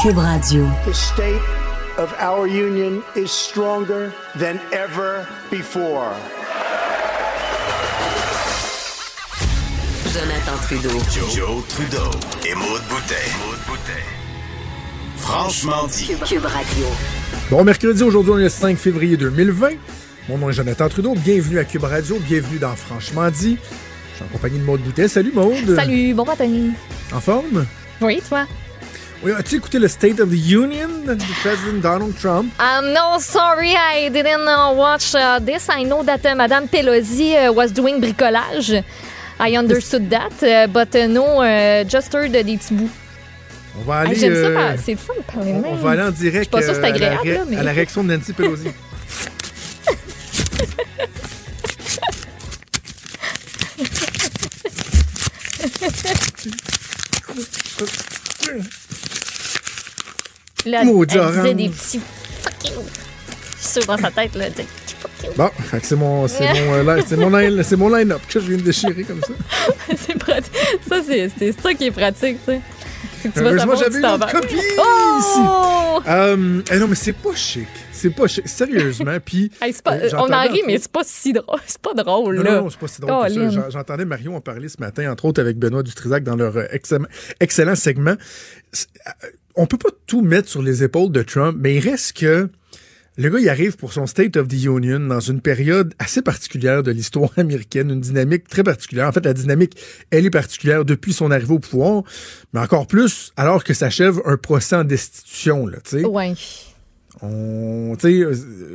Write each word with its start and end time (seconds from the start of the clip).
Cube 0.00 0.16
Radio. 0.16 0.64
The 0.86 0.94
state 0.94 1.42
of 1.98 2.14
our 2.20 2.46
union 2.46 3.02
is 3.14 3.30
stronger 3.30 4.14
than 4.34 4.58
ever 4.72 5.28
before. 5.50 6.14
Jonathan 10.10 10.56
Trudeau. 10.66 10.98
Joe, 11.34 11.62
Trudeau 11.68 12.10
et 12.48 12.54
Maude 12.54 12.80
Boutet. 12.88 13.30
Franchement 15.16 15.86
dit. 15.86 16.06
Cube, 16.06 16.24
Cube 16.24 16.46
Radio. 16.46 16.86
Bon 17.50 17.62
mercredi, 17.62 18.02
aujourd'hui 18.02 18.32
on 18.32 18.38
est 18.38 18.44
le 18.44 18.48
5 18.48 18.78
février 18.78 19.18
2020. 19.18 19.68
Mon 20.30 20.38
nom 20.38 20.48
est 20.48 20.54
Jonathan 20.54 20.88
Trudeau, 20.88 21.14
bienvenue 21.14 21.58
à 21.58 21.64
Cube 21.64 21.84
Radio, 21.84 22.18
bienvenue 22.20 22.58
dans 22.58 22.74
Franchement 22.74 23.30
dit. 23.30 23.58
Je 24.12 24.16
suis 24.16 24.24
en 24.24 24.28
compagnie 24.32 24.60
de 24.60 24.64
Maude 24.64 24.80
Boutet. 24.80 25.08
Salut 25.08 25.32
Maude. 25.34 25.76
Salut, 25.76 26.14
bon 26.14 26.24
matin. 26.24 26.70
En 27.12 27.20
forme? 27.20 27.66
Oui, 28.00 28.22
toi? 28.26 28.46
Oui, 29.22 29.32
as-tu 29.32 29.56
écouté 29.56 29.78
le 29.78 29.88
State 29.88 30.18
of 30.20 30.30
the 30.30 30.50
Union 30.50 30.88
du 31.06 31.32
président 31.42 31.78
Donald 31.82 32.14
Trump? 32.18 32.50
Um, 32.58 32.92
no, 32.94 33.18
sorry, 33.18 33.74
I 33.76 34.08
didn't 34.08 34.48
uh, 34.48 34.72
watch 34.74 35.14
uh, 35.14 35.38
this. 35.44 35.68
I 35.68 35.84
know 35.84 36.02
that 36.04 36.24
uh, 36.24 36.34
Madame 36.34 36.66
Pelosi 36.68 37.34
uh, 37.34 37.52
was 37.52 37.70
doing 37.70 38.00
bricolage. 38.00 38.82
I 39.38 39.56
understood 39.56 40.08
that, 40.10 40.32
uh, 40.42 40.66
but 40.72 40.94
no, 41.08 41.42
just 41.84 42.12
heard 42.14 42.32
des 42.32 42.44
petits 42.44 42.72
bouts. 42.74 42.90
On 43.78 43.82
va 43.82 44.02
Hey, 44.04 44.08
aller, 44.08 44.16
J'aime 44.20 44.32
euh, 44.34 44.76
c'est 44.82 44.92
le 44.92 44.98
fun 44.98 45.12
de 45.16 45.22
parler 45.32 45.52
de 45.52 45.64
on, 45.66 45.76
va 45.76 45.90
aller 45.90 46.02
en 46.02 46.10
direct 46.10 46.36
Je 46.36 46.48
suis 46.48 46.50
pas 46.50 46.62
sûre 46.62 46.72
que 46.74 46.80
c'est 46.80 46.86
à, 46.86 46.88
la 46.88 46.94
agréable, 46.94 47.20
ré- 47.28 47.34
là, 47.34 47.44
mais- 47.48 47.56
à 47.58 47.62
la 47.62 47.72
réaction 47.72 48.02
de 48.04 48.14
Nancy 48.16 48.32
Pelosi. 48.32 48.68
Là, 60.66 60.84
Maudit 60.84 61.16
elle 61.16 61.26
disait 61.28 61.38
orange. 61.40 61.54
des 61.56 61.68
petits 61.68 62.00
fuck 62.42 62.70
you. 62.70 62.82
Sûre 63.58 63.84
dans 63.86 63.98
sa 63.98 64.10
tête, 64.10 64.34
là, 64.34 64.46
elle 64.46 64.52
disait. 64.52 64.66
Bon, 65.36 65.48
fait 65.70 65.80
que 65.80 65.86
c'est 65.86 65.96
mon, 65.96 66.26
c'est 66.28 66.40
mon, 66.64 66.72
euh, 66.88 67.00
c'est 67.06 67.16
mon, 67.16 67.30
line- 67.30 67.62
c'est 67.62 67.76
mon 67.76 67.88
line-up 67.94 68.20
que 68.28 68.40
je 68.40 68.46
viens 68.46 68.56
de 68.56 68.62
déchirer 68.62 69.04
comme 69.04 69.20
ça. 69.20 69.32
c'est 69.96 70.18
pratique. 70.18 70.52
Ça, 70.88 70.96
c'est 71.06 71.30
c'est 71.38 71.52
ça 71.60 71.74
qui 71.74 71.84
est 71.86 71.90
pratique, 71.90 72.38
tu 72.44 72.52
sais. 72.52 72.60
Que 73.22 73.28
Tu 73.28 73.34
vas 73.40 73.50
Heureusement, 73.50 73.58
savoir 73.60 73.76
où 73.76 73.80
j'avais 73.80 73.90
tu 73.90 73.96
une 73.96 74.02
t'en 74.02 74.14
autre 74.14 74.26
vas. 74.26 74.32
copie 74.32 74.54
ici. 74.54 74.70
Oh! 74.78 76.00
Euh, 76.08 76.62
eh 76.72 76.78
non, 76.78 76.88
mais 76.88 76.94
c'est 76.94 77.12
pas 77.12 77.34
chic. 77.34 77.68
C'est 77.92 78.10
pas 78.10 78.26
chic. 78.28 78.48
Sérieusement. 78.48 79.16
Puis. 79.24 79.50
Hey, 79.60 79.72
c'est 79.74 79.82
pas- 79.82 79.94
euh, 79.96 80.08
on 80.14 80.32
en 80.32 80.40
rit, 80.42 80.48
entre 80.48 80.66
mais 80.66 80.78
c'est 80.78 80.90
pas 80.90 81.02
si 81.04 81.32
drôle. 81.34 81.60
C'est 81.66 81.80
pas 81.82 81.92
drôle, 81.94 82.36
Non, 82.36 82.42
là. 82.42 82.50
non, 82.56 82.62
non, 82.64 82.70
c'est 82.70 82.78
pas 82.80 82.88
si 82.88 83.00
drôle 83.02 83.24
que 83.26 83.28
ça. 83.28 83.34
Colin. 83.34 83.50
J'en- 83.50 83.70
J'entendais 83.70 84.04
Marion 84.06 84.36
en 84.36 84.40
parler 84.40 84.68
ce 84.70 84.80
matin, 84.80 85.10
entre 85.12 85.26
autres 85.26 85.40
avec 85.40 85.58
Benoît 85.58 85.82
Dutrisac 85.82 86.24
dans 86.24 86.36
leur 86.36 86.56
euh, 86.56 86.64
excellent, 86.70 87.06
excellent 87.40 87.74
segment. 87.76 88.14
C'est- 88.72 88.88
euh, 89.06 89.26
On 89.56 89.66
peut 89.66 89.78
pas 89.78 89.90
tout 90.06 90.22
mettre 90.22 90.48
sur 90.48 90.62
les 90.62 90.82
épaules 90.84 91.12
de 91.12 91.22
Trump, 91.22 91.56
mais 91.60 91.76
il 91.76 91.80
reste 91.80 92.16
que 92.16 92.48
le 93.16 93.28
gars, 93.28 93.38
il 93.40 93.48
arrive 93.48 93.76
pour 93.76 93.92
son 93.92 94.06
State 94.06 94.36
of 94.36 94.48
the 94.48 94.64
Union 94.64 95.00
dans 95.00 95.20
une 95.20 95.40
période 95.42 95.92
assez 95.98 96.22
particulière 96.22 96.82
de 96.82 96.90
l'histoire 96.90 97.30
américaine, 97.36 97.90
une 97.90 98.00
dynamique 98.00 98.48
très 98.48 98.62
particulière. 98.62 99.08
En 99.08 99.12
fait, 99.12 99.24
la 99.24 99.34
dynamique, 99.34 99.76
elle 100.10 100.24
est 100.24 100.30
particulière 100.30 100.84
depuis 100.84 101.12
son 101.12 101.30
arrivée 101.30 101.52
au 101.54 101.58
pouvoir, 101.58 102.04
mais 102.54 102.60
encore 102.60 102.86
plus 102.86 103.32
alors 103.36 103.64
que 103.64 103.74
s'achève 103.74 104.20
un 104.24 104.36
procès 104.36 104.76
en 104.76 104.84
destitution, 104.84 105.66
là, 105.66 105.78
tu 105.84 105.98
sais. 105.98 106.04
Ouais. 106.06 106.32
On, 107.22 107.96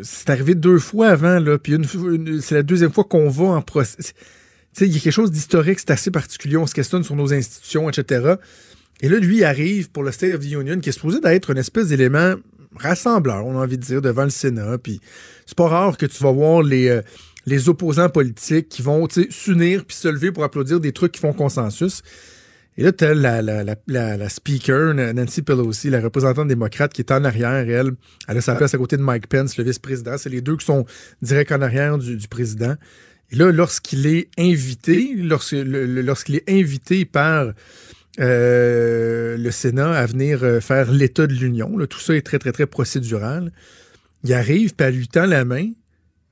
c'est 0.03 0.30
arrivé 0.30 0.53
deux 0.53 0.78
fois 0.78 1.08
avant, 1.08 1.40
là, 1.40 1.58
puis 1.58 1.73
une, 1.73 1.86
fois- 1.86 2.12
une- 2.14 2.42
c'est 2.42 2.53
la 2.56 2.64
deuxième 2.64 2.92
fois 2.92 3.06
qu'on 3.06 3.30
va 3.30 3.46
en 3.46 3.62
procès. 3.62 3.98
Tu 3.98 4.03
sais, 4.73 4.88
il 4.88 4.94
y 4.94 4.98
a 4.98 5.00
quelque 5.00 5.14
chose 5.14 5.31
d'historique, 5.31 5.80
c'est 5.80 5.90
assez 5.92 6.12
particulier, 6.12 6.58
on 6.58 6.68
se 6.68 6.76
questionne 6.76 7.03
sur 7.03 7.16
nos 7.16 7.34
institutions, 7.34 7.90
etc. 7.90 8.36
Et 9.02 9.10
là, 9.10 9.18
lui, 9.20 9.38
il 9.38 9.44
arrive 9.44 9.90
pour 9.92 10.04
le 10.04 10.12
State 10.12 10.34
of 10.36 10.42
the 10.42 10.52
Union, 10.52 10.80
qui 10.80 10.90
est 10.90 10.94
supposé 10.94 11.20
d'être 11.20 11.50
une 11.50 11.58
espèce 11.58 11.88
d'élément 11.88 12.36
rassembleur, 12.78 13.46
on 13.46 13.60
a 13.60 13.64
envie 13.64 13.78
de 13.78 13.84
dire, 13.84 14.02
devant 14.02 14.24
le 14.24 14.30
Sénat. 14.30 14.78
Puis 14.78 15.00
c'est 15.46 15.58
pas 15.58 15.68
rare 15.68 15.98
que 15.98 16.06
tu 16.06 16.24
vas 16.24 16.32
voir 16.32 16.62
les, 16.62 16.90
euh, 16.90 17.02
les 17.46 17.69
opposants 17.69 18.09
politiques 18.09 18.69
qui 18.69 18.81
vont, 18.81 19.08
s'unir 19.30 19.86
puis 19.86 19.96
se 19.96 20.08
lever 20.08 20.31
pour 20.31 20.44
applaudir 20.44 20.80
des 20.80 20.92
trucs 20.92 21.14
qui 21.14 21.22
font 21.22 21.34
consensus. 21.34 22.02
Et 22.78 22.84
là, 22.84 22.92
t'as 22.92 23.14
la, 23.14 23.42
la, 23.42 23.64
la, 23.64 24.18
la, 24.18 24.30
speaker, 24.30 24.94
Nancy 24.94 25.42
Pelosi, 25.42 25.90
la 25.90 26.02
représentante 26.02 26.50
démocrate, 26.50 26.92
qui 26.92 27.02
est 27.02 27.12
en 27.12 27.24
arrière, 27.24 27.52
elle. 27.52 27.92
Elle 28.28 28.38
a 28.38 28.42
sa 28.42 28.56
place 28.56 28.74
à 28.74 28.78
côté 28.78 28.98
de 28.98 29.02
Mike 29.02 29.28
Pence, 29.28 29.58
le 29.58 29.64
vice-président. 29.64 30.18
C'est 30.18 30.30
les 30.30 30.42
deux 30.42 30.58
qui 30.58 30.66
sont 30.66 30.86
direct 31.22 31.53
en 31.53 31.62
arrière 31.62 31.98
du, 31.98 32.18
du 32.18 32.28
président. 32.28 32.75
Et 33.31 33.38
là, 33.38 33.50
lorsqu'il 33.50 34.06
est 34.08 34.28
invité, 34.38 35.14
lorsqu'il 35.16 36.36
est 36.36 36.50
invité 36.50 37.06
par 37.06 37.53
euh, 38.20 39.38
le 39.38 39.52
Sénat 39.52 39.92
à 39.92 40.06
venir 40.06 40.44
euh, 40.44 40.59
faire 40.59 40.92
l'état 40.92 41.28
de 41.28 41.34
l'Union, 41.34 41.78
tout 41.88 42.00
ça 42.00 42.16
est 42.16 42.22
très, 42.22 42.40
très, 42.40 42.52
très 42.52 42.66
procédural, 42.66 43.52
il 44.24 44.34
arrive, 44.34 44.74
puis 44.76 44.88
elle 44.88 44.96
lui 44.96 45.08
tend 45.08 45.26
la 45.26 45.46
main, 45.46 45.72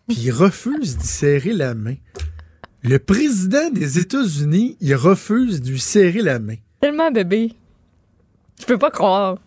puis 0.07 0.17
il 0.17 0.31
refuse 0.31 0.97
d'y 0.97 1.07
serrer 1.07 1.53
la 1.53 1.73
main. 1.75 1.95
Le 2.83 2.99
président 2.99 3.69
des 3.69 3.99
États-Unis, 3.99 4.77
il 4.81 4.95
refuse 4.95 5.61
de 5.61 5.69
lui 5.69 5.79
serrer 5.79 6.21
la 6.21 6.39
main. 6.39 6.55
Tellement 6.81 7.11
bébé. 7.11 7.53
Je 8.59 8.65
peux 8.65 8.77
pas 8.77 8.91
croire. 8.91 9.37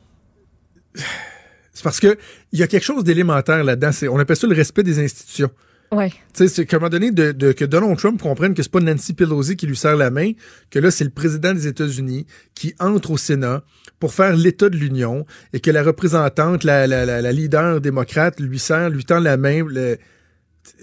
C'est 1.74 1.82
parce 1.82 2.00
que 2.00 2.16
il 2.52 2.58
y 2.58 2.62
a 2.62 2.66
quelque 2.66 2.84
chose 2.84 3.04
d'élémentaire 3.04 3.62
là-dedans. 3.62 3.90
On 4.10 4.18
appelle 4.18 4.36
ça 4.36 4.46
le 4.46 4.54
respect 4.54 4.82
des 4.82 4.98
institutions. 4.98 5.50
Ouais. 5.92 6.10
Tu 6.10 6.16
sais, 6.34 6.48
c'est 6.48 6.66
qu'à 6.66 6.76
un 6.76 6.80
moment 6.80 6.90
donné, 6.90 7.10
de, 7.12 7.32
de- 7.32 7.52
que 7.52 7.64
Donald 7.64 7.96
Trump 7.96 8.20
comprenne 8.20 8.54
que 8.54 8.62
c'est 8.62 8.72
pas 8.72 8.80
Nancy 8.80 9.12
Pelosi 9.14 9.56
qui 9.56 9.66
lui 9.66 9.76
serre 9.76 9.96
la 9.96 10.10
main, 10.10 10.32
que 10.70 10.78
là, 10.78 10.90
c'est 10.90 11.04
le 11.04 11.10
président 11.10 11.54
des 11.54 11.66
États-Unis 11.68 12.26
qui 12.54 12.74
entre 12.80 13.12
au 13.12 13.16
Sénat 13.16 13.62
pour 14.00 14.12
faire 14.12 14.36
l'état 14.36 14.68
de 14.68 14.76
l'Union 14.76 15.24
et 15.52 15.60
que 15.60 15.70
la 15.70 15.82
représentante, 15.82 16.64
la, 16.64 16.86
la, 16.86 17.06
la, 17.06 17.22
la 17.22 17.32
leader 17.32 17.80
démocrate 17.80 18.40
lui 18.40 18.58
serre, 18.58 18.90
lui 18.90 19.04
tend 19.04 19.20
la 19.20 19.36
main. 19.36 19.64
le- 19.66 19.96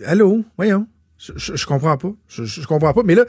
Allô? 0.06 0.44
Voyons. 0.58 0.88
Je, 1.20 1.34
je, 1.36 1.56
je 1.56 1.66
comprends 1.66 1.98
pas. 1.98 2.12
Je, 2.28 2.44
je, 2.46 2.66
comprends 2.66 2.94
pas. 2.94 3.04
Mais 3.06 3.16
là, 3.16 3.26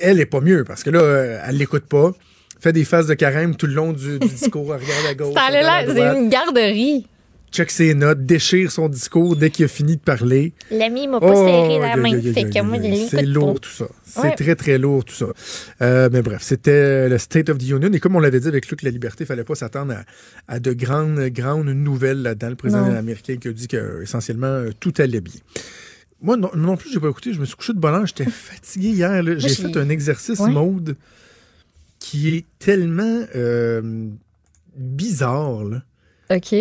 elle 0.00 0.20
est 0.20 0.26
pas 0.26 0.40
mieux 0.40 0.64
parce 0.64 0.82
que 0.82 0.90
là, 0.90 1.00
euh, 1.00 1.40
elle 1.46 1.56
l'écoute 1.58 1.84
pas. 1.86 2.12
Fait 2.58 2.72
des 2.72 2.84
phases 2.84 3.06
de 3.06 3.14
carême 3.14 3.54
tout 3.54 3.66
le 3.66 3.74
long 3.74 3.92
du, 3.92 4.18
du 4.18 4.28
discours. 4.28 4.74
Elle 4.74 4.80
regarde 4.82 5.06
à 5.10 5.14
gauche. 5.14 5.34
Ça 5.34 5.42
allait 5.42 5.62
là, 5.62 5.84
c'est 5.86 6.18
une 6.18 6.28
garderie. 6.30 7.06
Check 7.52 7.70
ses 7.70 7.94
notes, 7.94 8.26
déchire 8.26 8.70
son 8.70 8.88
discours 8.88 9.36
dès 9.36 9.50
qu'il 9.50 9.64
a 9.64 9.68
fini 9.68 9.96
de 9.96 10.00
parler. 10.00 10.52
L'ami 10.70 11.08
m'a 11.08 11.20
pas 11.20 11.32
Oh, 11.34 11.46
serré 11.46 11.78
la 11.78 11.96
main. 11.96 12.20
C'est 13.10 13.22
lourd 13.22 13.60
tout 13.60 13.70
ça. 13.70 13.86
C'est 14.04 14.20
Ouais. 14.20 14.34
très, 14.34 14.54
très 14.56 14.78
lourd 14.78 15.04
tout 15.04 15.14
ça. 15.14 15.26
Euh, 15.82 16.08
mais 16.12 16.22
bref, 16.22 16.42
c'était 16.42 17.08
le 17.08 17.18
State 17.18 17.48
of 17.48 17.58
the 17.58 17.68
Union. 17.70 17.92
Et 17.92 18.00
comme 18.00 18.16
on 18.16 18.20
l'avait 18.20 18.40
dit 18.40 18.48
avec 18.48 18.68
Luc 18.68 18.82
La 18.82 18.90
Liberté, 18.90 19.24
il 19.24 19.26
fallait 19.26 19.44
pas 19.44 19.54
s'attendre 19.54 19.94
à, 20.48 20.54
à 20.54 20.58
de 20.60 20.72
grandes, 20.72 21.20
grandes 21.28 21.66
nouvelles 21.68 22.22
là-dedans. 22.22 22.50
Le 22.50 22.56
président 22.56 22.86
Non. 22.86 22.96
américain 22.96 23.36
qui 23.36 23.48
a 23.48 23.52
dit 23.52 23.68
que 23.68 23.76
euh, 23.76 24.02
essentiellement 24.02 24.46
euh, 24.46 24.70
tout 24.78 24.92
allait 24.98 25.20
bien. 25.20 25.40
Moi 26.22 26.36
non, 26.36 26.50
non 26.56 26.76
plus, 26.76 26.90
j'ai 26.92 27.00
pas 27.00 27.08
écouté. 27.10 27.32
Je 27.32 27.40
me 27.40 27.44
suis 27.44 27.56
couché 27.56 27.72
de 27.74 27.78
bonne 27.78 27.94
heure. 27.94 28.06
J'étais 28.06 28.24
fatigué 28.30 28.88
hier. 28.88 29.22
J'ai 29.24 29.38
j'ai- 29.40 29.54
fait 29.54 29.76
un 29.76 29.88
exercice 29.90 30.38
Ouais. 30.40 30.50
mode 30.50 30.96
qui 31.98 32.34
est 32.36 32.44
tellement 32.58 33.24
euh, 33.34 34.08
bizarre. 34.76 35.64
là. 35.64 35.82
OK. 36.30 36.54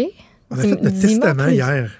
On 0.51 0.57
a 0.57 0.61
fait 0.61 0.81
notre 0.81 0.99
testament 0.99 1.47
hier. 1.47 1.91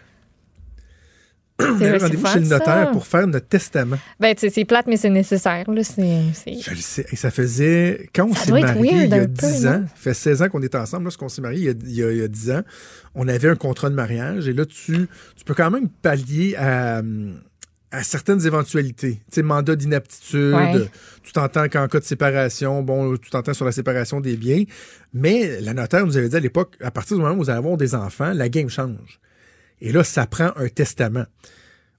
On 1.57 1.73
vrai, 1.75 1.99
c'est 1.99 2.05
rendez-vous 2.05 2.27
chez 2.27 2.39
le 2.39 2.45
ça. 2.45 2.57
notaire 2.57 2.91
pour 2.91 3.07
faire 3.07 3.27
notre 3.27 3.47
testament. 3.47 3.97
Ben, 4.19 4.35
tu 4.35 4.41
sais, 4.41 4.49
c'est 4.49 4.65
plate, 4.65 4.87
mais 4.87 4.97
c'est 4.97 5.09
nécessaire. 5.09 5.63
Là, 5.71 5.81
Je 5.83 6.69
le 6.69 6.75
sais. 6.75 7.05
Et 7.11 7.15
ça 7.15 7.31
faisait. 7.31 8.09
Quand 8.13 8.27
on 8.29 8.35
s'est 8.35 8.51
marié 8.51 8.91
il 9.05 9.09
y 9.09 9.13
a 9.13 9.21
un 9.21 9.25
peu, 9.25 9.27
10 9.27 9.63
non? 9.63 9.71
ans, 9.71 9.83
ça 9.87 9.95
fait 9.95 10.13
16 10.13 10.41
ans 10.41 10.49
qu'on 10.49 10.61
est 10.61 10.75
ensemble. 10.75 11.03
Lorsqu'on 11.05 11.29
s'est 11.29 11.41
marié 11.41 11.71
il 11.85 11.91
y 11.93 12.03
a 12.23 12.27
10 12.27 12.51
ans, 12.51 12.61
on 13.13 13.27
avait 13.29 13.47
un 13.47 13.55
contrat 13.55 13.89
de 13.89 13.95
mariage. 13.95 14.49
Et 14.49 14.53
là, 14.53 14.65
tu, 14.65 15.07
tu 15.35 15.45
peux 15.45 15.53
quand 15.53 15.71
même 15.71 15.87
pallier 15.87 16.55
à, 16.57 17.01
à 17.95 18.03
certaines 18.03 18.45
éventualités. 18.45 19.13
Tu 19.29 19.35
sais, 19.35 19.41
mandat 19.43 19.75
d'inaptitude, 19.75 20.53
Ouais. 20.53 20.89
tu 21.23 21.31
t'entends 21.33 21.67
qu'en 21.69 21.87
cas 21.87 21.99
de 21.99 22.03
séparation, 22.05 22.81
bon, 22.83 23.15
tu 23.17 23.29
t'entends 23.29 23.53
sur 23.53 23.65
la 23.65 23.71
séparation 23.71 24.21
des 24.21 24.35
biens. 24.37 24.63
Mais 25.13 25.59
la 25.61 25.73
notaire 25.73 26.05
nous 26.05 26.17
avait 26.17 26.29
dit 26.29 26.35
à 26.35 26.39
l'époque, 26.39 26.75
à 26.81 26.91
partir 26.91 27.17
du 27.17 27.23
moment 27.23 27.35
où 27.35 27.43
vous 27.43 27.49
allez 27.49 27.57
avoir 27.59 27.77
des 27.77 27.95
enfants, 27.95 28.33
la 28.33 28.49
game 28.49 28.69
change. 28.69 29.19
Et 29.81 29.91
là, 29.91 30.03
ça 30.03 30.25
prend 30.25 30.51
un 30.55 30.67
testament. 30.67 31.25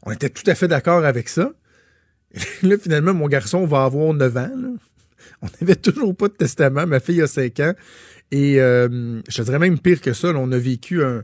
On 0.05 0.13
était 0.13 0.31
tout 0.31 0.49
à 0.49 0.55
fait 0.55 0.69
d'accord 0.69 1.05
avec 1.05 1.29
ça. 1.29 1.53
Et 2.35 2.67
là, 2.67 2.77
finalement, 2.79 3.15
mon 3.15 3.29
garçon 3.29 3.67
va 3.67 3.85
avoir 3.85 4.13
9 4.15 4.37
ans. 4.37 4.51
là. 4.55 4.69
On 5.43 5.47
n'avait 5.61 5.77
toujours 5.77 6.15
pas 6.17 6.29
de 6.29 6.35
testament. 6.35 6.87
Ma 6.87 7.01
fille 7.01 7.21
a 7.23 7.27
5 7.27 7.61
ans. 7.61 7.75
Et 8.31 8.61
euh, 8.61 9.21
je 9.29 9.43
dirais 9.43 9.59
même 9.59 9.79
pire 9.79 10.01
que 10.01 10.13
ça. 10.13 10.33
là, 10.33 10.39
on 10.39 10.51
a 10.53 10.59
vécu 10.59 11.03
un- 11.05 11.23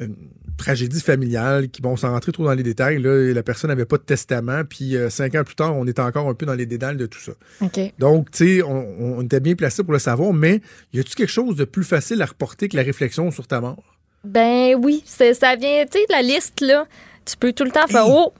une 0.00 0.16
tragédie 0.56 1.00
familiale 1.00 1.68
qui, 1.68 1.82
bon, 1.82 1.96
sans 1.96 2.10
rentrer 2.10 2.32
trop 2.32 2.44
dans 2.44 2.52
les 2.54 2.62
détails, 2.62 3.00
là, 3.00 3.32
la 3.32 3.42
personne 3.42 3.68
n'avait 3.68 3.84
pas 3.84 3.96
de 3.96 4.02
testament. 4.02 4.62
Puis 4.68 4.96
euh, 4.96 5.10
cinq 5.10 5.34
ans 5.34 5.44
plus 5.44 5.54
tard, 5.54 5.76
on 5.76 5.86
était 5.86 6.02
encore 6.02 6.28
un 6.28 6.34
peu 6.34 6.46
dans 6.46 6.54
les 6.54 6.66
dédales 6.66 6.96
de 6.96 7.06
tout 7.06 7.20
ça. 7.20 7.32
Donc, 7.98 8.30
tu 8.30 8.56
sais, 8.58 8.62
on, 8.62 9.18
on 9.18 9.22
était 9.22 9.40
bien 9.40 9.54
placé 9.54 9.82
pour 9.82 9.92
le 9.92 9.98
savoir, 9.98 10.32
mais 10.32 10.60
y 10.92 11.00
a-tu 11.00 11.14
quelque 11.14 11.30
chose 11.30 11.56
de 11.56 11.64
plus 11.64 11.84
facile 11.84 12.22
à 12.22 12.26
reporter 12.26 12.68
que 12.68 12.76
la 12.76 12.82
réflexion 12.82 13.30
sur 13.30 13.46
ta 13.46 13.60
mort? 13.60 13.96
Ben 14.24 14.76
oui, 14.80 15.02
ça 15.06 15.24
vient, 15.56 15.84
tu 15.84 15.98
sais, 15.98 16.06
de 16.08 16.12
la 16.12 16.22
liste, 16.22 16.60
là. 16.60 16.86
Tu 17.24 17.36
peux 17.36 17.52
tout 17.52 17.64
le 17.64 17.70
temps 17.70 17.86
faire 17.86 18.04
Hey. 18.04 18.10
Oh, 18.14 18.32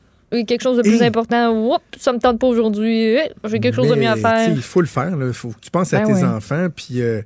quelque 0.47 0.63
chose 0.63 0.77
de 0.79 0.83
plus 0.83 1.01
Et- 1.03 1.05
important. 1.07 1.53
Oups, 1.75 1.81
ça 1.99 2.13
me 2.13 2.19
tente 2.19 2.39
pas 2.41 2.47
aujourd'hui. 2.47 3.17
J'ai 3.45 3.61
quelque 3.61 3.75
chose 3.77 3.89
de 3.89 3.95
mieux 3.95 4.09
à 4.09 4.17
faire. 4.17 4.49
Il 4.51 4.63
faut 4.63 4.81
le 4.81 4.87
faire. 4.87 5.17
Il 5.21 5.33
faut 5.33 5.51
que 5.51 5.61
tu 5.61 5.71
penses 5.71 5.93
à 5.93 6.01
Ben 6.01 6.07
tes 6.07 6.13
ouais. 6.15 6.25
enfants. 6.25 6.69
Puis, 6.75 7.01
euh, 7.03 7.23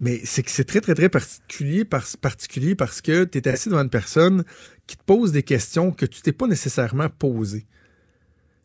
mais 0.00 0.20
c'est 0.24 0.42
que 0.42 0.50
c'est 0.50 0.64
très, 0.64 0.80
très, 0.80 0.94
très 0.94 1.08
particulier, 1.08 1.84
parce- 1.84 2.16
particulier 2.16 2.74
parce 2.74 3.00
que 3.00 3.24
tu 3.24 3.38
es 3.38 3.48
assis 3.48 3.68
devant 3.68 3.82
une 3.82 3.90
personne 3.90 4.44
qui 4.86 4.96
te 4.96 5.02
pose 5.04 5.32
des 5.32 5.42
questions 5.42 5.90
que 5.92 6.06
tu 6.06 6.20
t'es 6.22 6.32
pas 6.32 6.46
nécessairement 6.46 7.08
posées. 7.08 7.66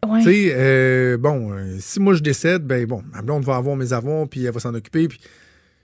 Ouais. 0.07 0.19
Tu 0.19 0.25
sais, 0.25 0.53
euh, 0.55 1.17
bon, 1.17 1.51
euh, 1.53 1.77
si 1.79 1.99
moi 1.99 2.13
je 2.13 2.21
décède, 2.21 2.63
ben 2.63 2.85
bon, 2.85 3.03
ma 3.11 3.21
blonde 3.21 3.43
va 3.43 3.55
avoir 3.55 3.75
mes 3.75 3.91
avoirs, 3.93 4.27
puis 4.27 4.43
elle 4.45 4.51
va 4.51 4.59
s'en 4.59 4.73
occuper. 4.75 5.07
Puis 5.07 5.19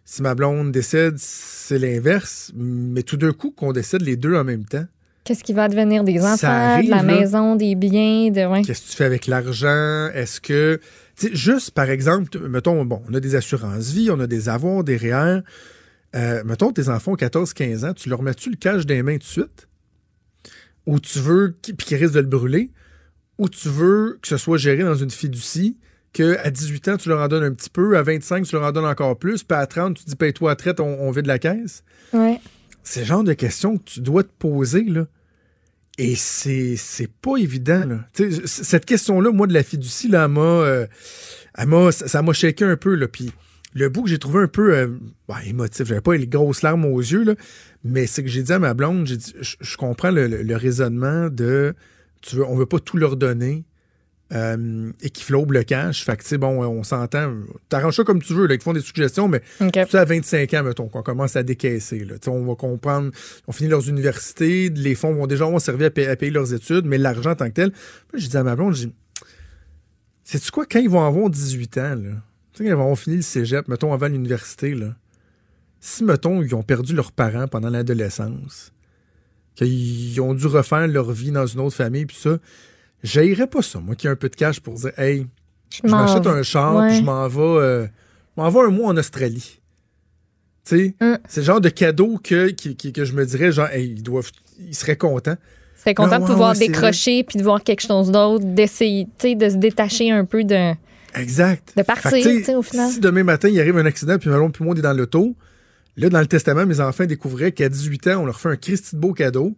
si 0.06 0.22
ma 0.22 0.36
blonde 0.36 0.72
décède, 0.72 1.16
c'est 1.18 1.80
l'inverse. 1.80 2.52
Mais 2.56 3.02
tout 3.04 3.18
d'un 3.18 3.31
coup, 3.34 3.52
qu'on 3.52 3.72
décède 3.72 4.02
les 4.02 4.16
deux 4.18 4.36
en 4.36 4.44
même 4.44 4.66
temps, 4.66 4.86
Qu'est-ce 5.23 5.44
qui 5.44 5.53
va 5.53 5.68
devenir 5.68 6.03
des 6.03 6.19
enfants, 6.23 6.47
arrive, 6.47 6.85
de 6.85 6.89
la 6.89 7.03
là. 7.03 7.03
maison, 7.03 7.56
des 7.56 7.75
biens, 7.75 8.31
de 8.31 8.45
ouais. 8.45 8.63
Qu'est-ce 8.63 8.81
que 8.81 8.89
tu 8.91 8.95
fais 8.97 9.06
avec 9.06 9.27
l'argent? 9.27 10.09
Est-ce 10.13 10.41
que. 10.41 10.79
Juste 11.33 11.71
par 11.71 11.89
exemple, 11.89 12.39
mettons, 12.47 12.83
bon, 12.85 13.03
on 13.07 13.13
a 13.13 13.19
des 13.19 13.35
assurances 13.35 13.91
vie, 13.91 14.09
on 14.09 14.19
a 14.19 14.25
des 14.25 14.50
avoirs, 14.50 14.83
des 14.83 14.97
REER. 14.97 15.41
Euh, 16.15 16.44
mettons, 16.44 16.71
tes 16.71 16.89
enfants 16.89 17.13
ont 17.13 17.15
14-15 17.15 17.85
ans, 17.85 17.94
tu 17.94 18.09
leur 18.09 18.23
mets-tu 18.23 18.50
le 18.50 18.56
cash 18.56 18.85
des 18.85 19.03
mains 19.03 19.13
tout 19.13 19.19
de 19.19 19.23
suite? 19.23 19.68
Ou 20.88 21.00
tu 21.00 21.19
veux 21.19 21.56
qu'ils 21.62 21.75
puis 21.75 21.85
qu'ils 21.85 21.97
risquent 21.97 22.15
de 22.15 22.21
le 22.21 22.27
brûler? 22.27 22.71
Ou 23.38 23.47
tu 23.47 23.69
veux 23.69 24.18
que 24.21 24.27
ce 24.27 24.38
soit 24.38 24.57
géré 24.57 24.83
dans 24.83 24.95
une 24.95 25.12
fiducie, 25.12 25.77
qu'à 26.13 26.50
18 26.50 26.88
ans, 26.89 26.97
tu 26.97 27.09
leur 27.09 27.21
en 27.21 27.27
donnes 27.27 27.44
un 27.44 27.53
petit 27.53 27.69
peu, 27.69 27.97
à 27.97 28.03
25, 28.03 28.45
tu 28.45 28.56
leur 28.56 28.65
en 28.65 28.71
donnes 28.71 28.85
encore 28.85 29.18
plus, 29.18 29.44
puis 29.44 29.57
à 29.57 29.65
30, 29.65 29.97
tu 29.97 30.06
dis 30.06 30.15
paye-toi 30.15 30.51
à 30.51 30.56
traite, 30.56 30.79
on, 30.79 31.01
on 31.01 31.12
vide 31.12 31.27
la 31.27 31.39
caisse? 31.39 31.83
Ouais. 32.13 32.39
C'est 32.83 33.01
le 33.01 33.06
genre 33.06 33.24
de 33.24 33.33
questions 33.33 33.78
que 33.78 33.83
tu 33.83 34.01
dois 34.01 34.24
te 34.24 34.31
poser, 34.38 34.83
là. 34.83 35.07
Et 35.98 36.16
c'est, 36.16 36.78
c'est 36.78 37.12
pas 37.12 37.38
évident, 37.38 38.00
cette 38.45 38.86
question-là, 38.86 39.31
moi, 39.31 39.45
de 39.45 39.54
la 39.54 39.62
fiducie, 39.62 40.10
elle 40.12 40.28
m'a, 40.30 40.42
euh, 40.42 41.92
ça 41.92 42.22
m'a 42.22 42.33
shaké 42.33 42.66
un 42.66 42.78
peu, 42.78 42.95
là. 42.95 43.07
Puis 43.07 43.31
le 43.74 43.89
bout 43.89 44.04
que 44.04 44.10
j'ai 44.10 44.18
trouvé 44.18 44.44
un 44.44 44.48
peu 44.48 44.74
euh, 44.74 44.88
bah, 45.28 45.39
émotif, 45.45 45.86
j'avais 45.86 46.01
pas 46.01 46.16
les 46.16 46.28
grosses 46.28 46.62
larmes 46.62 46.86
aux 46.86 47.00
yeux, 47.00 47.24
là, 47.24 47.36
mais 47.83 48.07
c'est 48.07 48.24
que 48.24 48.30
j'ai 48.30 48.42
dit 48.42 48.54
à 48.54 48.60
ma 48.60 48.74
blonde, 48.74 49.07
je, 49.07 49.78
comprends 49.78 50.12
le 50.12 50.56
raisonnement 50.56 51.28
de, 51.30 51.75
tu 52.22 52.38
veux, 52.38 52.45
on 52.45 52.56
veut 52.56 52.66
pas 52.66 52.80
tout 52.80 52.98
leur 52.98 53.18
donner. 53.18 53.66
Euh, 54.33 54.92
et 55.01 55.10
qui 55.10 55.25
le 55.31 55.63
cash. 55.63 56.06
Fait 56.06 56.16
que, 56.16 56.24
tu 56.24 56.30
sais, 56.30 56.38
bon, 56.38 56.63
on 56.63 56.83
s'entend. 56.83 57.33
T'arranges 57.69 57.98
ça 57.98 58.04
comme 58.04 58.22
tu 58.22 58.33
veux, 58.33 58.48
là. 58.48 58.56
Ils 58.56 58.62
font 58.62 58.74
des 58.74 58.81
suggestions, 58.81 59.28
mais 59.28 59.42
OK. 59.60 59.72
tu 59.74 59.86
sais, 59.89 59.98
à 59.98 60.06
25 60.06 60.54
ans, 60.54 60.63
mettons, 60.63 60.88
qu'on 60.88 61.04
commence 61.04 61.36
à 61.36 61.44
décaisser. 61.44 62.06
Là. 62.06 62.16
On 62.28 62.45
va 62.45 62.56
comprendre, 62.56 63.12
on 63.48 63.51
finit 63.51 63.69
leurs 63.69 63.89
universités, 63.89 64.69
les 64.69 64.95
fonds 64.95 65.13
vont 65.13 65.28
déjà 65.28 65.45
avoir 65.45 65.62
servi 65.62 65.86
à, 65.86 65.89
payer, 65.89 66.07
à 66.07 66.16
payer 66.16 66.31
leurs 66.31 66.54
études, 66.54 66.86
mais 66.86 66.98
l'argent 66.98 67.31
en 67.31 67.36
tant 67.36 67.48
que 67.50 67.56
tel. 67.56 67.72
Puis 67.72 68.22
j'ai 68.22 68.30
dit 68.30 68.38
à 68.38 68.44
ma 68.44 68.56
blonde, 68.56 68.74
j'ai 68.74 68.88
dit, 68.88 68.94
sais-tu 70.24 70.51
quoi, 70.51 70.66
quand 70.66 70.80
ils 70.80 70.89
vont 70.89 71.06
avoir 71.06 71.30
18 71.30 71.78
ans, 71.78 71.95
là, 71.95 72.12
tu 72.54 72.57
sais, 72.57 72.63
quand 72.63 72.69
ils 72.69 72.75
vont 72.75 72.83
avoir 72.83 72.98
fini 72.98 73.18
le 73.18 73.22
cégep, 73.22 73.68
mettons, 73.68 73.94
avant 73.94 74.07
l'université, 74.07 74.74
là, 74.74 74.95
si, 75.81 76.04
mettons, 76.04 76.42
ils 76.42 76.54
ont 76.56 76.63
perdu 76.63 76.94
leurs 76.94 77.12
parents 77.12 77.48
pendant 77.48 77.69
l'adolescence, 77.69 78.72
qu'ils 79.56 80.22
ont 80.22 80.33
dû 80.33 80.48
refaire 80.48 80.88
leur 80.88 81.12
vie 81.12 81.31
dans 81.31 81.48
une 81.48 81.60
autre 81.60 81.75
famille, 81.75 82.06
puis 82.06 82.18
ça, 82.18 82.38
j'haïrais 83.03 83.48
pas 83.48 83.62
ça, 83.62 83.80
moi 83.80 83.95
qui 83.95 84.07
ai 84.07 84.09
un 84.09 84.15
peu 84.15 84.30
de 84.30 84.36
cash 84.36 84.59
pour 84.59 84.75
dire, 84.75 84.92
hey, 84.98 85.25
je 85.71 85.88
m'achète 85.89 86.27
un 86.27 86.44
char, 86.44 86.75
Ouais. 86.75 86.88
puis 86.89 86.98
je 86.98 87.03
m'en 87.03 87.27
vais, 87.27 87.39
euh, 87.42 87.86
je 88.38 88.42
m'en 88.42 88.50
vais 88.50 88.59
un 88.59 88.69
mois 88.69 88.89
en 88.89 88.98
Australie. 88.98 89.59
Tu 90.65 90.77
sais, 90.77 90.95
Mm. 91.01 91.18
c'est 91.27 91.42
le 91.42 91.45
genre 91.45 91.62
de 91.62 91.69
cadeau 91.69 92.19
que, 92.24 92.50
qui- 92.50 92.75
que 92.94 93.03
je 93.06 93.13
me 93.13 93.25
dirais, 93.25 93.51
genre, 93.51 93.68
hey, 93.69 93.94
ils 93.98 94.03
doivent, 94.03 94.30
ils 94.59 94.75
seraient 94.75 94.95
contents. 94.98 95.38
serais 95.77 95.95
content 95.95 96.12
Ah, 96.12 96.18
de 96.19 96.24
ouais, 96.25 96.30
pouvoir 96.30 96.53
ouais, 96.53 96.59
décrocher 96.68 97.24
puis 97.24 97.39
de 97.39 97.44
voir 97.44 97.63
quelque 97.63 97.81
chose 97.81 98.12
d'autre, 98.12 98.45
d'essayer, 98.45 99.06
tu 99.18 99.30
sais, 99.30 99.36
de 99.36 99.50
se 99.50 99.56
détacher 99.56 100.12
un 100.12 100.25
peu 100.25 100.44
de. 100.44 100.74
Exact. 101.15 101.74
De 101.75 101.81
partir, 101.81 102.12
Fait 102.12 102.21
que, 102.21 102.38
tu 102.38 102.44
sais, 102.44 102.54
au 102.56 102.62
final. 102.62 102.92
Si 102.92 103.00
demain 103.00 103.24
matin, 103.24 103.50
il 103.50 103.59
arrive 103.59 103.75
un 103.77 103.86
accident, 103.88 104.19
puis 104.19 104.30
Malon 104.30 104.51
puis 104.51 104.63
moi, 104.63 104.75
on 104.75 104.77
est 104.77 104.81
dans 104.83 104.94
l'auto, 104.94 105.36
là, 105.97 106.09
dans 106.09 106.19
le 106.19 106.27
testament, 106.27 106.68
mes 106.68 106.80
enfants 106.80 107.06
découvraient 107.06 107.51
qu'à 107.51 107.68
18 107.68 108.06
ans, 108.07 108.21
on 108.21 108.25
leur 108.25 108.39
fait 108.39 108.50
un 108.50 108.56
Christy 108.57 108.95
de 108.95 109.01
beau 109.01 109.13
cadeau. 109.13 109.56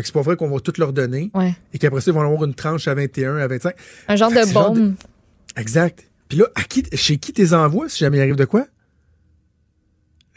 Que 0.00 0.06
c'est 0.06 0.12
pas 0.12 0.22
vrai 0.22 0.36
qu'on 0.36 0.48
va 0.48 0.60
tout 0.60 0.72
leur 0.78 0.92
donner. 0.92 1.30
Ouais. 1.34 1.54
Et 1.72 1.78
qu'après 1.78 2.00
ça, 2.00 2.10
ils 2.10 2.14
vont 2.14 2.20
avoir 2.20 2.44
une 2.44 2.54
tranche 2.54 2.86
à 2.88 2.94
21, 2.94 3.36
à 3.38 3.46
25. 3.48 3.74
Un 4.08 4.16
genre 4.16 4.30
Fait 4.30 4.44
de 4.46 4.50
genre 4.50 4.72
bombe. 4.74 4.94
Exact. 5.56 6.04
Puis 6.28 6.38
là, 6.38 6.44
à 6.54 6.62
qui, 6.62 6.84
chez 6.92 7.16
qui 7.18 7.32
t'es 7.32 7.52
envoies 7.54 7.88
si 7.88 8.00
jamais 8.00 8.18
il 8.18 8.20
arrive 8.20 8.36
de 8.36 8.44
quoi? 8.44 8.66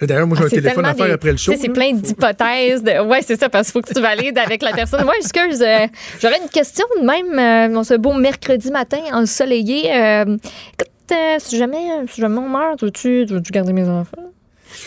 D'ailleurs, 0.02 0.28
moi, 0.28 0.38
j'ai 0.38 0.44
Ah, 0.44 0.48
un 0.48 0.50
téléphone 0.50 0.86
à 0.86 0.94
faire 0.94 1.08
des- 1.08 1.12
après 1.12 1.32
le 1.32 1.38
show. 1.38 1.52
Tu 1.52 1.58
c'est 1.60 1.68
plein 1.70 1.92
d'hypothèses. 1.92 2.84
De... 2.84 3.06
Ouais, 3.06 3.22
c'est 3.22 3.38
ça, 3.38 3.50
parce 3.50 3.70
qu'il 3.70 3.74
faut 3.74 3.86
que 3.86 3.94
tu 3.94 4.00
valides 4.02 4.38
avec 4.38 4.62
la 4.62 4.72
personne. 4.72 5.04
Ouais, 5.06 5.18
excuse, 5.20 5.62
euh, 5.62 5.88
j'aurais 6.22 6.40
une 6.42 6.48
question 6.48 6.86
de 7.02 7.06
même, 7.06 7.38
euh, 7.38 7.74
dans 7.74 7.84
ce 7.84 7.96
beau 7.96 8.14
mercredi 8.14 8.72
matin 8.72 9.00
ensoleillé. 9.12 9.94
Euh, 9.94 10.38
écoute, 10.74 10.92
euh, 11.12 11.36
si, 11.40 11.58
jamais, 11.58 11.84
si 12.10 12.22
jamais 12.22 12.38
on 12.38 12.48
meurt, 12.48 12.82
veux-tu 12.82 13.26
veux-tu 13.26 13.52
garder 13.52 13.74
mes 13.74 13.90
enfants? 13.90 14.32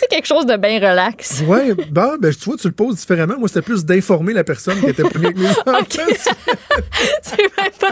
C'est 0.01 0.09
quelque 0.09 0.27
chose 0.27 0.47
de 0.47 0.57
bien 0.57 0.77
relax. 0.79 1.43
Ouais, 1.47 1.75
bah, 1.91 2.15
ben, 2.19 2.33
tu 2.33 2.45
vois, 2.45 2.57
tu 2.57 2.67
le 2.69 2.73
poses 2.73 2.97
différemment. 2.97 3.39
Moi, 3.39 3.49
c'était 3.49 3.63
plus 3.63 3.85
d'informer 3.85 4.33
la 4.33 4.45
personne 4.45 4.81
qui 4.81 4.87
était 4.87 5.03
mes 5.19 5.29
enfants. 5.49 5.79
c'est 7.23 7.39
même 7.39 7.71
pas 7.79 7.89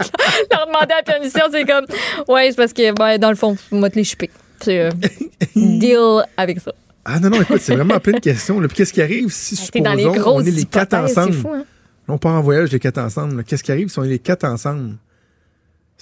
leur 0.51 0.67
demander 0.67 0.93
la 0.97 1.03
permission, 1.03 1.41
c'est 1.51 1.65
comme, 1.65 1.85
ouais, 2.27 2.49
c'est 2.49 2.55
parce 2.57 2.73
que, 2.73 2.91
ben, 2.93 3.17
dans 3.17 3.29
le 3.29 3.35
fond, 3.35 3.55
moi, 3.71 3.89
te 3.89 3.95
les 3.95 4.03
chipper. 4.03 4.29
C'est 4.61 4.79
euh, 4.79 4.91
deal 5.55 6.23
avec 6.37 6.59
ça. 6.59 6.71
Ah 7.03 7.19
non, 7.19 7.29
non, 7.29 7.41
écoute, 7.41 7.61
c'est 7.61 7.75
vraiment 7.75 7.99
plein 7.99 8.13
de 8.13 8.19
questions. 8.19 8.59
Puis 8.59 8.69
qu'est-ce 8.69 8.93
qui 8.93 9.01
arrive 9.01 9.29
si, 9.31 9.55
T'es 9.71 9.81
dans 9.81 9.93
les 9.93 10.03
supposons, 10.03 10.35
on 10.35 10.41
est 10.41 10.51
les 10.51 10.65
quatre 10.65 10.93
ensemble? 10.93 11.33
fou, 11.33 11.49
hein? 11.53 11.65
On 12.07 12.17
part 12.17 12.33
en 12.35 12.41
voyage 12.41 12.71
les 12.71 12.79
quatre 12.79 12.99
ensemble. 12.99 13.43
Qu'est-ce 13.43 13.63
qui 13.63 13.71
arrive 13.71 13.89
si 13.89 13.97
on 13.97 14.03
est 14.03 14.09
les 14.09 14.19
quatre 14.19 14.43
ensemble? 14.43 14.97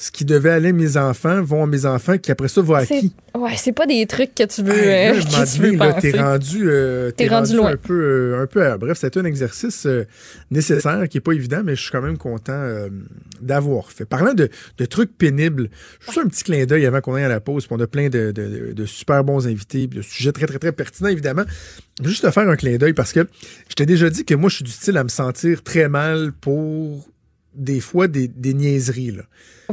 Ce 0.01 0.11
qui 0.11 0.23
devait 0.23 0.51
aller 0.51 0.69
à 0.69 0.71
mes 0.71 0.95
enfants 0.95 1.41
vont 1.43 1.61
à 1.63 1.67
mes 1.67 1.85
enfants, 1.85 2.17
qui 2.17 2.31
après 2.31 2.47
ça 2.47 2.61
va 2.61 2.77
à 2.77 2.85
C'est- 2.85 3.01
qui? 3.01 3.13
Ouais, 3.35 3.57
c'est 3.57 3.73
pas 3.73 3.85
des 3.85 4.07
trucs 4.07 4.33
que 4.33 4.43
tu 4.45 4.63
veux, 4.63 4.71
Hey, 4.73 5.11
là, 5.11 5.17
euh, 5.17 5.19
je 5.19 5.25
que 5.43 5.53
tu 5.55 5.61
veux 5.61 5.71
là, 5.75 5.93
penser. 5.93 6.11
T'es 6.13 6.21
rendu, 6.21 6.69
euh, 6.69 7.11
T'es 7.11 7.25
t'es 7.25 7.27
rendu 7.29 7.51
rendu, 7.51 7.57
loin. 7.57 7.71
un 7.73 7.75
peu, 7.75 8.01
euh, 8.01 8.41
un 8.41 8.47
peu. 8.47 8.65
à- 8.65 8.77
Bref, 8.77 8.97
c'était 8.97 9.19
un 9.19 9.25
exercice 9.25 9.85
euh, 9.87 10.05
nécessaire 10.51 11.03
qui 11.09 11.17
est 11.17 11.21
pas 11.21 11.33
évident, 11.33 11.63
mais 11.65 11.75
je 11.75 11.81
suis 11.81 11.91
quand 11.91 12.01
même 12.01 12.17
content 12.17 12.53
d'avoir 13.41 13.91
fait. 13.91 14.05
Parlant 14.05 14.33
de, 14.33 14.47
de 14.77 14.85
trucs 14.85 15.17
pénibles, 15.17 15.69
je 15.99 16.11
fais 16.13 16.21
un 16.21 16.27
petit 16.27 16.43
clin 16.45 16.65
d'œil 16.65 16.85
avant 16.85 17.01
qu'on 17.01 17.15
aille 17.15 17.23
à 17.25 17.29
la 17.29 17.41
pause. 17.41 17.67
puis 17.67 17.75
on 17.77 17.81
a 17.83 17.87
plein 17.87 18.07
de, 18.07 18.31
de- 18.31 18.71
de 18.71 18.85
super 18.85 19.25
bons 19.25 19.47
invités, 19.47 19.87
puis 19.89 19.97
de 19.99 20.01
sujets 20.01 20.31
très 20.31 20.45
très 20.47 20.59
très 20.59 20.71
pertinents 20.71 21.09
évidemment. 21.09 21.43
Juste 22.01 22.23
te 22.23 22.31
faire 22.31 22.47
un 22.47 22.55
clin 22.55 22.77
d'œil 22.77 22.93
parce 22.93 23.11
que 23.11 23.27
je 23.67 23.75
t'ai 23.75 23.85
déjà 23.85 24.09
dit 24.09 24.23
que 24.23 24.33
moi 24.33 24.49
je 24.49 24.55
suis 24.55 24.63
du 24.65 24.71
style 24.71 24.95
à 24.97 25.03
me 25.03 25.09
sentir 25.09 25.61
très 25.61 25.89
mal 25.89 26.31
pour 26.31 27.05
des 27.53 27.81
fois 27.81 28.07
des, 28.07 28.29
des 28.29 28.53
niaiseries 28.53 29.11
là. 29.11 29.23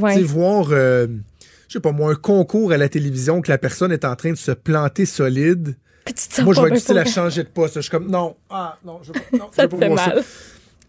Ouais. 0.01 0.23
Voir, 0.23 0.69
euh, 0.71 1.07
je 1.69 1.73
sais 1.75 1.81
pas 1.81 1.93
moi, 1.93 2.13
un 2.13 2.15
concours 2.15 2.73
à 2.73 2.77
la 2.77 2.89
télévision 2.89 3.41
que 3.41 3.51
la 3.51 3.59
personne 3.59 3.93
est 3.93 4.05
en 4.05 4.15
train 4.17 4.31
de 4.33 4.37
se 4.37 4.53
planter 4.53 5.07
solide. 5.07 5.77
Moi, 6.43 6.55
je 6.55 6.61
vais 6.61 6.69
être 6.69 6.79
style 6.79 6.99
à 6.99 7.05
changer 7.05 7.43
de 7.43 7.49
poste. 7.49 7.75
Je 7.77 7.81
suis 7.81 7.91
comme, 7.91 8.09
non, 8.09 8.37
ah, 8.51 8.79
non, 8.85 9.01
je 9.03 9.13
veux 9.13 9.39
non, 9.39 9.47
je 9.51 9.57
Ça 9.57 9.63
veux 9.63 9.69
te 9.69 9.75
pas 9.75 9.81
fait 9.81 9.89
voir 9.89 9.99
ça. 10.05 10.15
mal. 10.15 10.25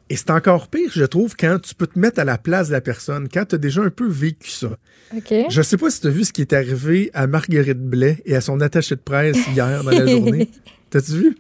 Et 0.10 0.16
c'est 0.16 0.30
encore 0.30 0.68
pire, 0.70 0.90
je 0.94 1.04
trouve, 1.04 1.36
quand 1.36 1.60
tu 1.62 1.76
peux 1.76 1.88
te 1.88 2.00
mettre 2.00 2.20
à 2.20 2.24
la 2.24 2.38
place 2.38 2.68
de 2.68 2.74
la 2.74 2.80
personne, 2.82 3.28
quand 3.28 3.44
tu 3.46 3.56
as 3.56 3.58
déjà 3.58 3.82
un 3.82 3.90
peu 3.90 4.08
vécu 4.08 4.50
ça. 4.50 4.78
OK. 5.16 5.34
Je 5.50 5.62
sais 5.62 5.76
pas 5.76 5.90
si 5.90 6.00
tu 6.00 6.08
as 6.08 6.12
vu 6.12 6.24
ce 6.24 6.32
qui 6.32 6.42
est 6.42 6.54
arrivé 6.54 7.12
à 7.14 7.28
Marguerite 7.28 7.80
Blais 7.82 8.22
et 8.26 8.36
à 8.36 8.40
son 8.42 8.62
attaché 8.62 8.96
de 8.96 9.02
presse 9.02 9.38
hier 9.54 9.84
dans 9.84 9.92
la 9.92 10.08
journée. 10.12 10.50
T'as-tu 10.92 11.12
vu? 11.12 11.38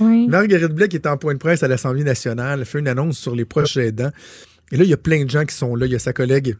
Oui. 0.00 0.26
Marguerite 0.26 0.72
Blais 0.72 0.88
qui 0.88 0.96
est 0.96 1.06
en 1.06 1.16
point 1.16 1.34
de 1.34 1.38
presse 1.38 1.62
à 1.62 1.68
l'Assemblée 1.68 2.02
nationale, 2.02 2.64
fait 2.64 2.80
une 2.80 2.88
annonce 2.88 3.18
sur 3.18 3.36
les 3.36 3.44
proches 3.44 3.76
aidants. 3.76 4.10
Et 4.72 4.76
là, 4.78 4.82
il 4.84 4.90
y 4.90 4.94
a 4.94 4.96
plein 4.96 5.24
de 5.24 5.30
gens 5.30 5.44
qui 5.44 5.54
sont 5.54 5.76
là. 5.76 5.86
Il 5.86 5.92
y 5.92 5.94
a 5.94 5.98
sa 6.00 6.12
collègue 6.12 6.56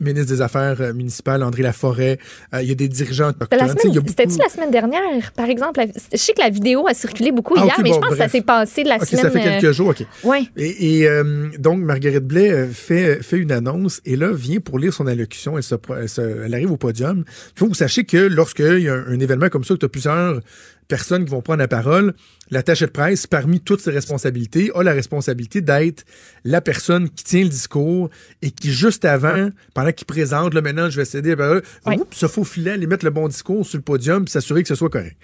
ministre 0.00 0.32
des 0.34 0.42
Affaires 0.42 0.76
euh, 0.80 0.92
municipales, 0.92 1.42
André 1.42 1.62
Laforêt. 1.62 2.18
Euh, 2.54 2.62
il 2.62 2.68
y 2.68 2.72
a 2.72 2.74
des 2.74 2.88
dirigeants 2.88 3.28
autochtones. 3.30 3.58
Beaucoup- 3.92 4.08
C'était-tu 4.08 4.38
la 4.38 4.48
semaine 4.48 4.70
dernière, 4.70 5.32
par 5.34 5.48
exemple? 5.48 5.80
la- 5.80 5.86
je 6.12 6.16
sais 6.18 6.32
que 6.32 6.40
la 6.40 6.50
vidéo 6.50 6.86
a 6.86 6.94
circulé 6.94 7.32
beaucoup 7.32 7.54
Ah, 7.56 7.64
hier, 7.64 7.74
mais 7.82 7.90
bon, 7.90 7.96
je 7.96 8.00
pense 8.00 8.10
que 8.10 8.16
ça 8.16 8.28
s'est 8.28 8.42
passé 8.42 8.84
la 8.84 8.96
OK, 8.96 9.04
semaine. 9.06 9.22
ça 9.24 9.30
fait 9.30 9.42
quelques 9.60 9.72
jours, 9.72 9.88
OK. 9.88 10.02
euh, 10.02 10.28
ouais. 10.28 10.42
Et, 10.56 10.98
et, 11.00 11.08
euh, 11.08 11.48
donc, 11.58 11.80
Marguerite 11.80 12.24
Blais 12.24 12.50
euh, 12.50 12.66
fait, 12.68 13.22
fait 13.22 13.38
une 13.38 13.52
annonce 13.52 14.00
et 14.04 14.16
là, 14.16 14.30
vient 14.32 14.60
pour 14.60 14.78
lire 14.78 14.92
son 14.92 15.06
allocution. 15.06 15.56
Elle, 15.56 15.62
se, 15.62 15.74
pro- 15.74 15.94
elle, 15.96 16.08
se- 16.08 16.44
elle 16.44 16.54
arrive 16.54 16.72
au 16.72 16.76
podium. 16.76 17.24
Il 17.26 17.58
faut 17.58 17.64
que 17.66 17.70
vous 17.70 17.74
sachiez 17.74 18.04
que 18.04 18.16
lorsqu'il 18.18 18.80
y 18.80 18.88
a 18.88 18.94
un, 18.94 19.06
un 19.08 19.18
événement 19.20 19.48
comme 19.48 19.64
ça, 19.64 19.74
que 19.74 19.80
tu 19.80 19.86
as 19.86 19.88
plusieurs 19.88 20.40
personnes 20.88 21.24
qui 21.24 21.30
vont 21.30 21.42
prendre 21.42 21.58
la 21.60 21.68
parole, 21.68 22.14
l'attaché 22.50 22.86
de 22.86 22.90
presse, 22.90 23.26
parmi 23.26 23.60
toutes 23.60 23.80
ses 23.80 23.90
responsabilités, 23.90 24.70
a 24.74 24.82
la 24.82 24.92
responsabilité 24.92 25.60
d'être 25.60 26.04
la 26.44 26.60
personne 26.60 27.08
qui 27.10 27.24
tient 27.24 27.42
le 27.42 27.48
discours 27.48 28.08
et 28.42 28.50
qui, 28.50 28.70
juste 28.72 29.04
avant, 29.04 29.50
pendant 29.74 29.92
qu'il 29.92 30.06
présente, 30.06 30.54
là, 30.54 30.60
maintenant, 30.60 30.88
je 30.90 30.96
vais 30.98 31.04
céder 31.04 31.30
la 31.30 31.36
parole, 31.36 31.62
Oui. 31.86 31.96
oups, 31.98 32.16
se 32.16 32.26
faufiler, 32.28 32.72
aller 32.72 32.86
mettre 32.86 33.04
le 33.04 33.10
bon 33.10 33.28
discours 33.28 33.66
sur 33.66 33.78
le 33.78 33.82
podium 33.82 34.24
puis 34.24 34.30
s'assurer 34.32 34.62
que 34.62 34.68
ce 34.68 34.74
soit 34.74 34.90
correct. 34.90 35.16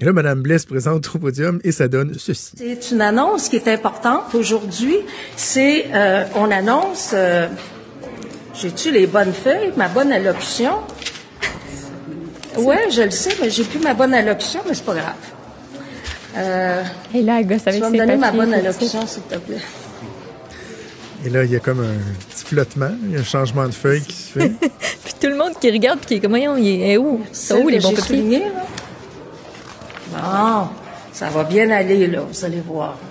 Et 0.00 0.04
là, 0.04 0.12
Mme 0.12 0.42
Blais 0.42 0.58
se 0.60 0.66
présente 0.66 1.10
au 1.12 1.18
podium 1.18 1.58
et 1.64 1.72
ça 1.72 1.88
donne 1.88 2.14
ceci. 2.16 2.52
C'est 2.56 2.92
une 2.92 3.00
annonce 3.00 3.48
qui 3.48 3.56
est 3.56 3.66
importante 3.66 4.32
aujourd'hui. 4.34 4.94
C'est, 5.36 5.86
euh, 5.92 6.22
on 6.36 6.50
annonce, 6.52 7.10
euh, 7.14 7.48
j'ai-tu 8.54 8.92
les 8.92 9.08
bonnes 9.08 9.32
feuilles, 9.32 9.72
ma 9.76 9.88
bonne 9.88 10.12
allocution? 10.12 10.70
Ouais, 12.58 12.90
je 12.90 13.02
le 13.02 13.10
sais, 13.10 13.30
mais 13.40 13.50
j'ai 13.50 13.64
plus 13.64 13.78
ma 13.80 13.94
bonne 13.94 14.14
allocution, 14.14 14.60
mais 14.66 14.74
c'est 14.74 14.84
pas 14.84 14.94
grave. 14.94 15.14
Euh, 16.36 16.82
Et 17.14 17.22
là, 17.22 17.40
elle 17.40 17.46
gosse 17.46 17.62
tu 17.62 17.68
avec 17.70 17.80
vas 17.80 17.86
ses 17.86 17.92
me 17.92 17.98
donner 17.98 18.16
ma 18.16 18.30
bonne 18.32 18.52
allocution, 18.54 19.06
s'il 19.06 19.22
te 19.22 19.36
plaît. 19.36 19.62
Et 21.24 21.30
là, 21.30 21.42
il 21.44 21.50
y 21.50 21.56
a 21.56 21.58
comme 21.58 21.80
un 21.80 21.96
petit 22.30 22.44
flottement, 22.44 22.90
il 23.04 23.12
y 23.14 23.16
a 23.16 23.20
un 23.20 23.24
changement 23.24 23.66
de 23.66 23.72
feuille 23.72 24.02
qui 24.02 24.14
se 24.16 24.38
fait. 24.38 24.48
Puis 25.04 25.14
tout 25.20 25.26
le 25.28 25.36
monde 25.36 25.52
qui 25.60 25.70
regarde, 25.70 25.98
puis 25.98 26.06
qui 26.08 26.14
est 26.14 26.20
comme, 26.20 26.30
voyons, 26.30 26.56
il 26.56 26.80
est 26.82 26.96
où? 26.96 27.20
C'est 27.32 27.54
où 27.60 27.68
les 27.68 27.80
bons 27.80 27.90
papiers? 27.90 28.04
soulignée, 28.04 28.44
là? 28.54 28.66
Bon, 30.12 30.68
ça 31.12 31.28
va 31.28 31.42
bien 31.44 31.68
aller, 31.70 32.06
là, 32.06 32.20
vous 32.20 32.44
allez 32.44 32.60
voir. 32.60 32.96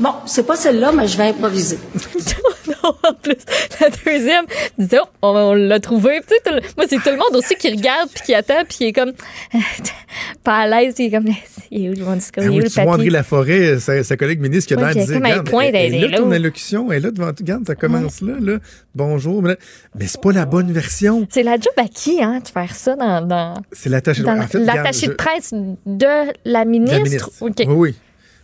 Bon, 0.00 0.10
c'est 0.26 0.42
pas 0.44 0.56
celle-là, 0.56 0.90
mais 0.92 1.06
je 1.06 1.16
vais 1.16 1.28
improviser. 1.28 1.78
en 3.02 3.14
plus, 3.14 3.36
la 3.80 3.88
deuxième, 3.90 4.44
tu 4.78 4.86
dis, 4.86 4.96
oh, 5.02 5.06
on, 5.22 5.28
on 5.28 5.54
l'a 5.54 5.80
trouvé. 5.80 6.20
Tu 6.26 6.34
sais, 6.34 6.50
le- 6.52 6.60
moi, 6.76 6.86
c'est 6.88 6.96
tout 6.96 7.10
le 7.10 7.16
monde 7.16 7.34
aussi 7.34 7.54
qui 7.56 7.70
regarde, 7.70 8.08
puis 8.12 8.22
qui 8.24 8.34
attend, 8.34 8.64
puis 8.68 8.76
qui 8.78 8.84
est 8.86 8.92
comme, 8.92 9.12
pas 10.44 10.58
à 10.58 10.66
l'aise, 10.66 10.94
il 10.98 11.06
est 11.06 11.10
comme, 11.10 11.26
il 11.70 11.86
est 11.86 11.88
où, 11.90 12.14
discours, 12.14 12.42
Ah 12.44 12.46
il 12.46 12.46
est 12.46 12.50
où 12.50 12.58
le 12.58 12.68
André? 12.88 13.10
Laforêt, 13.10 13.78
sa, 13.80 14.02
sa 14.04 14.16
collègue 14.16 14.40
ministre, 14.40 14.68
qui 14.68 14.74
a 14.74 14.92
dire, 14.92 15.06
comme, 15.06 15.26
elle 15.26 15.38
regarde, 15.38 15.48
elle, 15.62 15.74
elle 15.74 15.94
elle 15.94 16.10
là 16.10 16.18
ton 16.18 16.30
allocution, 16.30 16.92
est 16.92 17.00
là 17.00 17.10
devant, 17.10 17.28
regarde, 17.28 17.66
ça 17.66 17.74
commence 17.74 18.20
là, 18.20 18.34
là, 18.40 18.58
bonjour, 18.94 19.42
mais, 19.42 19.56
mais 19.98 20.06
c'est 20.06 20.20
pas 20.20 20.32
la 20.32 20.46
bonne 20.46 20.70
version. 20.72 21.26
C'est 21.30 21.42
la 21.42 21.54
job 21.54 21.72
à 21.76 21.88
qui, 21.88 22.22
hein, 22.22 22.40
de 22.44 22.48
faire 22.48 22.74
ça 22.74 22.96
dans, 22.96 23.22
dans, 23.26 23.54
C'est 23.72 23.88
l'attaché 23.88 24.22
dans 24.22 24.38
en 24.38 24.46
fait, 24.46 24.58
de 24.58 25.12
presse 25.14 25.52
de 25.86 26.06
la 26.44 26.64
ministre? 26.64 26.96
la 26.96 27.02
ministre. 27.04 27.30
OK. 27.40 27.54
Oui, 27.58 27.66
oui. 27.66 27.94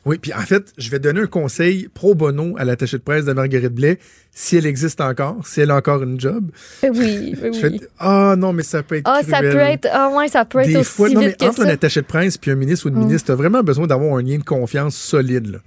Oui, 0.06 0.16
puis 0.18 0.32
en 0.32 0.40
fait, 0.40 0.72
je 0.78 0.88
vais 0.90 0.98
donner 0.98 1.20
un 1.20 1.26
conseil 1.26 1.88
pro 1.92 2.14
bono 2.14 2.54
à 2.58 2.64
l'attaché 2.64 2.96
de 2.96 3.02
presse 3.02 3.26
de 3.26 3.32
Marguerite 3.34 3.74
Blais, 3.74 3.98
si 4.32 4.56
elle 4.56 4.64
existe 4.66 5.00
encore, 5.02 5.46
si 5.46 5.60
elle 5.60 5.70
a 5.70 5.76
encore 5.76 6.02
une 6.02 6.18
job. 6.18 6.50
Oui, 6.82 6.90
oui, 7.42 7.52
Je 7.60 7.66
oui. 7.66 7.80
ah 7.98 8.34
non, 8.38 8.52
mais 8.54 8.62
ça 8.62 8.82
peut 8.82 8.96
être 8.96 9.02
Ah, 9.06 9.20
ça 9.22 9.38
cruel. 9.38 9.52
peut 9.52 9.58
être, 9.58 9.88
ah 9.92 10.10
ouais, 10.16 10.28
ça 10.28 10.44
peut 10.46 10.60
être 10.60 10.68
Des 10.68 10.76
aussi 10.76 10.90
fois, 10.90 11.10
non, 11.10 11.20
mais 11.20 11.34
entre 11.42 11.48
un 11.48 11.52
ça. 11.52 11.64
Mm. 11.64 11.68
attaché 11.70 12.00
de 12.00 12.06
presse 12.06 12.38
puis 12.38 12.50
un 12.50 12.54
ministre 12.54 12.86
ou 12.86 12.88
une 12.88 12.96
ministre, 12.98 13.26
tu 13.26 13.32
as 13.32 13.34
vraiment 13.34 13.62
besoin 13.62 13.86
d'avoir 13.86 14.16
un 14.16 14.22
lien 14.22 14.38
de 14.38 14.42
confiance 14.44 14.96
solide. 14.96 15.46
Là. 15.48 15.58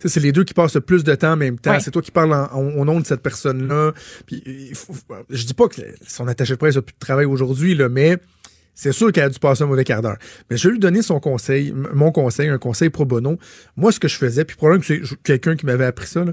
Tu 0.00 0.06
sais, 0.06 0.14
c'est 0.14 0.20
les 0.20 0.32
deux 0.32 0.44
qui 0.44 0.54
passent 0.54 0.74
le 0.74 0.80
plus 0.82 1.02
de 1.02 1.14
temps 1.14 1.32
en 1.32 1.36
même 1.36 1.58
temps. 1.58 1.72
Ouais. 1.72 1.80
C'est 1.80 1.90
toi 1.90 2.02
qui 2.02 2.10
parles 2.12 2.32
en- 2.32 2.48
en- 2.52 2.68
au 2.78 2.84
nom 2.84 3.00
de 3.00 3.06
cette 3.06 3.20
personne-là. 3.22 3.92
Puis, 4.26 4.42
il 4.46 4.74
faut- 4.74 4.92
je 5.30 5.44
dis 5.46 5.54
pas 5.54 5.66
que 5.66 5.80
son 6.06 6.28
attaché 6.28 6.52
de 6.52 6.58
presse 6.58 6.76
a 6.76 6.82
plus 6.82 6.92
de 6.92 6.98
travail 7.04 7.24
aujourd'hui, 7.24 7.74
là, 7.74 7.88
mais 7.88 8.18
c'est 8.80 8.92
sûr 8.92 9.10
qu'elle 9.10 9.24
a 9.24 9.28
dû 9.28 9.40
passer 9.40 9.64
un 9.64 9.66
mauvais 9.66 9.82
quart 9.82 10.02
d'heure. 10.02 10.18
Mais 10.48 10.56
je 10.56 10.68
vais 10.68 10.74
lui 10.74 10.78
donner 10.78 11.02
son 11.02 11.18
conseil, 11.18 11.72
mon 11.72 12.12
conseil, 12.12 12.48
un 12.48 12.58
conseil 12.58 12.90
pro 12.90 13.04
bono. 13.04 13.36
Moi, 13.76 13.90
ce 13.90 13.98
que 13.98 14.06
je 14.06 14.14
faisais, 14.14 14.44
puis 14.44 14.56
probablement 14.56 14.84
que 14.86 15.04
c'est 15.04 15.22
quelqu'un 15.24 15.56
qui 15.56 15.66
m'avait 15.66 15.84
appris 15.84 16.06
ça, 16.06 16.24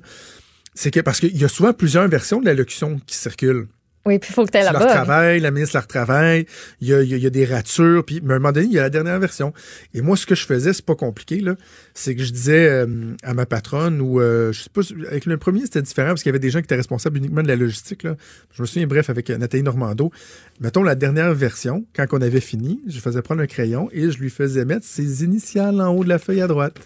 c'est 0.75 0.91
que 0.91 0.99
parce 0.99 1.19
qu'il 1.19 1.35
y 1.35 1.43
a 1.43 1.47
souvent 1.47 1.73
plusieurs 1.73 2.07
versions 2.07 2.39
de 2.39 2.45
l'allocution 2.45 3.01
qui 3.07 3.15
circulent. 3.15 3.67
Oui, 4.07 4.19
puis 4.19 4.29
il 4.29 4.33
faut 4.33 4.45
que 4.45 4.51
tu 4.51 4.57
la 4.59 4.65
là-bas. 4.65 4.85
retravailles, 4.85 5.39
la 5.39 5.49
ministre 5.49 5.75
la 5.77 5.81
retravaille, 5.81 6.45
il 6.79 6.87
y 6.89 6.93
a, 6.93 7.01
y 7.01 7.13
a- 7.15 7.17
il 7.17 7.23
y 7.23 7.25
a 7.25 7.29
des 7.31 7.45
ratures, 7.45 8.05
puis 8.05 8.17
à 8.17 8.31
un 8.33 8.39
moment 8.39 8.51
donné, 8.51 8.67
il 8.67 8.71
y 8.73 8.77
a 8.77 8.83
la 8.83 8.89
dernière 8.91 9.17
version. 9.19 9.51
Et 9.95 10.01
moi, 10.01 10.15
ce 10.15 10.27
que 10.27 10.35
je 10.35 10.45
faisais, 10.45 10.73
c'est 10.73 10.85
pas 10.85 10.93
compliqué, 10.95 11.39
là, 11.39 11.55
c'est 11.95 12.15
que 12.15 12.23
je 12.23 12.31
disais 12.31 12.67
euh, 12.69 12.85
à 13.23 13.33
ma 13.33 13.47
patronne, 13.47 14.01
ou 14.01 14.21
euh, 14.21 14.51
je 14.51 14.61
sais 14.61 14.69
pas, 14.71 14.81
avec 15.09 15.25
le 15.25 15.37
premier, 15.37 15.61
c'était 15.61 15.81
différent, 15.81 16.09
parce 16.09 16.21
qu'il 16.21 16.29
y 16.29 16.33
avait 16.33 16.39
des 16.39 16.51
gens 16.51 16.59
qui 16.59 16.65
étaient 16.65 16.75
responsables 16.75 17.17
uniquement 17.17 17.41
de 17.41 17.47
la 17.47 17.55
logistique, 17.55 18.03
là. 18.03 18.15
Je 18.53 18.61
me 18.61 18.67
souviens, 18.67 18.85
bref, 18.85 19.09
avec 19.09 19.29
euh, 19.31 19.37
Nathalie 19.37 19.63
Normando. 19.63 20.11
Mettons 20.59 20.83
la 20.83 20.93
dernière 20.95 21.33
version, 21.33 21.85
quand 21.95 22.05
on 22.11 22.21
avait 22.21 22.41
fini, 22.41 22.81
je 22.87 22.99
faisais 22.99 23.21
prendre 23.23 23.41
un 23.41 23.47
crayon 23.47 23.89
et 23.91 24.11
je 24.11 24.19
lui 24.19 24.29
faisais 24.29 24.65
mettre 24.65 24.85
ses 24.85 25.23
initiales 25.23 25.81
en 25.81 25.89
haut 25.93 26.03
de 26.03 26.09
la 26.09 26.19
feuille 26.19 26.41
à 26.41 26.47
droite. 26.47 26.77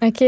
OK. 0.00 0.24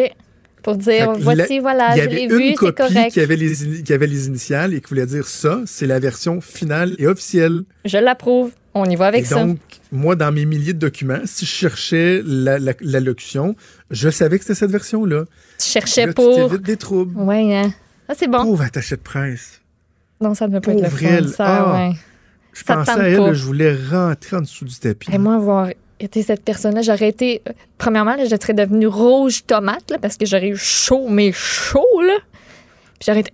Pour 0.65 0.77
dire, 0.77 1.13
voici, 1.19 1.57
la- 1.57 1.61
voilà, 1.61 1.95
je 1.97 2.09
l'ai 2.09 2.27
vu, 2.27 2.55
c'est 2.59 2.75
correct. 2.75 3.13
qui 3.13 3.21
avait, 3.21 3.37
les, 3.37 3.83
qui 3.85 3.93
avait 3.93 4.07
les 4.07 4.27
initiales 4.27 4.75
et 4.75 4.81
qui 4.81 4.89
voulait 4.89 5.07
dire 5.07 5.27
ça, 5.29 5.61
c'est 5.67 5.87
la 5.87 5.99
version 6.01 6.41
finale 6.41 6.95
et 6.99 7.07
officielle. 7.07 7.63
Je 7.85 7.99
l'approuve. 7.99 8.51
On 8.77 8.87
y 8.87 8.97
va 8.97 9.07
avec 9.07 9.23
et 9.23 9.25
ça. 9.27 9.37
donc, 9.45 9.59
moi, 9.93 10.17
dans 10.17 10.33
mes 10.33 10.47
milliers 10.47 10.73
de 10.73 10.79
documents, 10.81 11.21
si 11.27 11.45
je 11.47 11.51
cherchais 11.51 12.23
la- 12.25 12.59
la- 12.59 12.73
l'allocution, 12.81 13.55
je 13.93 14.09
savais 14.09 14.39
que 14.39 14.45
c'était 14.45 14.57
cette 14.59 14.71
version-là. 14.73 15.27
Tu 15.61 15.69
cherchais 15.69 16.07
Là, 16.07 16.09
tu 16.09 16.15
pour. 16.15 16.35
t'évites 16.49 16.67
des 16.67 16.77
troubles. 16.77 17.17
Ouais, 17.21 17.55
hein. 17.55 17.71
Ah, 18.09 18.15
c'est 18.17 18.27
bon. 18.27 18.43
Pauvre 18.43 18.63
attaché 18.63 18.97
de 18.97 19.01
presse. 19.03 19.61
Non, 20.21 20.35
ça 20.35 20.49
ne 20.49 20.59
peut 20.59 20.61
pas 20.61 20.73
être 20.73 20.83
le 20.83 20.89
fun, 20.89 21.29
ça, 21.29 21.45
Ah. 21.47 21.75
ouais. 21.91 21.93
Je 22.55 22.65
Ça 22.65 22.75
pensais 22.77 22.91
à 22.93 23.09
elle, 23.09 23.19
là, 23.19 23.33
je 23.35 23.45
voulais 23.45 23.77
rentrer 23.91 24.37
en 24.37 24.41
dessous 24.41 24.65
du 24.65 24.75
tapis. 24.75 25.13
Et 25.13 25.19
moi, 25.19 25.35
avoir 25.37 25.69
été 26.01 26.23
cette 26.23 26.43
personne-là, 26.45 26.83
j'aurais 26.83 27.09
été. 27.09 27.43
euh, 27.49 27.53
Premièrement, 27.79 28.17
là, 28.17 28.25
je 28.25 28.37
serais 28.41 28.55
devenue 28.55 28.87
rouge 28.87 29.45
tomate, 29.47 29.91
là, 29.91 29.99
parce 29.99 30.17
que 30.17 30.27
j'aurais 30.27 30.49
eu 30.49 30.57
chaud, 30.57 31.09
mais 31.09 31.33
chaud, 31.33 32.01
là. 32.03 32.17
Puis 32.99 33.07
j'aurais 33.07 33.21
été. 33.21 33.33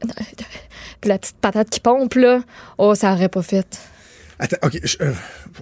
Puis 1.00 1.08
la 1.08 1.18
petite 1.18 1.36
patate 1.36 1.70
qui 1.70 1.80
pompe, 1.80 2.14
là. 2.14 2.42
Oh, 2.78 2.94
ça 2.94 3.12
aurait 3.12 3.28
pas 3.28 3.42
fait. 3.42 3.78
Attends, 4.38 4.56
OK. 4.66 4.78
je- 4.82 4.96
euh, 5.02 5.12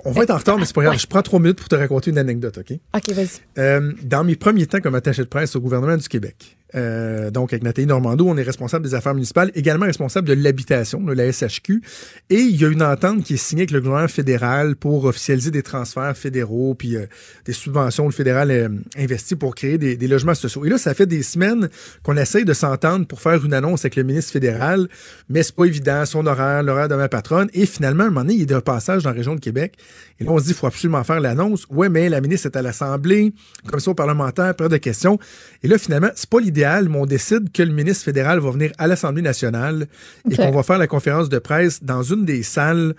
on 0.05 0.13
va 0.13 0.23
être 0.23 0.31
en 0.31 0.37
retard, 0.39 0.59
mais 0.59 0.65
c'est 0.65 0.75
pas 0.75 0.83
grave. 0.83 0.99
Je 0.99 1.07
prends 1.07 1.23
trois 1.23 1.41
minutes 1.41 1.59
pour 1.59 1.69
te 1.69 1.75
raconter 1.75 2.11
une 2.11 2.19
anecdote, 2.19 2.59
OK? 2.59 2.79
OK, 2.95 3.09
vas-y. 3.11 3.29
Euh, 3.59 3.93
dans 4.03 4.23
mes 4.25 4.37
premiers 4.37 4.67
temps 4.67 4.81
comme 4.81 4.95
attaché 4.95 5.23
de 5.23 5.29
presse 5.29 5.57
au 5.57 5.61
gouvernement 5.61 5.97
du 5.97 6.09
Québec, 6.09 6.57
euh, 6.75 7.31
donc 7.31 7.53
avec 7.53 7.63
Nathalie 7.63 7.87
Normando, 7.87 8.27
on 8.29 8.37
est 8.37 8.43
responsable 8.43 8.85
des 8.85 8.95
affaires 8.95 9.15
municipales, 9.15 9.51
également 9.55 9.87
responsable 9.87 10.29
de 10.29 10.35
l'habitation, 10.35 11.01
de 11.01 11.13
la 11.13 11.31
SHQ, 11.33 11.83
et 12.31 12.41
il 12.41 12.57
y 12.61 12.65
a 12.65 12.69
une 12.69 12.83
entente 12.83 13.25
qui 13.25 13.35
est 13.35 13.39
signée 13.39 13.63
avec 13.63 13.71
le 13.71 13.81
gouvernement 13.81 14.09
fédéral 14.09 14.77
pour 14.77 15.05
officialiser 15.05 15.51
des 15.51 15.63
transferts 15.63 16.17
fédéraux, 16.17 16.75
puis 16.75 16.97
euh, 16.97 17.07
des 17.47 17.53
subventions 17.53 18.07
le 18.07 18.13
fédéral 18.13 18.51
euh, 18.51 18.69
investit 18.97 19.37
pour 19.37 19.55
créer 19.55 19.79
des, 19.79 20.09
logements 20.09 20.35
sociaux. 20.35 20.65
Et 20.65 20.69
là, 20.69 20.79
ça 20.79 20.95
fait 20.95 21.07
des 21.07 21.23
semaines 21.23 21.69
qu'on 22.03 22.17
essaye 22.17 22.45
de 22.45 22.55
s'entendre 22.55 23.07
pour 23.07 23.21
faire 23.21 23.45
une 23.45 23.53
annonce 23.53 23.83
avec 23.83 23.97
le 23.97 24.03
ministre 24.03 24.33
fédéral, 24.33 24.89
mais 25.29 25.43
c'est 25.43 25.55
pas 25.55 25.65
évident, 25.65 26.05
son 26.07 26.27
horaire, 26.27 26.63
l'horaire 26.63 26.89
de 26.89 26.95
ma 26.95 27.09
patronne, 27.09 27.49
et 27.53 27.67
finalement, 27.67 28.05
à 28.05 28.07
un 28.07 28.11
moment 28.11 28.23
donné, 28.23 28.35
il 28.35 28.43
est 28.43 28.47
de 28.47 28.59
passage 28.59 29.03
dans 29.05 29.11
la 29.11 29.17
région 29.17 29.35
de 29.35 29.41
Québec, 29.41 29.75
et 30.21 30.25
là, 30.25 30.33
on 30.33 30.39
se 30.39 30.45
dit, 30.45 30.51
il 30.51 30.55
faut 30.55 30.67
absolument 30.67 31.05
faire 31.05 31.21
l'annonce. 31.21 31.65
Ouais, 31.71 31.89
mais 31.89 32.09
la 32.09 32.21
ministre 32.21 32.47
est 32.47 32.57
à 32.57 32.63
l'Assemblée, 32.63 33.33
commission 33.69 33.95
parlementaire, 33.95 34.55
période 34.55 34.73
de 34.73 34.79
questions. 34.79 35.19
Et 35.63 35.69
là, 35.69 35.79
finalement, 35.79 36.11
c'est 36.15 36.29
pas 36.29 36.41
l'idéal, 36.59 36.89
mais 36.89 36.99
on 36.99 37.07
décide 37.07 37.53
que 37.53 37.63
le 37.63 37.73
ministre 37.73 38.05
fédéral 38.05 38.41
va 38.41 38.51
venir 38.51 38.73
à 38.79 38.87
l'Assemblée 38.89 39.23
nationale 39.23 39.87
et 40.31 40.35
qu'on 40.37 40.51
va 40.51 40.63
faire 40.65 40.79
la 40.79 40.87
conférence 40.89 41.29
de 41.29 41.39
presse 41.39 41.83
dans 41.85 42.03
une 42.03 42.25
des 42.25 42.43
salles. 42.43 42.95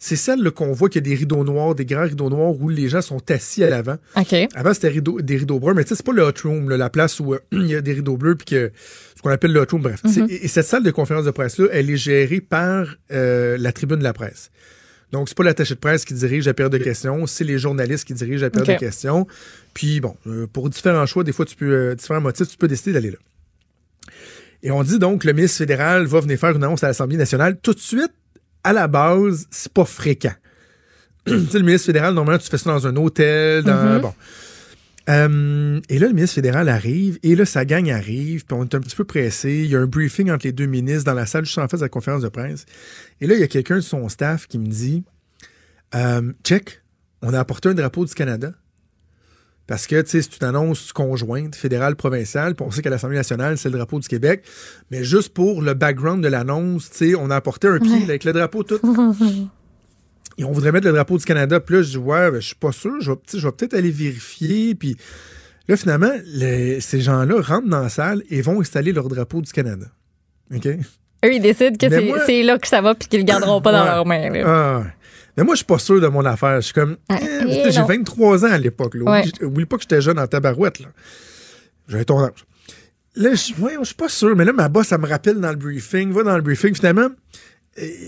C'est 0.00 0.16
celle 0.16 0.50
qu'on 0.50 0.72
voit 0.72 0.88
qu'il 0.88 1.00
y 1.06 1.06
a 1.06 1.10
des 1.10 1.14
rideaux 1.14 1.44
noirs, 1.44 1.74
des 1.76 1.86
grands 1.86 2.02
rideaux 2.02 2.28
noirs 2.28 2.60
où 2.60 2.68
les 2.68 2.88
gens 2.88 3.00
sont 3.00 3.22
assis 3.30 3.62
à 3.64 3.70
l'avant. 3.70 3.96
OK. 4.16 4.34
Avant, 4.54 4.74
c'était 4.74 4.88
rideau- 4.90 5.22
des 5.22 5.36
rideaux 5.36 5.60
bruns, 5.60 5.74
mais 5.74 5.84
tu 5.84 5.90
sais, 5.90 5.94
c'est 5.94 6.04
pas 6.04 6.12
le 6.12 6.22
hot 6.22 6.32
room, 6.42 6.68
là, 6.68 6.76
la 6.76 6.90
place 6.90 7.20
où 7.20 7.32
euh, 7.34 7.38
il 7.52 7.66
y 7.68 7.76
a 7.76 7.80
des 7.80 7.92
rideaux 7.92 8.16
bleus, 8.16 8.34
puis 8.34 8.46
que 8.46 8.72
ce 9.16 9.22
qu'on 9.22 9.30
appelle 9.30 9.52
le 9.52 9.60
hot 9.60 9.66
room, 9.70 9.82
bref. 9.82 10.00
Et, 10.28 10.44
et 10.44 10.48
cette 10.48 10.66
salle 10.66 10.82
de 10.82 10.90
conférence 10.90 11.24
de 11.24 11.30
presse-là, 11.30 11.68
elle 11.72 11.88
est 11.88 11.96
gérée 11.96 12.40
par 12.40 12.96
euh, 13.12 13.56
la 13.58 13.72
tribune 13.72 13.98
de 14.00 14.04
la 14.04 14.12
presse. 14.12 14.50
Donc, 15.14 15.28
c'est 15.28 15.36
pas 15.36 15.44
l'attaché 15.44 15.76
de 15.76 15.78
presse 15.78 16.04
qui 16.04 16.12
dirige 16.12 16.44
la 16.46 16.54
période 16.54 16.72
de 16.72 16.78
questions, 16.78 17.24
c'est 17.28 17.44
les 17.44 17.56
journalistes 17.56 18.04
qui 18.04 18.14
dirigent 18.14 18.42
la 18.42 18.50
période 18.50 18.74
de 18.74 18.80
questions. 18.80 19.28
Puis, 19.72 20.00
bon, 20.00 20.16
euh, 20.26 20.48
pour 20.52 20.68
différents 20.68 21.06
choix, 21.06 21.22
des 21.22 21.30
fois, 21.30 21.44
tu 21.44 21.54
peux, 21.54 21.70
euh, 21.70 21.94
différents 21.94 22.20
motifs, 22.20 22.48
tu 22.48 22.56
peux 22.56 22.66
décider 22.66 22.94
d'aller 22.94 23.12
là. 23.12 23.18
Et 24.64 24.72
on 24.72 24.82
dit 24.82 24.98
donc, 24.98 25.22
le 25.22 25.32
ministre 25.32 25.58
fédéral 25.58 26.06
va 26.06 26.18
venir 26.18 26.36
faire 26.36 26.56
une 26.56 26.64
annonce 26.64 26.82
à 26.82 26.88
l'Assemblée 26.88 27.16
nationale. 27.16 27.56
Tout 27.62 27.74
de 27.74 27.78
suite, 27.78 28.10
à 28.64 28.72
la 28.72 28.88
base, 28.88 29.46
c'est 29.52 29.72
pas 29.72 29.84
fréquent. 29.84 30.34
tu 31.28 31.46
sais, 31.46 31.58
le 31.60 31.64
ministre 31.64 31.86
fédéral, 31.86 32.12
normalement, 32.12 32.40
tu 32.40 32.50
fais 32.50 32.58
ça 32.58 32.70
dans 32.70 32.84
un 32.84 32.96
hôtel, 32.96 33.62
dans, 33.62 34.00
bon. 34.00 34.14
Euh, 35.10 35.80
et 35.88 35.98
là, 35.98 36.06
le 36.06 36.14
ministre 36.14 36.36
fédéral 36.36 36.68
arrive, 36.68 37.18
et 37.22 37.36
là, 37.36 37.44
sa 37.44 37.64
gang 37.64 37.90
arrive, 37.90 38.44
puis 38.46 38.56
on 38.56 38.64
est 38.64 38.74
un 38.74 38.80
petit 38.80 38.96
peu 38.96 39.04
pressé. 39.04 39.62
Il 39.64 39.70
y 39.70 39.76
a 39.76 39.80
un 39.80 39.86
briefing 39.86 40.30
entre 40.30 40.46
les 40.46 40.52
deux 40.52 40.66
ministres 40.66 41.04
dans 41.04 41.14
la 41.14 41.26
salle 41.26 41.44
juste 41.44 41.58
en 41.58 41.68
face 41.68 41.80
de 41.80 41.84
la 41.84 41.90
conférence 41.90 42.22
de 42.22 42.28
presse. 42.28 42.64
Et 43.20 43.26
là, 43.26 43.34
il 43.34 43.40
y 43.40 43.44
a 43.44 43.48
quelqu'un 43.48 43.76
de 43.76 43.80
son 43.80 44.08
staff 44.08 44.46
qui 44.46 44.58
me 44.58 44.66
dit 44.66 45.04
euh, 45.94 46.32
Check, 46.42 46.82
on 47.22 47.34
a 47.34 47.38
apporté 47.38 47.68
un 47.68 47.74
drapeau 47.74 48.04
du 48.04 48.14
Canada. 48.14 48.52
Parce 49.66 49.86
que, 49.86 50.00
tu 50.02 50.10
sais, 50.10 50.22
c'est 50.22 50.42
une 50.42 50.48
annonce 50.48 50.92
conjointe, 50.92 51.54
fédérale, 51.54 51.96
provinciale, 51.96 52.54
puis 52.54 52.66
on 52.66 52.70
sait 52.70 52.82
qu'à 52.82 52.90
l'Assemblée 52.90 53.16
nationale, 53.16 53.56
c'est 53.56 53.70
le 53.70 53.78
drapeau 53.78 53.98
du 53.98 54.06
Québec. 54.06 54.44
Mais 54.90 55.04
juste 55.04 55.32
pour 55.32 55.62
le 55.62 55.72
background 55.72 56.22
de 56.22 56.28
l'annonce, 56.28 56.90
tu 56.90 57.10
sais, 57.10 57.14
on 57.14 57.30
a 57.30 57.36
apporté 57.36 57.68
un 57.68 57.78
pied 57.78 58.02
avec 58.02 58.24
le 58.24 58.34
drapeau 58.34 58.62
tout. 58.62 58.78
Et 60.38 60.44
on 60.44 60.52
voudrait 60.52 60.72
mettre 60.72 60.86
le 60.86 60.92
drapeau 60.92 61.16
du 61.18 61.24
Canada. 61.24 61.60
Puis 61.60 61.76
là, 61.76 61.82
je 61.82 61.90
dis, 61.90 61.96
ouais, 61.96 62.30
ben, 62.30 62.40
je 62.40 62.46
suis 62.48 62.56
pas 62.56 62.72
sûr. 62.72 63.00
Je 63.00 63.12
vais, 63.12 63.18
je 63.34 63.48
peut-être 63.48 63.74
aller 63.74 63.90
vérifier. 63.90 64.74
Puis 64.74 64.96
là, 65.68 65.76
finalement, 65.76 66.10
les- 66.26 66.80
ces 66.80 67.00
gens-là 67.00 67.40
rentrent 67.40 67.68
dans 67.68 67.80
la 67.82 67.88
salle 67.88 68.22
et 68.30 68.42
vont 68.42 68.60
installer 68.60 68.92
leur 68.92 69.08
drapeau 69.08 69.40
du 69.40 69.52
Canada. 69.52 69.86
OK? 70.54 70.66
Eux, 70.66 71.32
ils 71.32 71.40
décident 71.40 71.76
que 71.76 71.88
c'est 71.88 72.04
moi- 72.04 72.18
c'est 72.26 72.42
là 72.42 72.58
que 72.58 72.66
ça 72.68 72.80
va 72.82 72.94
puis 72.94 73.08
qu'ils 73.08 73.20
le 73.20 73.24
garderont 73.26 73.60
pas 73.62 73.72
dans 73.72 73.82
Ouais. 73.84 73.90
leurs 73.90 74.06
mains. 74.06 74.42
Ah. 74.44 74.82
Mais 75.36 75.42
moi, 75.44 75.54
je 75.54 75.58
suis 75.58 75.64
pas 75.66 75.78
sûr 75.78 76.00
de 76.00 76.06
mon 76.08 76.24
affaire. 76.24 76.56
Je 76.56 76.66
suis 76.66 76.74
comme. 76.74 76.96
Ah, 77.08 77.18
eh, 77.20 77.26
eh, 77.66 77.70
j'ai 77.72 77.80
non. 77.80 77.86
23 77.86 78.44
ans 78.44 78.50
à 78.52 78.58
l'époque. 78.58 78.94
là. 78.94 79.10
Ouais. 79.10 79.44
Oublie, 79.44 79.64
pas 79.64 79.76
que 79.76 79.82
j'étais 79.82 80.00
jeune 80.00 80.18
en 80.18 80.26
tabarouette. 80.26 80.80
là. 80.80 80.88
J'avais 81.88 82.04
ton 82.04 82.20
âge. 82.22 82.44
Là, 83.16 83.30
je 83.34 83.54
ouais, 83.62 83.72
je 83.80 83.84
suis 83.84 83.94
pas 83.94 84.08
sûr. 84.08 84.34
Mais 84.36 84.44
là, 84.44 84.52
ma 84.52 84.68
boss, 84.68 84.88
ça 84.88 84.98
me 84.98 85.06
rappelle 85.08 85.40
dans 85.40 85.50
le 85.50 85.56
briefing. 85.56 86.12
Va 86.12 86.22
dans 86.24 86.36
le 86.36 86.42
briefing. 86.42 86.74
Finalement, 86.74 87.08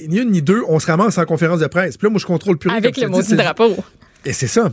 ni 0.08 0.18
une 0.18 0.30
ni 0.30 0.42
deux, 0.42 0.62
on 0.68 0.78
se 0.78 0.87
ramasse 0.87 1.18
en 1.18 1.25
conférence 1.25 1.61
de 1.61 1.66
presse. 1.66 1.96
Puis 1.96 2.06
là, 2.06 2.11
moi, 2.11 2.18
je 2.20 2.26
contrôle 2.26 2.58
plus 2.58 2.68
rien, 2.68 2.78
Avec 2.78 2.96
le 2.96 3.08
maudit 3.08 3.35
drapeau. 3.35 3.76
Et 4.25 4.32
c'est 4.32 4.46
ça. 4.46 4.73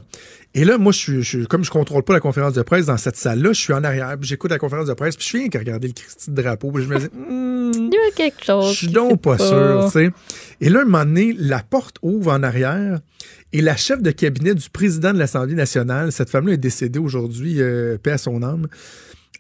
Et 0.56 0.66
là, 0.66 0.78
moi, 0.78 0.92
je 0.92 0.98
suis, 1.00 1.24
je 1.24 1.38
suis- 1.40 1.48
comme 1.48 1.64
je 1.64 1.72
contrôle 1.72 2.04
pas 2.04 2.14
la 2.14 2.20
conférence 2.20 2.54
de 2.54 2.62
presse 2.62 2.86
dans 2.86 2.98
cette 2.98 3.16
salle-là, 3.16 3.54
je 3.54 3.60
suis 3.60 3.74
en 3.74 3.84
arrière, 3.84 4.16
puis 4.20 4.28
j'écoute 4.30 4.52
la 4.52 4.60
conférence 4.60 4.88
de 4.88 4.94
presse, 4.94 5.16
puis 5.16 5.28
je 5.32 5.38
viens 5.38 5.50
qu'à 5.50 5.60
regarder 5.60 5.88
le 5.88 5.94
Christy 5.94 6.30
de 6.32 6.40
drapeau, 6.42 6.72
puis 6.72 6.84
je 6.84 6.90
me 6.90 7.00
dis, 7.00 7.06
Hmm, 7.14 7.72
Il 7.74 7.90
y 7.94 7.98
a 7.98 8.12
quelque 8.16 8.44
chose. 8.46 8.72
je 8.72 8.78
suis 8.78 8.88
donc 8.88 9.20
pas 9.22 9.38
sûr, 9.40 9.86
tu 9.86 9.92
sais. 9.92 10.12
Et 10.62 10.70
là, 10.70 10.82
un 10.82 10.86
moment 10.86 11.06
donné, 11.06 11.36
la 11.38 11.60
porte 11.60 11.98
ouvre 12.04 12.32
en 12.32 12.44
arrière, 12.44 13.00
et 13.52 13.62
la 13.62 13.76
chef 13.76 14.02
de 14.04 14.12
cabinet 14.12 14.54
du 14.54 14.70
président 14.70 15.12
de 15.14 15.18
l'Assemblée 15.20 15.56
nationale, 15.56 16.12
cette 16.12 16.30
femme-là 16.30 16.54
est 16.54 16.58
décédée 16.58 17.00
aujourd'hui, 17.00 17.56
euh, 17.60 17.98
paix 18.02 18.12
à 18.12 18.18
son 18.20 18.44
âme, 18.44 18.68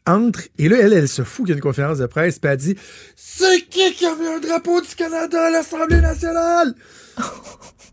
entre, 0.05 0.41
et 0.57 0.69
là, 0.69 0.77
elle, 0.79 0.93
elle 0.93 1.07
se 1.07 1.24
fout 1.24 1.45
qu'il 1.45 1.51
y 1.51 1.53
a 1.53 1.55
une 1.55 1.62
conférence 1.62 1.98
de 1.98 2.05
presse, 2.05 2.39
puis 2.39 2.51
elle 2.51 2.57
dit 2.57 2.75
C'est 3.15 3.62
qui 3.69 3.93
qui 3.93 4.05
a 4.05 4.15
mis 4.15 4.27
un 4.27 4.39
drapeau 4.39 4.81
du 4.81 4.95
Canada 4.95 5.48
à 5.48 5.50
l'Assemblée 5.50 6.01
nationale? 6.01 6.75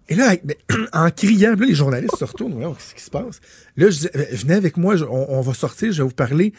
Et 0.09 0.17
là, 0.17 0.35
en 0.93 1.11
criant, 1.11 1.55
là, 1.57 1.67
les 1.67 1.75
journalistes 1.75 2.17
se 2.19 2.25
retournent, 2.25 2.55
ouais, 2.55 2.73
qu'est-ce 2.77 2.95
qui 2.95 3.03
se 3.03 3.11
passe? 3.11 3.41
Là, 3.77 3.91
je 3.91 3.99
dis, 4.01 4.09
euh, 4.17 4.25
venez 4.33 4.55
avec 4.55 4.77
moi, 4.77 4.97
on, 5.09 5.41
va 5.41 5.55
sortir, 5.55 5.93
je 5.93 6.03
vais 6.03 6.09
vous 6.09 6.15
parler. 6.15 6.53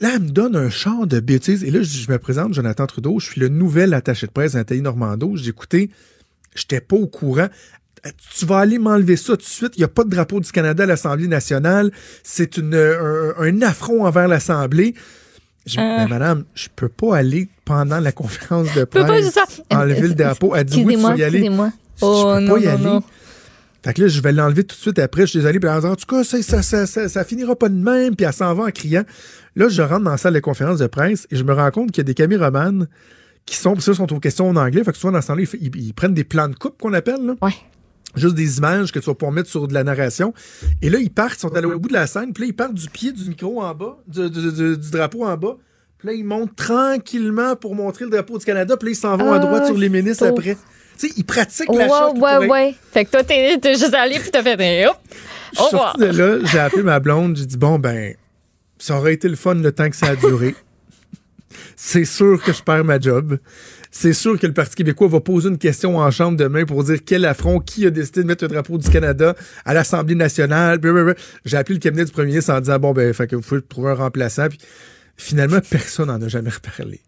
Là, 0.00 0.12
elle 0.14 0.22
me 0.22 0.30
donne 0.30 0.56
un 0.56 0.70
chant 0.70 1.06
de 1.06 1.20
bêtises. 1.20 1.64
Et 1.64 1.70
là, 1.70 1.82
je, 1.82 2.10
me 2.10 2.18
présente, 2.18 2.52
Jonathan 2.52 2.86
Trudeau, 2.86 3.20
je 3.20 3.26
suis 3.26 3.40
le 3.40 3.48
nouvel 3.48 3.94
attaché 3.94 4.26
de 4.26 4.32
presse 4.32 4.52
d'Anthalie 4.52 4.82
Normando. 4.82 5.36
Je 5.36 5.42
dis, 5.42 5.48
écoutez, 5.50 5.90
j'étais 6.54 6.80
pas 6.80 6.96
au 6.96 7.06
courant. 7.06 7.48
Euh, 8.06 8.10
Tu 8.36 8.46
vas 8.46 8.58
aller 8.58 8.78
m'enlever 8.78 9.16
ça 9.16 9.32
tout 9.32 9.36
de 9.38 9.42
suite. 9.42 9.72
Il 9.76 9.80
n'y 9.80 9.84
a 9.84 9.88
pas 9.88 10.04
de 10.04 10.10
drapeau 10.10 10.40
du 10.40 10.50
Canada 10.50 10.82
à 10.84 10.86
l'Assemblée 10.86 11.28
nationale. 11.28 11.90
C'est 12.22 12.56
une, 12.56 12.74
un, 12.74 13.34
un 13.38 13.62
affront 13.62 14.04
envers 14.06 14.28
l'Assemblée. 14.28 14.94
Je 15.64 15.72
dis, 15.72 15.78
mais 15.78 16.08
madame, 16.08 16.44
je 16.54 16.66
peux 16.74 16.88
pas 16.88 17.16
aller 17.18 17.48
pendant 17.64 18.00
la 18.00 18.10
conférence 18.10 18.66
de 18.74 18.80
peux 18.84 19.00
pas 19.00 19.04
presse 19.04 19.38
enlever 19.70 20.08
le 20.08 20.14
drapeau. 20.14 20.54
Elle 20.56 20.64
dit, 20.64 20.82
oui, 20.84 20.96
tu 20.96 21.00
vas 21.02 21.16
y 21.16 21.22
aller. 21.22 21.38
excusez-moi. 21.38 21.72
Je 22.00 22.04
Oh 22.04 22.32
peux 22.34 22.40
non, 22.40 22.54
pas 22.54 22.58
y 22.60 22.64
non, 22.64 22.70
aller. 22.72 22.84
non. 22.84 23.02
Fait 23.84 23.94
que 23.94 24.02
là, 24.02 24.08
je 24.08 24.20
vais 24.20 24.32
l'enlever 24.32 24.64
tout 24.64 24.74
de 24.76 24.80
suite 24.80 24.98
après. 24.98 25.22
Je 25.22 25.26
suis 25.26 25.38
désolé. 25.38 25.60
Puis 25.60 25.70
elle 25.72 25.80
dit, 25.80 25.86
en 25.86 25.94
tout 25.96 26.06
cas, 26.06 26.24
ça, 26.24 26.42
ça, 26.42 26.62
ça, 26.62 27.08
ça, 27.08 27.24
finira 27.24 27.54
pas 27.54 27.68
de 27.68 27.76
même. 27.76 28.16
Puis 28.16 28.26
elle 28.26 28.32
s'en 28.32 28.52
va 28.54 28.64
en 28.64 28.70
criant. 28.70 29.04
Là, 29.54 29.68
je 29.68 29.82
rentre 29.82 30.02
dans 30.02 30.10
la 30.10 30.16
salle 30.16 30.34
de 30.34 30.40
conférence 30.40 30.78
de 30.78 30.86
presse 30.88 31.28
et 31.30 31.36
je 31.36 31.44
me 31.44 31.52
rends 31.52 31.70
compte 31.70 31.92
qu'il 31.92 31.98
y 31.98 32.00
a 32.00 32.04
des 32.04 32.14
caméramans 32.14 32.86
qui 33.46 33.56
sont, 33.56 33.78
ça, 33.78 33.94
sont 33.94 34.12
aux 34.12 34.18
questions 34.20 34.48
en 34.48 34.56
anglais. 34.56 34.82
Fait 34.82 34.90
que 34.92 34.98
souvent, 34.98 35.12
dans 35.12 35.20
ce 35.22 35.28
temps-là, 35.28 35.42
ils, 35.42 35.58
ils- 35.76 35.86
ils 35.88 35.94
prennent 35.94 36.14
des 36.14 36.24
plans 36.24 36.48
de 36.48 36.54
coupe 36.56 36.80
qu'on 36.80 36.92
appelle, 36.92 37.24
là. 37.24 37.34
Ouais. 37.42 37.52
Juste 38.14 38.34
des 38.34 38.58
images 38.58 38.92
que 38.92 38.98
tu 38.98 39.06
vas 39.06 39.14
pouvoir 39.14 39.32
mettre 39.32 39.48
sur 39.48 39.66
de 39.68 39.72
la 39.74 39.84
narration. 39.84 40.34
Et 40.82 40.90
là, 40.90 40.98
ils 40.98 41.10
partent, 41.10 41.36
ils 41.36 41.40
sont 41.40 41.54
allés 41.56 41.66
au 41.66 41.78
bout 41.78 41.88
de 41.88 41.94
la 41.94 42.06
scène. 42.06 42.32
Puis 42.34 42.44
là, 42.44 42.48
ils 42.48 42.54
partent 42.54 42.74
du 42.74 42.88
pied 42.90 43.10
du 43.12 43.26
micro 43.28 43.62
en 43.62 43.74
bas, 43.74 43.96
du, 44.06 44.28
du- 44.28 44.52
du- 44.52 44.76
du 44.76 44.90
drapeau 44.90 45.24
en 45.24 45.36
bas. 45.36 45.56
Puis 45.98 46.08
là, 46.08 46.14
ils 46.14 46.24
montent 46.24 46.54
tranquillement 46.54 47.56
pour 47.56 47.74
montrer 47.74 48.04
le 48.04 48.10
drapeau 48.10 48.36
du 48.36 48.44
Canada. 48.44 48.76
Puis 48.76 48.88
là, 48.88 48.92
ils 48.92 48.96
s'en 48.96 49.16
vont 49.16 49.32
à 49.32 49.36
Ah, 49.36 49.38
droite 49.38 49.66
sur 49.66 49.78
les 49.78 49.88
ministres 49.88 50.26
après. 50.26 50.56
Tu 50.98 51.08
sais, 51.08 51.14
ils 51.16 51.24
pratiquent 51.24 51.70
Ouais, 51.72 51.78
la 51.78 51.86
pour 51.86 52.20
ouais, 52.22 52.32
être- 52.44 52.48
ouais. 52.50 52.74
Fait 52.92 53.04
que 53.06 53.10
toi, 53.12 53.24
t'es 53.24 53.56
t'es 53.58 53.74
juste 53.76 53.94
allé 53.94 54.18
puis 54.18 54.30
t'as 54.30 54.42
fait 54.42 54.56
eh, 54.60 54.86
hop. 54.88 54.96
Au 55.58 55.64
revoir. 55.64 55.96
de 55.96 56.04
là, 56.06 56.38
j'ai 56.44 56.58
appelé 56.58 56.82
ma 56.82 57.00
blonde, 57.00 57.36
j'ai 57.36 57.46
dit 57.46 57.56
bon 57.56 57.78
ben 57.78 58.14
ça 58.78 58.98
aurait 58.98 59.14
été 59.14 59.28
le 59.28 59.36
fun 59.36 59.54
le 59.54 59.72
temps 59.72 59.88
que 59.88 59.96
ça 59.96 60.08
a 60.08 60.16
duré. 60.16 60.54
C'est 61.76 62.04
sûr 62.04 62.42
que 62.42 62.52
je 62.52 62.62
perds 62.62 62.84
ma 62.84 62.98
job. 63.00 63.38
C'est 63.94 64.14
sûr 64.14 64.38
que 64.40 64.46
le 64.46 64.54
Parti 64.54 64.74
québécois 64.74 65.06
va 65.06 65.20
poser 65.20 65.50
une 65.50 65.58
question 65.58 65.98
en 65.98 66.10
chambre 66.10 66.38
demain 66.38 66.64
pour 66.64 66.82
dire 66.82 67.00
quel 67.04 67.26
affront, 67.26 67.60
qui 67.60 67.86
a 67.86 67.90
décidé 67.90 68.22
de 68.22 68.26
mettre 68.26 68.42
le 68.44 68.48
drapeau 68.48 68.78
du 68.78 68.88
Canada 68.88 69.36
à 69.66 69.74
l'Assemblée 69.74 70.14
nationale. 70.14 70.80
J'ai 71.44 71.58
appelé 71.58 71.74
le 71.74 71.80
cabinet 71.80 72.06
du 72.06 72.10
premier 72.10 72.28
ministre 72.28 72.54
en 72.54 72.60
disant 72.60 72.78
bon 72.78 72.92
ben 72.92 73.12
fait 73.12 73.26
que 73.26 73.36
vous 73.36 73.42
pouvez 73.42 73.60
trouver 73.60 73.90
un 73.90 73.94
remplaçant. 73.94 74.48
Puis 74.48 74.58
finalement 75.18 75.60
personne 75.60 76.08
n'en 76.08 76.20
a 76.22 76.28
jamais 76.28 76.48
reparlé. 76.48 77.00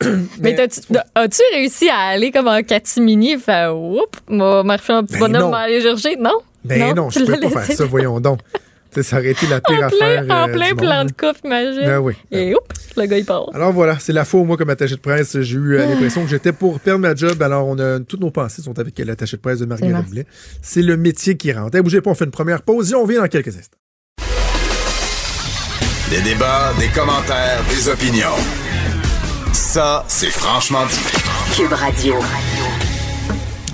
Mais 0.40 0.58
as-tu 0.60 1.42
réussi 1.52 1.88
à 1.88 1.98
aller 1.98 2.30
comme 2.30 2.46
en 2.48 2.62
catimini? 2.62 3.36
Fait, 3.36 3.66
oups, 3.66 4.20
m'a 4.28 4.62
marché 4.62 4.92
un 4.92 5.02
petit 5.02 5.14
Ben 5.14 5.20
bonhomme 5.26 5.42
non. 5.42 5.50
m'a 5.50 5.58
aller 5.58 5.80
chercher? 5.80 6.14
Non? 6.16 6.38
Ben 6.64 6.94
non, 6.94 7.10
je 7.10 7.18
tu 7.18 7.26
peux 7.26 7.40
pas 7.40 7.62
faire 7.62 7.76
ça, 7.76 7.84
voyons 7.84 8.20
donc. 8.20 8.38
Ça 9.02 9.18
aurait 9.18 9.30
été 9.30 9.46
la 9.46 9.60
pire 9.60 9.78
En 9.78 9.82
affaire. 9.86 10.24
plein, 10.24 10.44
en 10.44 10.48
euh, 10.48 10.52
plein 10.52 10.68
du 10.70 10.74
plan 10.76 10.98
monde. 10.98 11.08
de 11.08 11.12
coupe, 11.12 11.38
imagine. 11.44 11.82
Ben 11.82 11.98
oui. 11.98 12.14
Et 12.30 12.54
oups, 12.54 12.96
le 12.96 13.06
gars, 13.06 13.18
il 13.18 13.24
part. 13.24 13.50
Alors 13.54 13.72
voilà, 13.72 13.98
c'est 13.98 14.12
la 14.12 14.24
fois 14.24 14.40
où 14.40 14.44
moi, 14.44 14.56
comme 14.56 14.70
attaché 14.70 14.94
de 14.94 15.00
presse, 15.00 15.40
j'ai 15.40 15.56
eu 15.56 15.76
euh, 15.76 15.86
l'impression 15.86 16.22
que 16.22 16.28
j'étais 16.30 16.52
pour 16.52 16.80
perdre 16.80 17.00
ma 17.00 17.14
job. 17.14 17.42
Alors, 17.42 17.66
on 17.66 17.78
a 17.78 18.00
toutes 18.00 18.20
nos 18.20 18.30
pensées 18.30 18.62
sont 18.62 18.78
avec 18.78 18.98
l'attaché 18.98 19.36
de 19.36 19.42
presse 19.42 19.58
de 19.58 19.66
Marguerite. 19.66 20.10
Blais. 20.10 20.26
C'est 20.62 20.82
le 20.82 20.96
métier 20.96 21.36
qui 21.36 21.52
rentre. 21.52 21.76
Hey, 21.76 21.82
bougez 21.82 22.00
pas, 22.00 22.10
on 22.10 22.14
fait 22.14 22.24
une 22.24 22.30
première 22.30 22.62
pause 22.62 22.92
et 22.92 22.94
on 22.94 23.04
vient 23.06 23.20
dans 23.20 23.28
quelques 23.28 23.56
instants. 23.56 23.78
Des 26.10 26.20
débats, 26.20 26.72
des 26.78 26.88
commentaires, 26.88 27.60
des 27.68 27.88
opinions. 27.88 28.36
Ça, 29.52 30.04
c'est 30.08 30.30
franchement 30.30 30.84
dit. 30.86 31.56
Cube 31.56 31.72
Radio. 31.72 32.14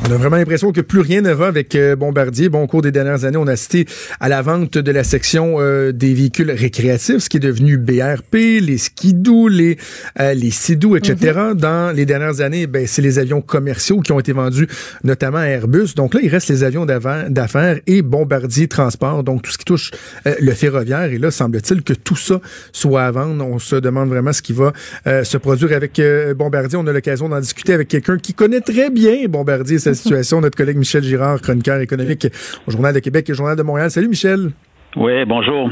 On 0.02 0.12
a 0.12 0.16
vraiment 0.16 0.36
l'impression 0.36 0.72
que 0.72 0.80
plus 0.80 1.00
rien 1.00 1.20
ne 1.20 1.32
va 1.32 1.46
avec 1.46 1.74
euh, 1.74 1.94
Bombardier. 1.94 2.48
Bon, 2.48 2.62
au 2.62 2.66
cours 2.66 2.80
des 2.80 2.90
dernières 2.90 3.24
années, 3.24 3.36
on 3.36 3.46
a 3.46 3.52
assisté 3.52 3.86
à 4.18 4.28
la 4.30 4.40
vente 4.40 4.78
de 4.78 4.90
la 4.90 5.04
section 5.04 5.56
euh, 5.58 5.92
des 5.92 6.14
véhicules 6.14 6.50
récréatifs, 6.50 7.18
ce 7.18 7.28
qui 7.28 7.36
est 7.36 7.40
devenu 7.40 7.76
BRP, 7.76 8.34
les 8.62 8.78
skidoo, 8.78 9.48
les 9.48 9.76
euh, 10.18 10.32
les 10.32 10.50
sidou, 10.50 10.96
etc. 10.96 11.38
Dans 11.54 11.94
les 11.94 12.06
dernières 12.06 12.40
années, 12.40 12.66
ben, 12.66 12.86
c'est 12.86 13.02
les 13.02 13.18
avions 13.18 13.42
commerciaux 13.42 14.00
qui 14.00 14.12
ont 14.12 14.18
été 14.18 14.32
vendus, 14.32 14.68
notamment 15.04 15.38
à 15.38 15.44
Airbus. 15.44 15.94
Donc 15.94 16.14
là, 16.14 16.20
il 16.22 16.28
reste 16.30 16.48
les 16.48 16.64
avions 16.64 16.86
d'affaires 16.86 17.78
et 17.86 18.00
Bombardier 18.00 18.68
Transport, 18.68 19.22
donc 19.22 19.42
tout 19.42 19.52
ce 19.52 19.58
qui 19.58 19.66
touche 19.66 19.90
euh, 20.26 20.34
le 20.40 20.52
ferroviaire. 20.52 21.12
Et 21.12 21.18
là, 21.18 21.30
semble-t-il 21.30 21.82
que 21.82 21.92
tout 21.92 22.16
ça 22.16 22.40
soit 22.72 23.02
à 23.02 23.10
vendre. 23.10 23.46
On 23.46 23.58
se 23.58 23.76
demande 23.76 24.08
vraiment 24.08 24.32
ce 24.32 24.40
qui 24.40 24.54
va 24.54 24.72
se 25.04 25.36
produire 25.36 25.72
avec 25.72 26.00
Bombardier. 26.36 26.78
On 26.78 26.86
a 26.86 26.92
l'occasion 26.92 27.28
d'en 27.28 27.40
discuter 27.40 27.74
avec 27.74 27.88
quelqu'un 27.88 28.16
qui 28.16 28.32
connaît 28.32 28.60
très 28.60 28.88
bien 28.88 29.28
Bombardier 29.28 29.78
sa 29.94 30.02
situation, 30.02 30.40
notre 30.40 30.56
collègue 30.56 30.76
Michel 30.76 31.02
Girard, 31.02 31.40
chroniqueur 31.40 31.80
économique 31.80 32.28
au 32.66 32.70
Journal 32.70 32.94
de 32.94 33.00
Québec 33.00 33.28
et 33.28 33.32
au 33.32 33.34
Journal 33.34 33.56
de 33.56 33.62
Montréal. 33.62 33.90
Salut 33.90 34.08
Michel. 34.08 34.50
Oui, 34.96 35.24
bonjour. 35.24 35.70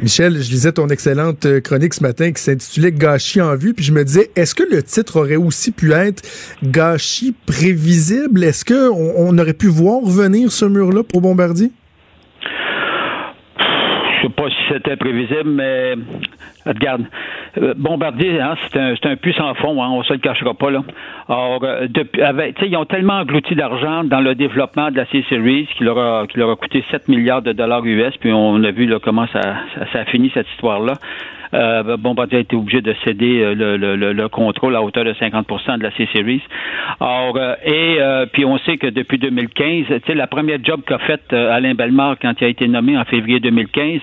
Michel, 0.00 0.34
je 0.34 0.50
lisais 0.50 0.72
ton 0.72 0.88
excellente 0.88 1.44
euh, 1.44 1.60
chronique 1.60 1.92
ce 1.92 2.02
matin 2.02 2.32
qui 2.32 2.40
s'intitulait 2.40 2.92
Gâchis 2.92 3.42
en 3.42 3.54
vue, 3.54 3.74
puis 3.74 3.84
je 3.84 3.92
me 3.92 4.02
disais, 4.02 4.30
est-ce 4.34 4.54
que 4.54 4.62
le 4.62 4.82
titre 4.82 5.20
aurait 5.20 5.36
aussi 5.36 5.72
pu 5.72 5.92
être 5.92 6.22
Gâchis 6.62 7.34
prévisible? 7.46 8.44
Est-ce 8.44 8.64
que 8.64 8.90
on, 8.90 9.28
on 9.28 9.38
aurait 9.38 9.52
pu 9.52 9.66
voir 9.66 10.00
venir 10.04 10.50
ce 10.50 10.64
mur-là 10.64 11.02
pour 11.02 11.20
Bombardier? 11.20 11.70
Je 13.58 14.22
sais 14.22 14.32
pas 14.34 14.48
si 14.48 14.56
c'était 14.72 14.96
prévisible, 14.96 15.50
mais 15.50 15.94
regarde, 16.66 17.04
euh, 17.58 17.74
Bombardier, 17.76 18.40
hein, 18.40 18.54
c'est 18.72 18.78
un, 18.78 18.94
un 19.10 19.16
puissant 19.16 19.54
fond, 19.54 19.82
hein, 19.82 19.88
on 19.90 20.02
se 20.02 20.12
le 20.12 20.18
cachera 20.18 20.54
pas 20.54 20.70
là. 20.70 20.82
Alors, 21.28 21.60
euh, 21.62 21.86
depuis, 21.88 22.22
avec, 22.22 22.56
ils 22.62 22.76
ont 22.76 22.84
tellement 22.84 23.20
englouti 23.20 23.54
d'argent 23.54 24.04
dans 24.04 24.20
le 24.20 24.34
développement 24.34 24.90
de 24.90 24.96
la 24.96 25.06
C-Series 25.06 25.68
qui 25.76 25.84
leur 25.84 25.98
a, 25.98 26.26
leur 26.34 26.50
a 26.50 26.56
coûté 26.56 26.84
7 26.90 27.08
milliards 27.08 27.42
de 27.42 27.52
dollars 27.52 27.84
US, 27.84 28.16
puis 28.18 28.32
on 28.32 28.62
a 28.62 28.70
vu 28.70 28.86
là, 28.86 28.98
comment 29.02 29.26
ça, 29.28 29.40
ça, 29.92 30.00
a 30.00 30.04
fini 30.04 30.30
cette 30.34 30.48
histoire-là. 30.50 30.94
Euh, 31.54 31.96
Bombardier 31.96 32.38
a 32.38 32.40
été 32.40 32.56
obligé 32.56 32.80
de 32.80 32.94
céder 33.04 33.40
euh, 33.42 33.54
le, 33.54 33.76
le, 33.76 33.96
le, 33.96 34.12
le 34.12 34.28
contrôle 34.28 34.74
à 34.76 34.82
hauteur 34.82 35.04
de 35.04 35.12
50% 35.12 35.78
de 35.78 35.82
la 35.82 35.90
C-Series. 35.92 36.42
Alors, 37.00 37.36
euh, 37.36 37.54
et 37.64 37.96
euh, 38.00 38.26
puis 38.26 38.44
on 38.44 38.58
sait 38.58 38.76
que 38.78 38.86
depuis 38.86 39.18
2015, 39.18 39.86
tu 39.86 40.00
sais, 40.06 40.14
la 40.14 40.26
première 40.26 40.58
job 40.62 40.80
qu'a 40.86 40.98
faite 40.98 41.32
euh, 41.32 41.52
Alain 41.52 41.74
Bellemare 41.74 42.16
quand 42.20 42.32
il 42.40 42.44
a 42.44 42.48
été 42.48 42.68
nommé 42.68 42.98
en 42.98 43.04
février 43.04 43.40
2015, 43.40 44.00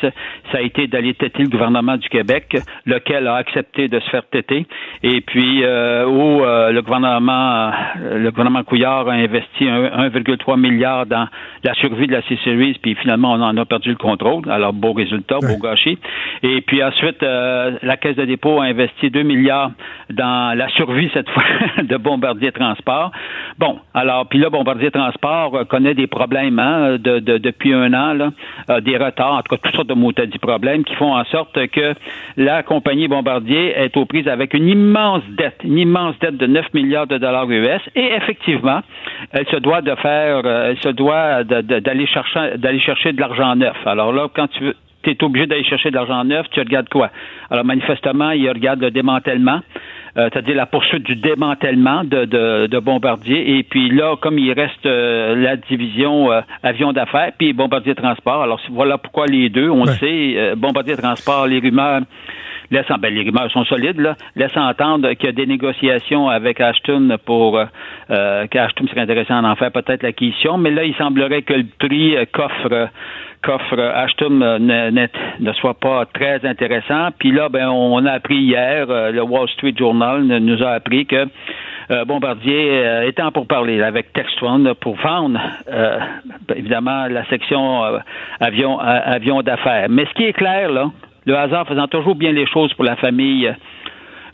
ça 0.51 0.57
a 0.57 0.61
été 0.61 0.87
d'aller 0.87 1.13
têter 1.13 1.43
le 1.43 1.49
gouvernement 1.49 1.97
du 1.97 2.07
Québec, 2.09 2.52
lequel 2.85 3.27
a 3.27 3.35
accepté 3.35 3.87
de 3.87 3.99
se 3.99 4.09
faire 4.09 4.23
têter. 4.29 4.65
Et 5.03 5.21
puis 5.21 5.63
euh, 5.63 6.05
où 6.05 6.43
euh, 6.43 6.71
le 6.71 6.81
gouvernement, 6.81 7.71
euh, 8.01 8.17
le 8.19 8.31
gouvernement 8.31 8.63
Couillard 8.63 9.07
a 9.09 9.13
investi 9.13 9.67
un- 9.67 10.07
1,3 10.09 10.57
milliard 10.59 11.05
dans 11.05 11.27
la 11.63 11.73
survie 11.75 12.07
de 12.07 12.13
la 12.13 12.21
C-Series, 12.23 12.77
puis 12.81 12.95
finalement 12.95 13.33
on 13.33 13.41
en 13.41 13.55
a 13.57 13.65
perdu 13.65 13.89
le 13.89 13.95
contrôle. 13.95 14.49
Alors 14.49 14.73
beau 14.73 14.93
résultat, 14.93 15.37
beau 15.41 15.57
gâchis. 15.61 15.97
Et 16.43 16.61
puis 16.61 16.83
ensuite, 16.83 17.21
la 17.21 17.97
Caisse 17.97 18.15
de 18.15 18.25
dépôt 18.25 18.59
a 18.61 18.65
investi 18.65 19.09
2 19.09 19.23
milliards 19.23 19.71
dans 20.09 20.57
la 20.57 20.67
survie 20.69 21.09
cette 21.13 21.29
fois 21.29 21.43
de 21.83 21.97
Bombardier 21.97 22.51
Transport. 22.51 23.11
Bon, 23.57 23.79
alors 23.93 24.27
puis 24.27 24.39
là 24.39 24.49
Bombardier 24.49 24.91
Transport 24.91 25.67
connaît 25.67 25.93
des 25.93 26.07
problèmes 26.07 26.59
hein, 26.59 26.97
de, 26.97 27.19
de- 27.19 27.37
depuis 27.37 27.73
un 27.73 27.93
an, 27.93 28.13
là, 28.13 28.81
des 28.81 28.97
retards, 28.97 29.33
en 29.33 29.41
tout 29.41 29.55
cas 29.55 29.61
toutes 29.63 29.75
sortes 29.75 29.87
de 29.89 29.93
maudits 29.93 30.37
problèmes 30.41 30.83
qui 30.83 30.95
font 30.95 31.13
en 31.15 31.23
sorte 31.25 31.67
que 31.67 31.93
la 32.43 32.63
compagnie 32.63 33.07
Bombardier 33.07 33.73
est 33.75 33.95
aux 33.97 34.05
prises 34.05 34.27
avec 34.27 34.53
une 34.53 34.67
immense 34.67 35.23
dette, 35.37 35.61
une 35.63 35.77
immense 35.77 36.17
dette 36.19 36.37
de 36.37 36.45
9 36.45 36.73
milliards 36.73 37.07
de 37.07 37.17
dollars 37.17 37.49
US. 37.49 37.81
Et 37.95 38.13
effectivement, 38.15 38.81
elle 39.31 39.47
se 39.47 39.57
doit 39.57 39.81
de 39.81 39.95
faire, 39.95 40.41
euh, 40.45 40.71
elle 40.71 40.77
se 40.79 40.89
doit 40.89 41.43
d'aller 41.43 42.05
chercher 42.05 43.13
de 43.13 43.19
l'argent 43.19 43.55
neuf. 43.55 43.77
Alors 43.85 44.11
là, 44.11 44.27
quand 44.33 44.47
tu 44.47 44.63
veux 44.65 44.75
tu 45.03 45.11
es 45.11 45.23
obligé 45.23 45.47
d'aller 45.47 45.65
chercher 45.65 45.91
de 45.91 45.95
l'argent 45.95 46.23
neuf, 46.23 46.49
tu 46.51 46.59
regardes 46.61 46.89
quoi? 46.89 47.09
Alors, 47.49 47.65
manifestement, 47.65 48.31
il 48.31 48.49
regarde 48.49 48.79
le 48.79 48.89
démantèlement, 48.89 49.59
euh, 50.17 50.29
c'est-à-dire 50.31 50.55
la 50.55 50.65
poursuite 50.65 51.03
du 51.03 51.15
démantèlement 51.15 52.03
de, 52.03 52.25
de, 52.25 52.67
de 52.67 52.79
Bombardier. 52.79 53.57
Et 53.57 53.63
puis 53.63 53.89
là, 53.89 54.15
comme 54.21 54.37
il 54.39 54.51
reste 54.53 54.85
euh, 54.85 55.35
la 55.35 55.55
division 55.55 56.31
euh, 56.31 56.41
avion 56.61 56.93
d'affaires, 56.93 57.31
puis 57.37 57.53
Bombardier 57.53 57.95
Transport, 57.95 58.43
alors 58.43 58.59
voilà 58.71 58.97
pourquoi 58.97 59.25
les 59.27 59.49
deux, 59.49 59.69
on 59.69 59.85
le 59.85 59.91
sait, 59.93 60.33
euh, 60.37 60.55
Bombardier 60.55 60.95
Transport, 60.97 61.47
les 61.47 61.59
rumeurs 61.59 62.01
laissent, 62.71 62.89
en- 62.91 62.97
ben, 62.97 63.13
les 63.13 63.21
rumeurs 63.23 63.51
sont 63.51 63.65
solides, 63.65 63.99
là, 63.99 64.15
laissent 64.35 64.55
entendre 64.57 65.11
qu'il 65.13 65.25
y 65.25 65.29
a 65.29 65.33
des 65.33 65.45
négociations 65.45 66.29
avec 66.29 66.61
Ashton 66.61 67.17
pour 67.25 67.57
euh, 67.57 67.65
euh, 68.11 68.47
qu'Ashton 68.47 68.87
serait 68.87 69.01
intéressé 69.01 69.33
à 69.33 69.41
en 69.43 69.55
faire 69.55 69.71
peut-être 69.71 70.03
l'acquisition, 70.03 70.57
mais 70.57 70.71
là, 70.71 70.83
il 70.83 70.95
semblerait 70.95 71.41
que 71.41 71.53
le 71.53 71.65
prix 71.79 72.15
qu'offre 72.31 72.89
qu'offre 73.43 73.77
Ashton 73.79 74.41
euh, 74.41 74.57
ne, 74.59 75.53
soit 75.53 75.75
pas 75.75 76.05
très 76.05 76.43
intéressant. 76.45 77.09
Puis 77.17 77.31
là, 77.31 77.49
ben, 77.49 77.69
on 77.69 78.03
a 78.05 78.11
appris 78.11 78.37
hier, 78.37 78.87
euh, 78.89 79.11
le 79.11 79.21
Wall 79.21 79.47
Street 79.49 79.73
Journal 79.77 80.23
nous 80.23 80.63
a 80.63 80.71
appris 80.71 81.05
que 81.05 81.27
euh, 81.91 82.05
Bombardier 82.05 83.05
était 83.05 83.21
en 83.21 83.31
pourparler 83.31 83.77
là, 83.77 83.87
avec 83.87 84.13
Textron 84.13 84.73
pour 84.79 84.95
vendre, 84.95 85.39
ben, 85.67 86.55
évidemment, 86.55 87.07
la 87.07 87.25
section 87.25 87.83
avion, 88.39 88.79
avion 88.79 89.41
d'affaires. 89.41 89.87
Mais 89.89 90.05
ce 90.05 90.13
qui 90.13 90.23
est 90.23 90.33
clair, 90.33 90.71
là, 90.71 90.89
le 91.25 91.35
hasard 91.35 91.67
faisant 91.67 91.87
toujours 91.87 92.15
bien 92.15 92.31
les 92.31 92.47
choses 92.47 92.73
pour 92.73 92.85
la 92.85 92.95
famille 92.95 93.53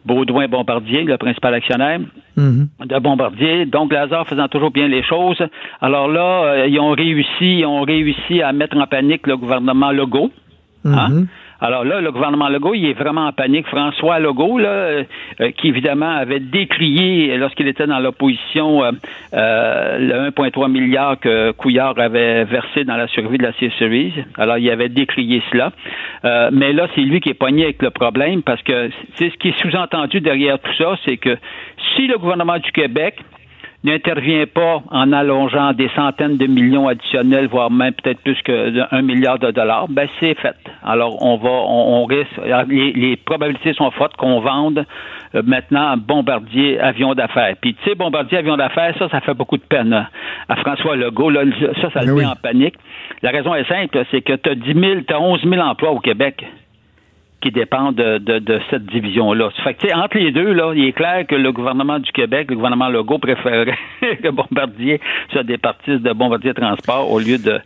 Baudouin-Bombardier, 0.05 1.03
le 1.03 1.17
principal 1.17 1.55
actionnaire 1.55 1.99
de 2.37 2.99
Bombardier. 2.99 3.65
Donc, 3.65 3.91
le 3.91 3.97
hasard 3.97 4.27
faisant 4.27 4.47
toujours 4.47 4.71
bien 4.71 4.87
les 4.87 5.03
choses. 5.03 5.41
Alors 5.81 6.07
là, 6.07 6.43
euh, 6.43 6.67
ils 6.67 6.79
ont 6.79 6.91
réussi, 6.91 7.59
ils 7.59 7.65
ont 7.65 7.81
réussi 7.81 8.41
à 8.41 8.53
mettre 8.53 8.77
en 8.77 8.87
panique 8.87 9.27
le 9.27 9.37
gouvernement 9.37 9.91
Legault. 9.91 10.31
Hein? 10.85 11.25
Alors 11.61 11.83
là, 11.83 11.99
le 11.99 12.11
gouvernement 12.11 12.47
Legault, 12.47 12.73
il 12.73 12.85
est 12.85 12.93
vraiment 12.93 13.27
en 13.27 13.33
panique. 13.33 13.67
François 13.67 14.19
Legault, 14.19 14.59
là, 14.59 14.69
euh, 14.69 15.03
euh, 15.41 15.51
qui 15.51 15.67
évidemment 15.67 16.09
avait 16.09 16.39
décrié, 16.39 17.37
lorsqu'il 17.37 17.67
était 17.67 17.85
dans 17.85 17.99
l'opposition, 17.99 18.83
euh, 18.83 18.91
le 19.99 20.29
1,3 20.31 20.71
milliard 20.71 21.19
que 21.19 21.51
Couillard 21.51 21.99
avait 21.99 22.45
versé 22.45 22.85
dans 22.85 22.95
la 22.95 23.07
survie 23.07 23.37
de 23.37 23.43
la 23.43 23.51
C-Series. 23.53 24.13
Alors, 24.37 24.57
il 24.57 24.69
avait 24.69 24.87
décrié 24.87 25.41
cela. 25.51 25.71
mais 26.51 26.71
là, 26.71 26.87
c'est 26.95 27.01
lui 27.01 27.19
qui 27.19 27.29
est 27.29 27.33
pogné 27.33 27.63
avec 27.63 27.81
le 27.81 27.89
problème 27.89 28.41
parce 28.41 28.61
que 28.63 28.89
c'est 29.15 29.29
ce 29.29 29.37
qui 29.37 29.49
est 29.49 29.59
sous-entendu 29.61 30.21
derrière 30.21 30.59
tout 30.59 30.73
ça, 30.77 30.97
c'est 31.05 31.17
que 31.17 31.37
si 31.95 32.07
le 32.07 32.17
gouvernement 32.17 32.57
du 32.57 32.71
Québec 32.71 33.15
n'intervient 33.83 34.45
pas 34.45 34.81
en 34.91 35.13
allongeant 35.13 35.71
des 35.71 35.89
centaines 35.95 36.37
de 36.37 36.47
millions 36.47 36.87
additionnels, 36.87 37.47
voire 37.47 37.71
même 37.71 37.93
peut-être 37.93 38.19
plus 38.21 38.37
qu'un 38.41 39.01
milliard 39.01 39.39
de 39.39 39.51
dollars, 39.51 39.87
ben 39.87 40.07
c'est 40.19 40.33
fait. 40.35 40.55
Alors 40.83 41.23
on 41.23 41.37
va, 41.37 41.49
on, 41.49 42.03
risque, 42.05 42.29
les, 42.67 43.15
probabilités 43.15 43.73
sont 43.73 43.91
fortes 43.91 44.17
qu'on 44.17 44.41
vende 44.41 44.85
euh, 45.35 45.41
maintenant 45.45 45.95
Bombardier 45.95 46.79
avion 46.79 47.13
d'affaires. 47.13 47.55
Puis 47.61 47.75
tu 47.75 47.89
sais, 47.89 47.95
Bombardier 47.95 48.39
avion 48.39 48.57
d'affaires, 48.57 48.93
ça, 48.99 49.07
ça 49.09 49.21
fait 49.21 49.33
beaucoup 49.33 49.57
de 49.57 49.63
peine 49.63 49.93
hein, 49.93 50.07
à 50.49 50.57
François 50.57 50.95
Legault. 50.97 51.29
Là, 51.29 51.43
ça, 51.81 51.89
ça 51.91 52.01
le 52.01 52.15
met 52.15 52.25
en 52.25 52.35
panique. 52.35 52.75
La 53.21 53.31
raison 53.31 53.55
est 53.55 53.67
simple, 53.67 54.03
c'est 54.11 54.21
que 54.21 54.33
tu 54.33 54.49
as 54.49 54.55
10 54.55 54.73
000, 54.73 55.01
tu 55.07 55.13
as 55.13 55.21
11 55.21 55.41
000 55.43 55.61
emplois 55.61 55.91
au 55.91 55.99
Québec 55.99 56.45
qui 57.41 57.51
dépend 57.51 57.91
de, 57.91 58.17
de, 58.17 58.59
cette 58.69 58.85
division-là. 58.85 59.49
Fait 59.63 59.73
que, 59.73 59.93
entre 59.95 60.17
les 60.17 60.31
deux, 60.31 60.51
là, 60.51 60.73
il 60.75 60.85
est 60.85 60.91
clair 60.91 61.25
que 61.27 61.35
le 61.35 61.51
gouvernement 61.51 61.99
du 61.99 62.11
Québec, 62.11 62.47
le 62.49 62.55
gouvernement 62.55 62.89
Legault, 62.89 63.19
préférerait 63.19 63.77
que 64.01 64.29
Bombardier 64.29 64.99
soit 65.31 65.43
des 65.43 65.57
parties 65.57 65.99
de 65.99 66.13
Bombardier 66.13 66.53
Transport 66.53 67.09
au 67.09 67.19
lieu 67.19 67.37
de 67.37 67.59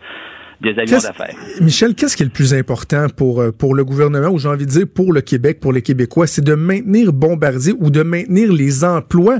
des 0.61 0.79
avions 0.79 0.97
d'affaires. 0.97 1.35
Michel, 1.59 1.93
qu'est-ce 1.93 2.15
qui 2.15 2.23
est 2.23 2.27
le 2.27 2.31
plus 2.31 2.53
important 2.53 3.07
pour, 3.17 3.41
euh, 3.41 3.51
pour 3.51 3.75
le 3.75 3.83
gouvernement, 3.83 4.29
ou 4.29 4.39
j'ai 4.39 4.47
envie 4.47 4.65
de 4.65 4.71
dire 4.71 4.85
pour 4.93 5.11
le 5.11 5.19
Québec, 5.19 5.59
pour 5.59 5.73
les 5.73 5.81
Québécois, 5.81 6.25
c'est 6.25 6.43
de 6.43 6.53
maintenir 6.53 7.11
Bombardier 7.11 7.73
ou 7.77 7.89
de 7.89 8.01
maintenir 8.01 8.53
les 8.53 8.85
emplois 8.85 9.39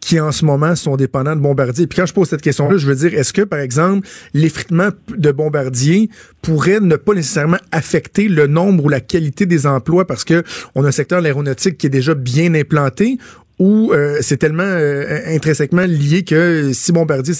qui 0.00 0.20
en 0.20 0.32
ce 0.32 0.44
moment 0.44 0.74
sont 0.76 0.96
dépendants 0.96 1.36
de 1.36 1.40
Bombardier. 1.40 1.86
Puis 1.86 1.98
quand 1.98 2.06
je 2.06 2.14
pose 2.14 2.28
cette 2.28 2.42
question-là, 2.42 2.78
je 2.78 2.86
veux 2.86 2.94
dire, 2.94 3.18
est-ce 3.18 3.32
que, 3.32 3.42
par 3.42 3.58
exemple, 3.58 4.06
l'effritement 4.34 4.88
de 5.08 5.32
Bombardier 5.32 6.08
pourrait 6.42 6.80
ne 6.80 6.96
pas 6.96 7.14
nécessairement 7.14 7.58
affecter 7.72 8.28
le 8.28 8.46
nombre 8.46 8.84
ou 8.84 8.88
la 8.88 9.00
qualité 9.00 9.46
des 9.46 9.66
emplois 9.66 10.06
parce 10.06 10.24
que 10.24 10.42
on 10.74 10.84
a 10.84 10.88
un 10.88 10.92
secteur 10.92 11.18
de 11.18 11.24
l'aéronautique 11.24 11.78
qui 11.78 11.86
est 11.86 11.90
déjà 11.90 12.14
bien 12.14 12.54
implanté 12.54 13.18
ou 13.58 13.92
euh, 13.92 14.18
c'est 14.20 14.36
tellement 14.36 14.62
euh, 14.62 15.20
intrinsèquement 15.26 15.82
lié 15.82 16.22
que 16.22 16.70
si 16.72 16.92
Bombardier 16.92 17.34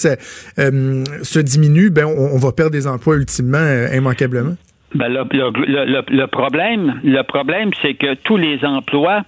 euh, 0.59 1.03
se 1.23 1.39
diminue, 1.39 1.89
ben 1.89 2.05
on, 2.05 2.37
va 2.37 2.51
perdre 2.51 2.71
des 2.71 2.87
emplois 2.87 3.15
ultimement 3.15 3.87
immanquablement? 3.93 4.55
Ben, 4.95 5.07
le, 5.07 5.23
le, 5.31 6.03
le, 6.09 6.27
problème, 6.27 6.99
le 7.03 7.21
problème, 7.21 7.69
c'est 7.81 7.93
que 7.93 8.15
tous 8.15 8.37
les 8.37 8.65
emplois, 8.65 9.21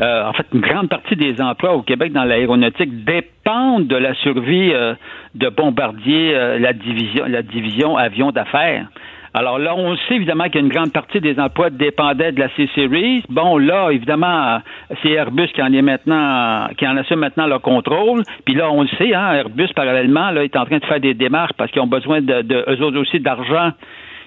euh, 0.00 0.28
en 0.28 0.34
fait, 0.34 0.46
une 0.52 0.60
grande 0.60 0.90
partie 0.90 1.16
des 1.16 1.40
emplois 1.40 1.72
au 1.72 1.80
Québec 1.80 2.12
dans 2.12 2.24
l'aéronautique 2.24 3.02
dépendent 3.04 3.86
de 3.86 3.96
la 3.96 4.12
survie 4.14 4.72
euh, 4.74 4.94
de 5.34 5.48
Bombardier, 5.48 6.34
euh, 6.34 6.58
la 6.58 6.74
division, 6.74 7.24
la 7.26 7.40
division 7.40 7.96
avion 7.96 8.30
d'affaires. 8.30 8.88
Alors 9.32 9.58
là, 9.58 9.74
on 9.74 9.96
sait 9.96 10.16
évidemment 10.16 10.50
qu'une 10.50 10.68
grande 10.68 10.92
partie 10.92 11.20
des 11.20 11.38
emplois 11.40 11.70
dépendaient 11.70 12.32
de 12.32 12.40
la 12.40 12.48
C-Series. 12.56 13.22
Bon, 13.30 13.56
là, 13.56 13.90
évidemment, 13.90 14.60
c'est 15.02 15.12
Airbus 15.12 15.48
qui 15.48 15.62
en 15.62 15.72
est 15.72 15.82
maintenant, 15.82 16.68
qui 16.76 16.86
en 16.86 16.96
assume 16.96 17.20
maintenant 17.20 17.46
le 17.46 17.58
contrôle. 17.58 18.22
Puis 18.44 18.54
là, 18.54 18.70
on 18.70 18.82
le 18.82 18.88
sait, 18.98 19.14
hein, 19.14 19.32
Airbus, 19.32 19.68
parallèlement, 19.74 20.30
là, 20.30 20.44
est 20.44 20.56
en 20.56 20.64
train 20.66 20.78
de 20.78 20.84
faire 20.86 21.00
des 21.00 21.14
démarches 21.14 21.52
parce 21.56 21.70
qu'ils 21.70 21.82
ont 21.82 21.86
besoin 21.86 22.20
de, 22.20 22.42
de 22.42 22.64
eux 22.68 22.82
autres 22.82 22.98
aussi 22.98 23.20
d'argent 23.20 23.72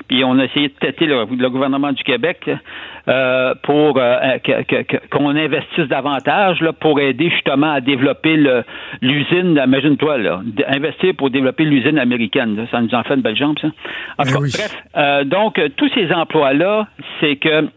puis 0.09 0.23
on 0.25 0.37
a 0.39 0.45
essayé 0.45 0.67
de 0.67 0.73
têter 0.73 1.05
le, 1.05 1.25
gouvernement 1.49 1.93
du 1.93 2.03
Québec 2.03 2.49
euh, 3.07 3.53
pour 3.63 3.97
euh, 3.97 4.37
qu'on 5.11 5.29
investisse 5.29 5.87
davantage 5.87 6.59
là, 6.61 6.73
pour 6.73 6.99
aider 6.99 7.29
justement 7.29 7.71
à 7.71 7.79
développer 7.79 8.35
l'usine, 9.01 9.61
imagine-toi, 9.63 10.17
là, 10.17 10.41
investir 10.67 11.13
pour 11.15 11.29
développer 11.29 11.63
l'usine 11.63 11.99
américaine. 11.99 12.67
ça 12.71 12.81
nous 12.81 12.93
en 12.93 13.03
fait 13.03 13.13
une 13.13 13.21
belle 13.21 13.37
jambe, 13.37 13.57
ça. 13.59 13.67
En 14.17 14.23
ben 14.23 14.33
bref, 14.33 14.75
euh, 14.97 15.23
donc 15.23 15.61
tous 15.77 15.89
ces 15.93 16.11
emplois-là, 16.11 16.87
c'est 17.21 17.35
que 17.35 17.69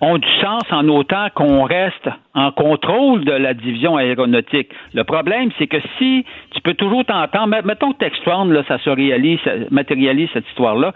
ont 0.00 0.18
du 0.18 0.28
sens 0.40 0.62
en 0.70 0.88
autant 0.88 1.28
qu'on 1.34 1.62
reste 1.64 2.08
en 2.34 2.52
contrôle 2.52 3.24
de 3.24 3.32
la 3.32 3.54
division 3.54 3.96
aéronautique. 3.96 4.68
Le 4.92 5.04
problème, 5.04 5.50
c'est 5.58 5.66
que 5.66 5.78
si 5.98 6.24
tu 6.50 6.60
peux 6.60 6.74
toujours 6.74 7.04
t'entendre, 7.04 7.56
mettons 7.64 7.92
que 7.92 7.98
Textron, 7.98 8.44
là, 8.46 8.62
ça 8.68 8.78
se 8.78 8.90
réalise, 8.90 9.40
matérialise 9.70 10.28
cette 10.34 10.46
histoire-là, 10.48 10.92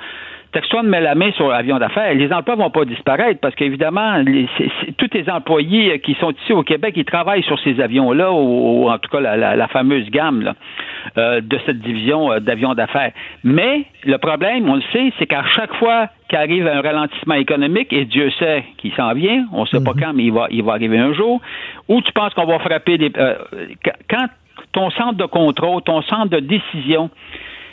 Textron 0.52 0.82
met 0.82 1.00
la 1.00 1.14
main 1.14 1.30
sur 1.32 1.48
l'avion 1.48 1.78
d'affaires. 1.78 2.12
Les 2.14 2.32
emplois 2.32 2.56
vont 2.56 2.70
pas 2.70 2.84
disparaître 2.84 3.38
parce 3.40 3.54
qu'évidemment, 3.54 4.22
tous 4.98 5.08
les 5.12 5.30
employés 5.30 6.00
qui 6.00 6.14
sont 6.14 6.32
ici 6.42 6.52
au 6.52 6.64
Québec, 6.64 6.94
ils 6.96 7.04
travaillent 7.04 7.44
sur 7.44 7.58
ces 7.60 7.80
avions-là, 7.80 8.32
ou, 8.32 8.90
en 8.90 8.98
tout 8.98 9.08
cas 9.10 9.20
la, 9.20 9.68
fameuse 9.68 10.10
gamme 10.10 10.54
euh, 11.16 11.40
de 11.40 11.58
cette 11.66 11.78
division 11.78 12.32
euh, 12.32 12.40
d'avions 12.40 12.74
d'affaires. 12.74 13.12
Mais 13.44 13.84
le 14.04 14.18
problème, 14.18 14.68
on 14.68 14.74
le 14.74 14.82
sait, 14.92 15.12
c'est 15.18 15.26
qu'à 15.26 15.44
chaque 15.44 15.72
fois 15.74 16.08
qu'arrive 16.28 16.66
un 16.66 16.80
ralentissement 16.80 17.34
économique, 17.34 17.92
et 17.92 18.04
Dieu 18.04 18.30
sait 18.38 18.64
qu'il 18.78 18.92
s'en 18.94 19.14
vient, 19.14 19.46
on 19.52 19.62
ne 19.62 19.66
sait 19.66 19.82
pas 19.82 19.92
mhm. 19.92 20.00
quand, 20.00 20.12
mais 20.14 20.24
il 20.24 20.32
va, 20.32 20.48
il 20.50 20.64
va 20.64 20.72
arriver 20.72 20.98
un 20.98 21.12
jour, 21.12 21.40
où 21.88 22.00
tu 22.02 22.12
penses 22.12 22.34
qu'on 22.34 22.46
va 22.46 22.58
frapper 22.58 22.98
des... 22.98 23.12
Euh, 23.16 23.36
quand 24.08 24.26
ton 24.72 24.90
centre 24.90 25.14
de 25.14 25.24
contrôle, 25.24 25.82
ton 25.82 26.02
centre 26.02 26.28
de 26.28 26.40
décision 26.40 27.10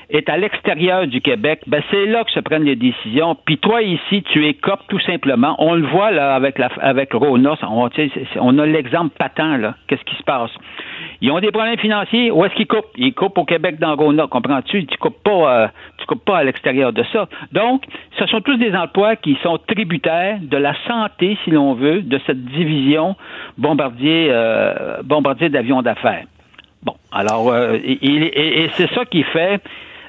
est 0.10 0.30
à 0.30 0.38
l'extérieur 0.38 1.06
du 1.08 1.22
Québec, 1.22 1.62
ben 1.68 1.82
c'est 1.92 2.06
là 2.06 2.24
que 2.24 2.32
se 2.32 2.40
prennent 2.40 2.64
les 2.64 2.76
décisions. 2.76 3.36
Puis 3.46 3.58
toi 3.58 3.82
ici, 3.82 4.24
tu 4.32 4.46
écopes 4.46 4.84
tout 4.88 5.00
simplement. 5.00 5.56
On 5.60 5.74
le 5.74 5.86
voit 5.86 6.12
là 6.12 6.36
avec 6.36 6.58
la 6.58 6.70
avec 6.80 7.14
Rona, 7.14 7.56
on, 7.64 7.90
on 8.40 8.60
a 8.60 8.66
l'exemple 8.66 9.16
patent 9.18 9.60
là. 9.60 9.76
Qu'est-ce 9.88 10.04
qui 10.04 10.16
se 10.16 10.24
passe? 10.24 10.52
Ils 11.20 11.32
ont 11.32 11.40
des 11.40 11.52
problèmes 11.52 11.78
financiers. 11.78 12.32
Où 12.32 12.46
est-ce 12.46 12.54
qu'ils 12.56 12.68
coupent? 12.68 12.92
Ils 12.96 13.14
coupent 13.14 13.38
au 13.38 13.46
Québec 13.46 13.80
dans 13.80 13.96
Rona, 13.96 14.28
comprends-tu? 14.28 14.86
Tu 14.86 14.98
coupes 14.98 15.22
pas, 15.24 15.64
euh, 15.64 15.68
tu 15.98 16.06
coupes 16.06 16.24
pas 16.24 16.38
à 16.38 16.44
l'extérieur 16.44 16.94
de 16.94 17.04
ça. 17.12 17.28
Donc, 17.52 17.84
ce 18.18 18.26
sont 18.28 18.42
tous 18.42 18.58
des 18.58 18.74
emplois 18.76 19.16
qui 19.16 19.38
sont 19.44 19.58
tributaires 19.58 20.38
de 20.42 20.58
la 20.58 20.74
santé, 20.88 21.38
si 21.44 21.52
l'on 21.52 21.74
veut, 21.74 22.02
de 22.02 22.20
cette 22.26 22.46
division 22.46 23.16
bombardier 23.58 24.28
euh, 24.30 25.02
bombardier 25.04 25.50
d'avions 25.50 25.82
d'affaires. 25.82 26.26
Bon, 26.84 26.94
alors, 27.12 27.50
euh, 27.50 27.78
et, 27.84 28.64
et 28.64 28.70
c'est 28.74 28.90
ça 28.94 29.04
qui 29.04 29.24
fait 29.24 29.62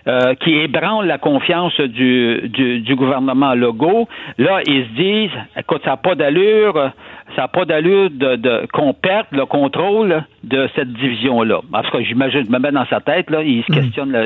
euh, 0.09 0.35
qui 0.37 0.55
ébranle 0.55 1.07
la 1.07 1.19
confiance 1.19 1.79
du, 1.79 2.49
du, 2.49 2.97
gouvernement 2.97 3.53
Legault. 3.53 4.09
Là, 4.39 4.61
ils 4.67 4.87
se 4.87 4.91
disent, 4.93 5.39
écoute, 5.55 5.83
ça 5.85 5.91
n'a 5.91 5.97
pas 5.99 6.15
d'allure, 6.15 6.93
ça 7.37 7.43
n'a 7.43 7.49
pas 7.49 7.67
d'allure 7.67 8.09
de, 8.11 8.67
qu'on 8.73 8.95
perde 8.95 9.27
le 9.33 9.45
contrôle 9.45 10.23
de 10.45 10.67
cette 10.75 10.95
division-là. 10.95 11.61
En 11.75 11.83
tout 11.83 11.91
cas, 11.91 12.01
j'imagine, 12.01 12.45
je 12.47 12.51
me 12.51 12.59
mets 12.59 12.73
dans 12.73 12.87
sa 12.87 13.01
tête, 13.01 13.29
là, 13.29 13.43
il 13.43 13.63
se 13.65 13.73
questionne, 13.73 14.17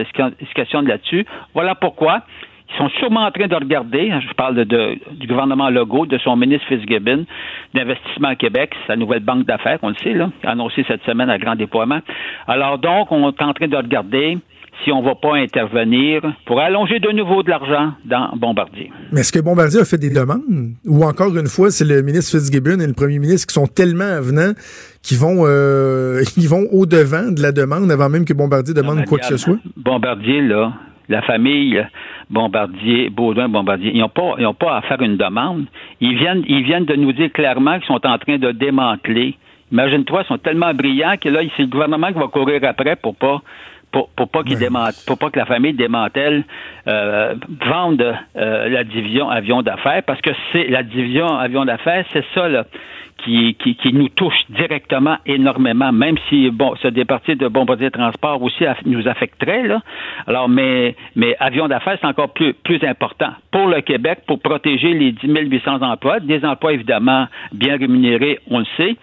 il 0.40 0.46
se 0.46 0.54
questionne 0.54 0.86
là-dessus. 0.86 1.26
Voilà 1.52 1.74
pourquoi. 1.74 2.20
Ils 2.70 2.78
sont 2.78 2.88
sûrement 3.00 3.24
en 3.24 3.32
train 3.32 3.48
de 3.48 3.54
regarder, 3.56 4.10
hein, 4.12 4.20
je 4.26 4.32
parle 4.34 4.54
de, 4.64 4.98
du 5.10 5.26
gouvernement 5.26 5.68
Legault, 5.68 6.06
de 6.06 6.16
son 6.18 6.36
ministre 6.36 6.66
Fitzgibbon, 6.68 7.24
d'Investissement 7.74 8.28
à 8.28 8.36
Québec, 8.36 8.72
sa 8.86 8.94
nouvelle 8.94 9.20
banque 9.20 9.46
d'affaires, 9.46 9.78
on 9.82 9.88
le 9.88 9.96
sait, 9.96 10.14
là, 10.14 10.30
annoncé 10.44 10.84
cette 10.86 11.02
semaine 11.02 11.28
à 11.28 11.38
grand 11.38 11.56
déploiement. 11.56 11.98
Alors 12.46 12.78
donc, 12.78 13.10
on 13.10 13.28
est 13.28 13.42
en 13.42 13.52
train 13.52 13.68
de 13.68 13.76
regarder 13.76 14.38
si 14.84 14.92
on 14.92 15.00
ne 15.00 15.06
va 15.06 15.14
pas 15.14 15.36
intervenir 15.36 16.22
pour 16.46 16.60
allonger 16.60 16.98
de 16.98 17.10
nouveau 17.10 17.42
de 17.42 17.50
l'argent 17.50 17.92
dans 18.04 18.30
Bombardier. 18.36 18.90
Mais 19.12 19.20
est-ce 19.20 19.32
que 19.32 19.40
Bombardier 19.40 19.80
a 19.80 19.84
fait 19.84 19.98
des 19.98 20.10
demandes? 20.10 20.74
Ou 20.86 21.04
encore 21.04 21.36
une 21.36 21.46
fois, 21.46 21.70
c'est 21.70 21.84
le 21.84 22.02
ministre 22.02 22.38
Fitzgibbon 22.38 22.80
et 22.80 22.86
le 22.86 22.94
premier 22.94 23.18
ministre 23.18 23.46
qui 23.46 23.54
sont 23.54 23.66
tellement 23.66 24.04
avenants 24.04 24.52
qu'ils 25.02 25.18
vont, 25.18 25.44
euh, 25.46 26.22
vont 26.48 26.66
au-devant 26.72 27.30
de 27.30 27.42
la 27.42 27.52
demande 27.52 27.90
avant 27.90 28.08
même 28.08 28.24
que 28.24 28.34
Bombardier 28.34 28.74
demande 28.74 29.04
quoi 29.06 29.18
que 29.18 29.26
ce 29.26 29.36
soit? 29.36 29.58
Bombardier, 29.76 30.40
là, 30.42 30.72
la 31.08 31.22
famille 31.22 31.82
Bombardier, 32.30 33.10
Baudouin, 33.10 33.48
Bombardier, 33.48 33.92
ils 33.94 34.00
n'ont 34.00 34.08
pas, 34.08 34.34
ils 34.38 34.46
ont 34.46 34.54
pas 34.54 34.78
à 34.78 34.82
faire 34.82 35.02
une 35.02 35.18
demande. 35.18 35.66
Ils 36.00 36.16
viennent, 36.16 36.42
ils 36.48 36.64
viennent 36.64 36.86
de 36.86 36.96
nous 36.96 37.12
dire 37.12 37.30
clairement 37.30 37.78
qu'ils 37.78 37.86
sont 37.86 38.06
en 38.06 38.18
train 38.18 38.38
de 38.38 38.52
démanteler. 38.52 39.36
Imagine-toi, 39.70 40.22
ils 40.24 40.28
sont 40.28 40.38
tellement 40.38 40.72
brillants 40.72 41.16
que 41.20 41.28
là, 41.28 41.40
c'est 41.56 41.62
le 41.62 41.68
gouvernement 41.68 42.08
qui 42.08 42.18
va 42.18 42.28
courir 42.28 42.60
après 42.64 42.96
pour 42.96 43.14
pas 43.16 43.42
pour, 43.92 44.08
pour 44.10 44.28
pas 44.28 44.42
qu'il 44.42 44.58
pour 45.06 45.18
pas 45.18 45.30
que 45.30 45.38
la 45.38 45.44
famille 45.44 45.74
démantèle 45.74 46.44
euh, 46.88 47.34
vende 47.64 48.02
euh, 48.36 48.68
la 48.68 48.84
division 48.84 49.28
avion 49.28 49.62
d'affaires 49.62 50.02
parce 50.04 50.20
que 50.20 50.30
c'est 50.50 50.66
la 50.68 50.82
division 50.82 51.26
avion 51.26 51.64
d'affaires, 51.64 52.04
c'est 52.12 52.24
ça 52.34 52.48
là, 52.48 52.64
qui, 53.18 53.54
qui, 53.54 53.76
qui, 53.76 53.92
nous 53.92 54.08
touche 54.08 54.34
directement 54.50 55.16
énormément, 55.26 55.92
même 55.92 56.16
si 56.28 56.50
bon, 56.50 56.74
ce 56.82 56.88
départi 56.88 57.36
de 57.36 57.46
Bombardier 57.48 57.90
Transport 57.90 58.42
aussi 58.42 58.64
nous 58.86 59.06
affecterait 59.06 59.68
là. 59.68 59.80
Alors, 60.26 60.48
mais 60.48 60.96
mais 61.14 61.36
avion 61.38 61.68
d'affaires 61.68 61.98
c'est 62.00 62.06
encore 62.06 62.30
plus 62.30 62.54
plus 62.54 62.82
important 62.84 63.30
pour 63.50 63.66
le 63.66 63.80
Québec 63.82 64.20
pour 64.26 64.40
protéger 64.40 64.94
les 64.94 65.12
10 65.12 65.28
800 65.28 65.82
emplois, 65.82 66.20
des 66.20 66.44
emplois 66.44 66.72
évidemment 66.72 67.26
bien 67.52 67.76
rémunérés, 67.76 68.38
on 68.50 68.60
le 68.60 68.66
sait. 68.76 68.96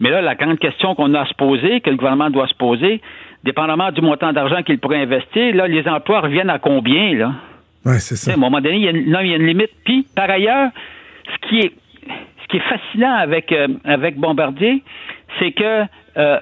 Mais 0.00 0.10
là, 0.10 0.20
la 0.20 0.34
grande 0.34 0.58
question 0.58 0.94
qu'on 0.94 1.14
a 1.14 1.20
à 1.20 1.26
se 1.26 1.34
poser, 1.34 1.80
que 1.80 1.90
le 1.90 1.96
gouvernement 1.96 2.30
doit 2.30 2.48
se 2.48 2.54
poser, 2.54 3.00
dépendamment 3.44 3.90
du 3.90 4.00
montant 4.00 4.32
d'argent 4.32 4.62
qu'il 4.62 4.78
pourrait 4.78 5.02
investir, 5.02 5.54
là, 5.54 5.66
les 5.66 5.86
emplois 5.88 6.20
reviennent 6.20 6.50
à 6.50 6.58
combien, 6.58 7.14
là? 7.14 7.32
Oui, 7.84 7.94
c'est 7.98 8.16
ça. 8.16 8.30
à 8.30 8.34
un 8.34 8.36
moment 8.36 8.60
donné, 8.60 8.76
il 8.76 8.82
y, 8.82 8.88
a 8.88 8.90
une, 8.90 9.18
il 9.22 9.30
y 9.30 9.32
a 9.32 9.36
une 9.36 9.46
limite. 9.46 9.70
Puis, 9.84 10.06
par 10.14 10.30
ailleurs, 10.30 10.70
ce 11.26 11.48
qui 11.48 11.58
est, 11.58 11.72
ce 12.42 12.48
qui 12.48 12.58
est 12.58 12.60
fascinant 12.60 13.14
avec, 13.14 13.50
euh, 13.50 13.68
avec 13.84 14.16
Bombardier, 14.16 14.82
c'est 15.38 15.52
que 15.52 15.84
euh, 16.16 16.38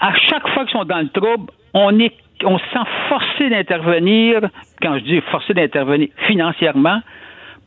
à 0.00 0.14
chaque 0.28 0.46
fois 0.50 0.64
qu'ils 0.64 0.78
sont 0.78 0.84
dans 0.84 1.00
le 1.00 1.08
trouble, 1.08 1.50
on 1.72 1.98
est 1.98 2.12
on 2.44 2.58
se 2.58 2.64
sent 2.72 2.86
forcé 3.08 3.48
d'intervenir, 3.48 4.40
quand 4.82 4.98
je 4.98 5.04
dis 5.04 5.20
forcé 5.30 5.54
d'intervenir 5.54 6.08
financièrement, 6.26 7.00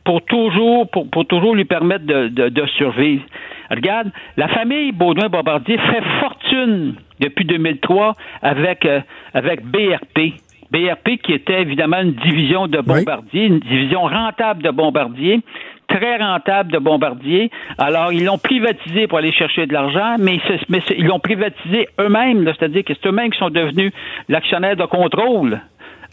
pour 0.04 0.22
toujours, 0.24 0.88
pour, 0.90 1.08
pour 1.10 1.26
toujours 1.26 1.54
lui 1.54 1.64
permettre 1.64 2.06
de, 2.06 2.28
de, 2.28 2.48
de 2.48 2.66
survivre. 2.66 3.24
Regarde, 3.70 4.10
la 4.36 4.48
famille 4.48 4.92
Baudouin-Bombardier 4.92 5.78
fait 5.78 6.02
fortune 6.20 6.94
depuis 7.20 7.44
2003 7.44 8.16
avec, 8.42 8.84
euh, 8.86 9.00
avec 9.34 9.64
BRP. 9.64 10.34
BRP 10.70 11.20
qui 11.22 11.32
était 11.32 11.62
évidemment 11.62 12.00
une 12.00 12.12
division 12.12 12.66
de 12.66 12.80
Bombardier, 12.80 13.46
une 13.46 13.60
division 13.60 14.02
rentable 14.02 14.62
de 14.62 14.70
Bombardier, 14.70 15.40
très 15.88 16.18
rentable 16.18 16.72
de 16.72 16.78
Bombardier. 16.78 17.50
Alors, 17.78 18.12
ils 18.12 18.24
l'ont 18.24 18.38
privatisé 18.38 19.06
pour 19.06 19.18
aller 19.18 19.32
chercher 19.32 19.66
de 19.66 19.72
l'argent, 19.72 20.16
mais, 20.18 20.38
mais 20.68 20.80
ils 20.96 21.06
l'ont 21.06 21.20
privatisé 21.20 21.88
eux-mêmes, 21.98 22.44
c'est-à-dire 22.44 22.84
que 22.84 22.92
c'est 22.94 23.08
eux-mêmes 23.08 23.30
qui 23.30 23.38
sont 23.38 23.50
devenus 23.50 23.92
l'actionnaire 24.28 24.76
de 24.76 24.84
contrôle 24.84 25.60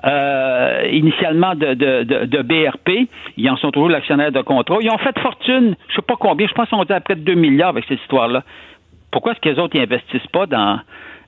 euh, 0.06 0.88
initialement 0.92 1.56
de, 1.56 1.74
de, 1.74 2.26
de, 2.26 2.42
BRP. 2.42 3.10
Ils 3.38 3.50
en 3.50 3.58
sont 3.58 3.72
toujours 3.72 3.90
l'actionnaire 3.90 4.32
de 4.32 4.42
contrôle. 4.42 4.84
Ils 4.84 4.92
ont 4.92 4.98
fait 4.98 5.18
fortune, 5.20 5.76
je 5.90 5.96
sais 5.96 6.02
pas 6.02 6.16
combien, 6.20 6.48
je 6.48 6.54
pense 6.54 6.70
qu'on 6.70 6.84
est 6.84 6.92
à 6.92 7.00
près 7.00 7.16
de 7.16 7.22
2 7.22 7.34
milliards 7.34 7.70
avec 7.70 7.86
cette 7.88 8.00
histoire-là. 8.02 8.44
Pourquoi 9.12 9.32
est-ce 9.32 9.42
que 9.42 9.50
les 9.50 9.60
autres 9.60 9.78
n'investissent 9.78 10.28
pas 10.28 10.46
dans 10.46 10.80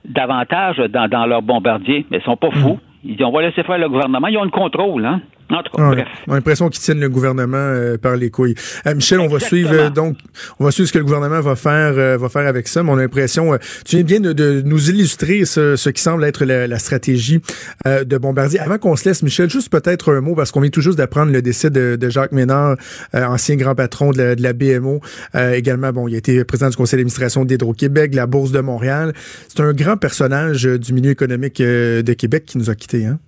davantage 0.04 0.76
dans, 0.76 1.08
dans 1.08 1.26
leurs 1.26 1.42
bombardiers? 1.42 2.06
Mais 2.10 2.18
ils 2.18 2.22
sont 2.22 2.36
pas 2.36 2.50
fous. 2.50 2.78
Ils 3.04 3.16
disent 3.16 3.26
on 3.26 3.32
va 3.32 3.42
laisser 3.42 3.62
faire 3.62 3.78
le 3.78 3.88
gouvernement. 3.88 4.28
Ils 4.28 4.38
ont 4.38 4.44
le 4.44 4.50
contrôle, 4.50 5.04
hein? 5.04 5.20
En 5.50 5.62
tout 5.62 5.76
cas, 5.76 5.88
bref. 5.88 6.08
On 6.26 6.32
a 6.32 6.34
l'impression 6.36 6.68
qu'ils 6.68 6.82
tiennent 6.82 7.00
le 7.00 7.08
gouvernement 7.08 7.56
euh, 7.56 7.96
par 7.96 8.16
les 8.16 8.30
couilles. 8.30 8.54
Euh, 8.86 8.94
Michel, 8.94 9.20
on 9.20 9.28
va 9.28 9.40
suivre 9.40 9.72
euh, 9.72 9.90
donc, 9.90 10.18
on 10.58 10.64
va 10.64 10.70
suivre 10.70 10.88
ce 10.88 10.92
que 10.92 10.98
le 10.98 11.04
gouvernement 11.04 11.40
va 11.40 11.56
faire, 11.56 12.18
va 12.18 12.28
faire 12.28 12.46
avec 12.46 12.68
ça. 12.68 12.82
Mais 12.82 12.90
on 12.90 12.98
a 12.98 13.02
l'impression, 13.02 13.56
tu 13.84 13.96
viens 13.96 14.04
bien 14.04 14.20
de, 14.20 14.62
nous 14.64 14.90
illustrer 14.90 15.44
ce, 15.44 15.76
ce, 15.76 15.88
qui 15.90 16.02
semble 16.02 16.24
être 16.24 16.44
la, 16.44 16.78
stratégie 16.78 17.40
de 17.86 18.18
Bombardier. 18.18 18.60
Avant 18.60 18.78
qu'on 18.78 18.94
se 18.94 19.08
laisse, 19.08 19.22
Michel, 19.22 19.50
juste 19.50 19.70
peut-être 19.70 20.12
un 20.12 20.20
mot 20.20 20.34
parce 20.34 20.52
qu'on 20.52 20.60
vient 20.60 20.70
tout 20.70 20.80
juste 20.80 20.98
d'apprendre 20.98 21.32
le 21.32 21.42
décès 21.42 21.70
de, 21.70 21.96
de 21.96 22.08
Jacques 22.08 22.32
Ménard, 22.32 22.76
ancien 23.14 23.56
grand 23.56 23.74
patron 23.74 24.10
de 24.10 24.18
la, 24.18 24.34
de 24.34 24.42
la 24.42 24.52
BMO. 24.52 25.00
également, 25.34 25.92
bon, 25.92 26.08
il 26.08 26.14
a 26.14 26.18
été 26.18 26.44
président 26.44 26.70
du 26.70 26.76
conseil 26.76 26.98
d'administration 26.98 27.44
d'Hydro-Québec, 27.44 28.14
la 28.14 28.26
Bourse 28.26 28.52
de 28.52 28.60
Montréal. 28.60 29.12
C'est 29.48 29.60
un 29.60 29.72
grand 29.72 29.96
personnage 29.96 30.64
du 30.64 30.92
milieu 30.92 31.10
économique 31.10 31.58
de 31.60 32.12
Québec 32.12 32.44
qui 32.46 32.58
nous 32.58 32.70
a 32.70 32.74
quittés. 32.74 33.06
Hein? 33.06 33.18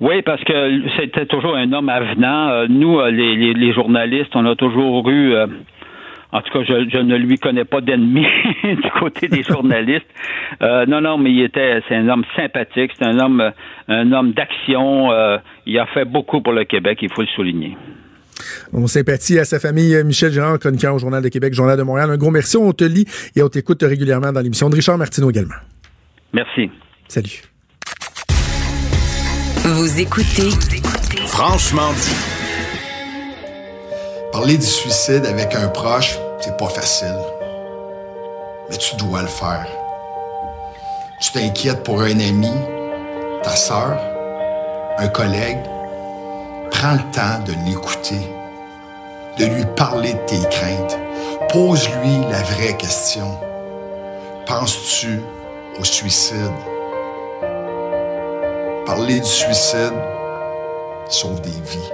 Oui, 0.00 0.20
parce 0.22 0.42
que 0.44 0.82
c'était 0.96 1.26
toujours 1.26 1.56
un 1.56 1.72
homme 1.72 1.88
avenant. 1.88 2.48
Euh, 2.50 2.66
nous, 2.68 2.98
euh, 2.98 3.10
les, 3.10 3.54
les, 3.54 3.72
journalistes, 3.72 4.34
on 4.34 4.44
a 4.44 4.54
toujours 4.54 5.08
eu. 5.08 5.32
Euh, 5.32 5.46
en 6.32 6.42
tout 6.42 6.52
cas, 6.52 6.64
je, 6.64 6.90
je, 6.90 6.98
ne 6.98 7.16
lui 7.16 7.38
connais 7.38 7.64
pas 7.64 7.80
d'ennemi 7.80 8.26
du 8.64 8.90
côté 9.00 9.28
des 9.28 9.42
journalistes. 9.48 10.06
non, 10.60 11.00
non, 11.00 11.16
mais 11.16 11.30
il 11.30 11.42
était, 11.42 11.80
c'est 11.88 11.96
un 11.96 12.08
homme 12.08 12.24
sympathique, 12.34 12.92
c'est 12.98 13.06
un 13.06 13.18
homme, 13.18 13.52
un 13.88 14.12
homme 14.12 14.32
d'action. 14.32 15.10
il 15.64 15.78
a 15.78 15.86
fait 15.86 16.04
beaucoup 16.04 16.42
pour 16.42 16.52
le 16.52 16.64
Québec, 16.64 16.98
il 17.00 17.10
faut 17.10 17.22
le 17.22 17.28
souligner. 17.28 17.76
On 18.74 18.86
sympathie 18.86 19.38
à 19.38 19.44
sa 19.46 19.58
famille, 19.58 19.96
Michel 20.04 20.30
Gérard, 20.30 20.58
chroniqueur 20.58 20.94
au 20.94 20.98
Journal 20.98 21.22
de 21.22 21.28
Québec, 21.28 21.54
Journal 21.54 21.78
de 21.78 21.84
Montréal. 21.84 22.10
Un 22.10 22.18
gros 22.18 22.30
merci. 22.30 22.58
On 22.58 22.72
te 22.72 22.84
lit 22.84 23.06
et 23.34 23.42
on 23.42 23.48
t'écoute 23.48 23.82
régulièrement 23.82 24.32
dans 24.32 24.40
l'émission 24.40 24.68
de 24.68 24.74
Richard 24.74 24.98
Martineau 24.98 25.30
également. 25.30 25.54
Merci. 26.34 26.70
Salut. 27.08 27.55
Vous 29.68 29.98
écoutez 29.98 30.50
Franchement 31.26 31.92
dit. 31.92 32.14
Parler 34.30 34.58
du 34.58 34.64
suicide 34.64 35.26
avec 35.26 35.56
un 35.56 35.66
proche, 35.66 36.16
c'est 36.40 36.56
pas 36.56 36.68
facile. 36.68 37.18
Mais 38.70 38.76
tu 38.76 38.94
dois 38.94 39.22
le 39.22 39.26
faire. 39.26 39.66
Tu 41.20 41.32
t'inquiètes 41.32 41.82
pour 41.82 42.00
un 42.00 42.20
ami, 42.20 42.52
ta 43.42 43.56
sœur, 43.56 43.98
un 44.98 45.08
collègue. 45.08 45.58
Prends 46.70 46.92
le 46.92 47.10
temps 47.10 47.42
de 47.44 47.52
l'écouter, 47.66 48.30
de 49.36 49.46
lui 49.46 49.64
parler 49.74 50.12
de 50.12 50.18
tes 50.26 50.48
craintes. 50.48 50.96
Pose-lui 51.48 52.20
la 52.30 52.42
vraie 52.44 52.76
question. 52.76 53.36
Penses-tu 54.46 55.22
au 55.80 55.82
suicide? 55.82 56.54
Parler 58.86 59.18
du 59.18 59.26
suicide 59.26 59.92
sauve 61.08 61.40
des 61.40 61.50
vies. 61.50 61.90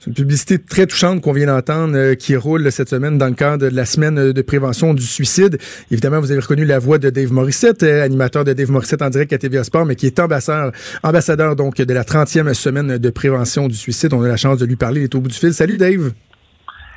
C'est 0.00 0.08
une 0.08 0.14
publicité 0.14 0.58
très 0.58 0.86
touchante 0.86 1.20
qu'on 1.20 1.32
vient 1.32 1.46
d'entendre 1.46 1.94
euh, 1.96 2.14
qui 2.16 2.34
roule 2.34 2.72
cette 2.72 2.88
semaine 2.88 3.16
dans 3.16 3.28
le 3.28 3.34
cadre 3.34 3.70
de 3.70 3.76
la 3.76 3.84
semaine 3.84 4.32
de 4.32 4.42
prévention 4.42 4.92
du 4.92 5.04
suicide. 5.04 5.58
Évidemment, 5.92 6.18
vous 6.18 6.32
avez 6.32 6.40
reconnu 6.40 6.64
la 6.64 6.80
voix 6.80 6.98
de 6.98 7.10
Dave 7.10 7.32
Morissette, 7.32 7.84
euh, 7.84 8.02
animateur 8.02 8.42
de 8.44 8.52
Dave 8.54 8.72
Morissette 8.72 9.02
en 9.02 9.10
direct 9.10 9.32
à 9.32 9.38
TVA 9.38 9.62
Sport, 9.62 9.86
mais 9.86 9.94
qui 9.94 10.06
est 10.06 10.18
ambassadeur, 10.18 10.72
ambassadeur 11.04 11.54
donc 11.54 11.76
de 11.76 11.94
la 11.94 12.02
30e 12.02 12.52
semaine 12.52 12.98
de 12.98 13.10
prévention 13.10 13.68
du 13.68 13.74
suicide. 13.74 14.12
On 14.14 14.22
a 14.22 14.28
la 14.28 14.36
chance 14.36 14.58
de 14.58 14.66
lui 14.66 14.76
parler, 14.76 15.02
il 15.02 15.04
est 15.04 15.14
au 15.14 15.20
bout 15.20 15.28
du 15.28 15.36
fil. 15.36 15.54
Salut 15.54 15.76
Dave. 15.76 16.12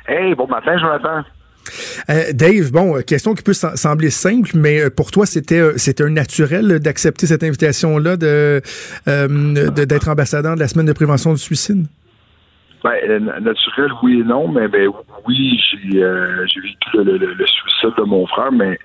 Hey, 0.08 0.34
bon 0.34 0.48
matin 0.48 0.76
Jonathan. 0.76 1.22
Euh, 2.10 2.32
Dave, 2.32 2.70
bon, 2.72 2.96
euh, 2.96 3.00
question 3.00 3.34
qui 3.34 3.42
peut 3.42 3.52
sembler 3.52 4.10
simple, 4.10 4.50
mais 4.54 4.80
euh, 4.80 4.90
pour 4.90 5.10
toi, 5.10 5.26
c'était 5.26 5.60
un 5.60 6.10
naturel 6.10 6.78
d'accepter 6.80 7.26
cette 7.26 7.42
invitation-là 7.42 8.16
de 8.16 8.60
d'être 9.06 10.08
ambassadeur 10.08 10.54
de 10.54 10.60
la 10.60 10.68
semaine 10.68 10.86
de 10.86 10.92
prévention 10.92 11.32
du 11.32 11.38
suicide? 11.38 11.86
Ben, 12.82 13.24
naturel, 13.40 13.90
oui 14.02 14.20
et 14.20 14.24
non, 14.24 14.48
mais 14.48 14.68
ben, 14.68 14.90
oui, 15.26 15.58
j'ai 15.72 16.60
vécu 16.60 16.76
le, 16.94 17.46
suicide 17.46 17.94
de 17.96 18.02
mon 18.02 18.26
frère, 18.26 18.52
mais 18.52 18.78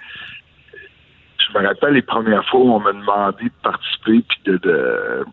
je 1.38 1.60
me 1.60 1.66
rappelle 1.66 1.94
les 1.94 2.02
premières 2.02 2.46
fois 2.48 2.62
où 2.62 2.72
on 2.72 2.80
m'a 2.80 2.94
demandé 2.94 3.46
de 3.46 3.52
participer 3.62 4.24
puis 4.28 4.40
de 4.46 5.26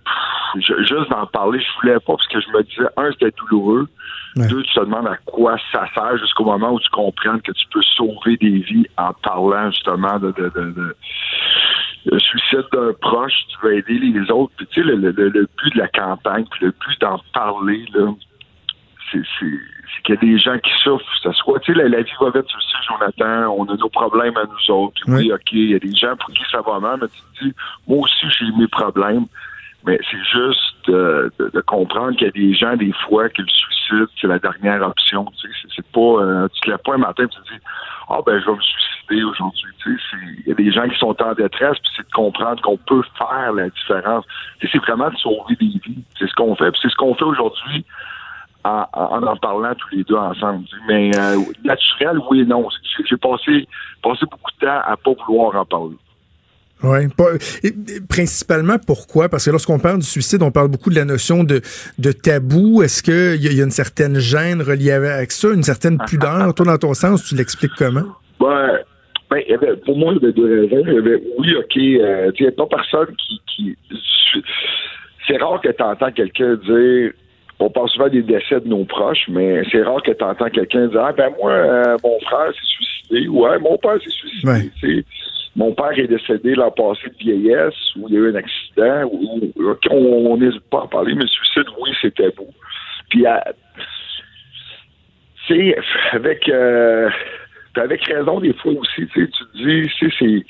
juste 0.61 1.11
d'en 1.11 1.27
parler, 1.27 1.61
je 1.61 1.81
voulais 1.81 2.01
pas 2.01 2.17
parce 2.17 2.29
que 2.29 2.41
je 2.41 2.49
me 2.49 2.63
disais 2.63 2.89
un 2.97 3.11
c'était 3.13 3.33
douloureux, 3.39 3.89
deux 4.37 4.63
tu 4.63 4.75
te 4.75 4.81
demandes 4.81 5.07
à 5.07 5.17
quoi 5.25 5.57
ça 5.73 5.87
sert 5.95 6.19
jusqu'au 6.19 6.45
moment 6.45 6.73
où 6.73 6.81
tu 6.81 6.91
comprends 6.91 7.39
que 7.39 7.53
tu 7.53 7.67
peux 7.73 7.83
sauver 7.83 8.37
des 8.37 8.59
vies 8.59 8.87
en 8.99 9.13
parlant 9.15 9.71
justement 9.71 10.19
de, 10.19 10.31
de, 10.33 10.49
de, 10.51 10.97
le 12.05 12.19
suicide 12.21 12.65
d'un 12.73 12.93
proche, 13.01 13.33
tu 13.49 13.67
vas 13.67 13.75
aider 13.75 13.99
les 13.99 14.31
autres. 14.31 14.53
Puis 14.57 14.67
tu 14.69 14.81
sais 14.81 14.87
le, 14.87 14.97
le, 14.97 15.11
le 15.11 15.49
but 15.63 15.75
de 15.75 15.79
la 15.79 15.89
campagne, 15.89 16.45
puis 16.51 16.67
le 16.67 16.71
but 16.73 17.01
d'en 17.01 17.21
parler 17.33 17.85
là, 17.95 18.13
c'est 19.11 19.23
c'est 19.41 20.03
qu'il 20.03 20.15
y 20.15 20.19
a 20.19 20.21
des 20.21 20.39
gens 20.39 20.59
qui 20.59 20.71
souffrent, 20.83 21.05
ça 21.23 21.33
soit, 21.33 21.61
tu 21.61 21.75
sais, 21.75 21.89
la, 21.89 22.03
vie 22.03 22.11
va 22.21 22.31
vite, 22.31 22.47
tu 22.47 22.57
le 22.57 22.63
sais, 22.63 22.79
Jonathan, 22.89 23.55
on 23.57 23.65
a 23.67 23.77
nos 23.77 23.89
problèmes 23.89 24.37
à 24.37 24.45
nous 24.45 24.75
autres. 24.75 25.01
Oui, 25.07 25.33
OK, 25.33 25.53
il 25.53 25.71
y 25.71 25.75
a 25.75 25.79
des 25.79 25.95
gens 25.95 26.17
pour 26.17 26.35
qui 26.35 26.43
ça 26.51 26.61
va 26.61 26.81
mal, 26.81 26.99
mais 27.01 27.09
tu 27.09 27.21
te 27.21 27.45
dis, 27.45 27.55
moi 27.87 28.01
aussi, 28.01 28.27
j'ai 28.39 28.51
mes 28.59 28.67
problèmes. 28.69 29.27
Mais 29.87 29.99
c'est 30.11 30.25
juste 30.25 30.89
de, 30.89 31.61
comprendre 31.67 32.17
qu'il 32.17 32.27
y 32.27 32.29
a 32.29 32.33
des 32.33 32.55
gens, 32.55 32.77
des 32.77 32.93
fois, 33.07 33.29
que 33.29 33.43
le 33.43 33.49
suicide, 33.49 34.07
c'est 34.21 34.27
la 34.27 34.39
dernière 34.39 34.83
option. 34.83 35.27
Tu 35.41 35.49
sais, 35.49 35.69
c'est 35.77 35.87
pas, 35.93 36.01
euh, 36.01 36.49
tu 36.55 36.61
te 36.63 36.71
lèves 36.71 36.81
pas 36.85 36.95
un 36.95 36.99
matin 36.99 37.25
et 37.25 37.29
tu 37.29 37.39
te 37.41 37.55
dis, 37.55 37.61
ah 38.09 38.19
ben, 38.27 38.41
je 38.41 38.47
vais 38.47 38.57
me 38.57 38.61
suicider 38.61 39.25
aujourd'hui. 39.25 39.71
Tu 39.83 39.99
sais, 39.99 40.17
il 40.41 40.49
y 40.49 40.53
a 40.53 40.55
des 40.55 40.73
gens 40.73 40.89
qui 40.89 40.99
sont 40.99 41.23
en 41.23 41.35
détresse, 41.35 41.79
puis 41.79 41.91
c'est 41.97 42.07
de 42.07 42.13
comprendre 42.13 42.61
qu'on 42.63 42.77
peut 42.77 43.03
faire 43.17 43.53
la 43.53 43.69
différence. 43.69 44.25
C'est 44.61 44.79
vraiment 44.79 45.11
de 45.11 45.17
sauver 45.17 45.55
des 45.61 45.81
vies. 45.85 46.05
C'est 46.19 46.29
ce 46.29 46.35
qu'on 46.35 46.57
fait. 46.57 46.73
c'est 46.83 46.91
ce 46.91 46.97
qu'on 46.97 47.15
fait 47.15 47.25
aujourd'hui 47.25 47.85
en, 48.65 48.87
en, 48.93 49.37
parlant 49.37 49.75
tous 49.77 49.95
les 49.95 50.03
deux 50.03 50.17
ensemble. 50.17 50.65
Mais 50.89 51.17
euh, 51.17 51.37
naturel, 51.63 52.19
oui 52.29 52.41
et 52.41 52.45
non. 52.45 52.69
J'ai 53.05 53.17
passé, 53.17 53.69
passé 54.03 54.27
beaucoup 54.29 54.51
de 54.61 54.67
temps 54.67 54.81
à 54.85 54.97
pas 54.97 55.13
vouloir 55.27 55.55
en 55.55 55.65
parler. 55.65 55.97
Oui, 56.83 57.09
principalement 58.09 58.77
pourquoi? 58.85 59.29
Parce 59.29 59.47
que 59.47 59.51
lorsqu'on 59.51 59.79
parle 59.79 60.01
du 60.01 60.07
suicide, 60.07 60.43
on 60.43 60.51
parle 60.51 60.69
beaucoup 60.69 60.91
de 60.91 60.97
la 60.97 61.07
notion 61.07 61.43
de, 61.43 61.63
de 61.99 62.13
tabou. 62.13 62.83
Est-ce 62.83 63.03
qu'il 63.03 63.43
y, 63.43 63.55
y, 63.55 63.61
a 63.61 63.65
une 63.65 63.71
certaine 63.71 64.19
gêne 64.19 64.61
reliée 64.61 64.93
avec 64.93 65.33
ça, 65.33 65.49
une 65.49 65.63
certaine 65.63 65.99
pudeur? 66.07 66.55
Toi, 66.55 66.67
dans 66.67 66.79
ton 66.79 66.93
sens, 66.93 67.25
tu 67.25 67.35
l'expliques 67.35 67.73
comment? 67.79 68.05
Ben, 68.39 68.79
Ben, 69.31 69.43
pour 69.85 69.97
moi, 69.97 70.13
il 70.15 70.23
y 70.23 70.25
avait 70.25 70.33
deux 70.33 70.69
raisons. 70.69 70.85
Il 70.87 70.95
y 70.95 70.99
avait, 70.99 71.23
oui, 71.39 71.55
OK, 71.57 71.77
euh, 71.77 72.31
tu 72.33 72.45
sais, 72.45 72.45
il 72.45 72.47
n'y 72.47 72.49
a 72.49 72.53
pas 72.53 72.67
personne 72.67 73.17
qui. 73.17 73.41
qui 73.47 73.77
c'est 75.27 75.39
rare 75.39 75.61
que 75.61 75.71
tu 75.71 75.83
entends 75.83 76.13
quelqu'un 76.13 76.55
dire 76.57 77.13
on 77.59 77.71
parle 77.71 77.89
souvent 77.89 78.09
des 78.09 78.23
décès 78.23 78.61
de 78.61 78.69
nos 78.69 78.85
proches, 78.85 79.29
mais 79.29 79.63
c'est 79.73 79.83
rare 79.83 80.03
que 80.03 80.13
tu 80.13 80.23
entends 80.23 80.51
quelqu'un 80.51 80.89
dire 80.89 81.01
Ah 81.03 81.13
ben 81.13 81.31
moi, 81.41 81.53
euh, 81.53 81.97
mon 82.05 82.21
frère 82.21 82.53
s'est 82.53 82.67
suicidé. 82.67 83.29
Ouais, 83.29 83.59
mon 83.59 83.79
père 83.79 83.99
s'est 84.03 84.11
suicidé. 84.11 84.47
Ouais. 84.47 85.05
Mon 85.57 85.73
père 85.73 85.99
est 85.99 86.07
décédé 86.07 86.55
l'an 86.55 86.71
passé 86.71 87.09
de 87.09 87.17
vieillesse, 87.19 87.75
ou 87.97 88.07
il 88.09 88.15
y 88.15 88.17
a 88.19 88.21
eu 88.21 88.31
un 88.31 88.35
accident, 88.35 89.05
ou- 89.11 89.53
on 89.91 90.37
n'hésite 90.37 90.69
pas 90.71 90.83
à 90.85 90.87
parler, 90.87 91.15
mais 91.15 91.23
le 91.23 91.29
suicide, 91.29 91.65
oui, 91.81 91.91
c'est 92.03 92.15
tabou. 92.15 92.53
Puis 93.09 93.25
à- 93.27 93.43
avec 96.13 96.49
euh, 96.49 97.09
avec 97.77 98.05
raison 98.05 98.41
des 98.41 98.53
fois 98.55 98.73
aussi, 98.73 99.07
tu 99.13 99.31
te 99.31 99.45
dis, 99.55 99.89
tu 99.99 100.11
te 100.11 100.45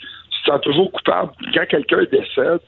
sens 0.51 0.61
toujours 0.62 0.90
coupable. 0.92 1.33
Quand 1.55 1.66
quelqu'un 1.66 2.05
décède, 2.11 2.61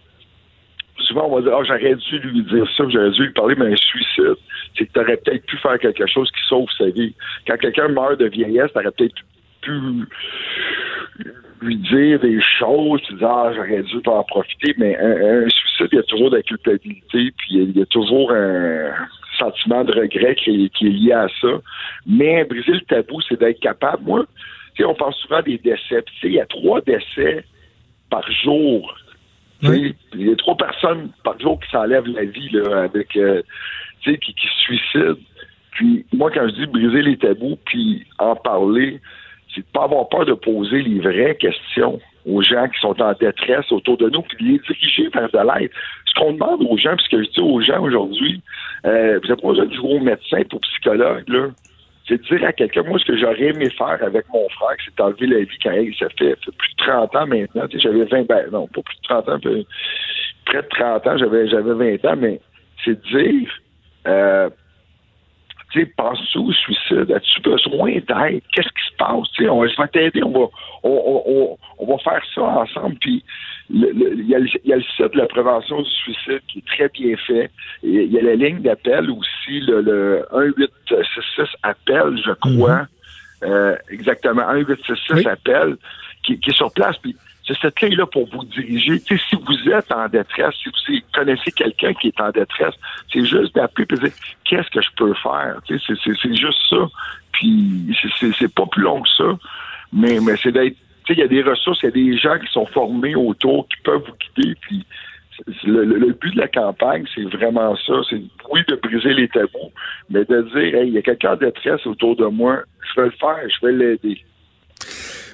souvent 0.98 1.26
on 1.28 1.36
va 1.36 1.42
dire 1.42 1.56
Ah, 1.56 1.62
j'aurais 1.64 1.94
dû 1.94 2.18
lui 2.18 2.42
dire 2.42 2.66
ça, 2.76 2.84
j'aurais 2.88 3.10
dû 3.10 3.22
lui 3.22 3.32
parler, 3.32 3.54
mais 3.56 3.72
un 3.72 3.76
suicide, 3.76 4.34
c'est 4.76 4.86
que 4.86 4.92
tu 4.92 5.00
aurais 5.00 5.16
peut-être 5.16 5.46
pu 5.46 5.56
faire 5.58 5.78
quelque 5.78 6.06
chose 6.06 6.30
qui 6.30 6.42
sauve 6.48 6.68
sa 6.76 6.90
vie. 6.90 7.14
Quand 7.46 7.56
quelqu'un 7.56 7.88
meurt 7.88 8.18
de 8.20 8.26
vieillesse, 8.26 8.70
tu 8.72 8.78
aurais 8.78 8.90
peut-être 8.90 9.14
pu 9.62 9.72
lui 11.60 11.76
dire 11.76 12.20
des 12.20 12.40
choses, 12.58 13.00
tu 13.02 13.14
dis 13.14 13.24
Ah, 13.24 13.52
j'aurais 13.54 13.82
dû 13.82 13.96
en 14.06 14.22
profiter, 14.24 14.74
mais 14.78 14.96
un, 14.98 15.44
un 15.44 15.48
suicide, 15.48 15.88
il 15.92 15.96
y 15.96 15.98
a 15.98 16.02
toujours 16.04 16.30
de 16.30 16.36
la 16.36 16.42
culpabilité, 16.42 17.32
puis 17.36 17.48
il 17.50 17.76
y 17.76 17.82
a 17.82 17.86
toujours 17.86 18.32
un 18.32 18.92
sentiment 19.38 19.84
de 19.84 19.92
regret 19.92 20.34
qui 20.34 20.64
est, 20.64 20.68
qui 20.70 20.86
est 20.86 20.90
lié 20.90 21.12
à 21.12 21.28
ça. 21.40 21.48
Mais 22.06 22.44
briser 22.44 22.72
le 22.72 22.80
tabou, 22.80 23.20
c'est 23.28 23.38
d'être 23.38 23.60
capable. 23.60 24.02
Moi, 24.04 24.24
tu 24.74 24.82
sais, 24.82 24.84
on 24.84 24.94
parle 24.94 25.14
souvent 25.14 25.42
des 25.42 25.58
décès. 25.58 26.02
Puis, 26.02 26.14
tu 26.14 26.20
sais, 26.20 26.26
il 26.28 26.34
y 26.34 26.40
a 26.40 26.46
trois 26.46 26.80
décès 26.80 27.44
par 28.10 28.30
jour. 28.30 28.96
Tu 29.60 29.68
sais, 29.68 29.94
Il 30.14 30.28
y 30.28 30.32
a 30.32 30.36
trois 30.36 30.56
personnes 30.56 31.10
par 31.24 31.38
jour 31.40 31.58
qui 31.60 31.70
s'enlèvent 31.70 32.08
la 32.08 32.24
vie 32.24 32.48
là, 32.50 32.82
avec 32.84 33.16
euh, 33.16 33.42
tu 34.00 34.12
sais, 34.12 34.18
qui, 34.18 34.34
qui 34.34 34.46
se 34.46 34.62
suicident. 34.62 35.18
Puis 35.72 36.04
moi, 36.12 36.30
quand 36.32 36.48
je 36.48 36.54
dis 36.54 36.66
briser 36.66 37.02
les 37.02 37.16
tabous, 37.16 37.58
puis 37.64 38.04
en 38.18 38.34
parler, 38.34 39.00
c'est 39.58 39.66
de 39.66 39.72
pas 39.72 39.84
avoir 39.84 40.08
peur 40.08 40.24
de 40.24 40.34
poser 40.34 40.82
les 40.82 41.00
vraies 41.00 41.36
questions 41.36 42.00
aux 42.26 42.42
gens 42.42 42.68
qui 42.68 42.78
sont 42.80 43.00
en 43.00 43.12
détresse 43.14 43.70
autour 43.72 43.96
de 43.96 44.08
nous, 44.10 44.22
puis 44.22 44.52
les 44.52 44.58
diriger 44.58 45.08
vers 45.08 45.30
de 45.30 45.60
l'aide. 45.60 45.70
Ce 46.06 46.20
qu'on 46.20 46.32
demande 46.32 46.62
aux 46.62 46.76
gens, 46.76 46.94
puis 46.96 47.06
ce 47.10 47.16
que 47.16 47.24
je 47.24 47.30
dis 47.30 47.40
aux 47.40 47.60
gens 47.60 47.82
aujourd'hui, 47.82 48.42
euh, 48.86 49.18
vous 49.20 49.28
n'avez 49.28 49.40
pas 49.40 49.48
besoin 49.48 49.66
de 49.66 49.74
jouer 49.74 49.94
au 49.94 50.00
médecin 50.00 50.42
pour 50.50 50.60
psychologue, 50.60 51.24
là. 51.28 51.48
C'est 52.06 52.22
de 52.22 52.36
dire 52.36 52.48
à 52.48 52.52
quelqu'un, 52.54 52.84
moi, 52.84 52.98
ce 52.98 53.04
que 53.04 53.18
j'aurais 53.18 53.48
aimé 53.48 53.68
faire 53.70 53.98
avec 54.02 54.24
mon 54.32 54.48
frère, 54.48 54.76
c'est 54.82 54.96
d'enlever 54.96 55.26
la 55.26 55.40
vie 55.40 55.58
quand 55.62 55.72
il 55.72 55.94
ça 55.94 56.08
fait, 56.18 56.36
plus 56.36 56.70
de 56.78 56.84
30 56.86 57.16
ans 57.16 57.26
maintenant. 57.26 57.66
J'avais 57.74 58.04
20, 58.04 58.26
ben 58.26 58.50
non, 58.50 58.66
pas 58.68 58.80
plus 58.80 58.96
de 58.96 59.02
30 59.02 59.28
ans, 59.28 59.38
près 60.46 60.62
de 60.62 60.68
30 60.68 61.06
ans, 61.06 61.18
j'avais 61.18 61.48
j'avais 61.48 61.98
20 61.98 62.04
ans, 62.06 62.16
mais 62.16 62.40
c'est 62.82 62.94
de 62.94 63.18
dire 63.18 63.50
euh, 64.06 64.48
tu 65.70 65.80
sais, 65.80 65.86
penses-tu 65.96 66.38
au 66.38 66.52
suicide? 66.52 67.10
As-tu 67.12 67.40
besoin 67.42 67.92
d'aide? 67.92 68.42
Qu'est-ce 68.54 68.68
qui 68.68 68.90
se 68.90 68.96
passe? 68.96 69.30
Tu 69.34 69.44
sais, 69.44 69.48
on 69.50 69.60
va, 69.60 69.66
je 69.68 69.76
vais 69.80 69.88
t'aider, 69.88 70.22
on 70.22 70.30
va, 70.30 70.46
on, 70.82 71.56
on, 71.78 71.86
va 71.86 71.98
faire 71.98 72.22
ça 72.34 72.42
ensemble. 72.42 72.96
Puis, 73.00 73.22
il 73.70 74.26
y, 74.28 74.34
a 74.34 74.38
le- 74.38 74.48
il 74.64 74.70
y 74.70 74.72
a 74.72 74.76
le 74.76 74.82
site 74.82 75.12
de 75.12 75.18
la 75.18 75.26
prévention 75.26 75.82
du 75.82 75.90
suicide 75.90 76.40
qui 76.48 76.58
est 76.60 76.66
très 76.66 76.88
bien 76.88 77.16
fait. 77.18 77.50
Il 77.82 78.10
y 78.10 78.18
a 78.18 78.22
la 78.22 78.34
ligne 78.34 78.60
d'appel 78.62 79.10
aussi, 79.10 79.60
le, 79.60 79.82
le 79.82 80.26
1866 80.56 81.48
appel, 81.62 82.18
je 82.24 82.32
crois. 82.32 82.86
Euh, 83.44 83.76
exactement, 83.90 84.52
1866 84.54 85.12
Oui. 85.14 85.26
appel, 85.26 85.76
qui, 86.24 86.40
qui 86.40 86.50
est 86.50 86.56
sur 86.56 86.72
place. 86.72 86.96
Puis, 86.98 87.14
c'est 87.48 87.58
cette 87.60 87.80
ligne-là 87.80 88.06
pour 88.06 88.28
vous 88.28 88.44
diriger. 88.44 88.98
Si 88.98 89.18
vous 89.34 89.70
êtes 89.70 89.90
en 89.90 90.06
détresse, 90.08 90.54
si 90.62 90.68
vous 90.68 90.98
connaissez 91.14 91.50
quelqu'un 91.50 91.94
qui 91.94 92.08
est 92.08 92.20
en 92.20 92.30
détresse, 92.30 92.74
c'est 93.12 93.24
juste 93.24 93.54
d'appeler 93.54 93.86
et 93.90 93.96
dire 93.96 94.12
qu'est-ce 94.44 94.68
que 94.70 94.82
je 94.82 94.90
peux 94.96 95.14
faire? 95.14 95.58
C'est, 95.66 96.34
juste 96.36 96.58
ça. 96.68 96.88
Puis 97.32 97.96
c'est, 98.38 98.54
pas 98.54 98.66
plus 98.66 98.82
long 98.82 99.00
que 99.00 99.08
ça. 99.16 99.38
Mais, 99.92 100.18
mais 100.20 100.36
c'est 100.42 100.52
d'être. 100.52 100.76
Il 101.10 101.16
y 101.16 101.22
a 101.22 101.26
des 101.26 101.42
ressources, 101.42 101.78
il 101.82 101.86
y 101.86 101.88
a 101.88 101.92
des 101.92 102.18
gens 102.18 102.38
qui 102.38 102.52
sont 102.52 102.66
formés 102.66 103.14
autour, 103.14 103.66
qui 103.68 103.80
peuvent 103.82 104.02
vous 104.06 104.14
guider. 104.36 104.54
Puis 104.60 104.84
le, 105.64 106.12
but 106.12 106.34
de 106.34 106.38
la 106.38 106.48
campagne, 106.48 107.06
c'est 107.14 107.22
vraiment 107.22 107.74
ça. 107.76 107.94
C'est 108.10 108.20
oui 108.50 108.60
de 108.68 108.74
briser 108.74 109.14
les 109.14 109.28
tabous, 109.28 109.72
mais 110.10 110.26
de 110.26 110.42
dire 110.42 110.82
il 110.82 110.92
y 110.92 110.98
a 110.98 111.02
quelqu'un 111.02 111.32
en 111.32 111.36
détresse 111.36 111.86
autour 111.86 112.14
de 112.16 112.26
moi, 112.26 112.62
je 112.82 113.00
vais 113.00 113.06
le 113.06 113.12
faire, 113.12 113.38
je 113.48 113.66
vais 113.66 113.72
l'aider. 113.72 114.22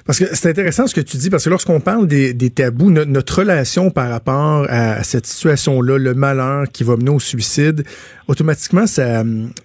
Parce 0.05 0.19
que 0.19 0.25
c'est 0.35 0.47
intéressant 0.49 0.85
ce 0.85 0.93
que 0.93 1.01
tu 1.01 1.17
dis, 1.17 1.31
parce 1.31 1.45
que 1.45 1.49
lorsqu'on 1.49 1.79
parle 1.79 2.05
des, 2.07 2.35
des 2.35 2.51
tabous, 2.51 2.91
no- 2.91 3.05
notre 3.05 3.39
relation 3.39 3.89
par 3.89 4.09
rapport 4.11 4.67
à, 4.69 5.03
cette 5.03 5.25
situation-là, 5.25 5.97
le 5.97 6.13
malheur 6.13 6.65
qui 6.71 6.83
va 6.83 6.95
mener 6.95 7.09
au 7.09 7.19
suicide, 7.19 7.83
automatiquement, 8.27 8.85
ça, 8.85 9.23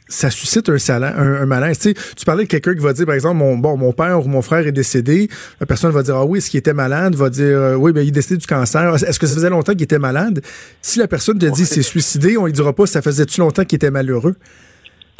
ça 0.08 0.30
suscite 0.30 0.70
un, 0.70 0.78
sala- 0.78 1.14
un, 1.14 1.42
un 1.42 1.46
malaise. 1.46 1.78
Tu, 1.78 1.90
sais, 1.90 1.94
tu 2.16 2.24
parlais 2.24 2.44
de 2.44 2.48
quelqu'un 2.48 2.72
qui 2.74 2.80
va 2.80 2.94
dire, 2.94 3.04
par 3.04 3.14
exemple, 3.14 3.36
mon, 3.36 3.58
bon, 3.58 3.76
mon 3.76 3.92
père 3.92 4.24
ou 4.24 4.28
mon 4.28 4.40
frère 4.40 4.66
est 4.66 4.72
décédé. 4.72 5.28
La 5.60 5.66
personne 5.66 5.92
va 5.92 6.02
dire, 6.02 6.16
ah 6.16 6.24
oui, 6.24 6.38
est-ce 6.38 6.48
qu'il 6.48 6.58
était 6.58 6.72
malade? 6.72 7.14
Va 7.16 7.28
dire, 7.28 7.44
euh, 7.58 7.74
oui, 7.74 7.92
ben, 7.92 8.00
il 8.00 8.08
est 8.08 8.12
décédé 8.12 8.38
du 8.38 8.46
cancer. 8.46 8.94
Est-ce 8.94 9.18
que 9.18 9.26
ça 9.26 9.34
faisait 9.34 9.50
longtemps 9.50 9.72
qu'il 9.72 9.82
était 9.82 9.98
malade? 9.98 10.40
Si 10.80 10.98
la 11.00 11.06
personne 11.06 11.38
te 11.38 11.44
dit, 11.46 11.66
c'est 11.66 11.82
suicidé, 11.82 12.38
on 12.38 12.46
lui 12.46 12.54
dira 12.54 12.72
pas, 12.72 12.86
ça 12.86 13.02
faisait-tu 13.02 13.40
longtemps 13.40 13.66
qu'il 13.66 13.76
était 13.76 13.90
malheureux? 13.90 14.36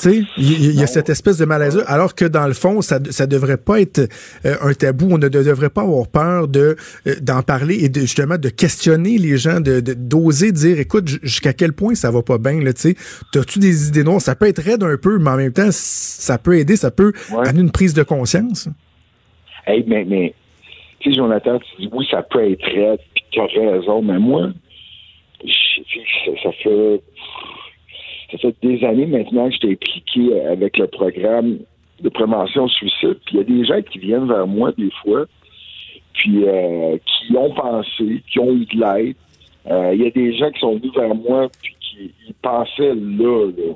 Tu 0.01 0.09
sais, 0.09 0.25
il 0.39 0.75
y, 0.75 0.83
a 0.83 0.87
cette 0.87 1.11
espèce 1.11 1.37
de 1.37 1.45
malaise 1.45 1.85
alors 1.87 2.15
que 2.15 2.25
dans 2.25 2.47
le 2.47 2.55
fond, 2.55 2.81
ça 2.81 2.99
ça 3.11 3.27
devrait 3.27 3.59
pas 3.59 3.81
être 3.83 4.09
euh, 4.47 4.57
un 4.63 4.73
tabou. 4.73 5.09
On 5.11 5.19
ne 5.19 5.29
de- 5.29 5.43
devrait 5.43 5.69
pas 5.69 5.83
avoir 5.83 6.07
peur 6.09 6.49
de 6.49 6.75
euh, 7.07 7.15
d'en 7.21 7.43
parler 7.43 7.85
et 7.85 7.91
de 7.91 8.01
justement 8.01 8.39
de 8.39 8.49
questionner 8.49 9.19
les 9.19 9.37
gens, 9.37 9.61
de 9.61 9.81
d'oser 9.81 10.53
dire, 10.53 10.81
écoute, 10.81 11.07
jusqu'à 11.23 11.53
quel 11.53 11.75
point 11.75 11.95
ça 11.95 12.11
va 12.11 12.23
pas 12.23 12.39
bien 12.39 12.61
là. 12.63 12.73
Tu 12.73 12.81
sais, 12.81 12.97
t'as-tu 13.33 13.59
des 13.59 13.89
idées 13.89 14.03
noires? 14.05 14.23
Ça 14.23 14.35
peut 14.35 14.47
être 14.47 14.63
raide 14.63 14.83
un 14.83 14.97
peu, 14.97 15.19
mais 15.19 15.31
en 15.31 15.37
même 15.37 15.53
temps, 15.53 15.69
ça 15.71 16.39
peut 16.39 16.57
aider, 16.57 16.77
ça 16.77 16.91
peut 16.91 17.13
Ouais. 17.31 17.47
amener 17.47 17.61
une 17.61 17.71
prise 17.71 17.93
de 17.93 18.03
conscience. 18.03 18.69
Hey, 19.67 19.85
mais, 19.87 20.07
mais 20.07 20.35
tu 21.01 21.11
sais, 21.11 21.17
Jonathan, 21.17 21.59
tu 21.59 21.83
dis 21.83 21.91
oui, 21.93 22.07
ça 22.11 22.23
peut 22.23 22.51
être 22.51 22.65
raide, 22.65 23.01
puis 23.15 23.25
tu 23.33 23.39
as 23.41 23.45
raison, 23.45 24.01
mais 24.01 24.19
moi, 24.19 24.51
ça 26.43 26.51
fait 26.63 27.03
ça 28.31 28.39
fait 28.39 28.55
des 28.63 28.85
années 28.85 29.07
maintenant 29.07 29.49
que 29.49 29.55
j'étais 29.55 29.73
impliqué 29.73 30.41
avec 30.43 30.79
le 30.79 30.87
programme 30.87 31.59
de 32.01 32.09
prévention 32.09 32.65
au 32.65 32.69
suicide, 32.69 33.19
puis 33.27 33.35
il 33.35 33.37
y 33.39 33.41
a 33.41 33.45
des 33.45 33.65
gens 33.65 33.83
qui 33.83 33.99
viennent 33.99 34.27
vers 34.27 34.47
moi 34.47 34.73
des 34.77 34.91
fois, 35.03 35.27
puis 36.15 36.45
euh, 36.47 36.97
qui 37.05 37.37
ont 37.37 37.51
pensé, 37.55 38.23
qui 38.31 38.39
ont 38.39 38.53
eu 38.53 38.65
de 38.67 38.81
l'aide. 38.81 39.17
Euh, 39.71 39.95
Il 39.95 40.03
y 40.03 40.07
a 40.07 40.11
des 40.11 40.37
gens 40.37 40.51
qui 40.51 40.61
sont 40.61 40.77
venus 40.77 40.93
vers 40.95 41.15
moi, 41.15 41.49
puis 41.63 41.75
qui 41.81 42.11
ils 42.29 42.35
pensaient 42.35 42.95
là, 42.95 43.47
là. 43.57 43.75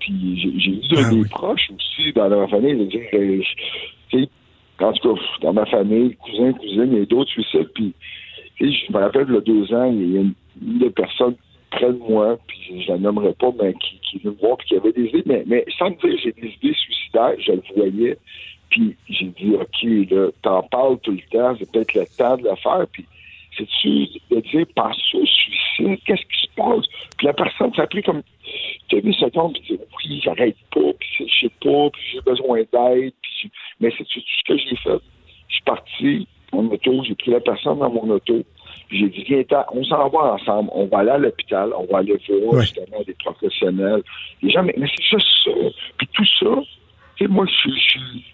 Puis 0.00 0.40
j'ai 0.58 0.70
eu 0.70 0.80
Ah 0.96 1.10
des 1.10 1.16
oui. 1.16 1.28
proches 1.30 1.70
aussi 1.76 2.12
dans 2.14 2.28
leur 2.28 2.48
famille, 2.48 2.74
de 2.76 2.84
dire, 2.84 3.02
euh, 3.12 3.42
en 4.80 4.92
tout 4.92 5.14
cas, 5.14 5.20
dans 5.42 5.52
ma 5.52 5.66
famille, 5.66 6.16
cousins, 6.16 6.52
cousines, 6.54 6.88
il 6.92 6.98
y 7.00 7.02
a 7.02 7.04
d'autres 7.04 7.30
suicides. 7.30 7.68
Puis, 7.74 7.92
je 8.60 8.92
me 8.92 8.98
rappelle, 8.98 9.26
il 9.28 9.34
y 9.34 9.36
a 9.36 9.40
deux 9.42 9.74
ans, 9.74 9.92
il 9.92 10.12
y 10.14 10.16
a 10.16 10.20
une, 10.22 10.32
une 10.62 10.78
des 10.78 10.90
personnes 10.90 11.34
près 11.70 11.92
de 11.92 11.98
moi, 11.98 12.38
puis 12.46 12.82
je 12.82 12.92
la 12.92 12.98
nommerai 12.98 13.32
pas, 13.34 13.50
mais 13.60 13.74
qui, 13.74 13.98
qui 14.00 14.18
venue 14.18 14.34
me 14.34 14.40
voir, 14.40 14.56
puis 14.58 14.68
qui 14.68 14.76
avait 14.76 14.92
des 14.92 15.08
idées, 15.08 15.44
mais, 15.46 15.64
sans 15.78 15.90
me 15.90 15.96
dire 15.96 16.18
j'ai 16.22 16.32
des 16.32 16.48
idées 16.48 16.74
suicidaires, 16.74 17.34
je 17.38 17.52
le 17.52 17.62
voyais. 17.74 18.18
Puis 18.70 18.96
j'ai 19.08 19.26
dit, 19.26 19.54
OK, 19.54 20.10
là, 20.10 20.28
t'en 20.42 20.62
parles 20.62 20.98
tout 21.00 21.10
le 21.10 21.22
temps, 21.30 21.56
c'est 21.58 21.70
peut-être 21.72 21.94
le 21.94 22.06
temps 22.16 22.36
de 22.36 22.44
le 22.44 22.54
faire. 22.56 22.86
Puis 22.92 23.04
c'est-tu 23.56 24.06
de 24.30 24.40
dire, 24.40 24.66
pense 24.76 25.14
au 25.14 25.26
suicide, 25.26 25.98
qu'est-ce 26.06 26.22
qui 26.22 26.42
se 26.42 26.54
passe? 26.56 26.86
Puis 27.18 27.26
la 27.26 27.32
personne, 27.32 27.74
ça 27.74 27.82
a 27.82 27.86
pris 27.86 28.02
comme 28.02 28.22
deux 28.90 29.12
secondes, 29.12 29.54
puis 29.54 29.76
dit, 29.76 29.82
oui, 29.98 30.20
j'arrête 30.24 30.56
pas, 30.72 30.92
puis 30.98 31.08
je 31.18 31.46
sais 31.46 31.52
pas, 31.60 31.90
puis 31.90 32.02
j'ai 32.12 32.20
besoin 32.20 32.58
d'aide. 32.72 33.12
Puis 33.22 33.50
mais 33.80 33.92
c'est 33.96 34.04
tout 34.04 34.20
ce 34.20 34.44
que 34.46 34.58
j'ai 34.58 34.76
fait? 34.76 35.00
Je 35.48 35.54
suis 35.54 35.64
parti 35.64 36.28
auto, 37.00 37.08
j'ai 37.08 37.14
pris 37.14 37.30
la 37.30 37.40
personne 37.40 37.78
dans 37.78 37.90
mon 37.90 38.08
auto, 38.10 38.42
j'ai 38.90 39.08
dit, 39.08 39.24
viens, 39.24 39.42
on 39.72 39.84
s'en 39.84 40.08
va 40.08 40.34
ensemble, 40.34 40.70
on 40.72 40.86
va 40.86 40.98
aller 40.98 41.10
à 41.10 41.18
l'hôpital, 41.18 41.72
on 41.76 41.84
va 41.92 41.98
aller 41.98 42.16
voir 42.28 42.54
Ouais. 42.54 42.60
justement 42.62 43.02
des 43.06 43.14
professionnels. 43.14 44.02
Les 44.42 44.50
gens, 44.50 44.62
mais, 44.62 44.74
mais 44.76 44.86
c'est 44.94 45.02
juste 45.18 45.26
ça. 45.44 45.50
Puis 45.98 46.08
tout 46.12 46.24
ça, 46.38 46.62
tu 47.16 47.24
sais, 47.24 47.28
moi, 47.30 47.46
je 47.46 47.70
suis- 47.70 48.24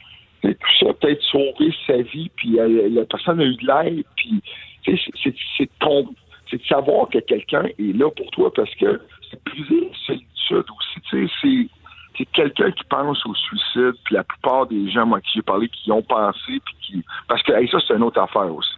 Tout 0.43 0.53
ça, 0.87 0.93
peut-être 1.01 1.23
sauver 1.23 1.75
sa 1.89 1.97
vie, 2.03 2.31
puis 2.37 2.61
euh, 2.61 2.89
la 2.91 3.05
personne 3.05 3.41
a 3.41 3.45
eu 3.45 3.57
de 3.57 3.67
l'aide, 3.67 4.05
puis 4.17 4.41
tu 4.85 4.97
sais, 4.97 5.11
c'est- 5.25 5.65
de 5.65 5.71
com- 5.81 6.15
c'est 6.49 6.59
de 6.63 6.67
savoir 6.67 7.09
que 7.09 7.19
quelqu'un 7.19 7.65
est 7.65 7.97
là 7.97 8.09
pour 8.13 8.31
toi 8.31 8.53
parce 8.55 8.73
que 8.77 9.01
c'est 9.29 9.43
briser 9.45 9.81
la 9.91 9.97
solitude 10.07 10.71
aussi. 10.71 11.01
Tu 11.11 11.29
sais, 11.41 11.69
c'est 12.17 12.27
quelqu'un 12.27 12.71
qui 12.71 12.85
pense 12.85 13.25
au 13.27 13.35
suicide, 13.35 13.95
puis 14.05 14.15
la 14.15 14.25
plupart 14.25 14.67
des 14.67 14.91
gens, 14.91 15.07
moi, 15.07 15.21
qui 15.21 15.31
j'ai 15.35 15.43
parlé, 15.43 15.69
qui 15.69 15.91
ont 15.93 16.03
pensé, 16.03 16.61
puis 16.65 16.75
qui. 16.81 17.05
Parce 17.29 17.43
que 17.43 17.53
hey, 17.53 17.69
ça, 17.69 17.79
c'est 17.87 17.95
une 17.95 18.03
autre 18.03 18.21
affaire 18.21 18.53
aussi. 18.55 18.77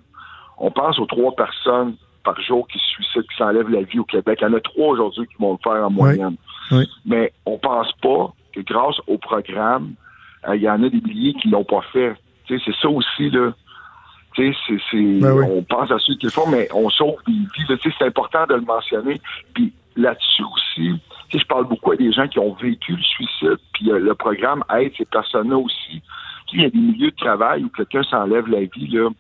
On 0.59 0.71
pense 0.71 0.99
aux 0.99 1.07
trois 1.07 1.35
personnes 1.35 1.95
par 2.25 2.41
jour 2.41 2.67
qui 2.69 2.79
se 2.79 2.85
suicident, 2.87 3.25
qui 3.31 3.37
s'enlèvent 3.37 3.71
la 3.71 3.83
vie 3.83 3.99
au 3.99 4.05
Québec. 4.05 4.39
Il 4.43 4.45
y 4.45 4.51
en 4.51 4.55
a 4.55 4.61
trois 4.61 4.89
aujourd'hui 4.89 5.27
qui 5.27 5.41
vont 5.41 5.53
le 5.53 5.59
faire 5.63 5.85
en 5.85 5.91
moyenne. 5.91 6.37
Oui. 6.71 6.89
Mais 7.07 7.33
on 7.47 7.59
pense 7.59 7.93
pas 8.03 8.33
que 8.53 8.61
grâce 8.61 8.97
au 9.07 9.19
programme, 9.19 9.95
euh, 10.49 10.57
il 10.57 10.63
y 10.63 10.71
en 10.71 10.83
a 10.83 10.89
des 10.89 11.01
milliers 11.01 11.35
qui 11.35 11.49
l'ont 11.49 11.65
pas 11.65 11.83
fait. 11.93 12.15
C'est 12.49 12.59
ça 12.81 12.89
aussi, 12.89 13.31
là. 13.31 13.53
Ben 15.21 15.33
oui. 15.33 15.45
on 15.51 15.63
pense 15.63 15.91
à 15.91 15.99
ceux 15.99 16.15
qui 16.15 16.27
le 16.27 16.31
font, 16.31 16.49
mais 16.49 16.69
on 16.73 16.89
sauve 16.91 17.17
des 17.27 17.33
vies. 17.33 17.79
c'est 17.83 18.07
important 18.07 18.47
de 18.47 18.55
le 18.55 18.61
mentionner. 18.61 19.21
Puis 19.53 19.73
là-dessus 19.97 20.45
aussi, 20.45 21.01
tu 21.29 21.37
sais, 21.37 21.43
je 21.43 21.49
parle 21.49 21.67
beaucoup 21.67 21.93
à 21.93 21.97
des 21.97 22.13
gens 22.13 22.27
qui 22.27 22.39
ont 22.39 22.55
vécu 22.55 22.97
le 22.97 23.03
suicide, 23.03 23.59
puis 23.75 23.91
euh, 23.91 23.99
le 23.99 24.15
programme 24.15 24.65
aide 24.75 24.93
ces 24.97 25.05
personnes-là 25.05 25.57
aussi. 25.59 26.03
Il 26.53 26.63
y 26.63 26.65
a 26.65 26.71
des 26.71 26.79
milieux 26.79 27.11
de 27.11 27.17
travail 27.17 27.65
où 27.65 27.69
quelqu'un 27.69 28.03
s'enlève 28.05 28.47
la 28.49 28.61
vie, 28.61 28.89
là. 28.89 29.11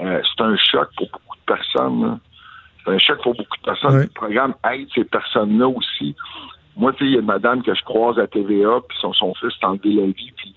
Euh, 0.00 0.20
c'est 0.24 0.44
un 0.44 0.56
choc 0.56 0.88
pour 0.96 1.08
beaucoup 1.10 1.36
de 1.36 1.44
personnes. 1.46 2.02
là. 2.02 2.18
C'est 2.84 2.90
un 2.92 2.98
choc 2.98 3.22
pour 3.22 3.34
beaucoup 3.34 3.56
de 3.56 3.62
personnes. 3.62 4.00
Le 4.02 4.08
programme 4.08 4.54
aide 4.70 4.88
ces 4.94 5.04
personnes-là 5.04 5.68
aussi. 5.68 6.14
Moi, 6.76 6.92
tu 6.92 6.98
sais, 6.98 7.04
il 7.06 7.12
y 7.12 7.16
a 7.16 7.20
une 7.20 7.26
madame 7.26 7.62
que 7.62 7.74
je 7.74 7.82
croise 7.84 8.18
à 8.18 8.26
TVA, 8.26 8.80
puis 8.86 8.98
son, 9.00 9.12
son 9.12 9.32
fils 9.34 9.52
s'est 9.58 9.64
enlevé 9.64 9.94
la 9.94 10.06
vie, 10.06 10.32
puis 10.36 10.54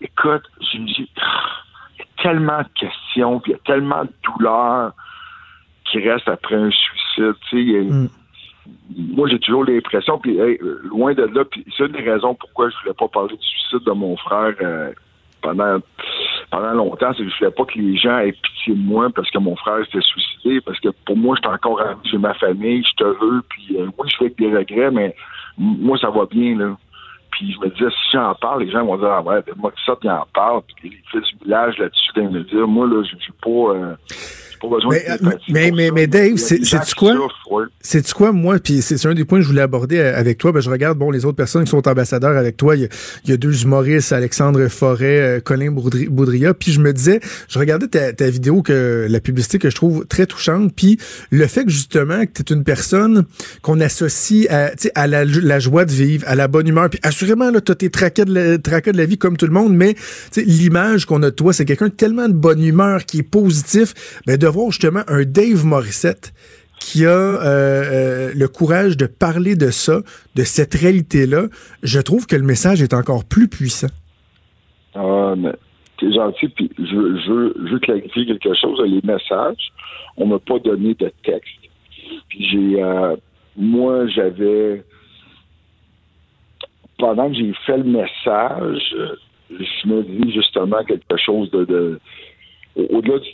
écoute, 0.00 0.44
je 0.72 0.78
me 0.78 0.86
dis, 0.86 1.10
ah, 1.20 1.42
il 1.96 1.98
y 1.98 2.02
a 2.02 2.22
tellement 2.22 2.62
de 2.62 2.68
questions, 2.74 3.40
puis 3.40 3.52
il 3.52 3.54
y 3.56 3.58
a 3.58 3.62
tellement 3.64 4.04
de 4.04 4.12
douleurs 4.22 4.92
qui 5.84 5.98
restent 6.08 6.28
après 6.28 6.54
un 6.54 6.70
suicide. 6.70 7.34
Tu 7.50 7.72
sais, 7.72 7.80
Mm. 7.82 8.08
Moi, 8.96 9.28
j'ai 9.28 9.38
toujours 9.38 9.64
l'impression, 9.64 10.18
puis 10.18 10.38
loin 10.84 11.14
de 11.14 11.22
là, 11.22 11.44
puis 11.44 11.64
c'est 11.76 11.86
une 11.86 11.92
des 11.92 12.10
raisons 12.10 12.34
pourquoi 12.34 12.68
je 12.70 12.76
voulais 12.82 12.94
pas 12.94 13.08
parler 13.08 13.36
du 13.36 13.46
suicide 13.46 13.84
de 13.86 13.92
mon 13.92 14.16
frère 14.16 14.54
euh, 14.60 14.92
pendant 15.42 15.78
pendant 16.50 16.72
longtemps, 16.72 17.12
c'est 17.12 17.24
que 17.24 17.30
je 17.30 17.38
voulais 17.38 17.50
pas 17.50 17.64
que 17.66 17.78
les 17.78 17.96
gens 17.96 18.18
aient 18.18 18.32
pitié 18.32 18.74
de 18.74 18.80
moi 18.80 19.08
parce 19.14 19.30
que 19.30 19.38
mon 19.38 19.54
frère 19.56 19.84
s'était 19.84 20.00
suicidé, 20.00 20.60
parce 20.62 20.80
que 20.80 20.88
pour 21.04 21.16
moi, 21.16 21.36
j'étais 21.36 21.54
encore 21.54 21.80
j'ai 22.04 22.18
ma 22.18 22.34
famille, 22.34 22.82
je 22.82 22.88
suis 22.88 22.96
heureux, 23.00 23.42
puis 23.50 23.76
euh, 23.78 23.88
oui, 23.98 24.08
je 24.08 24.16
fais 24.16 24.24
avec 24.24 24.38
des 24.38 24.56
regrets, 24.56 24.90
mais 24.90 25.14
moi, 25.58 25.98
ça 25.98 26.10
va 26.10 26.24
bien, 26.26 26.56
là. 26.56 26.76
Puis 27.30 27.52
je 27.52 27.60
me 27.60 27.68
disais, 27.68 27.90
si 27.90 28.12
j'en 28.12 28.34
parle, 28.34 28.64
les 28.64 28.70
gens 28.70 28.84
vont 28.84 28.96
dire, 28.96 29.10
ah 29.10 29.22
ouais, 29.22 29.42
ben, 29.46 29.54
moi, 29.58 29.72
ça, 29.84 29.94
qui 30.00 30.08
en 30.08 30.26
parle, 30.32 30.62
puis 30.76 30.90
les 30.90 31.02
fils 31.10 31.28
du 31.32 31.44
village 31.44 31.78
là-dessus, 31.78 32.10
dans 32.16 32.22
les 32.22 32.38
médias, 32.38 32.66
moi, 32.66 32.86
là, 32.86 33.02
j'ai 33.02 33.32
pas, 33.42 33.74
euh, 33.74 33.94
pas 34.60 34.68
besoin 34.68 34.90
Mais, 34.90 35.04
de 35.18 35.26
euh, 35.26 35.70
mais- 35.74 35.90
mais- 35.92 36.06
Dave, 36.06 36.26
Il 36.26 36.30
y 36.30 36.34
a 36.34 36.36
c'est- 36.38 36.58
des 36.58 36.64
gens 36.64 36.78
sais-tu 36.80 36.94
qui 36.94 36.94
quoi? 37.00 37.14
souffrent, 37.14 37.52
ouais. 37.52 37.64
C'est 37.80 38.12
quoi, 38.12 38.32
moi, 38.32 38.58
puis 38.58 38.82
c'est 38.82 39.04
un 39.06 39.14
des 39.14 39.24
points 39.24 39.38
que 39.38 39.42
je 39.44 39.48
voulais 39.48 39.62
aborder 39.62 39.98
euh, 39.98 40.16
avec 40.18 40.38
toi. 40.38 40.52
Ben, 40.52 40.60
je 40.60 40.70
regarde, 40.70 40.98
bon, 40.98 41.10
les 41.10 41.24
autres 41.24 41.36
personnes 41.36 41.64
qui 41.64 41.70
sont 41.70 41.86
ambassadeurs 41.88 42.36
avec 42.36 42.56
toi. 42.56 42.76
Il 42.76 42.82
y 42.82 42.84
a, 42.84 42.88
il 43.24 43.30
y 43.30 43.32
a 43.32 43.36
deux 43.36 43.62
humoristes, 43.62 44.12
Alexandre 44.12 44.66
Forêt, 44.68 45.20
euh, 45.20 45.40
Colin 45.40 45.70
Boudri- 45.70 46.08
Boudria. 46.08 46.54
Puis 46.54 46.72
je 46.72 46.80
me 46.80 46.92
disais, 46.92 47.20
je 47.48 47.58
regardais 47.58 47.86
ta, 47.88 48.12
ta 48.12 48.28
vidéo, 48.30 48.62
que 48.62 49.06
la 49.08 49.20
publicité 49.20 49.58
que 49.58 49.70
je 49.70 49.74
trouve 49.76 50.06
très 50.06 50.26
touchante. 50.26 50.72
Puis 50.74 50.98
le 51.30 51.46
fait 51.46 51.64
que 51.64 51.70
justement, 51.70 52.24
que 52.26 52.42
tu 52.42 52.52
es 52.52 52.56
une 52.56 52.64
personne 52.64 53.24
qu'on 53.62 53.80
associe 53.80 54.46
à, 54.50 54.70
tu 54.70 54.84
sais, 54.84 54.92
à 54.94 55.06
la, 55.06 55.24
la 55.24 55.58
joie 55.60 55.84
de 55.84 55.92
vivre, 55.92 56.24
à 56.26 56.34
la 56.34 56.48
bonne 56.48 56.66
humeur. 56.68 56.88
Puis 56.90 57.00
assurément, 57.02 57.50
là, 57.50 57.60
tu 57.60 57.72
as 57.72 57.74
tes 57.74 57.90
tracas 57.90 58.24
de, 58.24 58.34
la, 58.34 58.58
de 58.58 58.96
la 58.96 59.04
vie 59.04 59.18
comme 59.18 59.36
tout 59.36 59.46
le 59.46 59.52
monde. 59.52 59.74
Mais 59.74 59.94
l'image 60.36 61.06
qu'on 61.06 61.22
a 61.22 61.26
de 61.30 61.34
toi, 61.34 61.52
c'est 61.52 61.64
quelqu'un 61.64 61.86
de 61.88 61.92
tellement 61.92 62.28
de 62.28 62.34
bonne 62.34 62.62
humeur, 62.62 63.04
qui 63.04 63.18
est 63.20 63.22
positif. 63.22 63.94
Ben, 64.26 64.36
de 64.36 64.46
voir 64.48 64.70
justement 64.70 65.02
un 65.08 65.24
Dave 65.24 65.64
Morissette 65.64 66.32
qui 66.80 67.04
a 67.04 67.10
euh, 67.10 67.42
euh, 67.44 68.32
le 68.34 68.48
courage 68.48 68.96
de 68.96 69.06
parler 69.06 69.56
de 69.56 69.70
ça, 69.70 70.00
de 70.34 70.42
cette 70.44 70.74
réalité-là, 70.74 71.46
je 71.82 72.00
trouve 72.00 72.26
que 72.26 72.36
le 72.36 72.44
message 72.44 72.82
est 72.82 72.94
encore 72.94 73.24
plus 73.24 73.48
puissant. 73.48 73.88
Ah, 74.94 75.34
mais 75.36 75.52
t'es 75.98 76.12
gentil, 76.12 76.48
puis 76.48 76.70
je, 76.78 77.30
veux- 77.30 77.78
clarifier 77.80 78.26
quelque 78.26 78.54
chose. 78.54 78.80
Les 78.86 79.00
messages, 79.02 79.72
on 80.16 80.26
m'a 80.26 80.38
pas 80.38 80.58
donné 80.60 80.94
de 80.94 81.12
texte. 81.24 81.50
Puis 82.28 82.48
j'ai, 82.50 82.82
euh, 82.82 83.16
moi, 83.56 84.06
j'avais, 84.08 84.82
pendant 86.98 87.28
que 87.28 87.36
j'ai 87.36 87.52
fait 87.66 87.78
le 87.78 87.84
message, 87.84 88.94
je 89.50 89.88
me 89.88 90.02
dis 90.02 90.32
justement 90.32 90.84
quelque 90.84 91.16
chose 91.16 91.50
de, 91.50 91.64
de 91.64 92.00
au- 92.78 92.96
au-delà 92.96 93.18
du, 93.18 93.30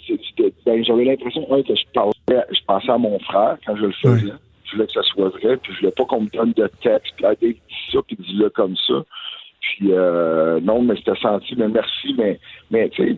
ben, 0.66 0.84
j'avais 0.84 1.04
l'impression 1.04 1.46
un, 1.52 1.62
que 1.62 1.74
je 1.74 1.84
parlais, 1.92 2.12
je 2.50 2.60
pensais 2.66 2.90
à 2.90 2.98
mon 2.98 3.18
frère 3.20 3.56
quand 3.66 3.76
je 3.76 3.82
le 3.86 3.92
faisais. 3.92 4.32
Je 4.64 4.72
voulais 4.72 4.86
que 4.86 4.92
ça 4.92 5.02
soit 5.02 5.28
vrai, 5.28 5.56
puis 5.58 5.72
je 5.74 5.80
voulais 5.80 5.92
pas 5.92 6.04
qu'on 6.06 6.22
me 6.22 6.28
donne 6.30 6.52
de 6.52 6.66
texte, 6.82 7.12
puis 7.16 7.24
ah, 7.26 7.34
dis 7.40 7.56
ça, 7.92 7.98
puis 8.06 8.16
dis-le 8.18 8.48
comme 8.50 8.74
ça. 8.76 8.94
Puis 9.60 9.88
euh, 9.92 10.58
non, 10.60 10.82
mais 10.82 10.96
c'était 10.96 11.16
senti, 11.20 11.54
mais 11.56 11.68
merci, 11.68 12.14
mais, 12.18 12.38
mais 12.70 12.88
tu 12.88 13.02
sais, 13.04 13.16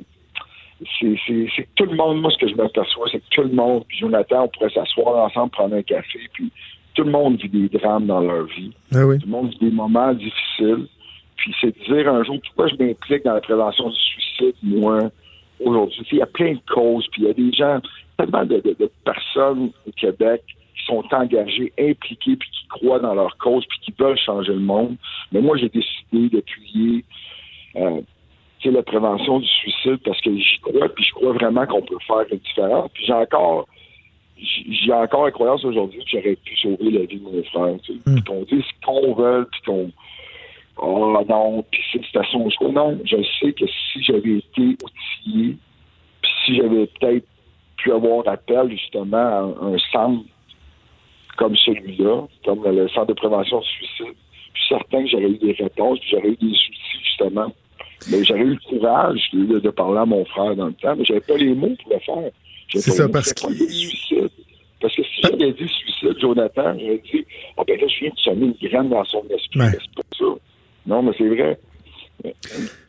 c'est, 1.00 1.14
c'est, 1.26 1.46
c'est 1.56 1.62
que 1.62 1.68
tout 1.76 1.86
le 1.86 1.96
monde, 1.96 2.20
moi, 2.20 2.30
ce 2.30 2.38
que 2.38 2.48
je 2.48 2.54
m'aperçois, 2.54 3.06
c'est 3.10 3.18
que 3.20 3.24
tout 3.30 3.42
le 3.42 3.48
monde, 3.54 3.84
puis 3.88 3.98
Jonathan, 3.98 4.44
on 4.44 4.48
pourrait 4.48 4.70
s'asseoir 4.70 5.24
ensemble, 5.24 5.50
prendre 5.50 5.74
un 5.76 5.82
café, 5.82 6.18
puis 6.34 6.50
tout 6.94 7.04
le 7.04 7.10
monde 7.10 7.40
vit 7.40 7.48
des 7.48 7.68
drames 7.78 8.06
dans 8.06 8.20
leur 8.20 8.44
vie. 8.46 8.72
Ah 8.94 9.06
oui. 9.06 9.18
Tout 9.18 9.26
le 9.26 9.32
monde 9.32 9.50
vit 9.50 9.58
des 9.70 9.70
moments 9.70 10.12
difficiles. 10.14 10.86
Puis 11.36 11.54
c'est 11.60 11.74
de 11.78 11.94
dire 11.94 12.12
un 12.12 12.24
jour 12.24 12.38
pourquoi 12.44 12.66
je 12.68 12.74
m'implique 12.76 13.24
dans 13.24 13.34
la 13.34 13.40
prévention 13.40 13.88
du 13.90 13.96
suicide, 13.96 14.54
moi, 14.62 15.10
aujourd'hui. 15.60 16.04
Il 16.12 16.18
y 16.18 16.22
a 16.22 16.26
plein 16.26 16.52
de 16.54 16.60
causes, 16.72 17.06
puis 17.12 17.22
il 17.22 17.28
y 17.28 17.30
a 17.30 17.34
des 17.34 17.52
gens, 17.52 17.80
tellement 18.16 18.44
de, 18.44 18.56
de- 18.60 18.76
de 18.78 18.90
personnes 19.04 19.70
au 19.86 19.90
Québec 19.92 20.42
qui 20.46 20.84
sont 20.86 21.04
engagées, 21.12 21.72
impliquées, 21.78 22.36
puis 22.36 22.48
qui 22.50 22.66
croient 22.68 23.00
dans 23.00 23.14
leur 23.14 23.36
cause, 23.38 23.64
puis 23.66 23.78
qui 23.80 23.94
veulent 23.98 24.18
changer 24.18 24.52
le 24.52 24.60
monde. 24.60 24.96
Mais 25.32 25.40
moi, 25.40 25.56
j'ai 25.56 25.68
décidé 25.68 26.28
d'appuyer 26.36 27.04
euh, 27.76 28.00
la 28.64 28.82
prévention 28.82 29.38
du 29.38 29.46
suicide 29.46 29.98
parce 30.04 30.20
que 30.20 30.36
j'y 30.36 30.58
crois, 30.60 30.88
puis 30.88 31.04
je 31.04 31.12
crois 31.12 31.32
vraiment 31.32 31.64
qu'on 31.66 31.82
peut 31.82 31.98
faire 32.06 32.24
une 32.32 32.38
différence. 32.38 32.90
Puis 32.94 33.04
j'ai 33.06 33.12
encore 33.12 33.66
j'ai 34.38 34.92
encore 34.92 35.24
la 35.24 35.30
croyance 35.30 35.64
aujourd'hui 35.64 36.00
que 36.04 36.10
j'aurais 36.10 36.36
pu 36.36 36.56
sauver 36.56 36.90
la 36.90 37.04
vie 37.06 37.18
de 37.18 37.22
mon 37.24 37.42
frère. 37.44 37.76
Tu 37.84 37.92
sais. 37.94 37.98
Puis 38.04 38.22
qu'on 38.24 38.42
dise 38.42 38.64
ce 38.64 38.84
qu'on 38.86 39.14
veut, 39.14 39.48
puis 39.50 39.60
qu'on. 39.66 39.90
Oh 40.78 41.24
non, 41.28 41.64
puis 41.70 41.82
c'est 41.92 42.18
à 42.18 42.24
son 42.30 42.48
choix. 42.50 42.70
Non, 42.70 42.98
je 43.04 43.16
sais 43.40 43.52
que 43.52 43.64
si 43.66 44.02
j'avais 44.02 44.38
été 44.38 44.62
outillé, 44.62 45.56
puis 46.22 46.32
si 46.44 46.56
j'avais 46.56 46.86
peut-être 46.86 47.26
pu 47.78 47.92
avoir 47.92 48.28
appel 48.28 48.70
justement 48.70 49.16
à 49.16 49.40
un, 49.40 49.74
un 49.74 49.78
centre 49.92 50.24
comme 51.36 51.56
celui-là, 51.56 52.26
comme 52.44 52.64
le 52.64 52.88
centre 52.88 53.06
de 53.06 53.14
prévention 53.14 53.60
du 53.60 53.66
suicide, 53.66 54.14
je 54.54 54.60
suis 54.60 54.68
certain 54.68 55.02
que 55.02 55.10
j'aurais 55.10 55.30
eu 55.30 55.38
des 55.38 55.52
réponses, 55.52 55.98
puis 56.00 56.08
j'aurais 56.10 56.28
eu 56.28 56.36
des 56.36 56.46
outils 56.46 56.98
justement. 57.04 57.52
Mais 58.10 58.24
j'aurais 58.24 58.40
eu 58.40 58.54
le 58.54 58.68
courage 58.68 59.30
de, 59.32 59.58
de 59.58 59.70
parler 59.70 59.98
à 59.98 60.06
mon 60.06 60.24
frère 60.26 60.54
dans 60.56 60.66
le 60.66 60.74
temps, 60.74 60.94
mais 60.96 61.04
j'avais 61.04 61.20
pas 61.20 61.36
les 61.36 61.54
mots 61.54 61.74
pour 61.82 61.92
le 61.92 61.98
faire. 62.00 62.30
C'est 62.74 62.90
ça, 62.90 63.08
parce 63.08 63.32
suicide. 63.34 64.30
Parce 64.80 64.94
que 64.94 65.02
si 65.02 65.22
j'avais 65.22 65.52
dit 65.52 65.68
suicide, 65.68 66.18
Jonathan, 66.20 66.76
j'aurais 66.78 67.02
dit, 67.10 67.24
ah 67.56 67.62
ben 67.66 67.80
là, 67.80 67.86
je 67.88 68.00
viens 68.00 68.10
de 68.10 68.18
sonner 68.18 68.46
une 68.46 68.68
graine 68.68 68.88
dans 68.90 69.04
son 69.04 69.22
esprit. 69.30 69.60
Ouais. 69.60 69.70
C'est 69.72 69.94
pas 69.94 70.02
ça. 70.18 70.24
Non, 70.86 71.02
c'est 71.16 71.28
vrai. 71.28 71.58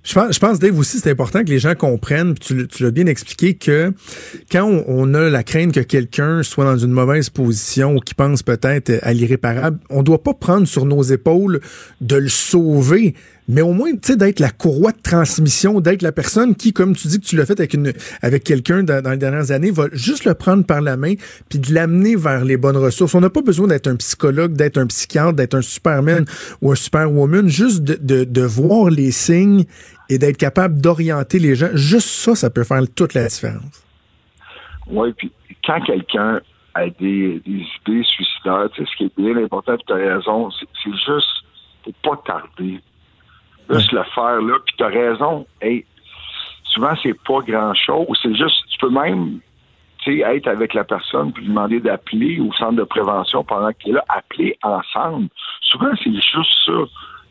Je 0.08 0.14
pense, 0.14 0.34
je 0.36 0.40
pense, 0.40 0.58
Dave, 0.58 0.80
aussi, 0.80 1.00
c'est 1.00 1.12
important 1.12 1.44
que 1.44 1.50
les 1.50 1.60
gens 1.60 1.76
comprennent, 1.76 2.34
puis 2.34 2.66
tu, 2.66 2.84
l'as 2.84 2.92
bien 2.92 3.08
expliqué, 3.08 3.56
que 3.56 3.92
quand 4.50 4.64
on, 4.64 4.86
on 4.88 5.14
a 5.14 5.30
la 5.30 5.44
crainte 5.44 5.74
que 5.74 5.82
quelqu'un 5.82 6.44
soit 6.44 6.64
dans 6.64 6.78
une 6.78 6.94
mauvaise 6.94 7.30
position 7.30 7.98
ou 7.98 8.00
qui 8.00 8.14
pense 8.14 8.42
peut-être 8.42 9.00
à 9.02 9.12
l'irréparable, 9.12 9.80
on 9.90 10.04
doit 10.04 10.24
pas 10.24 10.34
prendre 10.34 10.66
sur 10.66 10.86
nos 10.86 11.04
épaules 11.04 11.60
de 12.00 12.16
le 12.16 12.30
sauver, 12.30 13.16
mais 13.50 13.62
au 13.62 13.74
moins, 13.74 13.92
tu 13.92 14.00
sais, 14.04 14.16
d'être 14.16 14.40
la 14.40 14.50
courroie 14.50 14.94
de 14.94 15.02
transmission, 15.02 15.82
d'être 15.82 16.02
la 16.02 16.14
personne 16.14 16.56
qui, 16.56 16.72
comme 16.72 16.96
tu 16.96 17.10
dis 17.10 17.20
que 17.20 17.26
tu 17.26 17.36
l'as 17.36 17.46
fait 17.46 17.60
avec 17.60 17.74
une, 17.74 17.92
avec 18.22 18.46
quelqu'un 18.46 18.84
dans, 18.84 19.02
dans 19.02 19.12
les 19.12 19.18
dernières 19.18 19.52
années, 19.52 19.72
va 19.72 19.88
juste 19.92 20.24
le 20.24 20.36
prendre 20.36 20.66
par 20.66 20.80
la 20.80 20.96
main 20.96 21.16
puis 21.50 21.60
de 21.60 21.74
l'amener 21.74 22.16
vers 22.16 22.46
les 22.46 22.56
bonnes 22.56 22.78
ressources. 22.78 23.14
On 23.14 23.22
n'a 23.22 23.30
pas 23.30 23.42
besoin 23.42 23.68
d'être 23.68 23.88
un 23.88 23.96
psychologue, 23.98 24.54
d'être 24.54 24.78
un 24.78 24.88
psychiatre, 24.88 25.34
d'être 25.34 25.56
un 25.56 25.62
superman 25.62 26.26
ou 26.62 26.72
un 26.72 26.76
superwoman, 26.76 27.50
juste 27.50 27.84
de, 27.84 27.98
de, 28.02 28.24
de 28.26 28.42
voir 28.42 28.90
les 28.90 29.12
signes 29.12 29.66
et 30.10 30.18
d'être 30.18 30.38
capable 30.38 30.82
d'orienter 30.82 31.40
les 31.40 31.56
gens. 31.56 31.70
Juste 31.74 32.10
ça, 32.10 32.36
ça 32.36 32.50
peut 32.50 32.64
faire 32.64 32.82
toute 32.96 33.14
la 33.14 33.28
différence. 33.28 33.84
Oui, 34.88 35.14
puis 35.14 35.32
quand 35.66 35.82
quelqu'un 35.82 36.40
a 36.74 36.90
des, 36.90 37.42
des 37.46 37.66
idées 37.82 38.04
suicidaires, 38.04 38.70
tu 38.74 38.84
sais, 38.84 38.90
ce 38.92 38.98
qui 38.98 39.04
est 39.06 39.18
bien 39.18 39.44
important, 39.44 39.76
tu 39.78 39.94
as 39.94 39.96
raison, 39.96 40.50
c'est 40.52 40.92
juste, 40.92 41.44
faut 41.84 41.94
pas 42.04 42.22
tarder. 42.26 42.80
Juste 43.70 43.92
le 43.92 44.04
faire 44.16 44.42
là, 44.42 44.56
puis 44.66 44.76
tu 44.78 44.84
as 44.84 44.88
raison. 44.88 45.46
Hey, 45.62 45.86
souvent, 46.74 46.94
c'est 47.04 47.18
pas 47.26 47.40
grand-chose. 47.46 48.18
C'est 48.22 48.36
juste, 48.36 48.56
tu 48.70 48.78
peux 48.80 48.90
même 48.90 49.40
tu 50.04 50.20
sais, 50.20 50.36
être 50.36 50.48
avec 50.48 50.74
la 50.74 50.84
personne 50.84 51.34
puis 51.34 51.44
lui 51.44 51.50
demander 51.50 51.80
d'appeler 51.80 52.40
au 52.40 52.54
centre 52.54 52.76
de 52.76 52.84
prévention 52.84 53.44
pendant 53.44 53.74
qu'il 53.74 53.92
est 53.92 53.96
là, 53.96 54.06
appeler 54.08 54.58
ensemble. 54.64 55.28
Souvent, 55.62 55.92
c'est 56.02 56.14
juste 56.14 56.54
ça. 56.66 56.86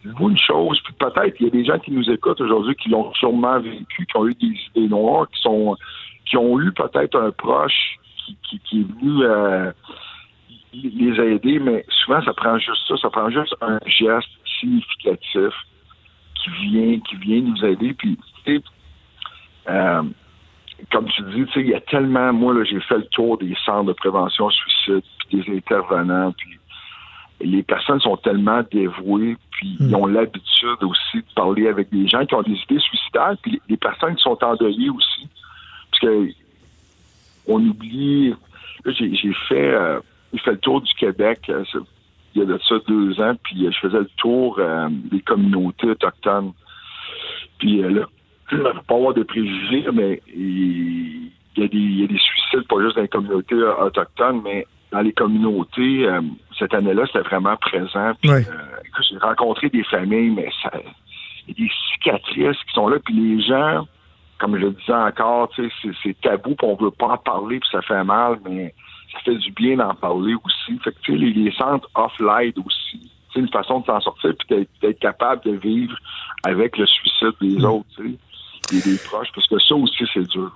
Dites-vous 0.07 0.31
une 0.31 0.39
chose, 0.39 0.81
puis 0.85 0.95
peut-être 0.95 1.37
il 1.41 1.45
y 1.45 1.47
a 1.49 1.51
des 1.51 1.65
gens 1.65 1.79
qui 1.79 1.91
nous 1.91 2.09
écoutent 2.11 2.41
aujourd'hui 2.41 2.75
qui 2.77 2.89
l'ont 2.89 3.13
sûrement 3.15 3.59
vécu, 3.61 4.07
qui 4.07 4.17
ont 4.17 4.27
eu 4.27 4.35
des 4.35 4.57
idées 4.69 4.89
noires, 4.89 5.29
qui 5.31 5.41
sont 5.43 5.77
qui 6.27 6.37
ont 6.37 6.61
eu 6.61 6.73
peut-être 6.73 7.19
un 7.19 7.31
proche 7.31 7.99
qui, 8.49 8.81
est 8.81 8.83
venu 8.83 9.23
euh, 9.23 9.73
les 10.73 11.21
aider, 11.21 11.59
mais 11.59 11.85
souvent 12.05 12.23
ça 12.23 12.33
prend 12.35 12.59
juste 12.59 12.87
ça, 12.89 12.97
ça 12.97 13.11
prend 13.11 13.31
juste 13.31 13.55
un 13.61 13.79
geste 13.87 14.29
significatif 14.61 15.53
qui 16.35 16.51
vient, 16.51 17.01
qui 17.01 17.17
vient 17.17 17.41
nous 17.41 17.65
aider. 17.65 17.95
Puis, 17.95 18.19
euh, 19.69 20.03
comme 20.93 21.07
tu 21.09 21.23
dis, 21.23 21.47
il 21.57 21.69
y 21.69 21.75
a 21.75 21.81
tellement, 21.81 22.33
moi, 22.33 22.55
j'ai 22.65 22.81
fait 22.81 22.99
le 22.99 23.07
tour 23.07 23.39
des 23.39 23.57
centres 23.65 23.87
de 23.87 23.93
prévention 23.93 24.51
suicide, 24.51 25.03
puis 25.19 25.41
des 25.41 25.57
intervenants, 25.57 26.33
puis 26.33 26.59
les 27.41 27.63
personnes 27.63 28.01
sont 28.01 28.17
tellement 28.17 28.63
dévouées, 28.71 29.37
puis 29.57 29.77
ils 29.81 29.95
ont 29.97 30.07
l'habitude 30.07 30.83
aussi 30.83 31.17
de 31.17 31.35
parler 31.35 31.67
avec 31.67 31.89
des 31.91 32.07
gens 32.07 32.25
qui 32.27 32.35
ont 32.35 32.43
des 32.43 32.53
idées 32.53 32.79
suicidaires, 32.79 33.35
puis 33.43 33.61
les, 33.69 33.77
personnes 33.79 34.15
qui 34.15 34.23
sont 34.23 34.39
endeuillées 34.45 34.91
aussi. 34.91 35.29
Parce 35.91 36.01
que 36.01 36.29
on 37.49 37.65
oublie. 37.67 38.35
J'ai, 38.85 39.33
fait, 39.49 39.75
euh, 39.75 40.01
fait 40.45 40.53
le 40.53 40.59
tour 40.59 40.81
du 40.81 40.93
Québec 40.95 41.41
euh, 41.49 41.65
il 42.35 42.41
y 42.41 42.43
a 42.43 42.45
de 42.45 42.61
ça 42.69 42.75
deux 42.87 43.19
ans, 43.21 43.35
puis 43.43 43.67
euh, 43.67 43.71
je 43.73 43.79
faisais 43.79 43.99
le 43.99 44.11
tour 44.19 44.59
euh, 44.59 44.89
des 44.91 45.21
communautés 45.21 45.89
autochtones. 45.89 46.53
Puis 47.59 47.81
là, 47.81 48.05
il 48.53 48.59
ne 48.59 48.65
faut 48.65 48.83
pas 48.87 48.95
avoir 48.95 49.15
de 49.15 49.23
préjugés, 49.23 49.87
mais 49.93 50.21
il 50.37 51.31
y, 51.57 51.63
a 51.63 51.69
des, 51.69 51.79
il 51.79 52.01
y 52.01 52.05
a 52.05 52.07
des 52.07 52.19
suicides, 52.19 52.69
pas 52.69 52.81
juste 52.83 52.97
dans 52.97 53.03
les 53.03 53.09
communautés 53.09 53.55
autochtones, 53.55 54.43
mais 54.45 54.67
dans 54.93 55.01
les 55.01 55.13
communautés, 55.13 56.07
cette 56.59 56.75
année-là, 56.75 57.07
c'était 57.07 57.27
vraiment 57.27 57.57
présent. 57.57 58.13
Puis, 58.21 58.31
Ouais. 58.31 58.45
J'ai 59.03 59.18
rencontré 59.18 59.68
des 59.68 59.84
familles, 59.84 60.30
mais 60.30 60.51
ça, 60.62 60.70
il 61.47 61.59
y 61.59 61.62
a 61.62 61.66
des 61.66 61.72
cicatrices 61.92 62.64
qui 62.64 62.74
sont 62.74 62.88
là, 62.88 62.99
puis 63.05 63.14
les 63.14 63.42
gens, 63.42 63.86
comme 64.38 64.57
je 64.57 64.62
le 64.62 64.70
disais 64.72 64.92
encore, 64.92 65.51
c'est, 65.57 66.20
tabou, 66.20 66.55
puis 66.55 66.66
on 66.66 66.74
veut 66.76 66.90
pas 66.90 67.09
en 67.09 67.18
parler, 67.18 67.61
puis 67.61 67.68
ça 67.70 67.82
fait 67.82 68.05
mal, 68.05 68.38
mais 68.44 68.74
ça 69.12 69.18
fait 69.20 69.36
du 69.36 69.53
bien 69.53 69.76
d'en 69.76 69.94
parler 69.94 70.34
aussi. 70.34 70.78
Fait 70.82 70.92
que, 70.92 71.12
les, 71.12 71.32
les 71.32 71.53
centres 71.53 71.88
off-light 71.94 72.57
aussi. 72.59 73.11
C'est 73.32 73.40
une 73.40 73.51
façon 73.51 73.80
de 73.80 73.86
s'en 73.86 74.01
sortir, 74.01 74.32
puis 74.38 74.66
d'être, 74.80 74.99
capable 74.99 75.44
de 75.44 75.53
vivre 75.53 75.97
avec 76.44 76.76
le 76.78 76.86
suicide 76.86 77.34
des 77.40 77.64
autres, 77.64 77.86
tu 77.97 78.12
sais, 78.12 78.18
et 78.76 78.80
des 78.80 78.99
proches, 78.99 79.28
parce 79.34 79.47
que 79.47 79.59
ça 79.61 79.74
aussi, 79.74 80.05
c'est 80.12 80.28
dur. 80.28 80.51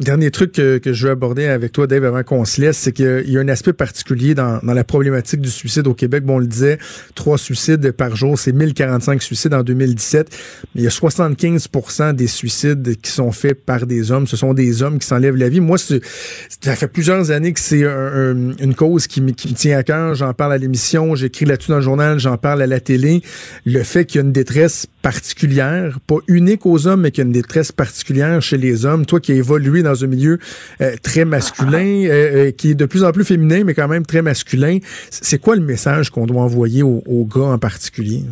Dernier 0.00 0.30
truc 0.30 0.52
que, 0.52 0.78
que 0.78 0.92
je 0.92 1.06
veux 1.06 1.12
aborder 1.12 1.46
avec 1.46 1.72
toi, 1.72 1.86
Dave, 1.86 2.04
avant 2.04 2.22
qu'on 2.22 2.44
se 2.44 2.60
laisse, 2.60 2.76
c'est 2.78 2.92
qu'il 2.92 3.24
y 3.26 3.36
a 3.38 3.40
un 3.40 3.48
aspect 3.48 3.72
particulier 3.72 4.34
dans, 4.34 4.58
dans 4.62 4.74
la 4.74 4.84
problématique 4.84 5.40
du 5.40 5.50
suicide 5.50 5.86
au 5.86 5.94
Québec. 5.94 6.24
Bon, 6.24 6.36
on 6.36 6.38
le 6.38 6.46
disait, 6.46 6.78
trois 7.14 7.38
suicides 7.38 7.90
par 7.92 8.14
jour, 8.16 8.38
c'est 8.38 8.52
1045 8.52 9.22
suicides 9.22 9.54
en 9.54 9.62
2017. 9.62 10.28
Mais 10.74 10.82
il 10.82 10.84
y 10.84 10.86
a 10.86 10.90
75 10.90 11.68
des 12.14 12.26
suicides 12.26 12.96
qui 13.00 13.10
sont 13.10 13.32
faits 13.32 13.64
par 13.64 13.86
des 13.86 14.10
hommes. 14.10 14.26
Ce 14.26 14.36
sont 14.36 14.54
des 14.54 14.82
hommes 14.82 14.98
qui 14.98 15.06
s'enlèvent 15.06 15.36
la 15.36 15.48
vie. 15.48 15.60
Moi, 15.60 15.78
ça 15.78 16.76
fait 16.76 16.88
plusieurs 16.88 17.30
années 17.30 17.52
que 17.52 17.60
c'est 17.60 17.84
un- 17.84 17.90
un- 17.90 18.56
une 18.58 18.74
cause 18.74 19.06
qui, 19.06 19.20
qui 19.34 19.48
me 19.48 19.54
tient 19.54 19.78
à 19.78 19.82
cœur. 19.82 20.14
J'en 20.14 20.32
parle 20.34 20.52
à 20.52 20.58
l'émission, 20.58 21.14
j'écris 21.14 21.44
là-dessus 21.44 21.70
dans 21.70 21.76
le 21.76 21.82
journal, 21.82 22.18
j'en 22.18 22.36
parle 22.36 22.62
à 22.62 22.66
la 22.66 22.80
télé. 22.80 23.22
Le 23.64 23.82
fait 23.82 24.04
qu'il 24.04 24.20
y 24.20 24.22
a 24.22 24.26
une 24.26 24.32
détresse 24.32 24.86
particulière, 25.02 25.98
pas 26.06 26.16
unique 26.28 26.66
aux 26.66 26.86
hommes, 26.86 27.02
mais 27.02 27.10
qu'il 27.10 27.22
y 27.22 27.24
a 27.24 27.26
une 27.26 27.32
détresse 27.32 27.72
particulière 27.72 28.40
chez 28.42 28.56
les 28.58 28.86
hommes. 28.86 29.06
Toi 29.06 29.20
qui 29.20 29.32
as 29.32 29.34
évolué 29.62 29.82
dans 29.82 30.04
un 30.04 30.06
milieu 30.06 30.38
euh, 30.80 30.96
très 31.02 31.24
masculin, 31.24 32.04
euh, 32.06 32.48
euh, 32.48 32.50
qui 32.50 32.70
est 32.70 32.74
de 32.74 32.86
plus 32.86 33.04
en 33.04 33.12
plus 33.12 33.24
féminin, 33.24 33.62
mais 33.64 33.74
quand 33.74 33.88
même 33.88 34.04
très 34.04 34.22
masculin, 34.22 34.78
c'est 35.10 35.40
quoi 35.40 35.56
le 35.56 35.62
message 35.62 36.10
qu'on 36.10 36.26
doit 36.26 36.42
envoyer 36.42 36.82
aux, 36.82 37.28
gars 37.32 37.52
en 37.52 37.58
particulier? 37.58 38.22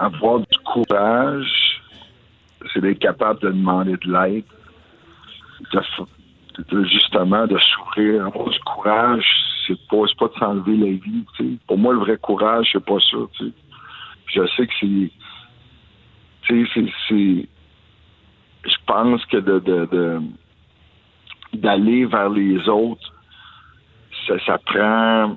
avoir 0.00 0.38
du 0.38 0.58
courage, 0.64 1.82
c'est 2.72 2.80
d'être 2.80 3.00
capable 3.00 3.40
de 3.40 3.48
demander 3.48 3.96
de 3.96 4.12
l'aide, 4.12 4.44
justement 6.92 7.46
de 7.48 7.58
s'ouvrir. 7.58 8.26
Avoir 8.26 8.48
du 8.48 8.58
courage, 8.60 9.24
c'est 9.66 9.78
pas, 9.90 10.04
pas 10.18 10.28
de 10.28 10.38
s'enlever 10.38 10.76
la 10.76 10.92
vie. 10.92 11.58
Pour 11.66 11.78
moi, 11.78 11.94
le 11.94 11.98
vrai 11.98 12.16
courage, 12.16 12.68
c'est 12.72 12.84
pas 12.84 12.98
ça. 13.10 13.16
Je 14.34 14.46
sais 14.56 14.66
que 14.68 14.72
c'est- 14.80 15.10
c'est. 17.08 17.48
Je 18.68 18.76
pense 18.86 19.24
que 19.26 19.36
de, 19.38 19.58
de, 19.60 20.20
d'aller 21.54 22.04
vers 22.06 22.28
les 22.30 22.68
autres, 22.68 23.12
ça, 24.26 24.34
ça 24.46 24.58
prend 24.58 25.36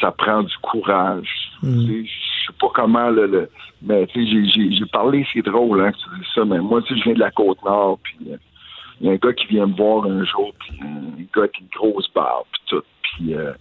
ça 0.00 0.10
prend 0.10 0.42
du 0.42 0.56
courage. 0.62 1.28
Tu 1.62 1.68
sais, 1.86 2.04
Je 2.04 2.46
sais 2.52 2.58
pas 2.58 2.68
comment 2.74 3.08
le, 3.10 3.26
le- 3.26 3.50
mais 3.82 4.06
tu 4.08 4.24
sais, 4.26 4.70
j'ai- 4.72 4.86
parlé, 4.86 5.26
c'est 5.32 5.42
drôle 5.42 5.80
hein, 5.80 5.92
que 5.92 5.96
tu 5.96 6.20
dis 6.20 6.26
ça, 6.34 6.44
mais 6.44 6.58
moi 6.58 6.82
tu 6.82 6.94
sais, 6.94 6.98
je 7.00 7.04
viens 7.04 7.14
de 7.14 7.20
la 7.20 7.30
côte 7.30 7.62
nord, 7.64 7.98
puis 8.02 8.16
euh, 8.30 8.36
il 9.00 9.06
y 9.06 9.10
a 9.10 9.12
un 9.12 9.16
gars 9.16 9.32
qui 9.32 9.46
vient 9.46 9.66
me 9.66 9.74
voir 9.76 10.04
un 10.06 10.24
jour, 10.24 10.52
puis 10.58 10.78
un 10.82 11.22
gars 11.34 11.42
avec 11.42 11.60
une 11.60 11.68
grosse 11.68 12.10
barbe, 12.14 12.46
puis 12.52 12.62
tout, 12.66 12.82
puis 13.02 13.34
euh, 13.34 13.52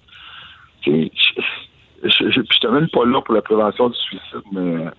tu 0.82 0.92
sais, 0.92 1.12
je, 2.04 2.10
je, 2.10 2.30
je, 2.32 2.42
j'étais 2.52 2.72
même 2.72 2.90
pas 2.90 3.06
là 3.06 3.22
pour 3.22 3.36
la 3.36 3.42
prévention 3.42 3.90
du 3.90 3.98
suicide, 3.98 4.42
mais 4.52 4.86
euh, 4.86 4.90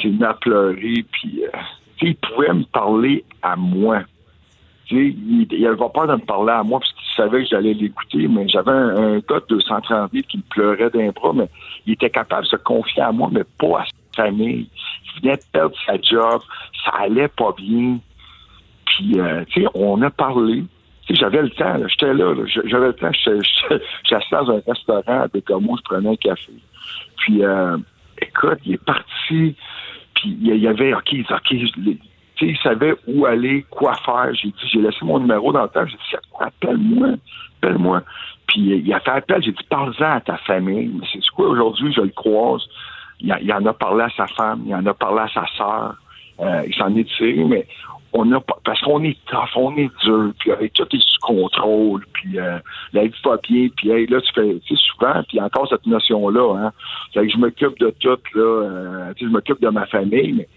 c'est 0.00 0.08
venu 0.08 0.24
à 0.24 0.34
pleurer, 0.34 1.04
puis 1.12 1.42
il 2.02 2.16
pouvait 2.16 2.52
me 2.52 2.64
parler 2.64 3.24
à 3.42 3.56
moi. 3.56 4.02
Il, 4.90 5.46
il 5.50 5.66
avait 5.66 5.76
peur 5.76 6.06
de 6.06 6.14
me 6.14 6.26
parler 6.26 6.52
à 6.52 6.62
moi 6.62 6.80
parce 6.80 6.92
qu'il 6.92 7.14
savait 7.16 7.44
que 7.44 7.48
j'allais 7.48 7.72
l'écouter, 7.72 8.28
mais 8.28 8.46
j'avais 8.48 8.70
un, 8.70 9.14
un 9.14 9.18
gars 9.20 9.40
de 9.40 9.46
230 9.48 10.12
livres 10.12 10.26
qui 10.26 10.36
me 10.38 10.42
pleurait 10.50 10.90
d'un 10.90 11.10
bras, 11.10 11.32
mais 11.34 11.48
il 11.86 11.94
était 11.94 12.10
capable 12.10 12.44
de 12.44 12.48
se 12.48 12.56
confier 12.56 13.02
à 13.02 13.12
moi, 13.12 13.28
mais 13.32 13.44
pas 13.58 13.80
à 13.80 13.84
sa 13.84 14.24
famille. 14.24 14.68
Il 15.16 15.22
venait 15.22 15.36
de 15.36 15.42
perdre 15.50 15.76
sa 15.86 16.00
job, 16.00 16.42
ça 16.84 16.90
allait 16.98 17.28
pas 17.28 17.54
bien. 17.56 17.98
Puis, 18.86 19.18
euh, 19.18 19.44
on 19.74 20.02
a 20.02 20.10
parlé. 20.10 20.64
J'avais 21.08 21.42
le 21.42 21.50
temps, 21.50 21.76
j'étais 21.88 22.14
là, 22.14 22.34
j'avais 22.46 22.86
le 22.86 22.92
temps, 22.94 23.10
j'étais 23.12 24.20
dans 24.30 24.50
un 24.50 24.62
restaurant 24.66 25.22
à 25.22 25.28
Bécamo, 25.28 25.76
je 25.76 25.82
prenais 25.82 26.10
un 26.10 26.16
café. 26.16 26.52
Puis, 27.18 27.44
euh, 27.44 27.76
écoute, 28.20 28.58
il 28.64 28.74
est 28.74 28.84
parti, 28.84 29.56
puis 30.14 30.36
il 30.40 30.56
y 30.56 30.68
avait, 30.68 30.94
OK, 30.94 31.14
OK, 31.30 31.54
sais, 32.42 32.50
il 32.50 32.58
savait 32.58 32.94
où 33.06 33.26
aller, 33.26 33.64
quoi 33.70 33.94
faire. 34.04 34.34
J'ai 34.34 34.48
dit, 34.48 34.68
j'ai 34.72 34.80
laissé 34.80 34.98
mon 35.04 35.18
numéro 35.18 35.52
dans 35.52 35.62
le 35.62 35.68
temps. 35.68 35.86
J'ai 35.86 35.96
dit, 35.96 36.16
appelle-moi, 36.40 37.08
appelle-moi. 37.58 38.02
Puis 38.46 38.60
il 38.60 38.94
a 38.94 39.00
fait 39.00 39.10
appel. 39.10 39.42
J'ai 39.42 39.52
dit, 39.52 39.64
parle-en 39.68 40.16
à 40.16 40.20
ta 40.20 40.36
famille. 40.38 40.90
Mais 40.98 41.06
c'est 41.12 41.20
quoi 41.34 41.48
aujourd'hui, 41.48 41.92
je 41.92 42.00
le 42.00 42.08
croise. 42.08 42.62
Il, 43.20 43.34
il 43.42 43.52
en 43.52 43.64
a 43.66 43.72
parlé 43.72 44.04
à 44.04 44.10
sa 44.10 44.26
femme, 44.26 44.64
il 44.66 44.74
en 44.74 44.84
a 44.86 44.94
parlé 44.94 45.20
à 45.20 45.28
sa 45.28 45.46
sœur. 45.56 45.94
Euh, 46.40 46.62
il 46.66 46.74
s'en 46.74 46.94
est 46.96 47.08
tiré, 47.16 47.44
mais 47.44 47.66
on 48.12 48.30
a 48.32 48.40
pas, 48.40 48.58
parce 48.64 48.80
qu'on 48.80 49.02
est 49.04 49.18
tough, 49.26 49.56
on 49.56 49.76
est 49.76 49.90
dur, 50.04 50.32
puis 50.38 50.52
avec 50.52 50.72
tout 50.74 50.86
est 50.92 51.00
sous 51.00 51.20
contrôle, 51.20 52.04
puis 52.12 52.38
euh, 52.38 52.58
la 52.92 53.04
vie 53.04 53.14
va 53.24 53.38
bien, 53.48 53.68
puis 53.76 53.90
hey, 53.90 54.06
là, 54.06 54.20
tu 54.20 54.32
fais, 54.34 54.60
tu 54.66 54.76
sais, 54.76 54.82
souvent, 54.92 55.22
puis 55.28 55.40
encore 55.40 55.68
cette 55.68 55.86
notion-là, 55.86 56.56
hein, 56.58 56.72
c'est 57.12 57.22
que 57.22 57.32
je 57.32 57.38
m'occupe 57.38 57.78
de 57.78 57.90
tout, 58.00 58.18
là, 58.34 58.42
euh, 58.42 59.12
tu 59.14 59.24
sais, 59.24 59.30
je 59.30 59.32
m'occupe 59.32 59.60
de 59.60 59.68
ma 59.68 59.86
famille, 59.86 60.32
mais 60.32 60.48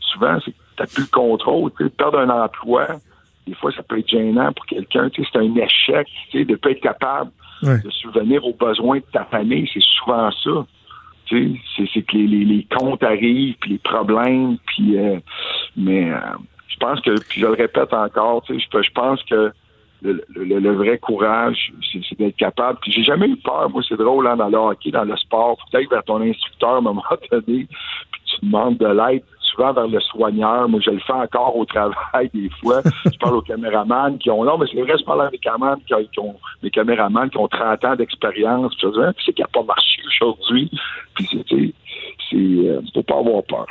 souvent, 0.00 0.38
c'est 0.44 0.52
que 0.52 0.56
t'as 0.76 0.86
plus 0.86 1.02
le 1.02 1.10
contrôle, 1.10 1.70
tu 1.76 1.84
sais, 1.84 1.90
perdre 1.90 2.18
un 2.18 2.30
emploi, 2.30 2.86
des 3.46 3.54
fois, 3.54 3.72
ça 3.72 3.82
peut 3.82 3.98
être 3.98 4.08
gênant 4.08 4.52
pour 4.52 4.64
quelqu'un, 4.66 5.10
tu 5.10 5.22
sais, 5.22 5.28
c'est 5.32 5.38
un 5.38 5.54
échec, 5.56 6.08
tu 6.30 6.38
sais, 6.38 6.44
de 6.44 6.56
pas 6.56 6.70
être 6.70 6.80
capable 6.80 7.30
de 7.62 7.90
subvenir 7.90 8.44
aux 8.44 8.54
besoins 8.54 8.98
de 8.98 9.04
ta 9.12 9.24
famille, 9.26 9.68
c'est 9.72 9.82
souvent 9.82 10.30
ça. 10.30 10.66
Tu 11.26 11.60
sais, 11.76 11.84
c'est, 11.94 12.02
que 12.02 12.16
les, 12.16 12.26
les, 12.26 12.44
les 12.44 12.66
comptes 12.76 13.02
arrivent, 13.04 13.54
puis 13.60 13.72
les 13.72 13.78
problèmes, 13.78 14.58
puis 14.66 14.98
euh, 14.98 15.18
mais 15.76 16.10
euh, 16.10 16.18
pense 16.82 17.00
que, 17.00 17.18
puis 17.28 17.40
je 17.40 17.46
le 17.46 17.52
répète 17.52 17.92
encore, 17.94 18.42
tu 18.42 18.58
sais, 18.58 18.66
je, 18.72 18.82
je 18.82 18.92
pense 18.92 19.22
que 19.24 19.52
le, 20.02 20.24
le- 20.34 20.72
vrai 20.74 20.98
courage, 20.98 21.72
c'est, 21.92 22.18
d'être 22.18 22.36
capable. 22.36 22.78
Puis 22.82 22.92
j'ai 22.92 23.04
jamais 23.04 23.28
eu 23.28 23.36
peur. 23.36 23.70
Moi, 23.70 23.82
c'est 23.88 23.96
drôle 23.96 24.26
hein, 24.26 24.36
dans 24.36 24.48
le 24.48 24.58
hockey, 24.58 24.90
dans 24.90 25.04
le 25.04 25.16
sport. 25.16 25.56
Faut 25.58 25.76
aller 25.76 25.86
vers 25.86 26.02
ton 26.02 26.20
instructeur 26.20 26.70
à 26.70 26.78
un 26.78 26.80
moment 26.80 27.02
donné, 27.30 27.68
puis 28.10 28.22
tu 28.26 28.44
demandes 28.46 28.78
de 28.78 28.86
l'aide 28.86 29.22
souvent 29.40 29.72
vers 29.72 29.86
le 29.86 30.00
soigneur. 30.00 30.68
Moi, 30.68 30.80
je 30.84 30.90
le 30.90 30.98
fais 31.00 31.12
encore 31.12 31.56
au 31.56 31.64
travail 31.64 32.30
des 32.34 32.50
fois. 32.60 32.82
je 33.04 33.18
parle 33.18 33.36
aux 33.36 33.42
caméramans 33.42 34.18
qui 34.18 34.30
ont. 34.30 34.44
Non, 34.44 34.58
mais 34.58 34.66
c'est 34.72 34.80
vrai, 34.80 34.98
je 34.98 35.04
parle 35.04 35.30
des 35.30 35.38
caméramans 35.38 35.80
qui 35.86 36.18
ont, 36.18 36.34
des 36.62 36.70
caméramans 36.70 37.30
qui 37.30 37.38
ont 37.38 37.48
30 37.48 37.84
ans 37.84 37.96
d'expérience. 37.96 38.74
Puis 38.76 38.88
puis 38.90 39.24
c'est 39.24 39.32
qui 39.32 39.42
n'a 39.42 39.48
pas 39.48 39.62
marché 39.62 40.00
aujourd'hui. 40.06 40.70
Puis 41.14 41.28
c'est, 41.30 41.74
c'est, 42.30 42.36
euh, 42.36 42.80
faut 42.94 43.02
pas 43.02 43.18
avoir 43.18 43.42
peur. 43.44 43.66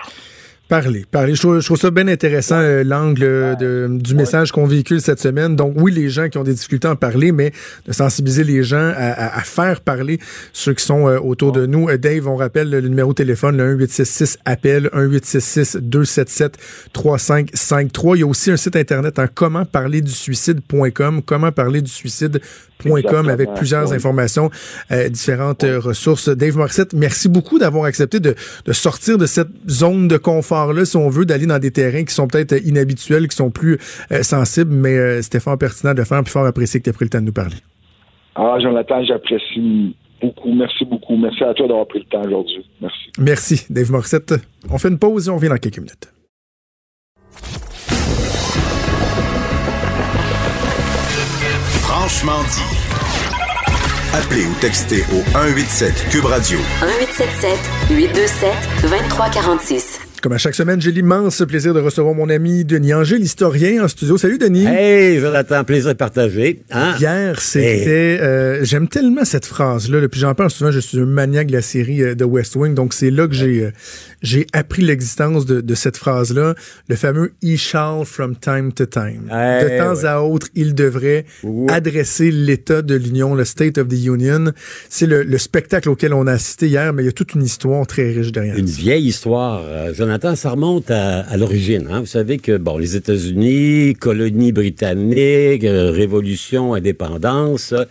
Parler, 0.71 1.03
parler. 1.11 1.35
Je 1.35 1.41
trouve, 1.41 1.59
je 1.59 1.65
trouve 1.65 1.77
ça 1.77 1.91
bien 1.91 2.07
intéressant, 2.07 2.55
euh, 2.61 2.85
l'angle 2.85 3.23
euh, 3.25 3.89
du 3.89 4.15
message 4.15 4.53
qu'on 4.53 4.65
véhicule 4.65 5.01
cette 5.01 5.19
semaine. 5.19 5.57
Donc, 5.57 5.73
oui, 5.75 5.91
les 5.91 6.07
gens 6.09 6.29
qui 6.29 6.37
ont 6.37 6.45
des 6.45 6.53
difficultés 6.53 6.87
à 6.87 6.91
en 6.91 6.95
parler, 6.95 7.33
mais 7.33 7.51
de 7.87 7.91
sensibiliser 7.91 8.45
les 8.45 8.63
gens 8.63 8.77
à, 8.95 9.11
à- 9.11 9.37
à 9.37 9.41
faire 9.41 9.81
parler 9.81 10.17
ceux 10.53 10.73
qui 10.73 10.85
sont 10.85 11.09
euh, 11.09 11.19
autour 11.19 11.51
de 11.51 11.65
nous. 11.65 11.89
Euh, 11.89 11.97
Dave, 11.97 12.25
on 12.25 12.37
rappelle 12.37 12.69
le 12.69 12.79
numéro 12.79 13.09
de 13.11 13.15
téléphone, 13.15 13.57
le 13.57 13.75
1866-APPEL, 13.85 14.89
1866-277-3553. 16.95 18.15
Il 18.15 18.19
y 18.21 18.23
a 18.23 18.27
aussi 18.27 18.49
un 18.51 18.55
site 18.57 18.77
internet 18.77 19.19
en 19.19 19.27
commentparlerdusuicide.com, 19.27 21.21
commentparlerdusuicide.com 21.23 22.41
avec 23.29 23.53
plusieurs 23.55 23.89
Oui. 23.91 23.95
informations, 23.97 24.49
euh, 24.91 25.07
différentes 25.09 25.63
ressources. 25.63 26.29
Dave 26.29 26.55
Morissette, 26.57 26.93
merci 26.93 27.29
beaucoup 27.29 27.59
d'avoir 27.59 27.83
accepté 27.85 28.19
de, 28.19 28.33
de 28.65 28.73
sortir 28.73 29.17
de 29.19 29.25
cette 29.27 29.49
zone 29.69 30.07
de 30.07 30.17
confort-là, 30.61 30.85
si 30.85 30.97
on 30.97 31.09
veut, 31.09 31.25
d'aller 31.25 31.45
dans 31.45 31.59
des 31.59 31.71
terrains 31.71 32.03
qui 32.03 32.13
sont 32.13 32.27
peut-être 32.27 32.53
inhabituels, 32.65 33.27
qui 33.27 33.35
sont 33.35 33.51
plus 33.51 33.77
euh, 34.11 34.23
sensibles, 34.23 34.73
mais 34.73 34.95
euh, 34.95 35.21
c'était 35.21 35.39
fort 35.39 35.57
pertinent 35.57 35.93
de 35.93 35.99
le 35.99 36.05
faire, 36.05 36.23
puis 36.23 36.31
fort 36.31 36.45
apprécié 36.45 36.79
que 36.79 36.85
tu 36.85 36.89
aies 36.89 36.93
pris 36.93 37.05
le 37.05 37.09
temps 37.09 37.19
de 37.19 37.25
nous 37.25 37.33
parler. 37.33 37.57
Ah, 38.35 38.57
Jonathan, 38.61 39.03
j'apprécie 39.03 39.95
beaucoup. 40.21 40.53
Merci 40.53 40.85
beaucoup. 40.85 41.17
Merci 41.17 41.43
à 41.43 41.53
toi 41.53 41.67
d'avoir 41.67 41.87
pris 41.87 41.99
le 41.99 42.05
temps 42.05 42.21
aujourd'hui. 42.25 42.65
Merci. 42.81 42.97
Merci, 43.19 43.65
Dave 43.69 43.91
Morissette. 43.91 44.33
On 44.69 44.77
fait 44.77 44.89
une 44.89 44.99
pause 44.99 45.27
et 45.27 45.31
on 45.31 45.35
revient 45.35 45.49
dans 45.49 45.57
quelques 45.57 45.79
minutes. 45.79 46.11
Franchement 51.83 52.41
dit. 52.49 52.91
Appelez 54.13 54.45
ou 54.45 54.53
textez 54.59 55.03
au 55.13 55.23
187 55.31 56.09
Cube 56.11 56.25
Radio. 56.25 56.57
1877 56.81 57.97
827 57.97 58.51
2346. 58.81 60.10
Comme 60.21 60.33
à 60.33 60.37
chaque 60.37 60.53
semaine, 60.53 60.79
j'ai 60.79 60.91
l'immense 60.91 61.43
plaisir 61.47 61.73
de 61.73 61.79
recevoir 61.79 62.13
mon 62.13 62.29
ami 62.29 62.63
Denis 62.63 62.93
Angers, 62.93 63.17
l'historien 63.17 63.83
en 63.83 63.87
studio. 63.87 64.19
Salut 64.19 64.37
Denis. 64.37 64.67
Hey, 64.67 65.19
Jonathan, 65.19 65.63
plaisir 65.63 65.95
partagé. 65.95 66.61
Hein? 66.69 66.93
Hier, 66.99 67.41
c'était... 67.41 68.19
Euh, 68.21 68.63
J'aime 68.63 68.87
tellement 68.87 69.25
cette 69.25 69.47
phrase-là. 69.47 70.07
Puis 70.07 70.19
j'en 70.19 70.35
parle 70.35 70.51
souvent, 70.51 70.69
je 70.69 70.79
suis 70.79 70.99
un 70.99 71.07
maniaque 71.07 71.47
de 71.47 71.53
la 71.53 71.63
série 71.63 72.03
euh, 72.03 72.13
de 72.13 72.23
West 72.23 72.55
Wing. 72.55 72.75
Donc 72.75 72.93
c'est 72.93 73.09
là 73.09 73.27
que 73.27 73.33
j'ai 73.33 73.63
euh, 73.63 73.71
j'ai 74.21 74.47
appris 74.53 74.81
l'existence 74.81 75.45
de, 75.45 75.61
de, 75.61 75.75
cette 75.75 75.97
phrase-là. 75.97 76.55
Le 76.87 76.95
fameux 76.95 77.33
«he 77.41 77.57
shall 77.57 78.05
from 78.05 78.35
time 78.35 78.71
to 78.73 78.85
time 78.85 79.29
hey, 79.31 79.63
De 79.63 79.77
temps 79.77 80.01
ouais. 80.01 80.05
à 80.05 80.21
autre, 80.21 80.47
il 80.55 80.75
devrait 80.75 81.25
adresser 81.69 82.31
l'État 82.31 82.81
de 82.81 82.95
l'Union, 82.95 83.35
le 83.35 83.45
State 83.45 83.77
of 83.77 83.87
the 83.87 84.05
Union. 84.05 84.51
C'est 84.89 85.07
le, 85.07 85.23
le 85.23 85.37
spectacle 85.37 85.89
auquel 85.89 86.13
on 86.13 86.27
a 86.27 86.33
assisté 86.33 86.67
hier, 86.67 86.93
mais 86.93 87.03
il 87.03 87.05
y 87.07 87.09
a 87.09 87.13
toute 87.13 87.33
une 87.33 87.43
histoire 87.43 87.85
très 87.87 88.11
riche 88.11 88.31
derrière. 88.31 88.55
Une 88.55 88.65
vieille 88.65 89.07
histoire. 89.07 89.63
Euh, 89.65 89.93
Jonathan, 89.93 90.35
ça 90.35 90.51
remonte 90.51 90.91
à, 90.91 91.21
à 91.21 91.37
l'origine. 91.37 91.87
Hein? 91.89 92.01
Vous 92.01 92.05
savez 92.05 92.37
que 92.37 92.57
bon, 92.57 92.77
les 92.77 92.95
États-Unis, 92.95 93.95
colonie 93.99 94.51
britannique, 94.51 95.63
euh, 95.63 95.91
révolution, 95.91 96.73
indépendance, 96.73 97.73
euh, 97.73 97.85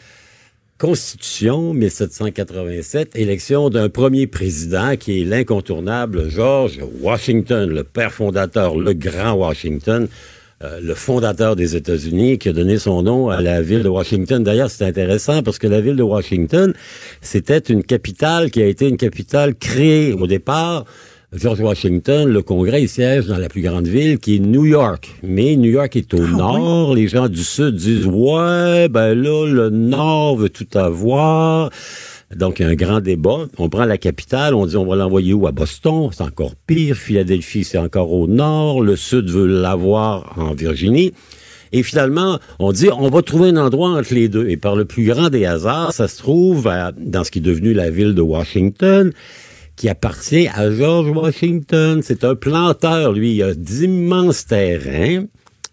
Constitution 0.81 1.75
1787, 1.75 3.15
élection 3.15 3.69
d'un 3.69 3.91
premier 3.91 4.27
président 4.27 4.97
qui 4.97 5.21
est 5.21 5.25
l'incontournable 5.27 6.31
George 6.31 6.81
Washington, 7.03 7.69
le 7.69 7.85
père 7.85 8.15
fondateur, 8.15 8.79
le 8.79 8.95
grand 8.95 9.35
Washington, 9.35 10.09
euh, 10.63 10.81
le 10.83 10.95
fondateur 10.95 11.55
des 11.55 11.77
États-Unis, 11.77 12.39
qui 12.39 12.49
a 12.49 12.55
donné 12.55 12.79
son 12.79 13.03
nom 13.03 13.29
à 13.29 13.43
la 13.43 13.61
ville 13.61 13.83
de 13.83 13.91
Washington. 13.91 14.43
D'ailleurs, 14.43 14.71
c'est 14.71 14.87
intéressant 14.87 15.43
parce 15.43 15.59
que 15.59 15.67
la 15.67 15.83
ville 15.83 15.97
de 15.97 16.03
Washington, 16.03 16.73
c'était 17.21 17.59
une 17.59 17.85
capitale 17.85 18.51
qui 18.51 18.63
a 18.63 18.67
été 18.67 18.89
une 18.89 18.97
capitale 18.97 19.57
créée 19.57 20.15
au 20.15 20.27
départ. 20.27 20.87
George 21.33 21.61
Washington, 21.61 22.29
le 22.29 22.43
Congrès, 22.43 22.83
il 22.83 22.89
siège 22.89 23.27
dans 23.27 23.39
la 23.39 23.49
plus 23.49 23.63
grande 23.63 23.87
ville 23.87 24.19
qui 24.19 24.37
est 24.37 24.39
New 24.41 24.65
York. 24.65 25.15
Mais 25.23 25.55
New 25.55 25.71
York 25.71 25.95
est 25.95 26.13
au 26.13 26.27
nord. 26.27 26.95
Les 26.97 27.07
gens 27.07 27.29
du 27.29 27.45
sud 27.45 27.77
disent, 27.77 28.07
ouais, 28.07 28.89
ben 28.89 29.15
là, 29.15 29.47
le 29.47 29.71
nord 29.71 30.37
veut 30.37 30.49
tout 30.49 30.67
avoir. 30.77 31.71
Donc, 32.37 32.59
il 32.59 32.63
y 32.63 32.65
a 32.67 32.69
un 32.71 32.75
grand 32.75 33.01
débat. 33.01 33.47
On 33.59 33.69
prend 33.69 33.85
la 33.85 33.97
capitale, 33.97 34.55
on 34.57 34.67
dit 34.67 34.77
on 34.77 34.85
va 34.87 34.97
l'envoyer 34.97 35.33
où? 35.33 35.47
À 35.47 35.53
Boston, 35.53 36.09
c'est 36.13 36.25
encore 36.25 36.55
pire. 36.67 36.97
Philadelphie, 36.97 37.63
c'est 37.63 37.79
encore 37.79 38.13
au 38.13 38.27
nord. 38.27 38.83
Le 38.83 38.97
sud 38.97 39.31
veut 39.31 39.47
l'avoir 39.47 40.37
en 40.37 40.55
Virginie. 40.55 41.13
Et 41.73 41.85
finalement, 41.85 42.41
on 42.59 42.73
dit 42.73 42.89
on 42.97 43.09
va 43.09 43.23
trouver 43.23 43.51
un 43.51 43.57
endroit 43.57 43.91
entre 43.91 44.15
les 44.15 44.29
deux. 44.29 44.49
Et 44.49 44.57
par 44.57 44.75
le 44.75 44.85
plus 44.85 45.05
grand 45.05 45.29
des 45.29 45.45
hasards, 45.47 45.93
ça 45.93 46.09
se 46.09 46.19
trouve 46.19 46.67
à- 46.67 46.91
dans 46.99 47.23
ce 47.23 47.31
qui 47.31 47.39
est 47.39 47.43
devenu 47.43 47.73
la 47.73 47.91
ville 47.91 48.15
de 48.17 48.23
Washington 48.23 49.13
qui 49.81 49.89
appartient 49.89 50.47
à 50.47 50.71
George 50.71 51.09
Washington. 51.09 52.03
C'est 52.05 52.23
un 52.23 52.35
planteur, 52.35 53.13
lui. 53.13 53.37
Il 53.37 53.43
a 53.43 53.55
d'immenses 53.55 54.45
terrains. 54.45 55.25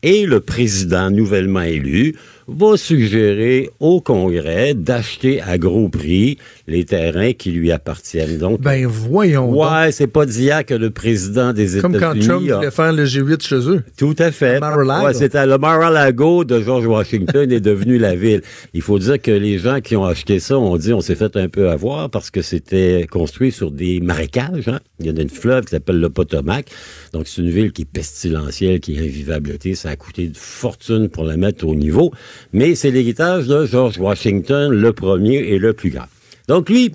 Et 0.01 0.25
le 0.25 0.39
président 0.39 1.11
nouvellement 1.11 1.63
élu 1.63 2.15
va 2.47 2.77
suggérer 2.77 3.69
au 3.79 3.99
Congrès 3.99 4.73
d'acheter 4.73 5.41
à 5.41 5.57
gros 5.57 5.89
prix 5.89 6.37
les 6.67 6.85
terrains 6.85 7.33
qui 7.33 7.51
lui 7.51 7.71
appartiennent. 7.71 8.37
Donc, 8.37 8.61
Ben 8.61 8.85
voyons 8.85 9.49
ouais, 9.51 9.91
c'est 9.91 10.07
pas 10.07 10.25
d'hier 10.25 10.65
que 10.65 10.73
le 10.73 10.89
président 10.89 11.51
des 11.53 11.79
Comme 11.81 11.93
quand 11.93 12.13
Trump 12.13 12.21
États-Unis 12.23 12.51
voulait 12.51 12.71
faire 12.71 12.93
le 12.93 13.05
G8 13.05 13.45
chez 13.45 13.69
eux. 13.69 13.83
tout 13.97 14.15
à 14.17 14.31
fait. 14.31 14.59
Ouais, 14.61 15.13
c'était 15.13 15.45
le 15.45 15.57
Mar-a-Lago 15.57 16.45
de 16.45 16.61
George 16.61 16.85
Washington 16.85 17.51
est 17.51 17.59
devenu 17.59 17.97
la 17.97 18.15
ville. 18.15 18.41
Il 18.73 18.81
faut 18.81 18.99
dire 18.99 19.21
que 19.21 19.31
les 19.31 19.57
gens 19.57 19.81
qui 19.81 19.95
ont 19.95 20.05
acheté 20.05 20.39
ça 20.39 20.57
ont 20.57 20.77
dit 20.77 20.93
on 20.93 21.01
s'est 21.01 21.15
fait 21.15 21.35
un 21.35 21.49
peu 21.49 21.69
avoir 21.69 22.09
parce 22.09 22.31
que 22.31 22.41
c'était 22.41 23.07
construit 23.09 23.51
sur 23.51 23.71
des 23.71 23.99
marécages. 23.99 24.67
Hein. 24.67 24.79
Il 24.99 25.05
y 25.05 25.09
a 25.09 25.21
une 25.21 25.29
fleuve 25.29 25.65
qui 25.65 25.71
s'appelle 25.71 25.99
le 25.99 26.09
Potomac. 26.09 26.67
Donc 27.13 27.27
c'est 27.27 27.41
une 27.41 27.49
ville 27.49 27.71
qui 27.71 27.83
est 27.83 27.85
pestilentielle, 27.85 28.79
qui 28.79 28.95
est 28.95 28.99
invivabilité. 28.99 29.75
Ça 29.75 29.89
a 29.89 29.95
coûté 29.95 30.23
une 30.23 30.35
fortune 30.35 31.09
pour 31.09 31.23
la 31.23 31.37
mettre 31.37 31.65
au 31.67 31.75
niveau. 31.75 32.11
Mais 32.53 32.75
c'est 32.75 32.91
l'héritage 32.91 33.47
de 33.47 33.65
George 33.65 33.97
Washington, 33.97 34.71
le 34.71 34.93
premier 34.93 35.37
et 35.37 35.59
le 35.59 35.73
plus 35.73 35.89
grand. 35.89 36.07
Donc 36.47 36.69
lui, 36.69 36.93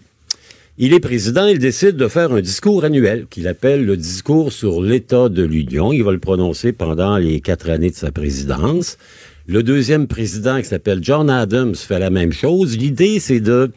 il 0.78 0.94
est 0.94 1.00
président, 1.00 1.46
il 1.46 1.58
décide 1.58 1.96
de 1.96 2.08
faire 2.08 2.32
un 2.32 2.40
discours 2.40 2.84
annuel 2.84 3.26
qu'il 3.28 3.46
appelle 3.46 3.84
le 3.84 3.96
discours 3.96 4.52
sur 4.52 4.80
l'état 4.80 5.28
de 5.28 5.42
l'Union. 5.42 5.92
Il 5.92 6.02
va 6.02 6.12
le 6.12 6.18
prononcer 6.18 6.72
pendant 6.72 7.18
les 7.18 7.40
quatre 7.40 7.68
années 7.68 7.90
de 7.90 7.94
sa 7.94 8.10
présidence. 8.10 8.96
Le 9.46 9.62
deuxième 9.62 10.06
président, 10.06 10.58
qui 10.58 10.64
s'appelle 10.64 11.00
John 11.02 11.28
Adams, 11.28 11.74
fait 11.74 11.98
la 11.98 12.10
même 12.10 12.32
chose. 12.32 12.78
L'idée, 12.78 13.20
c'est 13.20 13.40
de, 13.40 13.70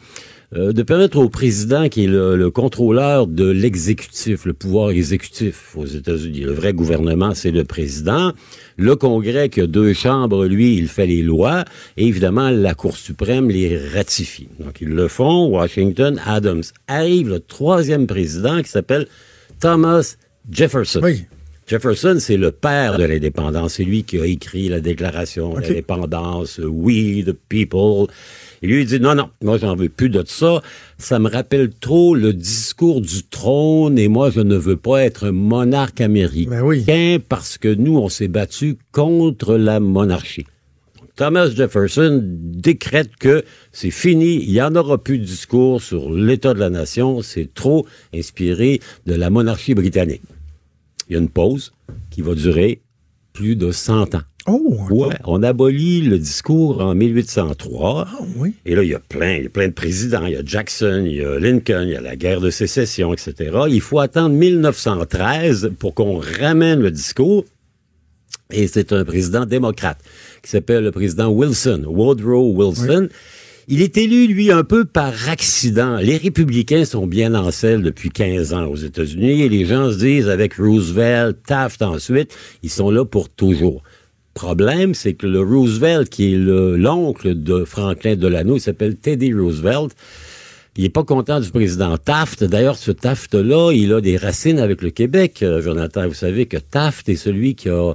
euh, 0.54 0.72
de 0.72 0.82
permettre 0.82 1.18
au 1.18 1.28
président, 1.28 1.88
qui 1.88 2.04
est 2.04 2.08
le, 2.08 2.36
le 2.36 2.50
contrôleur 2.50 3.26
de 3.26 3.48
l'exécutif, 3.48 4.44
le 4.44 4.52
pouvoir 4.52 4.90
exécutif 4.90 5.76
aux 5.76 5.86
États-Unis. 5.86 6.40
Le 6.40 6.52
vrai 6.52 6.72
gouvernement, 6.72 7.34
c'est 7.34 7.50
le 7.50 7.64
président. 7.64 8.32
Le 8.76 8.94
Congrès, 8.94 9.48
qui 9.48 9.60
a 9.60 9.66
deux 9.66 9.92
chambres, 9.92 10.46
lui, 10.46 10.76
il 10.76 10.88
fait 10.88 11.06
les 11.06 11.22
lois. 11.22 11.64
Et 11.96 12.06
évidemment, 12.06 12.50
la 12.50 12.74
Cour 12.74 12.96
suprême 12.96 13.48
les 13.48 13.76
ratifie. 13.76 14.48
Donc, 14.60 14.80
ils 14.80 14.88
le 14.88 15.08
font. 15.08 15.46
Washington, 15.48 16.20
Adams. 16.24 16.62
Arrive 16.86 17.28
le 17.28 17.40
troisième 17.40 18.06
président 18.06 18.62
qui 18.62 18.68
s'appelle 18.68 19.06
Thomas 19.58 20.16
Jefferson. 20.50 21.00
Oui. 21.02 21.24
Jefferson, 21.66 22.18
c'est 22.20 22.36
le 22.36 22.52
père 22.52 22.96
de 22.96 23.02
l'indépendance. 23.02 23.74
C'est 23.74 23.84
lui 23.84 24.04
qui 24.04 24.20
a 24.20 24.26
écrit 24.26 24.68
la 24.68 24.80
déclaration 24.80 25.54
d'indépendance, 25.54 26.60
We 26.62 27.24
the 27.24 27.32
People. 27.48 28.06
Et 28.62 28.66
lui, 28.66 28.82
il 28.82 28.86
dit, 28.86 29.00
non, 29.00 29.14
non, 29.14 29.30
moi, 29.42 29.58
j'en 29.58 29.76
veux 29.76 29.88
plus 29.88 30.08
de 30.08 30.22
ça. 30.26 30.62
Ça 30.98 31.18
me 31.18 31.28
rappelle 31.28 31.70
trop 31.70 32.14
le 32.14 32.32
discours 32.32 33.00
du 33.00 33.24
trône 33.24 33.98
et 33.98 34.08
moi, 34.08 34.30
je 34.30 34.40
ne 34.40 34.56
veux 34.56 34.76
pas 34.76 35.04
être 35.04 35.26
un 35.26 35.32
monarque 35.32 36.00
américain 36.00 36.50
Ben 36.50 36.62
oui. 36.62 36.84
parce 37.28 37.58
que 37.58 37.72
nous, 37.72 37.96
on 37.98 38.08
s'est 38.08 38.28
battu 38.28 38.78
contre 38.92 39.56
la 39.56 39.80
monarchie. 39.80 40.46
Thomas 41.16 41.48
Jefferson 41.48 42.20
décrète 42.22 43.16
que 43.16 43.42
c'est 43.72 43.90
fini, 43.90 44.42
il 44.44 44.52
n'y 44.52 44.60
en 44.60 44.74
aura 44.76 45.02
plus 45.02 45.18
de 45.18 45.24
discours 45.24 45.80
sur 45.80 46.12
l'état 46.12 46.52
de 46.52 46.58
la 46.58 46.68
nation, 46.68 47.22
c'est 47.22 47.52
trop 47.54 47.86
inspiré 48.14 48.80
de 49.06 49.14
la 49.14 49.30
monarchie 49.30 49.74
britannique. 49.74 50.20
Il 51.08 51.14
y 51.14 51.16
a 51.16 51.18
une 51.18 51.30
pause 51.30 51.72
qui 52.10 52.20
va 52.20 52.34
durer 52.34 52.82
plus 53.32 53.56
de 53.56 53.70
100 53.72 54.14
ans. 54.14 54.22
Oh, 54.48 54.76
Ouais, 54.90 55.14
on 55.24 55.42
abolit 55.42 56.02
le 56.02 56.18
discours 56.18 56.80
en 56.80 56.94
1803. 56.94 58.06
ah 58.08 58.18
oui. 58.36 58.54
Et 58.64 58.74
là, 58.74 58.82
il 58.82 58.90
y 58.90 58.94
a 58.94 59.00
plein, 59.00 59.34
il 59.36 59.42
y 59.44 59.46
a 59.46 59.50
plein 59.50 59.68
de 59.68 59.72
présidents. 59.72 60.24
Il 60.26 60.32
y 60.34 60.36
a 60.36 60.42
Jackson, 60.44 61.04
il 61.06 61.16
y 61.16 61.24
a 61.24 61.38
Lincoln, 61.38 61.84
il 61.86 61.92
y 61.92 61.96
a 61.96 62.00
la 62.00 62.16
guerre 62.16 62.40
de 62.40 62.50
sécession, 62.50 63.12
etc. 63.12 63.34
Il 63.68 63.80
faut 63.80 63.98
attendre 63.98 64.34
1913 64.36 65.72
pour 65.78 65.94
qu'on 65.94 66.18
ramène 66.40 66.80
le 66.80 66.90
discours. 66.90 67.44
Et 68.52 68.68
c'est 68.68 68.92
un 68.92 69.04
président 69.04 69.44
démocrate 69.46 69.98
qui 70.42 70.50
s'appelle 70.50 70.84
le 70.84 70.92
président 70.92 71.28
Wilson, 71.28 71.82
Woodrow 71.86 72.52
Wilson. 72.54 73.08
Il 73.68 73.82
est 73.82 73.96
élu, 73.98 74.28
lui, 74.28 74.52
un 74.52 74.62
peu 74.62 74.84
par 74.84 75.28
accident. 75.28 75.96
Les 75.96 76.16
républicains 76.18 76.84
sont 76.84 77.08
bien 77.08 77.34
en 77.34 77.50
selle 77.50 77.82
depuis 77.82 78.10
15 78.10 78.54
ans 78.54 78.66
aux 78.66 78.76
États-Unis 78.76 79.42
et 79.42 79.48
les 79.48 79.64
gens 79.64 79.90
se 79.90 79.98
disent, 79.98 80.28
avec 80.28 80.54
Roosevelt, 80.54 81.38
Taft 81.44 81.82
ensuite, 81.82 82.32
ils 82.62 82.70
sont 82.70 82.92
là 82.92 83.04
pour 83.04 83.28
toujours. 83.28 83.82
Problème, 84.36 84.92
c'est 84.92 85.14
que 85.14 85.26
le 85.26 85.40
Roosevelt, 85.40 86.10
qui 86.10 86.34
est 86.34 86.36
le- 86.36 86.76
l'oncle 86.76 87.34
de 87.42 87.64
Franklin 87.64 88.16
Delano, 88.16 88.56
il 88.56 88.60
s'appelle 88.60 88.94
Teddy 88.96 89.32
Roosevelt, 89.32 89.92
il 90.76 90.84
est 90.84 90.90
pas 90.90 91.04
content 91.04 91.40
du 91.40 91.48
président 91.50 91.96
Taft. 91.96 92.44
D'ailleurs, 92.44 92.76
ce 92.76 92.90
Taft-là, 92.90 93.72
il 93.72 93.94
a 93.94 94.02
des 94.02 94.18
racines 94.18 94.58
avec 94.58 94.82
le 94.82 94.90
Québec, 94.90 95.38
euh, 95.42 95.62
Jonathan. 95.62 96.06
Vous 96.06 96.12
savez 96.12 96.44
que 96.44 96.58
Taft 96.58 97.08
est 97.08 97.16
celui 97.16 97.54
qui 97.54 97.70
a 97.70 97.94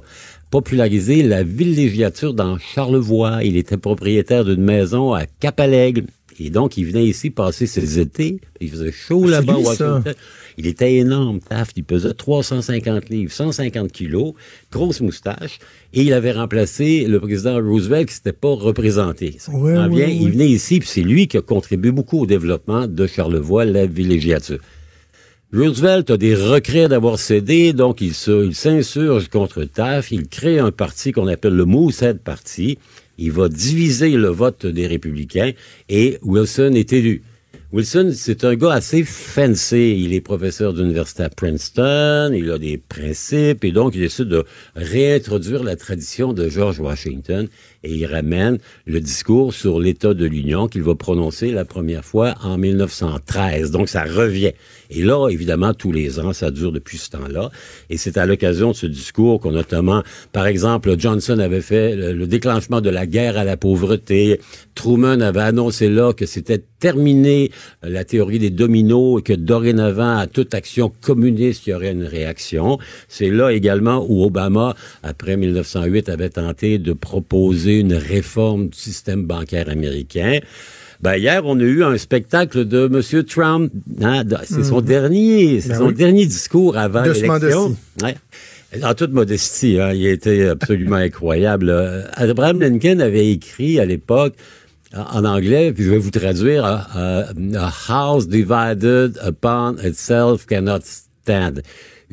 popularisé 0.50 1.22
la 1.22 1.44
villégiature 1.44 2.34
dans 2.34 2.58
Charlevoix. 2.58 3.44
Il 3.44 3.56
était 3.56 3.76
propriétaire 3.76 4.44
d'une 4.44 4.64
maison 4.64 5.14
à 5.14 5.26
Cap-à-l'Aigle. 5.26 6.06
Et 6.38 6.50
donc, 6.50 6.76
il 6.76 6.84
venait 6.86 7.04
ici 7.04 7.30
passer 7.30 7.66
ses 7.66 7.98
étés. 7.98 8.40
Il 8.60 8.70
faisait 8.70 8.92
chaud 8.92 9.24
C'est 9.26 9.30
là-bas. 9.32 9.52
Il 10.58 10.66
était 10.66 10.94
énorme, 10.96 11.40
Taft. 11.40 11.72
Il 11.76 11.84
pesait 11.84 12.12
350 12.14 13.08
livres, 13.08 13.32
150 13.32 13.90
kilos, 13.92 14.34
grosse 14.70 15.00
moustache. 15.00 15.58
Et 15.94 16.02
il 16.02 16.12
avait 16.12 16.32
remplacé 16.32 17.04
le 17.06 17.20
président 17.20 17.56
Roosevelt 17.62 18.08
qui 18.08 18.14
s'était 18.14 18.32
pas 18.32 18.54
représenté. 18.54 19.36
Ouais, 19.48 19.72
ouais, 19.72 19.78
ouais. 20.06 20.16
Il 20.16 20.30
venait 20.32 20.48
ici, 20.50 20.78
puis 20.78 20.88
c'est 20.88 21.02
lui 21.02 21.26
qui 21.28 21.36
a 21.38 21.42
contribué 21.42 21.90
beaucoup 21.90 22.20
au 22.22 22.26
développement 22.26 22.86
de 22.86 23.06
Charlevoix, 23.06 23.64
la 23.64 23.86
villégiature. 23.86 24.58
Roosevelt 25.54 26.10
a 26.10 26.16
des 26.16 26.34
regrets 26.34 26.88
d'avoir 26.88 27.18
cédé, 27.18 27.74
donc 27.74 28.00
il 28.00 28.14
se- 28.14 28.46
il 28.46 28.54
s'insurge 28.54 29.28
contre 29.28 29.64
Taft. 29.64 30.10
Il 30.10 30.26
crée 30.28 30.58
un 30.58 30.70
parti 30.70 31.12
qu'on 31.12 31.26
appelle 31.26 31.52
le 31.54 31.66
Moosehead 31.66 32.20
Party. 32.20 32.78
Il 33.18 33.32
va 33.32 33.48
diviser 33.48 34.10
le 34.10 34.28
vote 34.28 34.66
des 34.66 34.86
républicains 34.86 35.52
et 35.88 36.18
Wilson 36.22 36.72
est 36.74 36.92
élu. 36.92 37.22
Wilson, 37.72 38.12
c'est 38.14 38.44
un 38.44 38.54
gars 38.54 38.72
assez 38.72 39.02
fancy. 39.02 39.98
Il 39.98 40.12
est 40.12 40.20
professeur 40.20 40.74
d'université 40.74 41.22
à 41.22 41.30
Princeton, 41.30 42.30
il 42.34 42.50
a 42.50 42.58
des 42.58 42.76
principes 42.76 43.64
et 43.64 43.72
donc 43.72 43.94
il 43.94 44.02
décide 44.02 44.28
de 44.28 44.44
réintroduire 44.76 45.64
la 45.64 45.74
tradition 45.76 46.34
de 46.34 46.50
George 46.50 46.80
Washington 46.80 47.48
et 47.84 47.92
il 47.92 48.06
ramène 48.06 48.58
le 48.86 49.00
discours 49.00 49.52
sur 49.52 49.80
l'état 49.80 50.14
de 50.14 50.24
l'Union 50.24 50.68
qu'il 50.68 50.82
va 50.82 50.94
prononcer 50.94 51.52
la 51.52 51.64
première 51.64 52.04
fois 52.04 52.34
en 52.42 52.58
1913. 52.58 53.70
Donc 53.70 53.88
ça 53.88 54.04
revient. 54.04 54.52
Et 54.90 55.02
là, 55.02 55.28
évidemment, 55.28 55.74
tous 55.74 55.92
les 55.92 56.20
ans, 56.20 56.32
ça 56.32 56.50
dure 56.50 56.72
depuis 56.72 56.98
ce 56.98 57.10
temps-là. 57.10 57.50
Et 57.90 57.96
c'est 57.96 58.18
à 58.18 58.26
l'occasion 58.26 58.70
de 58.70 58.76
ce 58.76 58.86
discours 58.86 59.40
qu'on 59.40 59.52
notamment, 59.52 60.02
par 60.32 60.46
exemple, 60.46 60.94
Johnson 60.98 61.38
avait 61.38 61.60
fait 61.60 61.96
le, 61.96 62.12
le 62.12 62.26
déclenchement 62.26 62.80
de 62.80 62.90
la 62.90 63.06
guerre 63.06 63.36
à 63.36 63.44
la 63.44 63.56
pauvreté. 63.56 64.40
Truman 64.74 65.20
avait 65.20 65.40
annoncé 65.40 65.88
là 65.88 66.12
que 66.12 66.26
c'était 66.26 66.62
terminé 66.82 67.52
euh, 67.84 67.90
la 67.90 68.04
théorie 68.04 68.40
des 68.40 68.50
dominos 68.50 69.20
et 69.20 69.22
que 69.22 69.32
dorénavant, 69.32 70.18
à 70.18 70.26
toute 70.26 70.52
action 70.52 70.92
communiste, 71.00 71.66
il 71.66 71.70
y 71.70 71.74
aurait 71.74 71.92
une 71.92 72.04
réaction. 72.04 72.78
C'est 73.08 73.30
là 73.30 73.50
également 73.50 74.04
où 74.08 74.24
Obama, 74.24 74.74
après 75.04 75.36
1908, 75.36 76.08
avait 76.08 76.30
tenté 76.30 76.78
de 76.78 76.92
proposer 76.92 77.71
une 77.78 77.94
réforme 77.94 78.68
du 78.68 78.78
système 78.78 79.24
bancaire 79.24 79.68
américain. 79.68 80.38
Ben, 81.00 81.16
hier, 81.16 81.42
on 81.44 81.58
a 81.58 81.62
eu 81.64 81.82
un 81.82 81.98
spectacle 81.98 82.64
de 82.64 82.84
M. 82.86 83.24
Trump. 83.24 83.72
Hein, 84.02 84.22
c'est 84.44 84.62
son 84.64 84.80
dernier, 84.80 85.60
c'est 85.60 85.70
Ben 85.70 85.78
son 85.78 85.86
oui. 85.88 85.94
dernier 85.94 86.26
discours 86.26 86.76
avant 86.76 87.02
l'élection. 87.02 87.76
Ouais. 88.02 88.14
En 88.82 88.94
toute 88.94 89.12
modestie, 89.12 89.78
hein, 89.80 89.92
il 89.92 90.06
a 90.06 90.10
été 90.10 90.46
absolument 90.48 90.96
incroyable. 91.08 91.74
Abraham 92.14 92.60
Lincoln 92.60 93.00
avait 93.00 93.30
écrit 93.30 93.80
à 93.80 93.84
l'époque 93.84 94.34
en 94.94 95.18
en 95.20 95.24
anglais, 95.24 95.72
puis 95.72 95.84
je 95.84 95.90
vais 95.90 95.98
vous 95.98 96.10
traduire, 96.10 96.64
euh, 96.64 97.24
euh, 97.34 97.58
A 97.58 97.72
house 97.88 98.28
divided 98.28 99.18
upon 99.26 99.76
itself 99.82 100.46
cannot 100.46 100.80
stand. 100.84 101.62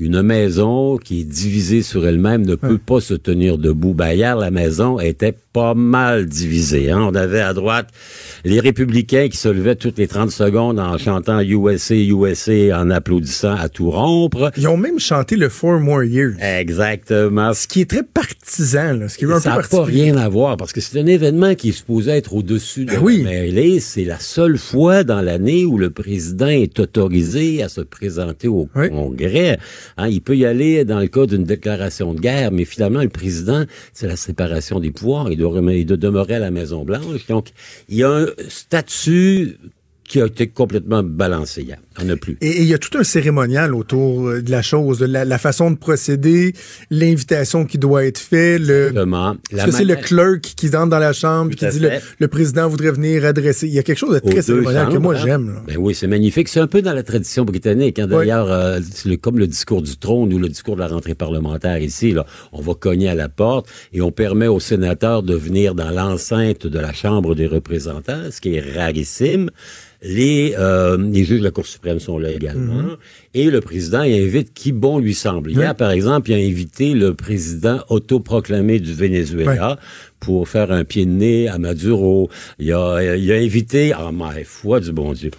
Une 0.01 0.21
maison 0.21 0.95
qui 0.97 1.19
est 1.19 1.23
divisée 1.25 1.81
sur 1.81 2.07
elle-même 2.07 2.45
ne 2.45 2.55
peut 2.55 2.77
pas 2.77 3.01
se 3.01 3.13
tenir 3.13 3.57
debout. 3.57 3.93
Ben, 3.93 4.13
hier, 4.13 4.37
la 4.37 4.49
maison 4.49 4.97
était 4.97 5.35
pas 5.51 5.73
mal 5.73 6.25
divisée. 6.25 6.89
Hein? 6.89 7.01
On 7.01 7.15
avait 7.15 7.41
à 7.41 7.53
droite 7.53 7.89
les 8.45 8.61
républicains 8.61 9.27
qui 9.27 9.35
se 9.35 9.49
levaient 9.49 9.75
toutes 9.75 9.97
les 9.97 10.07
30 10.07 10.31
secondes 10.31 10.79
en 10.79 10.97
chantant 10.97 11.41
USA, 11.41 11.95
USA, 11.95 12.79
en 12.79 12.89
applaudissant 12.91 13.53
à 13.55 13.67
tout 13.67 13.91
rompre. 13.91 14.51
Ils 14.55 14.69
ont 14.69 14.77
même 14.77 14.99
chanté 14.99 15.35
le 15.35 15.49
Four 15.49 15.81
More 15.81 16.05
Years. 16.05 16.35
Exactement. 16.39 17.53
Ce 17.53 17.67
qui 17.67 17.81
est 17.81 17.89
très 17.89 18.03
partisan, 18.03 18.93
là, 18.93 19.09
ce 19.09 19.17
qui 19.17 19.25
est 19.25 19.31
un 19.33 19.41
Ça 19.41 19.57
n'a 19.57 19.63
pas 19.63 19.83
rien 19.83 20.15
à 20.15 20.29
voir 20.29 20.55
parce 20.55 20.71
que 20.71 20.79
c'est 20.79 20.97
un 20.97 21.07
événement 21.07 21.55
qui 21.55 21.69
est 21.69 21.73
supposé 21.73 22.11
être 22.11 22.33
au-dessus 22.33 22.85
de 22.85 22.91
Ben 22.91 22.99
oui. 23.01 23.23
la 23.23 23.31
mêlée. 23.31 23.81
C'est 23.81 24.05
la 24.05 24.19
seule 24.19 24.57
fois 24.57 25.03
dans 25.03 25.19
l'année 25.21 25.65
où 25.65 25.77
le 25.77 25.89
président 25.89 26.47
est 26.47 26.79
autorisé 26.79 27.61
à 27.63 27.67
se 27.67 27.81
présenter 27.81 28.47
au 28.47 28.69
Oui. 28.77 28.89
Congrès. 28.89 29.59
Hein, 29.97 30.07
il 30.07 30.21
peut 30.21 30.37
y 30.37 30.45
aller 30.45 30.85
dans 30.85 30.99
le 30.99 31.07
cas 31.07 31.25
d'une 31.25 31.43
déclaration 31.43 32.13
de 32.13 32.19
guerre, 32.19 32.51
mais 32.51 32.65
finalement, 32.65 33.01
le 33.01 33.09
président, 33.09 33.65
c'est 33.93 34.07
la 34.07 34.15
séparation 34.15 34.79
des 34.79 34.91
pouvoirs. 34.91 35.31
Il 35.31 35.37
doit, 35.37 35.61
il 35.73 35.85
doit 35.85 35.97
demeurer 35.97 36.35
à 36.35 36.39
la 36.39 36.51
Maison-Blanche. 36.51 37.27
Donc, 37.27 37.49
il 37.87 37.97
y 37.97 38.03
a 38.03 38.11
un 38.11 38.27
statut 38.47 39.57
qui 40.09 40.19
a 40.19 40.25
été 40.25 40.47
complètement 40.47 41.03
balancé. 41.03 41.61
Il 41.61 41.67
n'y 41.67 42.11
en 42.11 42.13
a 42.13 42.17
plus. 42.17 42.35
Et 42.41 42.61
il 42.61 42.67
y 42.67 42.73
a 42.73 42.79
tout 42.79 42.97
un 42.97 43.03
cérémonial 43.03 43.75
autour 43.75 44.27
euh, 44.27 44.41
de 44.41 44.49
la 44.49 44.63
chose, 44.63 44.97
de 44.97 45.05
la, 45.05 45.23
la 45.23 45.37
façon 45.37 45.69
de 45.69 45.77
procéder, 45.77 46.53
l'invitation 46.89 47.63
qui 47.65 47.77
doit 47.77 48.05
être 48.05 48.17
faite, 48.17 48.59
le, 48.59 48.91
La 49.51 49.65
que 49.65 49.71
c'est 49.71 49.85
le 49.85 49.95
clerc 49.95 50.41
qui 50.41 50.67
entre 50.75 50.87
dans 50.87 50.99
la 50.99 51.13
chambre 51.13 51.51
et 51.51 51.55
qui 51.55 51.67
dit 51.67 51.85
le, 52.17 52.27
président 52.27 52.67
voudrait 52.67 52.91
venir 52.91 53.23
adresser. 53.23 53.67
Il 53.67 53.73
y 53.73 53.79
a 53.79 53.83
quelque 53.83 53.99
chose 53.99 54.15
de 54.15 54.19
très 54.19 54.41
cérémonial 54.41 54.89
que 54.89 54.97
moi 54.97 55.15
hein. 55.15 55.21
j'aime. 55.23 55.61
Ben 55.67 55.77
oui, 55.77 55.93
c'est 55.93 56.07
magnifique. 56.07 56.49
C'est 56.49 56.59
un 56.59 56.67
peu 56.67 56.81
dans 56.81 56.93
la 56.93 57.03
tradition 57.03 57.45
britannique. 57.45 57.99
Hein. 57.99 58.07
D'ailleurs, 58.07 58.51
euh, 58.51 58.79
le- 59.05 59.15
comme 59.15 59.37
le 59.37 59.45
discours 59.45 59.83
du 59.83 59.95
trône 59.95 60.33
ou 60.33 60.39
le 60.39 60.49
discours 60.49 60.75
de 60.75 60.81
la 60.81 60.87
rentrée 60.87 61.15
parlementaire 61.15 61.77
ici, 61.77 62.13
là, 62.13 62.25
on 62.51 62.61
va 62.61 62.73
cogner 62.73 63.09
à 63.09 63.15
la 63.15 63.29
porte 63.29 63.67
et 63.93 64.01
on 64.01 64.11
permet 64.11 64.47
aux 64.47 64.59
sénateurs 64.59 65.21
de 65.21 65.35
venir 65.35 65.75
dans 65.75 65.91
l'enceinte 65.91 66.65
de 66.65 66.79
la 66.79 66.93
Chambre 66.93 67.35
des 67.35 67.45
représentants, 67.45 68.31
ce 68.31 68.41
qui 68.41 68.55
est 68.55 68.75
rarissime. 68.75 69.51
Les, 70.01 70.55
euh, 70.57 70.97
les 70.97 71.25
juges 71.25 71.39
de 71.39 71.43
la 71.43 71.51
Cour 71.51 71.65
suprême 71.65 71.99
sont 71.99 72.17
là 72.17 72.31
également. 72.31 72.95
Et 73.33 73.49
le 73.49 73.59
président 73.59 74.03
il 74.03 74.13
invite 74.23 74.53
qui 74.53 74.71
bon 74.71 74.97
lui 74.97 75.13
semble. 75.13 75.51
Hier, 75.51 75.75
par 75.75 75.91
exemple, 75.91 76.31
il 76.31 76.35
a 76.35 76.37
invité 76.37 76.93
le 76.93 77.13
président 77.13 77.79
autoproclamé 77.89 78.79
du 78.79 78.93
Venezuela 78.93 79.77
pour 80.21 80.47
faire 80.47 80.71
un 80.71 80.85
pied 80.85 81.05
de 81.05 81.11
nez 81.11 81.47
à 81.49 81.57
Maduro. 81.57 82.29
Il 82.59 82.71
a, 82.71 83.15
il 83.17 83.29
a 83.31 83.35
invité, 83.35 83.91
ah 83.93 84.11
ma 84.13 84.31
foi 84.45 84.79
du 84.79 84.93
bon 84.93 85.11
Dieu, 85.11 85.31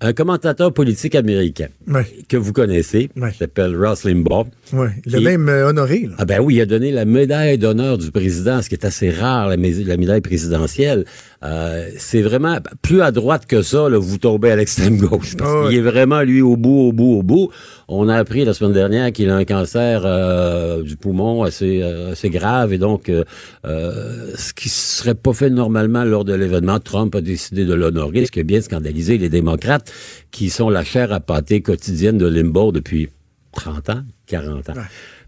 un 0.00 0.12
commentateur 0.12 0.72
politique 0.72 1.16
américain 1.16 1.66
Ouais, 1.88 2.06
que 2.28 2.36
vous 2.36 2.52
connaissez, 2.52 3.10
Ouais. 3.16 3.32
qui 3.32 3.38
s'appelle 3.38 3.76
Ross 3.76 4.04
Limbaugh. 4.04 4.46
ouais. 4.74 4.90
Il 5.06 5.12
l'a 5.12 5.20
même 5.20 5.48
euh, 5.48 5.66
honoré. 5.68 6.06
là. 6.08 6.14
Ah 6.18 6.24
ben 6.24 6.38
oui, 6.40 6.54
il 6.54 6.60
a 6.60 6.66
donné 6.66 6.92
la 6.92 7.04
médaille 7.04 7.58
d'honneur 7.58 7.98
du 7.98 8.12
président, 8.12 8.62
ce 8.62 8.68
qui 8.68 8.76
est 8.76 8.84
assez 8.84 9.10
rare, 9.10 9.48
la 9.48 9.56
médaille 9.56 10.20
présidentielle. 10.20 11.04
Euh, 11.44 11.88
c'est 11.96 12.22
vraiment 12.22 12.56
plus 12.82 13.00
à 13.00 13.12
droite 13.12 13.46
que 13.46 13.62
ça, 13.62 13.88
là, 13.88 13.98
vous 13.98 14.18
tombez 14.18 14.50
à 14.50 14.56
l'extrême 14.56 14.96
gauche. 14.98 15.36
Parce 15.36 15.50
Ah 15.54 15.68
qu'il 15.68 15.78
est 15.78 15.82
vraiment 15.82 16.22
lui 16.22 16.42
au 16.42 16.56
bout, 16.56 16.88
au 16.88 16.92
bout, 16.92 17.18
au 17.18 17.22
bout. 17.22 17.50
On 17.86 18.08
a 18.08 18.16
appris 18.16 18.44
la 18.44 18.54
semaine 18.54 18.72
dernière 18.72 19.12
qu'il 19.12 19.30
a 19.30 19.36
un 19.36 19.44
cancer 19.44 20.02
euh, 20.04 20.82
du 20.82 20.96
poumon 20.96 21.44
assez, 21.44 21.80
euh, 21.82 22.12
assez 22.12 22.28
grave 22.28 22.72
et 22.72 22.78
donc 22.78 23.08
euh, 23.08 23.24
euh, 23.64 24.32
ce 24.36 24.52
qui 24.52 24.68
serait 24.68 25.14
pas 25.14 25.32
fait 25.32 25.48
normalement 25.48 26.04
lors 26.04 26.24
de 26.24 26.34
l'événement, 26.34 26.80
Trump 26.80 27.14
a 27.14 27.20
décidé 27.20 27.64
de 27.64 27.72
l'honorer, 27.74 28.26
ce 28.26 28.32
qui 28.32 28.40
a 28.40 28.42
bien 28.42 28.60
scandalisé 28.60 29.16
les 29.16 29.28
démocrates 29.28 29.92
qui 30.30 30.50
sont 30.50 30.68
la 30.68 30.84
chair 30.84 31.12
à 31.12 31.20
pâté 31.20 31.62
quotidienne 31.62 32.18
de 32.18 32.26
Limbaugh 32.26 32.72
depuis 32.72 33.08
30 33.52 33.90
ans, 33.90 34.02
40 34.26 34.70
ans. 34.70 34.74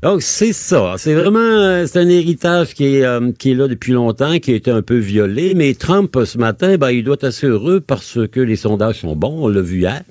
Donc 0.02 0.22
c'est 0.22 0.54
ça, 0.54 0.94
c'est 0.96 1.12
vraiment 1.12 1.38
euh, 1.40 1.84
c'est 1.86 1.98
un 1.98 2.08
héritage 2.08 2.72
qui 2.72 2.86
est 2.86 3.04
euh, 3.04 3.32
qui 3.38 3.50
est 3.50 3.54
là 3.54 3.68
depuis 3.68 3.92
longtemps, 3.92 4.38
qui 4.38 4.52
a 4.52 4.54
été 4.54 4.70
un 4.70 4.80
peu 4.80 4.96
violé, 4.96 5.52
mais 5.54 5.74
Trump 5.74 6.16
ce 6.24 6.38
matin, 6.38 6.78
ben 6.78 6.90
il 6.90 7.04
doit 7.04 7.16
être 7.16 7.24
assez 7.24 7.46
heureux 7.46 7.80
parce 7.80 8.18
que 8.32 8.40
les 8.40 8.56
sondages 8.56 9.00
sont 9.00 9.14
bons, 9.14 9.44
on 9.44 9.48
l'a 9.48 9.60
vu 9.60 9.80
hier. 9.80 10.02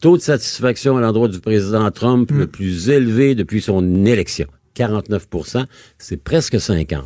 Taux 0.00 0.16
de 0.16 0.22
satisfaction 0.22 0.96
à 0.96 1.00
l'endroit 1.00 1.28
du 1.28 1.38
président 1.38 1.88
Trump 1.92 2.32
le 2.32 2.48
plus 2.48 2.90
élevé 2.90 3.36
depuis 3.36 3.60
son 3.60 4.04
élection, 4.04 4.46
49% 4.76 5.64
c'est 5.98 6.16
presque 6.16 6.60
50. 6.60 7.04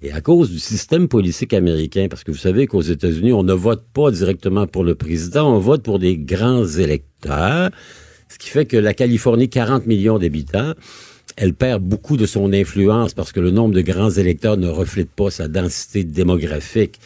Et 0.00 0.12
à 0.12 0.22
cause 0.22 0.50
du 0.50 0.58
système 0.58 1.08
politique 1.08 1.52
américain, 1.52 2.06
parce 2.08 2.24
que 2.24 2.30
vous 2.30 2.38
savez 2.38 2.66
qu'aux 2.66 2.80
États-Unis, 2.80 3.34
on 3.34 3.42
ne 3.42 3.52
vote 3.52 3.84
pas 3.92 4.10
directement 4.10 4.66
pour 4.66 4.82
le 4.82 4.94
président, 4.94 5.54
on 5.54 5.58
vote 5.58 5.82
pour 5.82 5.98
des 5.98 6.16
grands 6.16 6.66
électeurs, 6.66 7.70
ce 8.30 8.38
qui 8.38 8.48
fait 8.48 8.64
que 8.64 8.78
la 8.78 8.94
Californie, 8.94 9.50
40 9.50 9.86
millions 9.86 10.18
d'habitants, 10.18 10.72
elle 11.36 11.54
perd 11.54 11.82
beaucoup 11.82 12.16
de 12.16 12.26
son 12.26 12.52
influence 12.52 13.14
parce 13.14 13.32
que 13.32 13.40
le 13.40 13.50
nombre 13.50 13.74
de 13.74 13.82
grands 13.82 14.10
électeurs 14.10 14.56
ne 14.56 14.68
reflète 14.68 15.10
pas 15.10 15.30
sa 15.30 15.48
densité 15.48 16.02
démographique. 16.02 16.98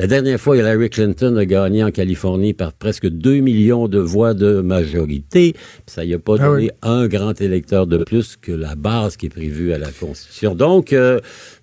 La 0.00 0.06
dernière 0.06 0.38
fois, 0.40 0.56
Hillary 0.56 0.90
Clinton 0.90 1.34
a 1.38 1.44
gagné 1.44 1.82
en 1.82 1.90
Californie 1.90 2.54
par 2.54 2.72
presque 2.72 3.08
2 3.08 3.40
millions 3.40 3.88
de 3.88 3.98
voix 3.98 4.32
de 4.32 4.60
majorité. 4.60 5.54
Ça 5.88 6.06
n'y 6.06 6.14
a 6.14 6.20
pas 6.20 6.36
Ah 6.38 6.46
donné 6.46 6.62
oui. 6.66 6.70
un 6.82 7.08
grand 7.08 7.40
électeur 7.40 7.88
de 7.88 8.04
plus 8.04 8.36
que 8.40 8.52
la 8.52 8.76
base 8.76 9.16
qui 9.16 9.26
est 9.26 9.28
prévue 9.30 9.72
à 9.72 9.78
la 9.78 9.88
Constitution. 9.90 10.54
Donc, 10.54 10.92
euh, 10.92 11.18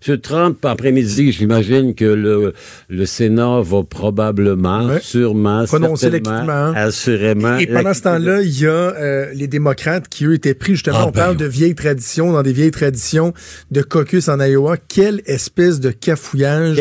M. 0.05 0.17
Trump, 0.17 0.65
après-midi, 0.65 1.31
j'imagine 1.31 1.95
que 1.95 2.03
le, 2.03 2.51
le 2.89 3.05
Sénat 3.05 3.61
va 3.61 3.83
probablement, 3.83 4.89
sûrement, 4.99 5.63
Prononcer 5.63 6.09
l'acquittement. 6.09 6.73
assurément. 6.75 7.57
Et 7.57 7.67
pendant 7.67 7.93
ce 7.93 8.01
temps-là, 8.01 8.41
il 8.41 8.59
y 8.59 8.65
a 8.67 8.69
euh, 8.69 9.31
les 9.33 9.47
démocrates 9.47 10.09
qui, 10.09 10.25
eux, 10.25 10.33
étaient 10.33 10.55
pris, 10.55 10.73
justement, 10.73 10.97
Ah, 10.99 11.07
on 11.07 11.11
parle 11.13 11.37
ben 11.37 11.45
de 11.45 11.49
vieilles 11.49 11.73
traditions, 11.75 12.33
dans 12.33 12.43
des 12.43 12.51
vieilles 12.51 12.71
traditions 12.71 13.33
de 13.71 13.81
caucus 13.81 14.27
en 14.27 14.41
Iowa. 14.41 14.75
Quelle 14.75 15.21
espèce 15.25 15.79
de 15.79 15.91
cafouillage 15.91 16.75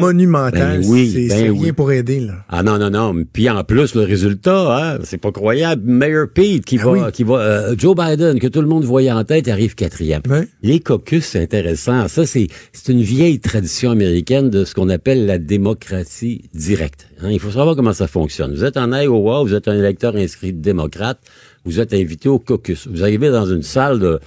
monumental. 0.00 0.61
Ben 0.61 0.61
oui, 0.84 1.26
c'est 1.28 1.28
ben 1.44 1.50
oui. 1.50 1.72
pour 1.72 1.90
aider, 1.92 2.20
là. 2.20 2.34
Ah 2.48 2.62
non, 2.62 2.78
non, 2.78 2.90
non. 2.90 3.14
Puis 3.32 3.48
en 3.50 3.62
plus, 3.64 3.94
le 3.94 4.02
résultat, 4.02 4.94
hein, 4.94 4.98
c'est 5.04 5.18
pas 5.18 5.32
croyable. 5.32 5.82
Mayor 5.84 6.28
Pete 6.32 6.64
qui 6.64 6.78
Ah 6.80 6.84
va, 6.84 6.90
oui. 6.92 7.00
qui 7.12 7.24
va, 7.24 7.34
euh, 7.40 7.74
Joe 7.78 7.94
Biden, 7.96 8.38
que 8.38 8.46
tout 8.46 8.60
le 8.60 8.66
monde 8.68 8.84
voyait 8.84 9.12
en 9.12 9.24
tête, 9.24 9.48
arrive 9.48 9.74
quatrième. 9.74 10.22
Les 10.62 10.80
caucus, 10.80 11.24
c'est 11.24 11.40
intéressant. 11.42 12.08
Ça, 12.08 12.26
c'est, 12.26 12.46
c'est 12.72 12.92
une 12.92 13.02
vieille 13.02 13.40
tradition 13.40 13.90
américaine 13.90 14.50
de 14.50 14.64
ce 14.64 14.74
qu'on 14.74 14.88
appelle 14.88 15.26
la 15.26 15.38
démocratie 15.38 16.42
directe. 16.54 17.06
hein. 17.22 17.28
Il 17.30 17.40
faut 17.40 17.50
savoir 17.50 17.76
comment 17.76 17.92
ça 17.92 18.06
fonctionne. 18.06 18.54
Vous 18.54 18.64
êtes 18.64 18.76
en 18.76 18.92
Iowa, 18.92 19.42
vous 19.42 19.54
êtes 19.54 19.68
un 19.68 19.76
électeur 19.78 20.16
inscrit 20.16 20.52
démocrate, 20.52 21.18
vous 21.64 21.80
êtes 21.80 21.94
invité 21.94 22.28
au 22.28 22.38
caucus. 22.38 22.88
Vous 22.88 23.02
arrivez 23.02 23.30
dans 23.30 23.46
une 23.46 23.62
salle 23.62 23.98
de, 24.00 24.18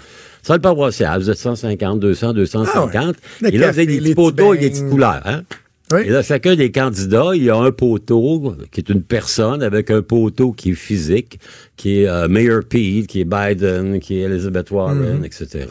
salle 0.42 0.62
paroissiale, 0.62 1.22
vous 1.22 1.30
êtes 1.30 1.38
150, 1.38 2.00
200, 2.00 2.34
250. 2.34 3.16
Le 3.42 3.54
Et 3.54 3.58
là, 3.58 3.72
vous 3.72 3.80
avez 3.80 3.86
des 3.88 4.00
petits 4.00 4.16
poteaux 4.16 4.54
et 4.54 4.58
des 4.58 4.70
petites 4.70 4.90
couleurs, 4.90 5.22
hein. 5.26 5.42
Oui. 5.92 6.02
Et 6.06 6.10
là, 6.10 6.24
chacun 6.24 6.56
des 6.56 6.72
candidats, 6.72 7.32
il 7.36 7.44
y 7.44 7.50
a 7.52 7.58
un 7.58 7.72
poteau 7.72 8.56
qui 8.72 8.80
est 8.80 8.90
une 8.90 9.04
personne 9.04 9.62
avec 9.62 9.92
un 9.92 10.02
poteau 10.02 10.52
qui 10.52 10.72
est 10.72 10.76
physique, 10.76 11.40
qui 11.78 12.00
est 12.00 12.08
euh, 12.08 12.28
Mayor 12.28 12.64
Pete, 12.68 13.06
qui 13.06 13.22
est 13.22 13.26
Biden, 13.26 14.00
qui 14.00 14.18
est 14.18 14.22
Elizabeth 14.22 14.72
Warren, 14.72 15.24
etc. 15.24 15.68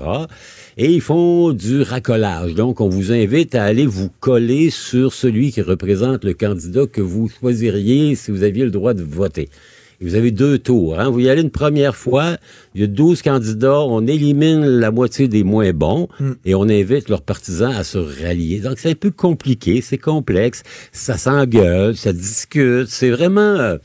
Et 0.77 0.93
ils 0.93 1.01
font 1.01 1.53
du 1.53 1.83
racolage. 1.83 2.55
Donc, 2.55 2.81
on 2.81 2.89
vous 2.89 3.12
invite 3.12 3.57
à 3.57 3.65
aller 3.65 3.87
vous 3.87 4.09
coller 4.21 4.71
sur 4.71 5.12
celui 5.12 5.51
qui 5.51 5.62
représente 5.62 6.25
le 6.25 6.35
candidat 6.35 6.87
que 6.87 7.01
vous 7.01 7.29
choisiriez 7.29 8.15
si 8.15 8.31
vous 8.31 8.45
aviez 8.45 8.65
le 8.65 8.71
droit 8.71 8.95
de 8.95 9.03
voter. 9.03 9.49
Vous 10.01 10.14
avez 10.14 10.30
deux 10.30 10.59
tours. 10.59 10.99
Hein? 10.99 11.11
Vous 11.11 11.20
y 11.20 11.28
allez 11.28 11.42
une 11.42 11.51
première 11.51 11.97
fois, 11.97 12.36
il 12.74 12.80
y 12.80 12.84
a 12.84 12.86
12 12.86 13.22
candidats, 13.22 13.80
on 13.80 14.07
élimine 14.07 14.64
la 14.64 14.90
moitié 14.90 15.28
des 15.28 15.45
moins 15.45 15.72
bons 15.72 16.09
et 16.45 16.55
on 16.55 16.62
invite 16.62 17.09
leurs 17.09 17.22
partisans 17.22 17.72
à 17.72 17.84
se 17.84 17.99
rallier. 17.99 18.61
Donc 18.61 18.78
c'est 18.78 18.90
un 18.90 18.95
peu 18.95 19.11
compliqué, 19.11 19.80
c'est 19.80 19.99
complexe, 19.99 20.62
ça 20.92 21.16
s'engueule, 21.16 21.97
ça 21.97 22.12
discute, 22.12 22.88
c'est 22.88 23.11
vraiment... 23.11 23.40
euh, 23.40 23.78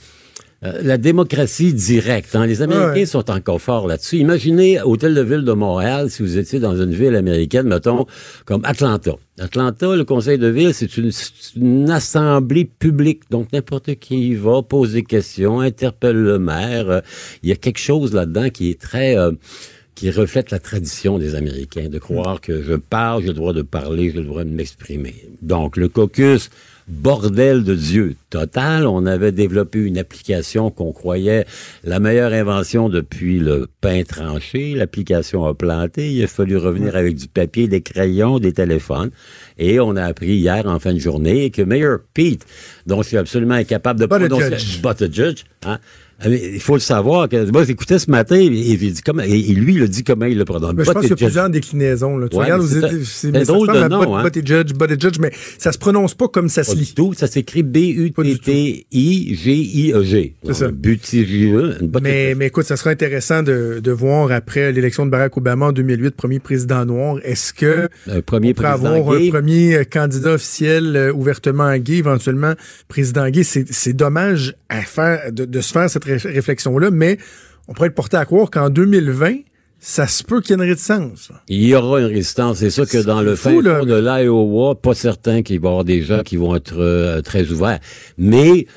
euh, 0.64 0.82
la 0.84 0.98
démocratie 0.98 1.74
directe. 1.74 2.36
hein. 2.36 2.46
Les 2.46 2.62
Américains 2.62 2.92
Ouais. 2.94 3.06
sont 3.06 3.30
encore 3.32 3.62
forts 3.62 3.88
là-dessus. 3.88 4.18
Imaginez 4.18 4.82
Hôtel 4.82 5.14
de 5.16 5.22
Ville 5.22 5.44
de 5.46 5.54
Montréal 5.54 6.10
si 6.10 6.22
vous 6.22 6.38
étiez 6.38 6.60
dans 6.60 6.76
une 6.82 6.92
ville 6.94 7.16
américaine, 7.16 7.68
mettons, 7.68 8.06
comme 8.46 8.62
Atlanta. 8.66 9.12
Atlanta, 9.40 9.96
le 9.96 10.04
conseil 10.04 10.38
de 10.38 10.48
ville, 10.48 10.74
c'est 10.74 10.98
une, 10.98 11.12
une 11.56 11.90
assemblée 11.90 12.66
publique. 12.66 13.22
Donc, 13.30 13.54
n'importe 13.54 13.96
qui 13.96 14.30
y 14.32 14.36
va, 14.36 14.62
pose 14.62 14.94
des 14.94 15.04
questions, 15.04 15.62
interpelle 15.62 16.18
le 16.18 16.40
maire. 16.40 16.90
Euh, 16.90 17.02
Il 17.42 17.50
y 17.50 17.54
a 17.54 17.56
quelque 17.56 17.80
chose 17.80 18.14
là-dedans 18.14 18.50
qui 18.50 18.70
est 18.72 18.80
très... 18.82 19.18
euh, 19.18 19.32
qui 19.96 20.12
reflète 20.12 20.50
la 20.52 20.60
tradition 20.60 21.20
des 21.20 21.36
Américains, 21.36 21.90
de 21.90 22.00
croire 22.00 22.40
que 22.40 22.62
je 22.62 22.76
parle, 22.76 23.22
j'ai 23.22 23.28
le 23.28 23.34
droit 23.34 23.52
de 23.52 23.64
parler, 23.64 24.12
j'ai 24.12 24.20
le 24.20 24.24
droit 24.28 24.46
de 24.46 24.50
m'exprimer. 24.50 25.14
Donc, 25.42 25.76
le 25.76 25.90
caucus, 25.90 26.50
bordel 26.90 27.64
de 27.64 27.76
Dieu 27.76 28.16
total. 28.30 28.88
On 28.88 29.06
avait 29.06 29.32
développé 29.32 29.80
une 29.80 29.98
application 29.98 30.72
qu'on 30.72 30.92
croyait 30.92 31.46
la 31.84 32.00
meilleure 32.00 32.34
invention 32.34 32.90
depuis 32.90 33.40
le 33.40 33.68
pain 33.82 34.04
tranché. 34.04 34.74
L'application 34.74 35.46
a 35.46 35.54
planté. 35.54 36.12
Il 36.12 36.24
a 36.24 36.28
fallu 36.28 36.58
revenir 36.58 36.96
avec 36.96 37.16
du 37.16 37.28
papier, 37.28 37.68
des 37.68 37.82
crayons, 37.82 38.40
des 38.40 38.54
téléphones. 38.54 39.12
Et 39.58 39.80
on 39.80 39.96
a 39.96 40.04
appris 40.04 40.36
hier, 40.36 40.66
en 40.66 40.80
fin 40.80 40.94
de 40.94 41.00
journée, 41.00 41.52
que 41.52 41.62
Mayor 41.62 42.00
Pete, 42.14 42.46
dont 42.86 43.02
je 43.02 43.10
suis 43.10 43.18
absolument 43.18 43.56
incapable 43.56 44.00
de 44.00 44.06
prononcer... 44.06 44.50
Buttigieg. 44.50 44.82
Buttigieg, 44.82 45.38
hein, 45.66 45.78
ah, 45.78 45.80
mais 45.80 46.09
il 46.28 46.60
faut 46.60 46.74
le 46.76 46.80
savoir. 46.80 47.30
Que, 47.30 47.50
moi, 47.52 47.64
j'écoutais 47.64 48.00
ce 48.00 48.10
matin 48.12 48.36
et, 48.36 48.46
il 48.46 48.78
dit 48.78 48.94
et, 49.26 49.52
et 49.52 49.54
lui, 49.54 49.76
il 49.76 49.84
a 49.84 49.88
dit 49.88 50.04
comment 50.04 50.26
il 50.26 50.38
le 50.38 50.46
prononce. 50.46 50.74
Mais 50.76 50.84
je 50.84 50.92
pense 50.92 51.02
qu'il 51.02 51.10
y 51.12 51.14
a 51.14 51.16
plusieurs 51.16 51.50
déclinaisons. 51.50 52.18
Là. 52.18 52.28
Tu 52.30 52.38
Ouais, 52.38 52.46
regardes 52.46 52.64
c'est 53.04 53.32
drôle 53.32 53.68
de 53.68 53.88
nom, 53.88 54.16
hein. 54.16 54.24
Buttigieg, 54.24 54.74
Buttigieg, 54.78 55.20
mais 55.20 55.32
ça 55.58 55.72
se 55.72 55.78
prononce 55.78 56.16
pas 56.16 56.28
comme 56.28 56.50
ça 56.50 56.64
se 56.64 56.76
lit. 56.76 56.94
tout. 56.96 57.14
Ça 57.14 57.28
s'écrit 57.28 57.64
B-U-T-T-I-G-I-E-G. 57.64 58.90
C'est 60.46 60.54
ça. 60.54 60.68
Mais, 62.02 62.36
mais 62.36 62.48
écoute, 62.48 62.66
ça 62.66 62.78
sera 62.78 62.90
intéressant 62.92 63.44
de, 63.44 63.80
de 63.82 63.92
voir 63.92 64.32
après 64.32 64.72
l'élection 64.72 65.06
de 65.06 65.12
Barack 65.12 65.38
Obama 65.38 65.68
en 65.68 65.72
2008, 65.72 66.16
premier 66.16 66.40
président 66.40 66.86
noir, 66.86 67.18
est-ce 67.24 67.54
que 67.54 67.90
Un 68.10 68.22
premier 68.22 68.54
on 68.58 68.64
avoir 68.64 69.18
gay. 69.18 69.28
un 69.28 69.32
premier 69.32 69.76
euh, 69.76 69.84
candidat 69.84 70.34
officiel 70.34 70.96
euh, 70.96 71.14
ouvertement 71.14 71.76
gay, 71.78 71.98
éventuellement 71.98 72.54
président 72.88 73.30
gay? 73.30 73.44
C'est 73.44 73.66
c'est 73.72 73.94
dommage 73.94 74.56
à 74.70 74.82
faire, 74.82 75.32
de, 75.32 75.46
de 75.46 75.62
se 75.62 75.72
faire 75.72 75.90
cette 75.90 76.06
ré- 76.18 76.32
réflexion-là, 76.32 76.92
mais 76.92 77.18
on 77.68 77.74
pourrait 77.74 77.88
être 77.90 77.96
porté 77.96 78.18
à 78.18 78.26
croire 78.26 78.50
qu'en 78.50 78.70
2020, 78.70 79.36
ça 79.82 80.08
se 80.08 80.24
peut 80.24 80.42
qu'il 80.42 80.52
y 80.58 80.60
ait 80.60 80.64
une 80.64 80.70
réticence. 80.70 81.32
Il 81.48 81.64
y 81.66 81.74
aura 81.76 82.02
une 82.02 82.08
résistance. 82.08 82.58
C'est 82.58 82.70
ça 82.70 82.86
que 82.86 82.98
dans 83.02 83.22
le 83.22 83.32
là. 83.32 83.36
fond 83.38 83.62
de 83.62 83.96
l'Iowa, 83.96 84.76
pas 84.76 84.94
certain 84.94 85.42
qu'il 85.42 85.60
va 85.62 85.68
y 85.68 85.72
avoir 85.72 85.84
des 85.86 86.02
gens 86.02 86.22
qui 86.24 86.36
vont 86.36 86.56
être 86.56 86.76
euh, 86.78 87.22
très 87.22 87.50
ouverts. 87.52 87.80
Mais 88.18 88.68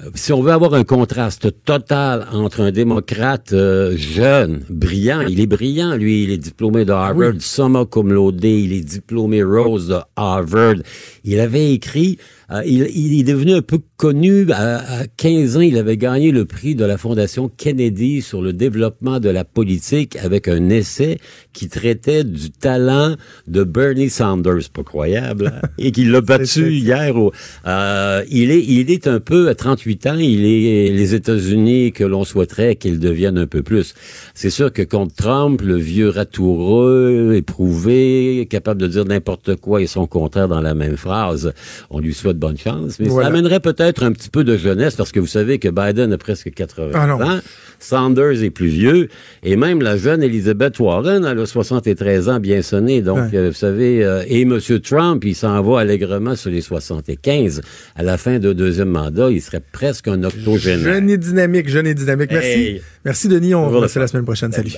euh, 0.00 0.10
si 0.14 0.32
on 0.32 0.42
veut 0.42 0.50
avoir 0.50 0.74
un 0.74 0.82
contraste 0.82 1.62
total 1.64 2.26
entre 2.32 2.60
un 2.62 2.72
démocrate 2.72 3.52
euh, 3.52 3.96
jeune, 3.96 4.64
brillant, 4.68 5.20
il 5.28 5.38
est 5.40 5.46
brillant, 5.46 5.94
lui, 5.94 6.24
il 6.24 6.30
est 6.32 6.38
diplômé 6.38 6.84
de 6.84 6.92
Harvard, 6.92 7.34
summa 7.38 7.84
cum 7.84 8.12
laude, 8.12 8.42
il 8.42 8.72
est 8.72 8.80
diplômé 8.80 9.44
Rose 9.44 9.88
de 9.88 9.98
Harvard. 10.16 10.76
Il 11.22 11.38
avait 11.38 11.72
écrit, 11.72 12.18
euh, 12.50 12.62
il, 12.64 12.88
il 12.94 13.20
est 13.20 13.24
devenu 13.24 13.54
un 13.54 13.62
peu 13.62 13.78
connu 13.96 14.50
à, 14.52 15.00
à 15.00 15.06
15 15.06 15.56
ans, 15.56 15.60
il 15.60 15.76
avait 15.76 15.96
gagné 15.96 16.30
le 16.30 16.44
prix 16.44 16.74
de 16.74 16.84
la 16.84 16.96
Fondation 16.96 17.48
Kennedy 17.48 18.22
sur 18.22 18.40
le 18.40 18.52
développement 18.52 19.20
de 19.20 19.28
la 19.28 19.44
politique 19.44 20.16
avec 20.16 20.48
un 20.48 20.70
essai 20.70 21.18
qui 21.52 21.68
traitait 21.68 22.24
du 22.24 22.50
talent 22.50 23.16
de 23.48 23.64
Bernie 23.64 24.10
Sanders, 24.10 24.70
pas 24.72 24.82
croyable, 24.82 25.52
hein, 25.54 25.68
et 25.78 25.92
qu'il 25.92 26.10
l'a 26.10 26.20
battu 26.20 26.72
hier. 26.72 27.16
Au, 27.16 27.32
euh, 27.66 28.24
il 28.30 28.50
est, 28.50 28.64
il 28.64 28.90
est 28.90 29.06
un 29.06 29.20
peu 29.20 29.48
à 29.48 29.54
38 29.54 30.06
ans. 30.06 30.16
Il 30.18 30.44
est 30.44 30.90
les 30.90 31.14
États-Unis 31.14 31.92
que 31.92 32.04
l'on 32.04 32.24
souhaiterait 32.24 32.76
qu'ils 32.76 33.00
deviennent 33.00 33.38
un 33.38 33.46
peu 33.46 33.62
plus. 33.62 33.94
C'est 34.34 34.50
sûr 34.50 34.72
que 34.72 34.82
contre 34.82 35.14
Trump, 35.14 35.60
le 35.60 35.76
vieux 35.76 36.08
ratoureux, 36.08 37.34
éprouvé, 37.34 38.46
capable 38.48 38.80
de 38.80 38.86
dire 38.86 39.04
n'importe 39.04 39.56
quoi 39.56 39.82
et 39.82 39.86
son 39.86 40.06
contraire 40.06 40.48
dans 40.48 40.60
la 40.60 40.74
même 40.74 40.96
phrase, 40.96 41.52
on 41.90 41.98
lui 41.98 42.14
souhaite 42.14 42.37
bonne 42.38 42.56
chance. 42.56 42.98
Mais 42.98 43.08
Voilà. 43.08 43.28
ça 43.28 43.34
amènerait 43.34 43.60
peut-être 43.60 44.02
un 44.02 44.12
petit 44.12 44.30
peu 44.30 44.44
de 44.44 44.56
jeunesse 44.56 44.96
parce 44.96 45.12
que 45.12 45.20
vous 45.20 45.26
savez 45.26 45.58
que 45.58 45.68
Biden 45.68 46.12
a 46.12 46.18
presque 46.18 46.50
80 46.52 46.90
Ah 46.94 47.14
ans. 47.14 47.40
Sanders 47.80 48.42
est 48.42 48.50
plus 48.50 48.68
vieux. 48.68 49.08
Et 49.42 49.56
même 49.56 49.82
la 49.82 49.96
jeune 49.96 50.22
Elizabeth 50.22 50.78
Warren, 50.80 51.24
elle 51.24 51.38
a 51.38 51.46
73 51.46 52.28
ans 52.28 52.40
bien 52.40 52.62
sonné. 52.62 53.02
Donc, 53.02 53.18
Ouais. 53.32 53.38
euh, 53.38 53.48
vous 53.48 53.54
savez, 53.54 54.04
euh, 54.04 54.22
et 54.26 54.42
M. 54.42 54.58
Trump, 54.82 55.24
il 55.24 55.34
s'en 55.34 55.62
va 55.62 55.80
allègrement 55.80 56.34
sur 56.34 56.50
les 56.50 56.60
75. 56.60 57.60
À 57.96 58.02
la 58.02 58.16
fin 58.16 58.38
de 58.38 58.52
deuxième 58.52 58.88
mandat, 58.90 59.30
il 59.30 59.40
serait 59.42 59.62
presque 59.72 60.08
un 60.08 60.22
octogénaire. 60.24 60.94
Jeune 60.94 61.10
et 61.10 61.18
dynamique, 61.18 61.68
jeune 61.68 61.86
et 61.86 61.94
dynamique. 61.94 62.30
Merci. 62.32 62.48
Hey. 62.48 62.82
Merci, 63.04 63.28
Denis. 63.28 63.54
On 63.54 63.86
se 63.88 63.98
la 63.98 64.06
semaine 64.08 64.24
prochaine. 64.24 64.52
Salut. 64.52 64.72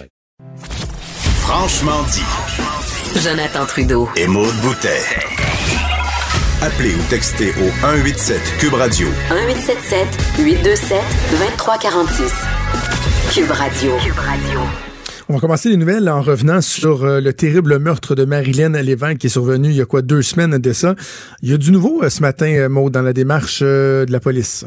Franchement 1.43 2.03
dit. 2.13 3.21
Jonathan 3.21 3.67
Trudeau. 3.67 4.09
Et 4.17 4.27
Maude 4.29 4.55
Boutet. 4.63 5.40
Appelez 6.63 6.95
ou 6.95 7.01
textez 7.09 7.53
au 7.53 7.71
187 7.81 8.39
Cube 8.59 8.75
Radio 8.75 9.07
1877 9.31 10.07
827 10.45 10.99
2346. 11.31 12.33
Cube 13.33 13.51
Radio. 13.51 13.93
Cube 13.97 14.19
Radio. 14.19 14.61
On 15.31 15.35
va 15.35 15.41
commencer 15.41 15.71
les 15.71 15.79
nouvelles 15.79 16.07
en 16.11 16.21
revenant 16.21 16.61
sur 16.61 17.05
euh, 17.05 17.21
le 17.23 17.33
terrible 17.33 17.79
meurtre 17.79 18.15
de 18.15 18.27
Marilyn 18.27 18.73
Lévesque 18.83 19.17
qui 19.17 19.29
est 19.29 19.31
survenu 19.31 19.71
il 19.71 19.77
y 19.77 19.81
a 19.81 19.87
quoi 19.87 20.03
deux 20.03 20.21
semaines 20.21 20.59
de 20.59 20.73
ça. 20.75 20.97
Il 21.43 21.51
y 21.51 21.55
a 21.55 21.57
du 21.57 21.73
nouveau 21.73 22.03
euh, 22.03 22.11
ce 22.11 22.21
matin, 22.21 22.53
euh, 22.53 22.69
Maud, 22.69 22.93
dans 22.93 23.01
la 23.01 23.15
démarche 23.15 23.63
de 23.63 24.07
la 24.11 24.21
police? 24.21 24.67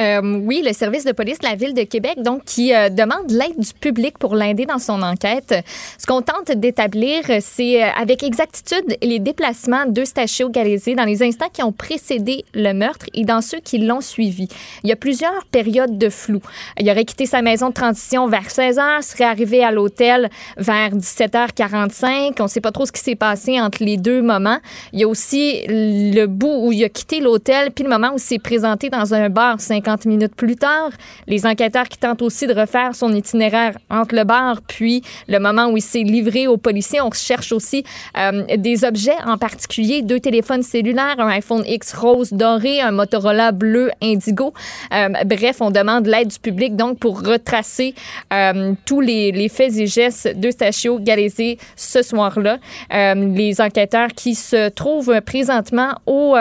Euh, 0.00 0.40
oui, 0.42 0.62
le 0.66 0.72
service 0.72 1.04
de 1.04 1.12
police 1.12 1.38
de 1.38 1.46
la 1.46 1.54
Ville 1.54 1.72
de 1.72 1.84
Québec, 1.84 2.14
donc, 2.18 2.44
qui 2.44 2.74
euh, 2.74 2.88
demande 2.88 3.30
l'aide 3.30 3.56
du 3.56 3.72
public 3.74 4.18
pour 4.18 4.34
l'aider 4.34 4.66
dans 4.66 4.80
son 4.80 5.02
enquête. 5.02 5.54
Ce 5.98 6.06
qu'on 6.06 6.20
tente 6.20 6.50
d'établir, 6.50 7.22
c'est 7.40 7.84
euh, 7.84 7.86
avec 7.96 8.24
exactitude 8.24 8.96
les 9.02 9.20
déplacements 9.20 9.86
d'Eustachio 9.86 10.48
Galézé 10.50 10.96
dans 10.96 11.04
les 11.04 11.22
instants 11.22 11.48
qui 11.52 11.62
ont 11.62 11.70
précédé 11.70 12.44
le 12.54 12.72
meurtre 12.72 13.06
et 13.14 13.24
dans 13.24 13.40
ceux 13.40 13.60
qui 13.60 13.78
l'ont 13.78 14.00
suivi. 14.00 14.48
Il 14.82 14.88
y 14.88 14.92
a 14.92 14.96
plusieurs 14.96 15.44
périodes 15.52 15.96
de 15.96 16.08
flou. 16.08 16.40
Il 16.80 16.90
aurait 16.90 17.04
quitté 17.04 17.26
sa 17.26 17.40
maison 17.40 17.68
de 17.68 17.74
transition 17.74 18.26
vers 18.26 18.50
16 18.50 18.78
h, 18.78 19.02
serait 19.02 19.24
arrivé 19.24 19.62
à 19.62 19.70
l'hôtel 19.70 20.28
vers 20.56 20.90
17h45. 20.90 22.34
On 22.40 22.44
ne 22.44 22.48
sait 22.48 22.60
pas 22.60 22.72
trop 22.72 22.84
ce 22.84 22.90
qui 22.90 23.00
s'est 23.00 23.14
passé 23.14 23.60
entre 23.60 23.84
les 23.84 23.96
deux 23.96 24.22
moments. 24.22 24.58
Il 24.92 24.98
y 24.98 25.04
a 25.04 25.08
aussi 25.08 25.64
le 25.68 26.26
bout 26.26 26.66
où 26.66 26.72
il 26.72 26.82
a 26.82 26.88
quitté 26.88 27.20
l'hôtel, 27.20 27.70
puis 27.70 27.84
le 27.84 27.90
moment 27.90 28.10
où 28.10 28.16
il 28.16 28.20
s'est 28.20 28.40
présenté 28.40 28.90
dans 28.90 29.14
un 29.14 29.28
bar 29.28 29.60
50 29.60 29.83
minutes 30.06 30.34
plus 30.34 30.56
tard. 30.56 30.90
Les 31.26 31.46
enquêteurs 31.46 31.88
qui 31.88 31.98
tentent 31.98 32.22
aussi 32.22 32.46
de 32.46 32.54
refaire 32.54 32.94
son 32.94 33.12
itinéraire 33.12 33.76
entre 33.90 34.14
le 34.14 34.24
bar 34.24 34.60
puis 34.66 35.02
le 35.28 35.38
moment 35.38 35.68
où 35.68 35.76
il 35.76 35.82
s'est 35.82 36.02
livré 36.02 36.46
aux 36.46 36.56
policiers. 36.56 37.00
On 37.00 37.10
cherche 37.10 37.52
aussi 37.52 37.84
euh, 38.16 38.44
des 38.56 38.84
objets 38.84 39.16
en 39.26 39.38
particulier, 39.38 40.02
deux 40.02 40.20
téléphones 40.20 40.62
cellulaires, 40.62 41.16
un 41.18 41.28
iPhone 41.28 41.64
X 41.66 41.92
rose 41.94 42.32
doré, 42.32 42.80
un 42.80 42.92
Motorola 42.92 43.52
bleu 43.52 43.90
indigo. 44.02 44.52
Euh, 44.92 45.08
bref, 45.24 45.60
on 45.60 45.70
demande 45.70 46.06
l'aide 46.06 46.28
du 46.28 46.38
public 46.38 46.76
donc 46.76 46.98
pour 46.98 47.22
retracer 47.22 47.94
euh, 48.32 48.72
tous 48.84 49.00
les, 49.00 49.48
faits 49.48 49.76
et 49.76 49.86
gestes 49.86 50.28
d'Eustachio 50.36 50.98
Galézé 50.98 51.58
ce 51.76 52.02
soir-là. 52.02 52.58
Les 52.90 53.60
enquêteurs 53.60 54.08
qui 54.08 54.34
se 54.34 54.68
trouvent 54.70 55.20
présentement 55.20 55.94
au 56.06 56.34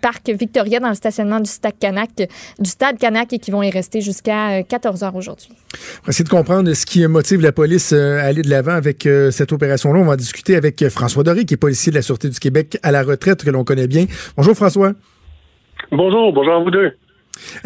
parc 0.00 0.28
Victoria 0.30 0.80
dans 0.80 0.88
le 0.88 0.94
stationnement 0.94 1.40
du 1.40 1.50
Stade 1.50 1.78
Canac, 1.78 2.10
du 2.58 2.70
Stade 2.80 2.96
Canac 2.98 3.30
et 3.34 3.38
qui 3.38 3.50
vont 3.50 3.62
y 3.62 3.68
rester 3.68 4.00
jusqu'à 4.00 4.62
14 4.62 5.02
heures 5.02 5.14
aujourd'hui. 5.14 5.50
On 5.52 6.06
va 6.06 6.10
essayer 6.12 6.24
de 6.24 6.30
comprendre 6.30 6.72
ce 6.72 6.86
qui 6.86 7.06
motive 7.06 7.42
la 7.42 7.52
police 7.52 7.92
euh, 7.92 8.16
à 8.18 8.22
aller 8.22 8.40
de 8.40 8.48
l'avant 8.48 8.72
avec 8.72 9.04
euh, 9.04 9.30
cette 9.30 9.52
opération-là. 9.52 10.00
On 10.00 10.06
va 10.06 10.12
en 10.12 10.16
discuter 10.16 10.56
avec 10.56 10.80
euh, 10.80 10.88
François 10.88 11.22
Doré, 11.22 11.44
qui 11.44 11.52
est 11.52 11.56
policier 11.58 11.90
de 11.90 11.96
la 11.96 12.00
Sûreté 12.00 12.30
du 12.30 12.38
Québec 12.40 12.78
à 12.82 12.90
la 12.90 13.02
retraite, 13.02 13.44
que 13.44 13.50
l'on 13.50 13.64
connaît 13.64 13.86
bien. 13.86 14.06
Bonjour 14.34 14.54
François. 14.54 14.94
Bonjour, 15.92 16.32
bonjour 16.32 16.54
à 16.54 16.62
vous 16.64 16.70
deux. 16.70 16.92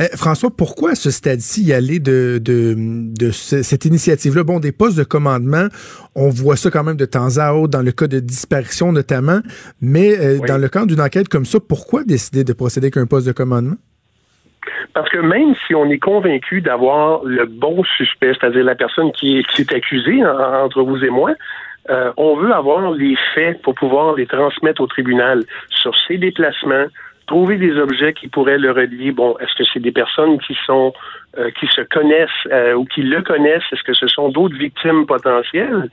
Euh, 0.01 0.09
François, 0.17 0.51
pourquoi 0.51 0.91
à 0.91 0.95
ce 0.97 1.13
stade-ci 1.13 1.63
y 1.63 1.73
aller 1.73 2.01
de, 2.01 2.41
de, 2.43 2.75
de 2.77 3.31
ce- 3.31 3.63
cette 3.63 3.85
initiative-là? 3.85 4.43
Bon, 4.43 4.59
des 4.59 4.73
postes 4.73 4.99
de 4.99 5.05
commandement, 5.05 5.69
on 6.17 6.29
voit 6.29 6.57
ça 6.57 6.73
quand 6.73 6.83
même 6.83 6.97
de 6.97 7.05
temps 7.07 7.39
à 7.39 7.53
autre, 7.53 7.71
dans 7.71 7.83
le 7.83 7.93
cas 7.93 8.09
de 8.09 8.19
disparition 8.19 8.91
notamment, 8.91 9.39
mais 9.81 10.19
euh, 10.19 10.39
Oui. 10.41 10.49
dans 10.49 10.59
le 10.59 10.69
cadre 10.69 10.89
d'une 10.89 11.01
enquête 11.01 11.29
comme 11.29 11.45
ça, 11.47 11.61
pourquoi 11.61 12.03
décider 12.03 12.43
de 12.43 12.53
procéder 12.53 12.87
avec 12.87 12.97
un 12.97 13.07
poste 13.07 13.29
de 13.29 13.33
commandement? 13.33 13.77
Parce 14.93 15.09
que 15.11 15.19
même 15.19 15.55
si 15.67 15.75
on 15.75 15.89
est 15.91 15.99
convaincu 15.99 16.61
d'avoir 16.61 17.25
le 17.25 17.47
bon 17.47 17.83
suspect, 17.85 18.33
c'est-à-dire 18.35 18.65
la 18.65 18.75
personne 18.75 19.13
qui 19.13 19.39
est, 19.39 19.43
qui 19.49 19.63
est 19.63 19.73
accusée 19.73 20.25
en- 20.25 20.65
entre 20.65 20.83
vous 20.83 21.05
et 21.05 21.11
moi, 21.11 21.33
euh, 21.91 22.13
on 22.17 22.37
veut 22.37 22.53
avoir 22.53 22.91
les 22.93 23.17
faits 23.35 23.61
pour 23.63 23.75
pouvoir 23.75 24.15
les 24.15 24.27
transmettre 24.27 24.81
au 24.81 24.87
tribunal 24.87 25.43
sur 25.69 25.95
ses 26.07 26.17
déplacements, 26.17 26.87
trouver 27.27 27.57
des 27.57 27.77
objets 27.79 28.13
qui 28.13 28.29
pourraient 28.29 28.59
le 28.59 28.71
relier. 28.71 29.11
Bon, 29.13 29.37
est-ce 29.39 29.55
que 29.55 29.65
c'est 29.73 29.81
des 29.81 29.93
personnes 29.93 30.39
qui 30.41 30.57
sont 30.67 30.93
euh, 31.39 31.51
qui 31.59 31.67
se 31.67 31.81
connaissent 31.81 32.31
euh, 32.53 32.75
ou 32.75 32.85
qui 32.85 33.03
le 33.03 33.21
connaissent? 33.23 33.65
Est-ce 33.73 33.83
que 33.83 33.95
ce 33.95 34.07
sont 34.07 34.29
d'autres 34.29 34.57
victimes 34.57 35.05
potentielles? 35.07 35.89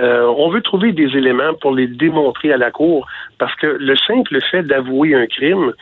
Euh, 0.00 0.24
on 0.36 0.48
veut 0.48 0.62
trouver 0.62 0.92
des 0.92 1.16
éléments 1.16 1.54
pour 1.60 1.74
les 1.74 1.86
démontrer 1.86 2.52
à 2.52 2.56
la 2.56 2.70
cour 2.70 3.06
parce 3.38 3.54
que 3.56 3.66
le 3.66 3.96
simple 3.96 4.38
fait 4.50 4.62
d'avouer 4.62 5.14
un 5.14 5.26
crime, 5.26 5.72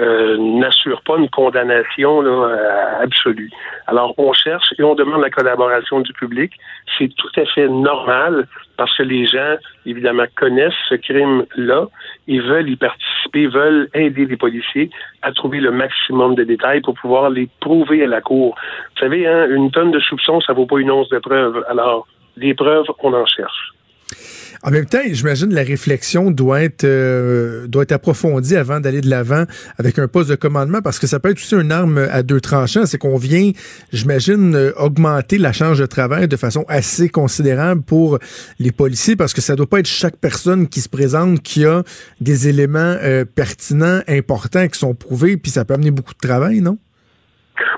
euh, 0.00 0.36
n'assure 0.38 1.02
pas 1.02 1.18
une 1.18 1.28
condamnation 1.28 2.22
là, 2.22 2.30
euh, 2.30 3.04
absolue. 3.04 3.50
Alors, 3.86 4.14
on 4.18 4.32
cherche 4.32 4.72
et 4.78 4.82
on 4.82 4.94
demande 4.94 5.20
la 5.20 5.30
collaboration 5.30 6.00
du 6.00 6.12
public. 6.12 6.52
C'est 6.98 7.14
tout 7.14 7.30
à 7.36 7.44
fait 7.44 7.68
normal 7.68 8.46
parce 8.76 8.96
que 8.96 9.02
les 9.02 9.26
gens, 9.26 9.56
évidemment, 9.84 10.24
connaissent 10.36 10.72
ce 10.88 10.94
crime-là 10.94 11.86
ils 12.30 12.42
veulent 12.42 12.70
y 12.70 12.76
participer, 12.76 13.48
veulent 13.48 13.88
aider 13.92 14.24
les 14.24 14.36
policiers 14.36 14.88
à 15.22 15.32
trouver 15.32 15.58
le 15.58 15.72
maximum 15.72 16.36
de 16.36 16.44
détails 16.44 16.80
pour 16.80 16.94
pouvoir 16.94 17.28
les 17.28 17.48
prouver 17.60 18.04
à 18.04 18.06
la 18.06 18.20
cour. 18.20 18.54
Vous 18.94 19.00
savez, 19.00 19.26
hein, 19.26 19.48
une 19.50 19.72
tonne 19.72 19.90
de 19.90 19.98
soupçons, 19.98 20.40
ça 20.40 20.52
vaut 20.52 20.66
pas 20.66 20.78
une 20.78 20.92
once 20.92 21.08
de 21.08 21.18
preuves. 21.18 21.64
Alors, 21.68 22.06
des 22.36 22.54
preuves, 22.54 22.86
on 23.00 23.12
en 23.12 23.26
cherche. 23.26 23.72
En 24.62 24.70
même 24.70 24.84
temps, 24.84 24.98
j'imagine 25.10 25.54
la 25.54 25.62
réflexion 25.62 26.30
doit 26.30 26.62
être 26.62 26.84
euh, 26.84 27.66
doit 27.66 27.84
être 27.84 27.92
approfondie 27.92 28.56
avant 28.56 28.78
d'aller 28.78 29.00
de 29.00 29.08
l'avant 29.08 29.44
avec 29.78 29.98
un 29.98 30.06
poste 30.06 30.28
de 30.28 30.34
commandement 30.34 30.82
parce 30.82 30.98
que 30.98 31.06
ça 31.06 31.18
peut 31.18 31.30
être 31.30 31.38
aussi 31.38 31.54
une 31.54 31.72
arme 31.72 31.96
à 32.10 32.22
deux 32.22 32.42
tranchants. 32.42 32.84
C'est 32.84 32.98
qu'on 32.98 33.16
vient, 33.16 33.52
j'imagine, 33.92 34.54
euh, 34.54 34.72
augmenter 34.76 35.38
la 35.38 35.52
charge 35.52 35.78
de 35.78 35.86
travail 35.86 36.28
de 36.28 36.36
façon 36.36 36.66
assez 36.68 37.08
considérable 37.08 37.80
pour 37.82 38.18
les 38.58 38.70
policiers 38.70 39.16
parce 39.16 39.32
que 39.32 39.40
ça 39.40 39.56
doit 39.56 39.68
pas 39.68 39.80
être 39.80 39.86
chaque 39.86 40.16
personne 40.16 40.68
qui 40.68 40.82
se 40.82 40.90
présente 40.90 41.42
qui 41.42 41.64
a 41.64 41.82
des 42.20 42.48
éléments 42.48 42.96
euh, 43.02 43.24
pertinents, 43.24 44.00
importants, 44.08 44.68
qui 44.68 44.78
sont 44.78 44.94
prouvés, 44.94 45.38
puis 45.38 45.50
ça 45.50 45.64
peut 45.64 45.74
amener 45.74 45.90
beaucoup 45.90 46.14
de 46.14 46.28
travail, 46.28 46.60
non? 46.60 46.76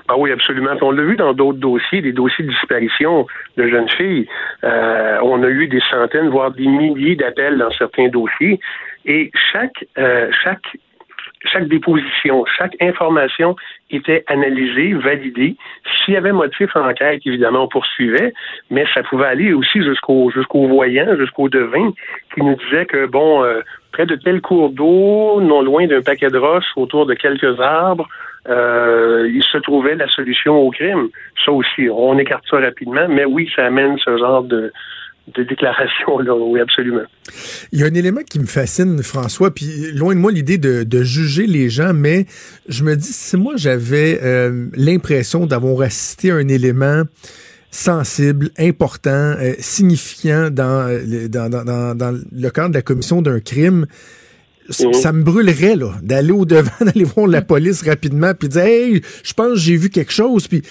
Ah 0.07 0.17
oui, 0.17 0.31
absolument. 0.31 0.71
on 0.81 0.91
l'a 0.91 1.03
vu 1.03 1.15
dans 1.15 1.33
d'autres 1.33 1.59
dossiers, 1.59 2.01
des 2.01 2.11
dossiers 2.11 2.45
de 2.45 2.49
disparition 2.49 3.25
de 3.57 3.67
jeunes 3.67 3.89
filles. 3.89 4.27
Euh, 4.63 5.19
on 5.23 5.41
a 5.43 5.49
eu 5.49 5.67
des 5.67 5.81
centaines, 5.89 6.29
voire 6.29 6.51
des 6.51 6.67
milliers 6.67 7.15
d'appels 7.15 7.57
dans 7.57 7.71
certains 7.71 8.09
dossiers. 8.09 8.59
Et 9.05 9.31
chaque, 9.51 9.85
euh, 9.97 10.29
chaque, 10.43 10.77
chaque 11.45 11.67
déposition, 11.67 12.45
chaque 12.57 12.75
information 12.81 13.55
était 13.91 14.23
analysée, 14.27 14.93
validée. 14.93 15.55
S'il 16.05 16.13
y 16.13 16.17
avait 16.17 16.31
motif 16.31 16.75
en 16.75 16.87
enquête, 16.89 17.21
évidemment, 17.25 17.63
on 17.63 17.67
poursuivait, 17.67 18.33
mais 18.69 18.85
ça 18.93 19.03
pouvait 19.03 19.27
aller 19.27 19.53
aussi 19.53 19.81
jusqu'au 19.83 20.31
jusqu'au 20.31 20.67
voyant, 20.67 21.15
jusqu'au 21.17 21.49
devin, 21.49 21.91
qui 22.33 22.41
nous 22.41 22.55
disait 22.55 22.85
que, 22.85 23.05
bon, 23.05 23.43
euh, 23.43 23.61
près 23.91 24.05
de 24.05 24.15
tel 24.15 24.41
cours 24.41 24.69
d'eau, 24.69 25.41
non 25.41 25.61
loin 25.61 25.85
d'un 25.87 26.01
paquet 26.01 26.29
de 26.29 26.37
roches, 26.37 26.71
autour 26.75 27.05
de 27.05 27.13
quelques 27.13 27.59
arbres, 27.59 28.07
euh, 28.49 29.29
il 29.33 29.43
se 29.43 29.57
trouvait 29.59 29.95
la 29.95 30.07
solution 30.09 30.55
au 30.55 30.71
crime. 30.71 31.09
Ça 31.45 31.51
aussi, 31.51 31.89
on 31.89 32.17
écarte 32.17 32.43
ça 32.49 32.57
rapidement, 32.57 33.07
mais 33.07 33.25
oui, 33.25 33.49
ça 33.55 33.65
amène 33.65 33.97
ce 34.03 34.17
genre 34.17 34.43
de, 34.43 34.71
de 35.35 35.43
déclaration 35.43 36.19
là, 36.19 36.35
oui, 36.35 36.59
absolument. 36.59 37.03
Il 37.71 37.79
y 37.79 37.83
a 37.83 37.85
un 37.85 37.93
élément 37.93 38.21
qui 38.29 38.39
me 38.39 38.45
fascine, 38.45 39.01
François, 39.01 39.53
puis 39.53 39.91
loin 39.93 40.13
de 40.13 40.19
moi 40.19 40.31
l'idée 40.31 40.57
de, 40.57 40.83
de, 40.83 41.03
juger 41.03 41.47
les 41.47 41.69
gens, 41.69 41.93
mais 41.93 42.25
je 42.67 42.83
me 42.83 42.95
dis, 42.95 43.13
si 43.13 43.37
moi 43.37 43.53
j'avais 43.55 44.19
euh, 44.21 44.67
l'impression 44.75 45.45
d'avoir 45.45 45.81
assisté 45.81 46.31
à 46.31 46.35
un 46.35 46.47
élément 46.47 47.03
sensible, 47.71 48.51
important, 48.59 49.09
euh, 49.09 49.53
signifiant 49.59 50.49
dans, 50.51 50.87
euh, 50.87 51.27
dans, 51.27 51.49
dans, 51.49 51.95
dans, 51.95 52.21
le 52.31 52.49
cadre 52.49 52.69
de 52.69 52.75
la 52.75 52.81
commission 52.81 53.21
d'un 53.21 53.39
crime, 53.39 53.87
Mhm. 54.69 54.93
ça 54.93 55.11
me 55.11 55.23
brûlerait 55.23 55.75
là 55.75 55.93
d'aller 56.01 56.31
au 56.31 56.45
devant 56.45 56.71
d'aller 56.81 57.03
voir 57.03 57.27
la 57.27 57.41
police 57.41 57.81
rapidement 57.81 58.33
puis 58.33 58.47
dire 58.47 58.61
hey 58.61 59.01
je 59.23 59.33
pense 59.33 59.53
que 59.53 59.59
j'ai 59.59 59.75
vu 59.75 59.89
quelque 59.89 60.13
chose 60.13 60.47
puis 60.47 60.61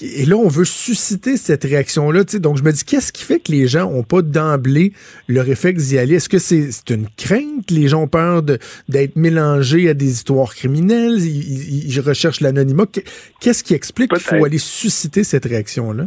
et 0.00 0.24
là 0.24 0.36
on 0.36 0.48
veut 0.48 0.64
susciter 0.64 1.36
cette 1.36 1.64
réaction 1.64 2.10
là 2.10 2.24
tu 2.24 2.32
sais. 2.32 2.40
Donc 2.40 2.56
je 2.56 2.62
me 2.62 2.72
dis 2.72 2.84
qu'est-ce 2.84 3.12
qui 3.12 3.24
fait 3.24 3.40
que 3.40 3.52
les 3.52 3.68
gens 3.68 3.90
ont 3.90 4.02
pas 4.02 4.22
d'emblée 4.22 4.92
le 5.26 5.40
réflexe 5.40 5.84
d'y 5.84 5.98
aller? 5.98 6.16
Est-ce 6.16 6.28
que 6.28 6.38
c'est 6.38 6.70
une 6.90 7.06
crainte? 7.16 7.70
Les 7.70 7.88
gens 7.88 8.02
ont 8.02 8.08
peur 8.08 8.42
d'être 8.42 9.16
mélangés 9.16 9.88
à 9.88 9.94
des 9.94 10.10
histoires 10.10 10.54
criminelles? 10.54 11.20
Ils, 11.20 12.00
recherchent 12.00 12.40
l'anonymat. 12.40 12.86
Qu'est-ce 13.40 13.62
qui 13.62 13.74
explique 13.74 14.10
qu'il 14.10 14.20
faut 14.20 14.44
aller 14.44 14.58
susciter 14.58 15.24
cette 15.24 15.44
réaction 15.44 15.92
là 15.92 16.06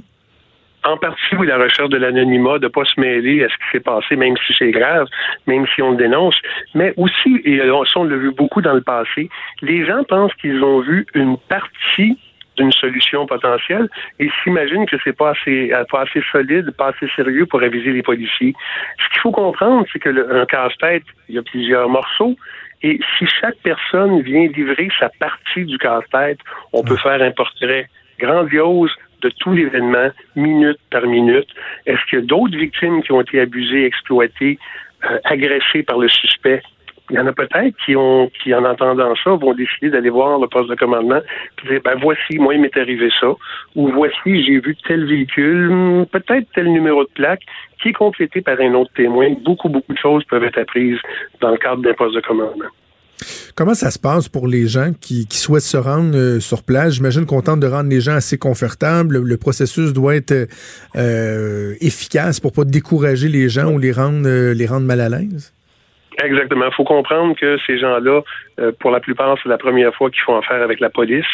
en 0.86 0.98
partie, 0.98 1.36
oui, 1.36 1.48
la 1.48 1.58
recherche 1.58 1.90
de 1.90 1.98
l'anonymat, 1.98 2.60
de 2.60 2.66
ne 2.66 2.70
pas 2.70 2.86
se 2.86 3.00
mêler 3.00 3.44
à 3.44 3.50
ce 3.50 3.54
qui 3.56 3.72
s'est 3.72 3.80
passé, 3.80 4.16
même 4.16 4.36
si 4.46 4.54
c'est 4.58 4.72
grave, 4.72 5.08
même 5.48 5.66
si 5.74 5.82
on 5.82 5.92
le 5.92 5.98
dénonce. 5.98 6.36
Mais 6.74 6.94
aussi, 6.98 7.42
et 7.44 7.60
on 7.96 8.04
l'a 8.04 8.16
vu 8.18 8.32
beaucoup 8.32 8.62
dans 8.62 8.74
le 8.74 8.82
passé, 8.82 9.30
les 9.62 9.86
gens 9.86 10.04
pensent 10.04 10.34
qu'ils 10.36 10.64
ont 10.64 10.82
vu 10.82 11.06
une 11.14 11.38
partie 11.38 12.18
d'une 12.58 12.72
solution 12.72 13.26
potentielle 13.26 13.90
et 14.20 14.30
s'imaginent 14.42 14.86
que 14.86 14.96
c'est 15.04 15.16
pas 15.16 15.32
assez, 15.32 15.74
pas 15.92 16.04
assez 16.04 16.22
solide, 16.32 16.72
pas 16.72 16.90
assez 16.90 17.08
sérieux 17.16 17.46
pour 17.46 17.62
aviser 17.62 17.92
les 17.92 18.04
policiers. 18.04 18.54
Ce 18.98 19.10
qu'il 19.10 19.22
faut 19.22 19.32
comprendre, 19.32 19.86
c'est 19.92 20.00
que 20.00 20.42
un 20.42 20.46
casse-tête, 20.46 21.04
il 21.28 21.36
y 21.36 21.38
a 21.38 21.44
plusieurs 21.44 21.90
morceaux. 21.90 22.36
Et 22.82 23.00
si 23.18 23.26
chaque 23.42 23.58
personne 23.64 24.22
vient 24.22 24.48
livrer 24.48 24.90
sa 25.00 25.10
partie 25.20 25.66
du 25.66 25.78
casse-tête, 25.78 26.40
on 26.72 26.84
peut 26.84 26.98
faire 26.98 27.22
un 27.22 27.32
portrait 27.32 27.88
grandiose 28.20 28.92
de 29.26 29.32
tout 29.40 29.54
l'événement, 29.54 30.10
minute 30.36 30.80
par 30.92 31.06
minute. 31.08 31.48
Est-ce 31.86 32.00
qu'il 32.10 32.20
y 32.20 32.22
a 32.22 32.26
d'autres 32.26 32.58
victimes 32.58 33.02
qui 33.02 33.12
ont 33.12 33.22
été 33.22 33.40
abusées, 33.40 33.86
exploitées, 33.86 34.60
euh, 35.06 35.18
agressées 35.24 35.84
par 35.84 35.98
le 35.98 36.08
suspect? 36.10 36.62
Il 37.12 37.18
y 37.18 37.20
en 37.20 37.28
a 37.28 37.34
peut-être 37.34 37.76
qui 37.86 37.96
ont, 37.96 38.32
qui 38.42 38.54
en 38.54 38.66
entendant 38.66 39.14
ça, 39.24 39.32
vont 39.32 39.54
décider 39.54 39.90
d'aller 39.92 40.10
voir 40.10 40.40
le 40.40 40.48
poste 40.48 40.70
de 40.70 40.76
commandement 40.76 41.20
et 41.20 41.68
dire, 41.68 41.82
ben 41.84 41.96
voici, 42.02 42.40
moi 42.40 42.56
il 42.56 42.62
m'est 42.62 42.78
arrivé 42.78 43.10
ça, 43.20 43.32
ou 43.76 43.90
voici, 43.90 44.44
j'ai 44.44 44.60
vu 44.60 44.76
tel 44.88 45.06
véhicule, 45.06 46.06
peut-être 46.12 46.48
tel 46.56 46.72
numéro 46.72 47.04
de 47.04 47.10
plaque, 47.14 47.44
qui 47.82 47.90
est 47.90 47.94
complété 47.94 48.42
par 48.42 48.60
un 48.60 48.74
autre 48.74 48.92
témoin. 48.96 49.36
Beaucoup, 49.44 49.70
beaucoup 49.70 49.94
de 49.94 50.00
choses 50.00 50.24
peuvent 50.24 50.44
être 50.44 50.58
apprises 50.58 51.00
dans 51.42 51.52
le 51.52 51.58
cadre 51.58 51.84
d'un 51.84 51.94
poste 51.94 52.16
de 52.16 52.22
commandement. 52.22 52.72
Comment 53.56 53.74
ça 53.74 53.92
se 53.92 54.00
passe 54.00 54.28
pour 54.28 54.48
les 54.48 54.68
gens 54.68 54.92
qui, 55.00 55.28
souhaitent 55.32 55.64
se 55.64 55.78
rendre 55.78 56.16
euh, 56.16 56.40
sur 56.40 56.64
place? 56.64 56.96
J'imagine 56.96 57.26
qu'on 57.26 57.42
tente 57.42 57.60
de 57.60 57.68
rendre 57.68 57.90
les 57.90 58.02
gens 58.02 58.16
assez 58.16 58.38
confortables. 58.38 59.18
Le, 59.18 59.38
processus 59.38 59.94
doit 59.94 60.16
être 60.16 60.48
euh, 60.96 61.76
efficace 61.80 62.40
pour 62.40 62.52
pas 62.52 62.66
décourager 62.66 63.30
les 63.30 63.48
gens 63.48 63.72
ou 63.72 63.80
les 63.80 63.92
rendre, 63.92 64.28
euh, 64.28 64.54
les 64.54 64.66
rendre 64.66 64.86
mal 64.86 65.00
à 65.00 65.10
l'aise. 65.10 65.55
Exactement. 66.24 66.66
Il 66.68 66.74
faut 66.74 66.84
comprendre 66.84 67.36
que 67.36 67.58
ces 67.66 67.78
gens-là, 67.78 68.22
pour 68.80 68.92
la 68.92 69.00
plupart, 69.00 69.38
c'est 69.42 69.50
la 69.50 69.58
première 69.58 69.94
fois 69.94 70.10
qu'ils 70.10 70.22
font 70.22 70.38
affaire 70.38 70.62
avec 70.62 70.80
la 70.80 70.90
police. 70.90 71.26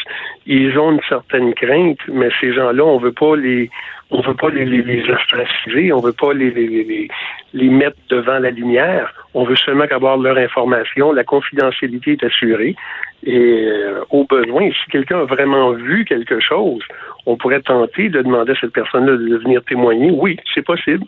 Ils 0.46 0.78
ont 0.78 0.92
une 0.92 1.02
certaine 1.08 1.54
crainte, 1.54 2.00
mais 2.08 2.30
ces 2.40 2.54
gens-là, 2.54 2.84
on 2.84 2.98
veut 2.98 3.12
pas 3.12 3.36
les 3.36 3.70
on 4.12 4.22
veut 4.22 4.34
pas 4.34 4.50
les, 4.50 4.66
les, 4.66 4.82
les 4.82 5.94
on 5.94 6.02
veut 6.02 6.12
pas 6.12 6.34
les, 6.34 6.52
les, 6.52 7.08
les, 7.54 7.70
mettre 7.70 7.98
devant 8.10 8.40
la 8.40 8.52
lumière. 8.52 9.14
On 9.34 9.46
veut 9.46 9.56
seulement 9.56 9.86
avoir 9.90 10.18
leur 10.18 10.38
information. 10.38 11.14
La 11.14 11.24
confidentialité 11.24 12.12
est 12.12 12.24
assurée. 12.26 12.76
Et 13.24 13.38
euh, 13.38 14.04
au 14.10 14.26
besoin, 14.26 14.70
si 14.72 14.92
quelqu'un 14.92 15.20
a 15.20 15.26
vraiment 15.26 15.72
vu 15.74 16.06
quelque 16.06 16.40
chose, 16.40 16.82
on 17.26 17.38
pourrait 17.38 17.62
tenter 17.62 18.10
de 18.10 18.22
demander 18.22 18.54
à 18.54 18.56
cette 18.60 18.74
personne-là 18.74 19.16
de 19.16 19.38
venir 19.38 19.64
témoigner. 19.66 20.12
Oui, 20.12 20.38
c'est 20.54 20.66
possible. 20.66 21.04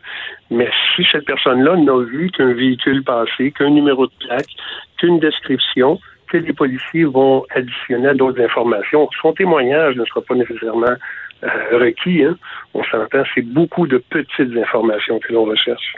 Mais 0.51 0.69
si 0.95 1.03
cette 1.11 1.25
personne-là 1.25 1.75
n'a 1.77 1.97
vu 2.03 2.29
qu'un 2.29 2.53
véhicule 2.53 3.03
passé, 3.03 3.51
qu'un 3.51 3.71
numéro 3.71 4.05
de 4.05 4.11
plaque, 4.27 4.49
qu'une 4.97 5.19
description, 5.19 5.99
que 6.27 6.37
les 6.37 6.53
policiers 6.53 7.05
vont 7.05 7.45
additionner 7.55 8.13
d'autres 8.13 8.41
informations, 8.41 9.09
son 9.21 9.33
témoignage 9.33 9.95
ne 9.95 10.05
sera 10.05 10.21
pas 10.21 10.35
nécessairement 10.35 10.95
euh, 11.43 11.77
requis. 11.79 12.23
Hein. 12.23 12.37
On 12.75 12.83
s'entend, 12.83 13.23
c'est 13.33 13.41
beaucoup 13.41 13.87
de 13.87 13.97
petites 13.97 14.55
informations 14.55 15.19
que 15.19 15.33
l'on 15.33 15.45
recherche. 15.45 15.95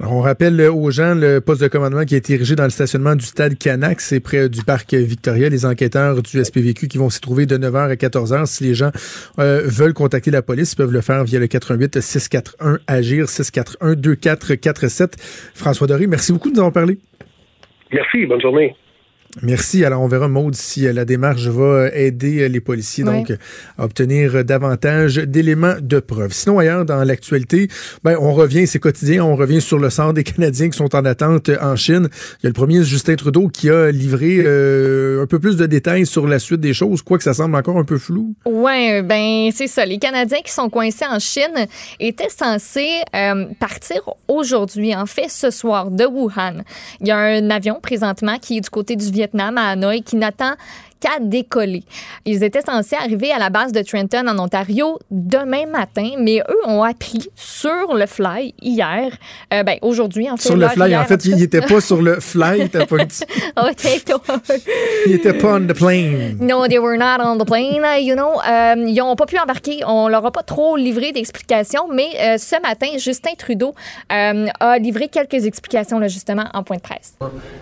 On 0.00 0.20
rappelle 0.20 0.60
aux 0.60 0.90
gens 0.90 1.14
le 1.14 1.40
poste 1.40 1.62
de 1.62 1.68
commandement 1.68 2.04
qui 2.04 2.14
est 2.14 2.30
érigé 2.30 2.56
dans 2.56 2.64
le 2.64 2.70
stationnement 2.70 3.14
du 3.14 3.24
stade 3.24 3.56
Canac, 3.58 4.00
c'est 4.00 4.20
près 4.20 4.48
du 4.48 4.62
parc 4.64 4.94
Victoria. 4.94 5.48
Les 5.48 5.66
enquêteurs 5.66 6.22
du 6.22 6.44
SPVQ 6.44 6.88
qui 6.88 6.98
vont 6.98 7.10
s'y 7.10 7.20
trouver 7.20 7.46
de 7.46 7.56
9h 7.56 7.90
à 7.90 7.94
14h. 7.94 8.46
Si 8.46 8.64
les 8.64 8.74
gens 8.74 8.90
euh, 9.38 9.62
veulent 9.64 9.94
contacter 9.94 10.30
la 10.30 10.42
police, 10.42 10.72
ils 10.72 10.76
peuvent 10.76 10.92
le 10.92 11.00
faire 11.00 11.24
via 11.24 11.38
le 11.38 11.46
88 11.46 12.00
641 12.00 12.78
Agir 12.86 13.28
641 13.28 13.94
2447. 13.94 15.16
François 15.54 15.86
Doré, 15.86 16.06
merci 16.06 16.32
beaucoup 16.32 16.50
de 16.50 16.54
nous 16.54 16.60
avoir 16.60 16.72
parlé. 16.72 16.98
Merci, 17.92 18.26
bonne 18.26 18.40
journée. 18.40 18.74
Merci. 19.40 19.82
Alors, 19.82 20.02
on 20.02 20.08
verra, 20.08 20.28
Maude, 20.28 20.54
si 20.54 20.86
euh, 20.86 20.92
la 20.92 21.06
démarche 21.06 21.46
va 21.46 21.64
euh, 21.64 21.90
aider 21.94 22.42
euh, 22.42 22.48
les 22.48 22.60
policiers 22.60 23.02
donc 23.02 23.32
à 23.78 23.84
obtenir 23.84 24.44
davantage 24.44 25.16
d'éléments 25.16 25.76
de 25.80 26.00
preuve. 26.00 26.34
Sinon, 26.34 26.58
ailleurs, 26.58 26.84
dans 26.84 27.02
l'actualité, 27.02 27.68
ben, 28.04 28.16
on 28.20 28.34
revient, 28.34 28.66
c'est 28.66 28.78
quotidien, 28.78 29.24
on 29.24 29.34
revient 29.34 29.62
sur 29.62 29.78
le 29.78 29.88
sort 29.88 30.12
des 30.12 30.22
Canadiens 30.32 30.68
qui 30.68 30.76
sont 30.76 30.94
en 30.94 31.04
attente 31.06 31.50
en 31.62 31.76
Chine. 31.76 32.08
Il 32.12 32.44
y 32.44 32.46
a 32.46 32.50
le 32.50 32.52
premier 32.52 32.84
Justin 32.84 33.16
Trudeau 33.16 33.48
qui 33.48 33.70
a 33.70 33.90
livré 33.90 34.40
un 34.40 35.26
peu 35.26 35.38
plus 35.38 35.56
de 35.56 35.64
détails 35.66 36.04
sur 36.04 36.26
la 36.26 36.38
suite 36.38 36.60
des 36.60 36.74
choses, 36.74 37.00
quoique 37.00 37.24
ça 37.24 37.32
semble 37.32 37.56
encore 37.56 37.78
un 37.78 37.84
peu 37.84 37.98
flou. 37.98 38.34
Oui, 38.44 39.02
ben 39.02 39.50
c'est 39.54 39.66
ça. 39.66 39.86
Les 39.86 39.98
Canadiens 39.98 40.40
qui 40.44 40.52
sont 40.52 40.68
coincés 40.68 41.06
en 41.08 41.18
Chine 41.18 41.66
étaient 42.00 42.28
censés 42.28 43.00
partir 43.58 44.02
aujourd'hui, 44.28 44.94
en 44.94 45.06
fait, 45.06 45.30
ce 45.30 45.50
soir, 45.50 45.90
de 45.90 46.04
Wuhan. 46.04 46.62
Il 47.00 47.08
y 47.08 47.10
a 47.10 47.16
un 47.16 47.50
avion 47.50 47.80
présentement 47.80 48.38
qui 48.38 48.58
est 48.58 48.60
du 48.60 48.70
côté 48.70 48.96
du 48.96 49.10
Vietnam 49.10 49.21
Vietnam, 49.22 49.56
à 49.56 49.68
Hanoï, 49.70 50.02
qui 50.02 50.16
n'attend 50.16 50.54
qu'à 51.02 51.18
décoller. 51.20 51.82
Ils 52.24 52.42
étaient 52.44 52.62
censés 52.62 52.94
arriver 52.96 53.32
à 53.32 53.38
la 53.38 53.50
base 53.50 53.72
de 53.72 53.82
Trenton, 53.82 54.26
en 54.28 54.38
Ontario, 54.38 54.98
demain 55.10 55.66
matin, 55.66 56.10
mais 56.18 56.38
eux 56.48 56.60
ont 56.68 56.82
appris 56.82 57.28
sur 57.34 57.94
le 57.94 58.06
fly 58.06 58.54
hier, 58.62 59.10
euh, 59.52 59.62
ben, 59.64 59.78
aujourd'hui, 59.82 60.30
en 60.30 60.36
fait. 60.36 60.48
Sur 60.48 60.56
le 60.56 60.68
fly, 60.68 60.90
hier, 60.90 61.00
en 61.00 61.04
fait, 61.04 61.18
tout 61.18 61.26
il 61.28 61.32
cas. 61.32 61.36
n'était 61.38 61.60
pas 61.62 61.80
sur 61.80 62.00
le 62.00 62.20
fly, 62.20 62.60
était 62.62 62.86
pas, 62.86 62.96
Oh, 63.56 63.68
t'es- 63.76 64.02
il 65.06 65.12
était 65.14 65.32
pas 65.34 65.56
on 65.56 65.66
the 65.66 65.72
plane. 65.74 66.36
No, 66.40 66.66
they 66.68 66.78
were 66.78 66.96
not 66.96 67.22
on 67.24 67.36
the 67.38 67.44
plane, 67.46 67.82
uh, 67.84 68.00
you 68.00 68.14
know. 68.14 68.40
Euh, 68.48 68.74
ils 68.86 68.94
n'ont 68.96 69.16
pas 69.16 69.26
pu 69.26 69.38
embarquer. 69.38 69.80
On 69.86 70.08
leur 70.08 70.24
a 70.24 70.30
pas 70.30 70.42
trop 70.42 70.76
livré 70.76 71.12
d'explications, 71.12 71.88
mais 71.92 72.08
euh, 72.20 72.38
ce 72.38 72.60
matin, 72.62 72.86
Justin 72.98 73.32
Trudeau 73.36 73.74
euh, 74.12 74.46
a 74.60 74.78
livré 74.78 75.08
quelques 75.08 75.44
explications, 75.46 75.98
là, 75.98 76.08
justement, 76.08 76.44
en 76.54 76.62
point 76.62 76.76
de 76.76 76.82
presse. 76.82 77.14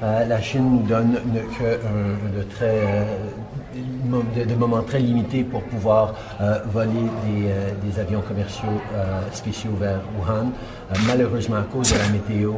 Euh, 0.02 0.24
la 0.26 0.40
Chine 0.42 0.70
nous 0.80 0.86
donne 0.86 1.12
ne- 1.32 1.40
que 1.40 1.74
un- 1.74 2.38
de, 2.38 2.42
très, 2.44 2.64
euh, 2.66 3.04
de, 3.74 4.44
de 4.44 4.54
moments 4.54 4.82
très 4.82 4.98
limités 4.98 5.44
pour 5.44 5.62
pouvoir 5.62 6.14
euh, 6.40 6.58
voler 6.66 6.90
des, 7.24 7.48
euh, 7.48 7.70
des 7.82 7.98
avions 8.00 8.20
commerciaux 8.20 8.80
euh, 8.94 9.20
spéciaux 9.32 9.72
vers 9.78 10.00
Wuhan. 10.18 10.50
Malheureusement, 11.06 11.56
à 11.56 11.62
cause 11.62 11.92
de 11.92 11.98
la 11.98 12.08
météo, 12.08 12.54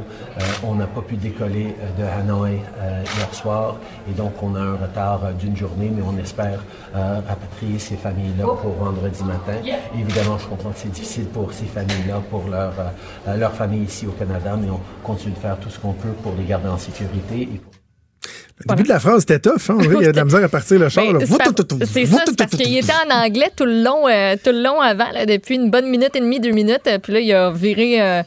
on 0.65 0.75
n'a 0.75 0.87
pas 0.87 1.03
pu 1.03 1.17
décoller 1.17 1.77
de 1.99 2.03
Hanoï 2.03 2.61
hier 2.83 3.35
soir 3.35 3.77
et 4.09 4.15
donc 4.15 4.43
on 4.43 4.55
a 4.55 4.61
un 4.61 4.77
retard 4.77 5.35
d'une 5.39 5.55
journée, 5.55 5.93
mais 5.95 6.03
on 6.03 6.17
espère 6.19 6.61
rapatrier 6.95 7.79
ces 7.79 7.97
familles-là 7.97 8.45
pour 8.63 8.73
vendredi 8.73 9.23
matin. 9.25 9.59
Évidemment, 9.95 10.39
je 10.39 10.47
comprends 10.47 10.71
que 10.71 10.79
c'est 10.79 10.93
difficile 10.93 11.27
pour 11.27 11.53
ces 11.53 11.67
familles-là, 11.67 12.23
pour 12.31 12.49
leur, 12.49 12.73
leur 13.37 13.53
famille 13.53 13.85
ici 13.85 14.07
au 14.07 14.13
Canada, 14.13 14.57
mais 14.59 14.71
on 14.71 14.81
continue 15.03 15.35
de 15.35 15.39
faire 15.39 15.59
tout 15.59 15.69
ce 15.69 15.79
qu'on 15.79 15.93
peut 15.93 16.15
pour 16.23 16.33
les 16.39 16.45
garder 16.45 16.69
en 16.69 16.79
sécurité. 16.79 17.43
Et 17.43 17.59
pour... 17.59 17.73
Le 18.69 18.75
début 18.77 18.89
de 18.89 18.93
la 18.93 19.01
phrase 19.01 19.23
était 19.23 19.39
tough, 19.39 19.71
hein? 19.71 19.79
Qu'il 19.81 20.03
y 20.03 20.07
a 20.07 20.13
de 20.13 20.17
la 20.17 20.25
misère 20.25 20.45
à 20.45 20.49
partir 20.49 20.79
le 20.79 20.89
char. 20.89 21.05
Ben, 21.13 21.87
c'est 21.87 22.07
ça, 22.07 22.23
c'est 22.27 22.37
parce 22.39 22.51
qu'il 22.57 22.77
était 22.77 22.93
en 23.11 23.15
anglais 23.25 23.51
tout 23.57 23.65
le 23.65 23.83
long, 23.83 24.09
euh, 24.09 24.37
tout 24.43 24.51
le 24.51 24.63
long 24.63 24.81
avant, 24.81 25.11
là, 25.13 25.27
depuis 25.27 25.57
une 25.57 25.71
bonne 25.71 25.87
minute 25.89 26.15
et 26.15 26.21
demie, 26.21 26.41
deux 26.41 26.51
minutes. 26.53 26.83
euh, 26.87 26.99
Puis 26.99 27.13
là, 27.13 27.21
il 27.21 27.33
a 27.33 27.51
viré 27.51 28.01
euh, 28.01 28.23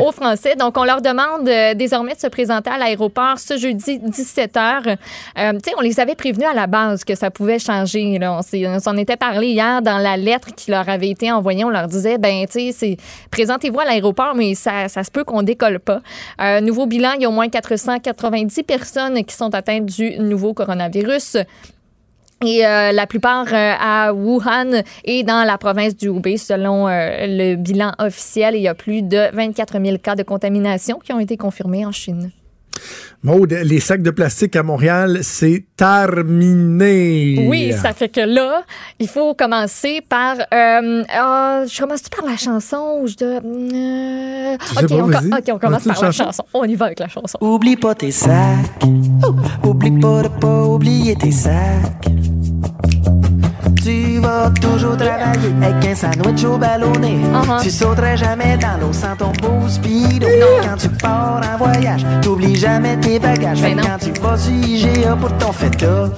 au 0.00 0.12
français. 0.12 0.54
Donc, 0.56 0.76
on 0.78 0.84
leur 0.84 1.00
demande 1.02 1.48
euh, 1.48 1.74
désormais 1.74 2.14
de 2.14 2.20
se 2.20 2.26
présenter 2.28 2.70
à 2.70 2.78
l'aéroport 2.78 3.38
ce 3.38 3.56
jeudi 3.56 3.98
17h. 3.98 4.82
tu 4.84 4.90
sais, 5.36 5.74
on 5.76 5.80
les 5.80 5.98
avait 6.00 6.14
prévenus 6.14 6.48
à 6.48 6.54
la 6.54 6.66
base 6.66 7.04
que 7.04 7.14
ça 7.14 7.30
pouvait 7.30 7.58
changer. 7.58 8.18
Là. 8.18 8.38
On 8.40 8.78
s'en 8.80 8.96
était 8.96 9.16
parlé 9.16 9.48
hier 9.48 9.82
dans 9.82 9.98
la 9.98 10.16
lettre 10.16 10.54
qui 10.54 10.70
leur 10.70 10.88
avait 10.88 11.08
été 11.10 11.30
envoyée. 11.32 11.64
On 11.64 11.70
leur 11.70 11.86
disait, 11.86 12.18
ben, 12.18 12.44
tu 12.50 12.72
sais, 12.72 12.96
présentez-vous 13.30 13.80
à 13.80 13.84
l'aéroport, 13.84 14.34
mais 14.34 14.54
ça, 14.54 14.88
ça 14.88 15.02
se 15.04 15.10
peut 15.10 15.24
qu'on 15.24 15.42
décolle 15.42 15.78
pas. 15.80 16.00
Nouveau 16.60 16.86
bilan, 16.86 17.12
il 17.16 17.22
y 17.22 17.24
a 17.24 17.28
au 17.28 17.32
moins 17.32 17.48
490 17.48 18.62
personnes 18.64 19.24
qui 19.24 19.34
sont 19.34 19.54
atteintes 19.54 19.71
du 19.80 20.18
nouveau 20.18 20.54
coronavirus. 20.54 21.36
Et 22.44 22.66
euh, 22.66 22.90
la 22.90 23.06
plupart 23.06 23.46
euh, 23.52 23.72
à 23.78 24.12
Wuhan 24.12 24.82
et 25.04 25.22
dans 25.22 25.44
la 25.46 25.58
province 25.58 25.96
du 25.96 26.08
Hubei, 26.08 26.36
selon 26.36 26.88
euh, 26.88 27.26
le 27.26 27.54
bilan 27.54 27.92
officiel. 27.98 28.56
Il 28.56 28.62
y 28.62 28.68
a 28.68 28.74
plus 28.74 29.02
de 29.02 29.30
24 29.32 29.80
000 29.80 29.98
cas 29.98 30.16
de 30.16 30.24
contamination 30.24 30.98
qui 30.98 31.12
ont 31.12 31.20
été 31.20 31.36
confirmés 31.36 31.86
en 31.86 31.92
Chine. 31.92 32.32
Maude, 33.24 33.52
les 33.52 33.78
sacs 33.78 34.02
de 34.02 34.10
plastique 34.10 34.56
à 34.56 34.64
Montréal, 34.64 35.20
c'est 35.22 35.64
terminé. 35.76 37.46
Oui, 37.48 37.72
ça 37.72 37.92
fait 37.92 38.08
que 38.08 38.20
là, 38.20 38.62
il 38.98 39.06
faut 39.08 39.34
commencer 39.34 40.00
par. 40.08 40.36
euh, 40.52 41.04
ah, 41.08 41.62
je 41.68 41.80
commence 41.80 42.02
par 42.08 42.24
la 42.28 42.36
chanson 42.36 42.98
ou 43.00 43.06
je 43.06 43.16
dois. 43.16 43.40
euh, 43.40 44.56
ok, 44.82 44.88
pas, 44.88 45.20
on, 45.22 45.54
ok, 45.54 45.60
commence 45.60 45.84
par 45.84 46.02
la 46.02 46.10
chanson? 46.10 46.24
chanson. 46.24 46.44
On 46.52 46.64
y 46.64 46.74
va 46.74 46.86
avec 46.86 46.98
la 46.98 47.08
chanson. 47.08 47.38
Oublie 47.40 47.76
pas 47.76 47.94
tes 47.94 48.10
sacs. 48.10 48.82
Oublie 49.64 50.00
pas 50.00 50.22
de 50.22 50.28
pas 50.40 50.64
oublier 50.64 51.14
tes 51.14 51.30
sacs. 51.30 52.08
Tu 54.22 54.28
vas 54.28 54.50
toujours 54.50 54.96
travailler 54.96 55.52
avec 55.60 55.84
un 55.84 55.94
sandwich 55.96 56.44
au 56.44 56.56
ballonné. 56.56 57.18
Uh-huh. 57.24 57.60
Tu 57.60 57.70
sauterais 57.70 58.16
jamais 58.16 58.56
dans 58.56 58.78
l'eau 58.80 58.92
sans 58.92 59.16
ton 59.16 59.32
beau 59.42 59.68
speedo. 59.68 60.28
Quand 60.62 60.76
tu 60.76 60.88
pars 60.90 61.40
en 61.42 61.58
voyage, 61.58 62.06
t'oublies 62.22 62.54
jamais 62.54 62.96
tes 63.00 63.18
bagages. 63.18 63.60
Ben 63.60 63.80
quand 63.80 63.98
tu 63.98 64.12
vas 64.20 64.38
sur 64.38 64.52
IGA 64.52 65.16
pour 65.16 65.36
ton 65.38 65.50
feta, 65.50 66.08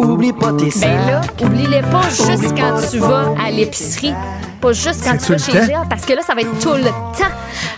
oublie 0.00 0.32
pas 0.32 0.52
tes 0.54 0.72
sacs. 0.72 0.90
Ben 0.90 1.06
là, 1.06 1.20
oublie-les 1.40 1.82
pas 1.82 2.02
juste 2.08 2.34
Oublie 2.34 2.48
quand 2.48 2.74
pas 2.74 2.88
tu 2.90 2.98
vas 2.98 3.34
à 3.40 3.50
l'épicerie. 3.52 4.14
Pas 4.60 4.72
juste 4.72 5.04
quand 5.04 5.16
tu 5.18 5.32
vas 5.32 5.38
chez? 5.38 5.64
IGA, 5.64 5.84
parce 5.88 6.04
que 6.04 6.14
là, 6.14 6.22
ça 6.22 6.34
va 6.34 6.40
être 6.40 6.58
tout 6.58 6.74
le 6.74 6.82
temps. 6.82 7.30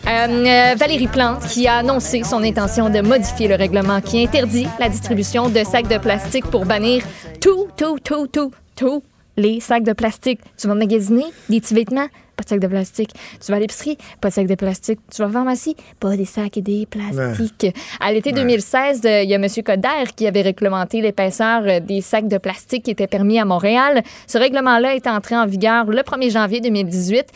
Euh, 0.06 0.46
euh, 0.46 0.74
Valérie 0.78 1.08
Plante, 1.08 1.46
qui 1.46 1.68
a 1.68 1.76
annoncé 1.76 2.22
son 2.22 2.42
intention 2.42 2.88
de 2.88 3.02
modifier 3.02 3.48
le 3.48 3.56
règlement 3.56 4.00
qui 4.00 4.24
interdit 4.24 4.66
la 4.80 4.88
distribution 4.88 5.50
de 5.50 5.62
sacs 5.62 5.88
de 5.88 5.98
plastique 5.98 6.46
pour 6.46 6.64
bannir 6.64 7.02
tout, 7.38 7.66
tout, 7.76 7.98
tout, 8.02 8.26
tout, 8.28 8.50
tout 8.76 9.02
les 9.36 9.60
sacs 9.60 9.84
de 9.84 9.92
plastique. 9.92 10.40
Tu 10.56 10.66
vas 10.66 10.74
magasiner 10.74 11.24
des 11.48 11.60
petits 11.60 11.74
vêtements, 11.74 12.06
pas 12.36 12.44
de 12.44 12.48
sacs 12.48 12.60
de 12.60 12.66
plastique. 12.66 13.10
Tu 13.44 13.50
vas 13.50 13.56
à 13.56 13.60
l'épicerie, 13.60 13.98
pas 14.20 14.28
de 14.28 14.34
sacs 14.34 14.46
de 14.46 14.54
plastique. 14.54 15.00
Tu 15.10 15.18
vas 15.18 15.24
à 15.24 15.28
la 15.28 15.32
pharmacie, 15.34 15.76
pas 16.00 16.16
des 16.16 16.24
sacs 16.24 16.56
et 16.56 16.62
des 16.62 16.86
plastiques. 16.86 17.74
À 18.00 18.12
l'été 18.12 18.32
2016, 18.32 19.00
euh, 19.04 19.22
il 19.22 19.30
y 19.30 19.34
a 19.34 19.36
M. 19.36 19.46
Coder 19.64 20.12
qui 20.16 20.26
avait 20.26 20.42
réglementé 20.42 21.00
l'épaisseur 21.00 21.62
euh, 21.64 21.80
des 21.80 22.00
sacs 22.00 22.28
de 22.28 22.38
plastique 22.38 22.84
qui 22.84 22.90
étaient 22.90 23.06
permis 23.06 23.38
à 23.38 23.44
Montréal. 23.44 24.02
Ce 24.26 24.38
règlement-là 24.38 24.94
est 24.94 25.06
entré 25.06 25.36
en 25.36 25.46
vigueur 25.46 25.86
le 25.86 26.02
1er 26.02 26.30
janvier 26.30 26.60
2018. 26.60 27.26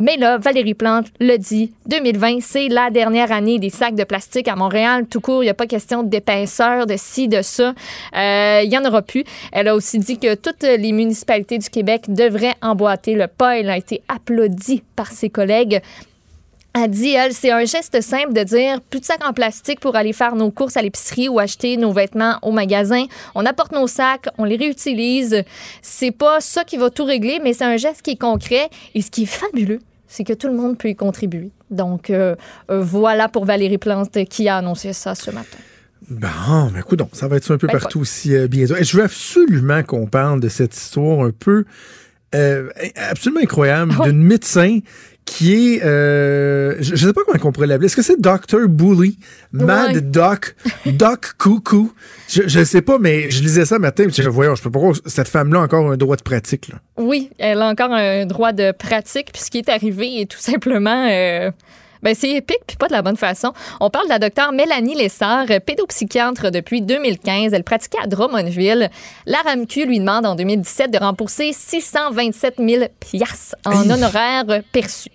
Mais 0.00 0.16
là, 0.16 0.38
Valérie 0.38 0.74
Plante 0.74 1.06
le 1.18 1.36
dit, 1.38 1.72
2020, 1.86 2.38
c'est 2.40 2.68
la 2.68 2.90
dernière 2.90 3.32
année 3.32 3.58
des 3.58 3.70
sacs 3.70 3.96
de 3.96 4.04
plastique 4.04 4.46
à 4.46 4.54
Montréal. 4.54 5.06
Tout 5.10 5.20
court, 5.20 5.42
il 5.42 5.46
n'y 5.46 5.50
a 5.50 5.54
pas 5.54 5.66
question 5.66 6.04
d'épaisseur, 6.04 6.86
de 6.86 6.94
ci, 6.96 7.26
de 7.26 7.42
ça. 7.42 7.74
Euh, 8.16 8.60
Il 8.64 8.72
y 8.72 8.78
en 8.78 8.84
aura 8.84 9.02
plus. 9.02 9.24
Elle 9.50 9.66
a 9.66 9.74
aussi 9.74 9.98
dit 9.98 10.18
que 10.18 10.36
toutes 10.36 10.62
les 10.62 10.92
municipalités 10.92 11.58
du 11.58 11.68
Québec 11.68 12.04
devraient 12.08 12.54
emboîter 12.62 13.14
le 13.14 13.26
pas. 13.26 13.58
Elle 13.58 13.70
a 13.70 13.76
été 13.76 14.02
applaudie 14.08 14.84
par 14.94 15.08
ses 15.10 15.30
collègues. 15.30 15.80
A 16.80 16.86
dit, 16.86 17.10
elle, 17.10 17.32
c'est 17.32 17.50
un 17.50 17.64
geste 17.64 18.00
simple 18.00 18.32
de 18.32 18.44
dire 18.44 18.80
plus 18.80 19.00
de 19.00 19.04
sacs 19.04 19.26
en 19.26 19.32
plastique 19.32 19.80
pour 19.80 19.96
aller 19.96 20.12
faire 20.12 20.36
nos 20.36 20.52
courses 20.52 20.76
à 20.76 20.82
l'épicerie 20.82 21.28
ou 21.28 21.40
acheter 21.40 21.76
nos 21.76 21.92
vêtements 21.92 22.38
au 22.42 22.52
magasin. 22.52 23.04
On 23.34 23.44
apporte 23.46 23.72
nos 23.72 23.88
sacs, 23.88 24.28
on 24.38 24.44
les 24.44 24.56
réutilise. 24.56 25.42
C'est 25.82 26.12
pas 26.12 26.40
ça 26.40 26.62
qui 26.62 26.76
va 26.76 26.88
tout 26.90 27.04
régler, 27.04 27.40
mais 27.42 27.52
c'est 27.52 27.64
un 27.64 27.76
geste 27.76 28.02
qui 28.02 28.12
est 28.12 28.20
concret. 28.20 28.70
Et 28.94 29.02
ce 29.02 29.10
qui 29.10 29.24
est 29.24 29.26
fabuleux, 29.26 29.80
c'est 30.06 30.22
que 30.22 30.32
tout 30.32 30.46
le 30.46 30.54
monde 30.54 30.78
peut 30.78 30.88
y 30.88 30.94
contribuer. 30.94 31.50
Donc, 31.70 32.10
euh, 32.10 32.36
euh, 32.70 32.80
voilà 32.80 33.28
pour 33.28 33.44
Valérie 33.44 33.78
Plante 33.78 34.24
qui 34.26 34.48
a 34.48 34.58
annoncé 34.58 34.92
ça 34.92 35.16
ce 35.16 35.32
matin. 35.32 35.58
Bon, 36.08 36.70
mais 36.72 36.78
écoute, 36.78 37.00
donc, 37.00 37.10
ça 37.14 37.26
va 37.26 37.38
être 37.38 37.44
ça 37.44 37.54
un 37.54 37.58
peu 37.58 37.66
Ben, 37.66 37.78
partout 37.78 38.00
aussi 38.00 38.36
euh, 38.36 38.46
bientôt. 38.46 38.76
Et 38.76 38.84
je 38.84 38.96
veux 38.96 39.02
absolument 39.02 39.82
qu'on 39.82 40.06
parle 40.06 40.38
de 40.38 40.48
cette 40.48 40.76
histoire 40.76 41.26
un 41.26 41.32
peu 41.36 41.64
euh, 42.34 42.68
absolument 42.94 43.40
incroyable 43.40 43.94
d'une 44.04 44.22
médecin 44.22 44.80
qui 45.28 45.74
est, 45.76 45.84
euh, 45.84 46.74
je, 46.80 46.96
je 46.96 47.06
sais 47.06 47.12
pas 47.12 47.20
comment 47.26 47.38
on 47.44 47.52
pourrait 47.52 47.66
l'appeler. 47.66 47.86
Est-ce 47.86 47.96
que 47.96 48.02
c'est 48.02 48.20
Dr. 48.20 48.66
Bully, 48.68 49.18
Mad 49.52 49.94
Ouais. 49.94 50.00
Doc, 50.00 50.56
Doc 50.86 51.32
Coucou? 51.38 51.92
Je, 52.28 52.42
je 52.46 52.64
sais 52.64 52.82
pas, 52.82 52.98
mais 52.98 53.30
je 53.30 53.42
lisais 53.42 53.64
ça 53.66 53.78
matin. 53.78 54.06
Je 54.10 54.28
voyons, 54.28 54.54
je 54.54 54.62
peux 54.62 54.70
pas 54.70 54.80
cette 55.06 55.28
femme-là 55.28 55.60
a 55.60 55.62
encore 55.64 55.90
un 55.90 55.96
droit 55.96 56.16
de 56.16 56.22
pratique. 56.22 56.68
Là. 56.68 56.76
Oui, 56.96 57.30
elle 57.38 57.60
a 57.60 57.68
encore 57.68 57.92
un 57.92 58.24
droit 58.26 58.52
de 58.52 58.72
pratique, 58.72 59.30
puis 59.32 59.42
ce 59.42 59.50
qui 59.50 59.58
est 59.58 59.68
arrivé 59.68 60.22
est 60.22 60.30
tout 60.30 60.40
simplement. 60.40 61.06
euh, 61.10 61.50
ben, 62.00 62.14
c'est 62.16 62.30
épique, 62.30 62.60
puis 62.64 62.76
pas 62.76 62.86
de 62.86 62.92
la 62.92 63.02
bonne 63.02 63.16
façon. 63.16 63.52
On 63.80 63.90
parle 63.90 64.04
de 64.04 64.10
la 64.12 64.20
docteure 64.20 64.52
Mélanie 64.52 64.94
Lessard, 64.94 65.46
pédopsychiatre 65.66 66.52
depuis 66.52 66.80
2015. 66.80 67.52
Elle 67.52 67.64
pratiquait 67.64 67.98
à 68.02 68.06
Drummondville. 68.06 68.88
La 69.26 69.38
RAMQ 69.38 69.84
lui 69.86 69.98
demande 69.98 70.24
en 70.24 70.36
2017 70.36 70.92
de 70.92 70.98
rembourser 70.98 71.50
627 71.52 72.54
000 72.58 72.84
piastres 73.00 73.56
en 73.64 73.90
honoraires 73.90 74.44
perçus. 74.72 75.10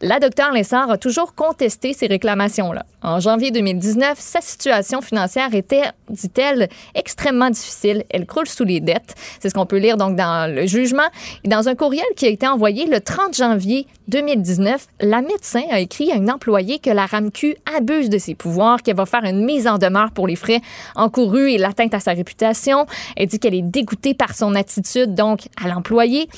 La 0.00 0.20
docteure 0.20 0.52
Lessard 0.52 0.90
a 0.92 0.96
toujours 0.96 1.34
contesté 1.34 1.92
ces 1.92 2.06
réclamations-là. 2.06 2.86
En 3.02 3.18
janvier 3.18 3.50
2019, 3.50 4.16
sa 4.16 4.40
situation 4.40 5.00
financière 5.00 5.54
était, 5.54 5.90
dit-elle, 6.10 6.68
extrêmement 6.94 7.50
difficile. 7.50 8.04
Elle 8.10 8.26
croule 8.26 8.48
sous 8.48 8.64
les 8.64 8.80
dettes. 8.80 9.14
C'est 9.40 9.48
ce 9.48 9.54
qu'on 9.54 9.66
peut 9.66 9.78
lire 9.78 9.96
donc 9.96 10.16
dans 10.16 10.52
le 10.52 10.66
jugement. 10.66 11.08
Et 11.44 11.48
dans 11.48 11.68
un 11.68 11.74
courriel 11.74 12.06
qui 12.16 12.26
a 12.26 12.28
été 12.28 12.46
envoyé 12.46 12.86
le 12.86 13.00
30 13.00 13.36
janvier 13.36 13.86
2019, 14.08 14.86
la 15.00 15.20
médecin 15.20 15.62
a 15.70 15.80
écrit 15.80 16.10
à 16.10 16.16
une 16.16 16.30
employée 16.30 16.78
que 16.78 16.90
la 16.90 17.06
RAMQ 17.06 17.56
abuse 17.76 18.08
de 18.08 18.18
ses 18.18 18.34
pouvoirs, 18.34 18.82
qu'elle 18.82 18.96
va 18.96 19.06
faire 19.06 19.24
une 19.24 19.44
mise 19.44 19.66
en 19.66 19.78
demeure 19.78 20.10
pour 20.12 20.26
les 20.26 20.36
frais 20.36 20.60
encourus 20.96 21.52
et 21.52 21.58
l'atteinte 21.58 21.94
à 21.94 22.00
sa 22.00 22.12
réputation. 22.12 22.86
Elle 23.16 23.26
dit 23.26 23.38
qu'elle 23.38 23.54
est 23.54 23.62
dégoûtée 23.62 24.14
par 24.14 24.34
son 24.34 24.54
attitude, 24.54 25.14
donc, 25.14 25.48
à 25.62 25.68
l'employé. 25.68 26.28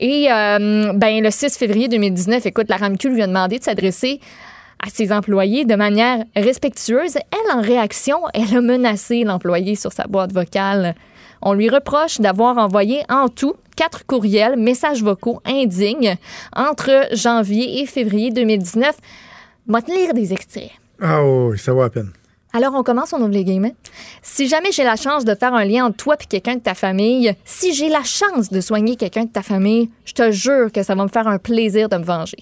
Et 0.00 0.30
euh, 0.30 0.92
ben, 0.94 1.22
le 1.22 1.30
6 1.30 1.56
février 1.56 1.88
2019, 1.88 2.46
écoute, 2.46 2.66
la 2.68 2.76
RAMQ 2.76 3.08
lui 3.08 3.22
a 3.22 3.26
demandé 3.26 3.58
de 3.58 3.64
s'adresser 3.64 4.20
à 4.84 4.90
ses 4.90 5.12
employés 5.12 5.64
de 5.64 5.74
manière 5.74 6.24
respectueuse. 6.36 7.16
Elle, 7.16 7.56
en 7.56 7.60
réaction, 7.60 8.18
elle 8.34 8.56
a 8.56 8.60
menacé 8.60 9.24
l'employé 9.24 9.74
sur 9.74 9.92
sa 9.92 10.04
boîte 10.04 10.32
vocale. 10.32 10.94
On 11.42 11.54
lui 11.54 11.68
reproche 11.68 12.20
d'avoir 12.20 12.58
envoyé 12.58 13.02
en 13.08 13.28
tout 13.28 13.54
quatre 13.76 14.04
courriels, 14.04 14.58
messages 14.58 15.02
vocaux 15.02 15.40
indignes 15.44 16.16
entre 16.54 17.08
janvier 17.12 17.80
et 17.80 17.86
février 17.86 18.30
2019. 18.30 18.96
Je 19.66 19.72
vais 19.72 19.82
te 19.82 19.90
lire 19.90 20.14
des 20.14 20.32
extraits. 20.32 20.70
Ah 21.00 21.24
oui, 21.24 21.58
ça 21.58 21.72
va 21.72 21.84
à 21.84 21.90
peine. 21.90 22.12
Alors, 22.52 22.74
on 22.74 22.82
commence, 22.82 23.12
on 23.12 23.20
ouvre 23.20 23.28
les 23.28 23.44
guillemets. 23.44 23.76
Si 24.22 24.48
jamais 24.48 24.72
j'ai 24.72 24.82
la 24.82 24.96
chance 24.96 25.24
de 25.24 25.34
faire 25.36 25.54
un 25.54 25.64
lien 25.64 25.86
entre 25.86 25.96
toi 25.96 26.16
et 26.20 26.26
quelqu'un 26.26 26.56
de 26.56 26.60
ta 26.60 26.74
famille, 26.74 27.32
si 27.44 27.72
j'ai 27.72 27.88
la 27.88 28.02
chance 28.02 28.50
de 28.50 28.60
soigner 28.60 28.96
quelqu'un 28.96 29.24
de 29.24 29.30
ta 29.30 29.42
famille, 29.42 29.88
je 30.04 30.14
te 30.14 30.32
jure 30.32 30.72
que 30.72 30.82
ça 30.82 30.96
va 30.96 31.04
me 31.04 31.08
faire 31.08 31.28
un 31.28 31.38
plaisir 31.38 31.88
de 31.88 31.96
me 31.96 32.04
venger. 32.04 32.38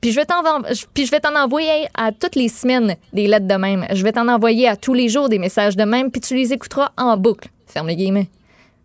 Puis 0.00 0.12
je 0.12 0.16
vais 0.16 0.24
t'en, 0.24 1.36
envoyer 1.36 1.88
à 1.94 2.12
toutes 2.12 2.36
les 2.36 2.48
semaines 2.48 2.96
des 3.12 3.26
lettres 3.26 3.48
de 3.48 3.54
même. 3.54 3.86
Je 3.92 4.02
vais 4.02 4.12
t'en 4.12 4.28
envoyer 4.28 4.66
à 4.66 4.76
tous 4.76 4.94
les 4.94 5.10
jours 5.10 5.28
des 5.28 5.38
messages 5.38 5.76
de 5.76 5.84
même, 5.84 6.10
puis 6.10 6.22
tu 6.22 6.34
les 6.34 6.54
écouteras 6.54 6.92
en 6.96 7.18
boucle. 7.18 7.50
Ferme 7.66 7.88
les 7.88 7.96
guillemets. 7.96 8.28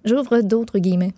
J'ouvre 0.05 0.41
d'autres 0.41 0.79
guillemets. 0.79 1.13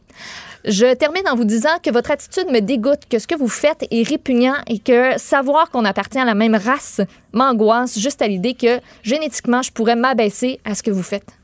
Je 0.66 0.94
termine 0.96 1.28
en 1.30 1.36
vous 1.36 1.46
disant 1.46 1.78
que 1.82 1.92
votre 1.92 2.12
attitude 2.12 2.48
me 2.52 2.60
dégoûte, 2.60 3.04
que 3.10 3.20
ce 3.20 3.28
que 3.28 3.36
vous 3.36 3.48
faites 3.48 3.86
est 3.92 4.08
répugnant 4.08 4.56
et 4.68 4.80
que 4.80 5.18
savoir 5.18 5.70
qu'on 5.70 5.86
appartient 5.86 6.20
à 6.20 6.26
la 6.26 6.36
même 6.36 6.56
race 6.56 7.02
m'angoisse 7.32 8.00
juste 8.00 8.22
à 8.22 8.28
l'idée 8.28 8.54
que 8.54 8.80
génétiquement, 9.04 9.62
je 9.62 9.72
pourrais 9.72 9.96
m'abaisser 9.96 10.60
à 10.66 10.76
ce 10.76 10.84
que 10.84 10.92
vous 10.92 11.04
faites. 11.04 11.37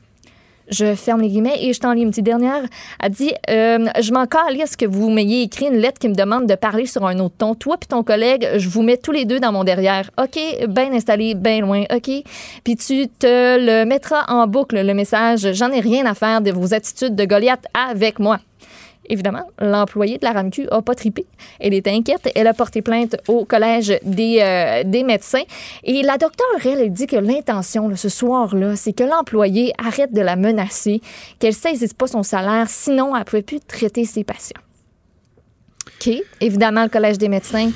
Je 0.68 0.94
ferme 0.94 1.20
les 1.20 1.28
guillemets 1.28 1.56
et 1.60 1.72
je 1.72 1.80
t'en 1.80 1.92
lis 1.92 2.02
une 2.02 2.10
petite 2.10 2.24
dernière. 2.24 2.62
Elle 3.00 3.10
dit 3.10 3.32
euh, 3.50 3.86
Je 4.00 4.12
m'en 4.12 4.26
calisse 4.26 4.76
que 4.76 4.86
vous 4.86 5.10
m'ayez 5.10 5.42
écrit 5.42 5.66
une 5.66 5.76
lettre 5.76 5.98
qui 5.98 6.08
me 6.08 6.14
demande 6.14 6.46
de 6.46 6.54
parler 6.54 6.86
sur 6.86 7.04
un 7.06 7.18
autre 7.18 7.34
ton. 7.38 7.54
Toi 7.54 7.76
puis 7.78 7.88
ton 7.88 8.02
collègue, 8.02 8.48
je 8.56 8.68
vous 8.68 8.82
mets 8.82 8.96
tous 8.96 9.12
les 9.12 9.24
deux 9.24 9.40
dans 9.40 9.52
mon 9.52 9.64
derrière. 9.64 10.10
OK, 10.18 10.38
bien 10.68 10.92
installé, 10.92 11.34
bien 11.34 11.60
loin. 11.60 11.84
OK. 11.94 12.10
Puis 12.64 12.76
tu 12.76 13.08
te 13.08 13.58
le 13.58 13.84
mettras 13.84 14.24
en 14.28 14.46
boucle, 14.46 14.80
le 14.80 14.94
message 14.94 15.52
J'en 15.52 15.70
ai 15.70 15.80
rien 15.80 16.06
à 16.06 16.14
faire 16.14 16.40
de 16.40 16.50
vos 16.50 16.74
attitudes 16.74 17.14
de 17.14 17.24
Goliath 17.24 17.64
avec 17.74 18.18
moi. 18.18 18.38
Évidemment, 19.08 19.46
l'employée 19.60 20.18
de 20.18 20.24
la 20.24 20.32
RAMQ 20.32 20.68
a 20.70 20.82
pas 20.82 20.94
tripé. 20.94 21.26
Elle 21.60 21.74
est 21.74 21.86
inquiète. 21.86 22.30
Elle 22.34 22.46
a 22.46 22.54
porté 22.54 22.82
plainte 22.82 23.16
au 23.28 23.44
collège 23.44 23.98
des, 24.02 24.38
euh, 24.40 24.82
des 24.84 25.02
médecins. 25.02 25.42
Et 25.82 26.02
la 26.02 26.16
docteure, 26.16 26.46
elle, 26.64 26.80
elle 26.80 26.92
dit 26.92 27.06
que 27.06 27.16
l'intention, 27.16 27.94
ce 27.94 28.08
soir-là, 28.08 28.76
c'est 28.76 28.92
que 28.92 29.04
l'employée 29.04 29.72
arrête 29.78 30.12
de 30.12 30.20
la 30.20 30.36
menacer, 30.36 31.00
qu'elle 31.38 31.54
saisisse 31.54 31.94
pas 31.94 32.06
son 32.06 32.22
salaire, 32.22 32.66
sinon 32.68 33.14
elle 33.14 33.20
ne 33.20 33.24
pouvait 33.24 33.42
plus 33.42 33.60
traiter 33.60 34.04
ses 34.04 34.24
patients. 34.24 34.60
OK. 35.86 36.14
Évidemment, 36.40 36.82
le 36.82 36.88
Collège 36.88 37.18
des 37.18 37.28
médecins 37.28 37.70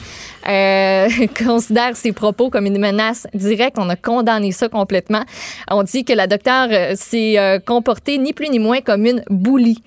euh, 0.48 1.08
considère 1.44 1.96
ses 1.96 2.12
propos 2.12 2.50
comme 2.50 2.66
une 2.66 2.78
menace 2.78 3.26
directe. 3.34 3.76
On 3.78 3.88
a 3.88 3.96
condamné 3.96 4.52
ça 4.52 4.68
complètement. 4.68 5.24
On 5.70 5.82
dit 5.82 6.04
que 6.04 6.12
la 6.12 6.26
docteure 6.26 6.68
s'est 6.96 7.38
euh, 7.38 7.58
comportée 7.58 8.18
ni 8.18 8.32
plus 8.32 8.48
ni 8.48 8.58
moins 8.58 8.80
comme 8.80 9.04
une 9.04 9.22
boulie. 9.28 9.82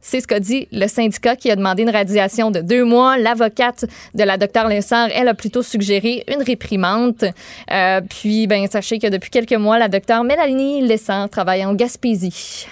C'est 0.00 0.20
ce 0.20 0.26
qu'a 0.26 0.40
dit 0.40 0.66
le 0.72 0.86
syndicat 0.86 1.36
qui 1.36 1.50
a 1.50 1.56
demandé 1.56 1.82
une 1.82 1.90
radiation 1.90 2.50
de 2.50 2.60
deux 2.60 2.84
mois. 2.84 3.18
L'avocate 3.18 3.84
de 4.14 4.24
la 4.24 4.38
docteure 4.38 4.68
Lessard, 4.68 5.08
elle 5.14 5.28
a 5.28 5.34
plutôt 5.34 5.62
suggéré 5.62 6.24
une 6.28 6.42
réprimande. 6.42 7.32
Euh, 7.70 8.00
puis, 8.08 8.46
ben, 8.46 8.66
sachez 8.70 8.98
que 8.98 9.08
depuis 9.08 9.30
quelques 9.30 9.52
mois, 9.52 9.78
la 9.78 9.88
docteure 9.88 10.24
Mélanie 10.24 10.86
Lessard 10.86 11.28
travaille 11.28 11.64
en 11.64 11.74
Gaspésie. 11.74 12.66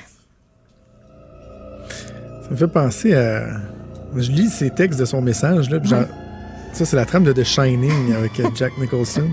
Ça 2.42 2.50
me 2.50 2.56
fait 2.56 2.68
penser 2.68 3.14
à. 3.14 3.46
Je 4.16 4.32
lis 4.32 4.48
ces 4.48 4.70
textes 4.70 4.98
de 4.98 5.04
son 5.04 5.20
message, 5.20 5.68
là, 5.68 5.80
puis 5.80 5.90
Ça, 5.90 6.84
c'est 6.86 6.96
la 6.96 7.04
trame 7.04 7.24
de 7.24 7.32
The 7.32 7.44
Shining 7.44 8.14
avec 8.14 8.40
euh, 8.40 8.48
Jack 8.54 8.72
Nicholson. 8.80 9.28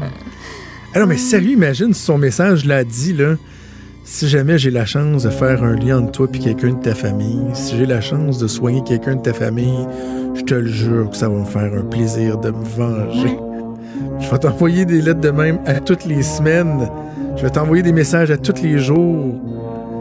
Ah 0.94 1.00
non, 1.00 1.08
mais 1.08 1.18
sérieux, 1.18 1.52
imagine 1.52 1.94
si 1.94 2.02
son 2.02 2.18
message 2.18 2.66
l'a 2.66 2.84
dit, 2.84 3.14
là. 3.14 3.36
Si 4.06 4.28
jamais 4.30 4.58
j'ai 4.60 4.70
la 4.72 4.86
chance 4.86 5.24
de 5.24 5.30
faire 5.30 5.64
un 5.64 5.76
lien 5.76 6.00
entre 6.00 6.12
toi 6.12 6.28
et 6.34 6.38
quelqu'un 6.40 6.74
de 6.74 6.82
ta 6.82 6.94
famille, 6.94 7.42
si 7.54 7.76
j'ai 7.78 7.86
la 7.88 8.02
chance 8.02 8.38
de 8.38 8.48
soigner 8.48 8.84
quelqu'un 8.84 9.16
de 9.16 9.22
ta 9.22 9.34
famille, 9.34 9.88
je 10.36 10.42
te 10.44 10.54
le 10.54 10.68
jure 10.68 11.10
que 11.10 11.18
ça 11.18 11.28
va 11.28 11.36
me 11.40 11.46
faire 11.46 11.72
un 11.74 11.82
plaisir 11.84 12.38
de 12.38 12.52
me 12.52 12.64
venger. 12.64 13.38
Je 14.20 14.30
vais 14.30 14.38
t'envoyer 14.38 14.86
des 14.86 15.02
lettres 15.02 15.22
de 15.22 15.32
même 15.32 15.60
à 15.66 15.80
toutes 15.80 16.06
les 16.06 16.22
semaines. 16.22 16.88
Je 17.36 17.42
vais 17.42 17.50
t'envoyer 17.50 17.82
des 17.84 17.92
messages 17.92 18.30
à 18.32 18.38
tous 18.38 18.62
les 18.62 18.78
jours. 18.78 19.36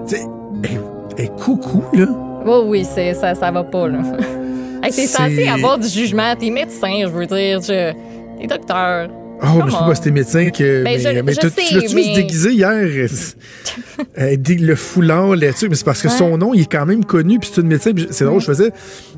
Tu 0.06 0.16
sais, 0.16 0.22
hey, 0.64 0.78
hey, 1.16 1.30
coucou, 1.42 1.82
là. 1.94 2.06
Oh 2.46 2.64
oui, 2.66 2.84
c'est, 2.84 3.14
ça, 3.14 3.34
ça 3.34 3.50
va 3.50 3.64
pas, 3.64 3.88
là. 3.88 3.98
hey, 4.82 4.90
t'es 4.90 5.06
C'est- 5.06 5.06
censé 5.06 5.48
avoir 5.48 5.78
du 5.78 5.88
jugement. 5.88 6.34
T'es 6.38 6.50
médecin, 6.50 6.92
je 7.04 7.08
veux 7.08 7.26
dire. 7.26 7.60
Je... 7.62 7.92
T'es 8.38 8.46
docteur. 8.46 9.08
Oh, 9.46 9.62
mais 9.64 9.70
je 9.70 9.76
pas 9.76 9.94
t'es 9.96 10.10
médecin 10.10 10.50
que. 10.50 10.84
Ben, 10.84 11.22
mais 11.24 11.34
sais, 11.34 11.40
tu 11.68 11.74
l'as-tu 11.74 11.94
mais- 11.94 12.02
se 12.14 12.14
déguiser 12.14 12.50
hier? 12.52 13.08
Euh, 14.18 14.36
le 14.48 14.74
foulard 14.74 15.34
là-dessus, 15.36 15.68
mais 15.68 15.74
c'est 15.76 15.84
parce 15.84 16.02
que 16.02 16.08
Ouais. 16.08 16.14
son 16.16 16.36
nom, 16.38 16.52
il 16.54 16.62
est 16.62 16.70
quand 16.70 16.86
même 16.86 17.04
connu, 17.04 17.38
puis 17.38 17.50
c'est 17.52 17.60
une 17.60 17.68
médecin. 17.68 17.90
C'est 18.10 18.24
drôle, 18.24 18.40
je 18.40 18.46
faisais. 18.46 18.70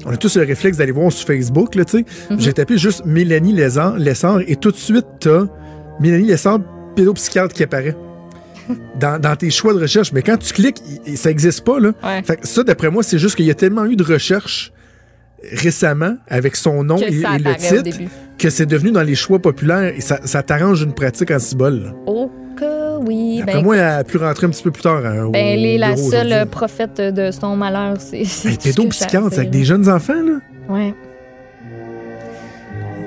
On 0.04 0.10
a 0.10 0.16
tous 0.16 0.36
le 0.36 0.44
réflexe 0.44 0.76
d'aller 0.78 0.92
voir 0.92 1.10
sur 1.12 1.26
Facebook, 1.26 1.74
là, 1.74 1.84
tu 1.84 1.98
sais. 1.98 2.04
Mhm. 2.30 2.40
J'ai 2.40 2.52
tapé 2.52 2.78
juste 2.78 3.04
Mélanie 3.04 3.52
Lessard, 3.52 4.40
et 4.46 4.56
tout 4.56 4.70
de 4.70 4.76
suite, 4.76 5.06
t'as 5.20 5.44
Mélanie 6.00 6.26
Lessard, 6.26 6.60
pédopsychiatre 6.94 7.54
qui 7.54 7.62
apparaît. 7.62 7.96
Dans, 9.00 9.20
dans 9.20 9.36
tes 9.36 9.50
choix 9.50 9.72
de 9.74 9.78
recherche. 9.80 10.12
Mais 10.12 10.22
quand 10.22 10.38
tu 10.38 10.52
cliques, 10.52 10.82
ça 11.14 11.30
existe 11.30 11.64
pas, 11.64 11.78
là. 11.78 11.92
Ouais. 12.02 12.22
Fait 12.24 12.36
que 12.36 12.46
ça, 12.48 12.64
d'après 12.64 12.90
moi, 12.90 13.02
c'est 13.02 13.18
juste 13.18 13.36
qu'il 13.36 13.46
y 13.46 13.50
a 13.50 13.54
tellement 13.54 13.84
eu 13.86 13.94
de 13.96 14.02
recherches 14.02 14.72
récemment 15.52 16.16
avec 16.28 16.56
son 16.56 16.84
nom 16.84 16.96
et, 16.98 17.10
le 17.10 17.56
titre 17.56 17.98
que 18.38 18.50
c'est 18.50 18.66
devenu 18.66 18.90
dans 18.90 19.02
les 19.02 19.14
choix 19.14 19.38
populaires 19.38 19.94
et 19.96 20.00
ça, 20.00 20.20
ça 20.24 20.42
t'arrange 20.42 20.82
une 20.82 20.92
pratique 20.92 21.30
en 21.30 21.38
cibole. 21.38 21.94
Oh 22.06 22.30
que 22.56 22.98
oui. 22.98 23.40
Après 23.42 23.54
ben, 23.54 23.62
moi, 23.62 23.76
elle 23.76 23.82
a 23.82 24.04
pu 24.04 24.16
rentrer 24.16 24.46
un 24.46 24.50
petit 24.50 24.62
peu 24.62 24.70
plus 24.70 24.82
tard. 24.82 25.04
hein, 25.04 25.30
ben, 25.30 25.38
elle 25.38 25.64
est 25.64 25.78
la 25.78 25.96
seule 25.96 26.46
prophète 26.46 27.00
de 27.00 27.30
son 27.30 27.56
malheur. 27.56 27.96
C'est, 27.98 28.22
que 28.22 28.62
pédopsychiatre, 28.62 29.38
avec 29.38 29.50
des 29.50 29.64
jeunes 29.64 29.88
enfants, 29.88 30.14
là. 30.14 30.38
Ouais. 30.68 30.94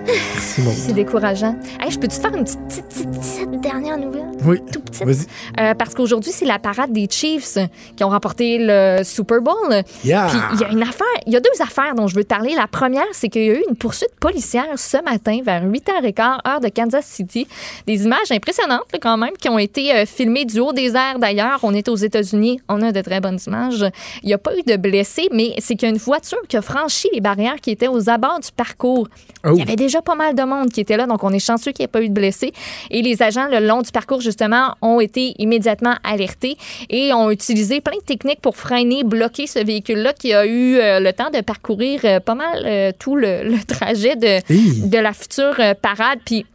Merci, 0.10 0.62
mon. 0.62 0.72
C'est 0.72 0.94
décourageant. 0.94 1.56
Hey, 1.80 1.92
je 1.92 2.00
peux-tu 2.00 2.18
te 2.18 2.22
faire 2.22 2.36
une 2.36 2.44
petite, 2.44 2.60
petite, 2.68 2.86
petite, 2.88 3.12
petite 3.12 3.62
dernière 3.62 3.98
nouvelle? 3.98 4.26
Oui, 4.46 4.60
Tout 4.72 4.80
petite. 4.80 5.06
vas-y. 5.06 5.26
Euh, 5.60 5.74
parce 5.74 5.94
qu'aujourd'hui, 5.94 6.32
c'est 6.32 6.46
la 6.46 6.60
parade 6.60 6.92
des 6.92 7.08
Chiefs 7.10 7.58
qui 7.96 8.04
ont 8.04 8.10
remporté 8.10 8.58
le 8.60 9.04
Super 9.04 9.42
Bowl. 9.42 9.84
Yeah. 10.04 10.28
Puis 10.28 10.40
il 10.54 10.62
y 10.62 10.64
a 10.64 10.70
une 10.70 10.82
affaire, 10.82 11.06
il 11.28 11.34
y 11.34 11.36
a 11.36 11.40
deux 11.40 11.62
affaires 11.62 11.94
dont 11.96 12.08
je 12.08 12.16
veux 12.16 12.24
te 12.24 12.30
parler. 12.30 12.56
La 12.56 12.68
première, 12.68 13.06
c'est 13.12 13.30
qu'il 13.30 13.44
y 13.44 13.50
a 13.50 13.54
eu 13.54 13.64
une 13.70 13.76
poursuite 13.76 14.16
policière 14.20 14.68
ce 14.78 14.98
matin 15.04 15.40
vers 15.44 15.66
8h15, 15.66 16.38
heure 16.48 16.60
de 16.62 16.70
Kansas 16.70 17.06
City. 17.06 17.48
Des 17.86 18.04
images 18.06 18.32
impressionnantes 18.32 18.86
là, 18.94 19.00
quand 19.02 19.18
même 19.18 19.34
qui 19.40 19.50
ont 19.50 19.60
été 19.60 19.94
euh, 19.94 20.06
filmées 20.06 20.46
du 20.46 20.60
haut 20.60 20.74
des 20.74 20.96
airs 20.96 21.20
d'ailleurs. 21.20 21.60
On 21.64 21.74
est 21.74 21.88
aux 21.90 21.96
États-Unis, 21.96 22.60
on 22.70 22.82
a 22.82 22.92
de 22.92 23.02
très 23.02 23.20
bonnes 23.20 23.40
images. 23.46 23.86
Il 24.24 24.28
n'y 24.28 24.34
a 24.34 24.38
pas 24.38 24.56
eu 24.58 24.64
de 24.64 24.78
blessés, 24.78 25.28
mais 25.32 25.54
c'est 25.60 25.76
qu'il 25.76 25.88
y 25.88 25.92
a 25.92 25.94
une 25.94 26.00
voiture 26.02 26.40
qui 26.48 26.58
a 26.58 26.62
franchi 26.62 27.10
les 27.14 27.22
barrières 27.22 27.58
qui 27.62 27.72
étaient 27.72 27.88
aux 27.88 28.10
abords 28.10 28.40
du 28.40 28.52
parcours. 28.56 29.08
Oh. 29.46 29.52
Il 29.54 29.60
y 29.60 29.62
avait 29.62 29.76
déjà 29.76 29.99
pas 30.02 30.16
mal 30.16 30.36
de 30.36 30.44
monde 30.44 30.70
qui 30.70 30.82
était 30.82 30.98
là, 30.98 31.06
donc 31.06 31.24
on 31.24 31.32
est 31.32 31.40
chanceux 31.40 31.72
qu'il 31.72 31.84
n'y 31.84 31.86
ait 31.86 31.88
pas 31.88 32.02
eu 32.02 32.10
de 32.10 32.14
blessés. 32.14 32.52
Et 32.90 33.02
les 33.02 33.22
agents 33.22 33.48
le 33.48 33.66
long 33.66 33.82
du 33.82 33.92
parcours, 33.92 34.22
justement, 34.22 34.76
ont 34.82 35.00
été 35.00 35.34
immédiatement 35.40 35.96
alertés 36.04 36.58
et 36.90 37.14
ont 37.14 37.32
utilisé 37.32 37.82
plein 37.82 37.98
de 37.98 38.04
techniques 38.04 38.42
pour 38.42 38.58
freiner, 38.58 39.04
bloquer 39.04 39.48
ce 39.48 39.60
véhicule-là 39.60 40.14
qui 40.14 40.34
a 40.34 40.46
eu 40.46 40.78
euh, 40.78 41.00
le 41.00 41.14
temps 41.14 41.30
de 41.30 41.42
parcourir 41.42 42.02
euh, 42.04 42.20
pas 42.20 42.36
mal 42.36 42.64
euh, 42.66 42.92
tout 42.98 43.16
le, 43.16 43.44
le 43.44 43.64
trajet 43.64 44.16
de, 44.16 44.88
de 44.90 44.98
la 44.98 45.14
future 45.14 45.56
parade. 45.82 46.20
Puis 46.26 46.46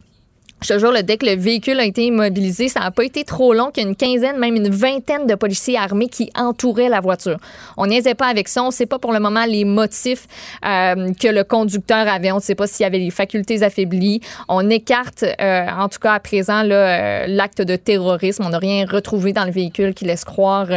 je 0.61 0.73
te 0.73 0.79
jure, 0.79 0.93
dès 1.03 1.17
que 1.17 1.25
le 1.25 1.35
véhicule 1.35 1.79
a 1.79 1.85
été 1.85 2.05
immobilisé, 2.05 2.69
ça 2.69 2.79
n'a 2.79 2.89
pas 2.89 3.03
été 3.03 3.23
trop 3.23 3.53
long 3.53 3.69
qu'il 3.71 3.95
quinzaine, 3.95 4.37
même 4.39 4.55
une 4.55 4.69
vingtaine 4.69 5.27
de 5.27 5.35
policiers 5.35 5.77
armés 5.77 6.07
qui 6.07 6.31
entouraient 6.35 6.89
la 6.89 7.01
voiture. 7.01 7.37
On 7.77 7.85
niaisait 7.85 8.15
pas 8.15 8.27
avec 8.27 8.47
ça. 8.47 8.63
On 8.63 8.67
ne 8.67 8.71
sait 8.71 8.87
pas 8.87 8.97
pour 8.97 9.13
le 9.13 9.19
moment 9.19 9.45
les 9.45 9.63
motifs 9.63 10.27
euh, 10.65 11.13
que 11.13 11.27
le 11.27 11.43
conducteur 11.43 12.07
avait. 12.07 12.31
On 12.31 12.37
ne 12.37 12.41
sait 12.41 12.55
pas 12.55 12.67
s'il 12.67 12.85
avait 12.85 12.97
les 12.97 13.11
facultés 13.11 13.61
affaiblies. 13.61 14.21
On 14.47 14.67
écarte, 14.69 15.23
euh, 15.23 15.67
en 15.67 15.87
tout 15.87 15.99
cas 15.99 16.13
à 16.13 16.19
présent, 16.19 16.63
euh, 16.63 17.25
l'acte 17.27 17.61
de 17.61 17.75
terrorisme. 17.75 18.43
On 18.45 18.49
n'a 18.49 18.57
rien 18.57 18.85
retrouvé 18.89 19.33
dans 19.33 19.45
le 19.45 19.51
véhicule 19.51 19.93
qui 19.93 20.05
laisse 20.05 20.23
croire 20.23 20.67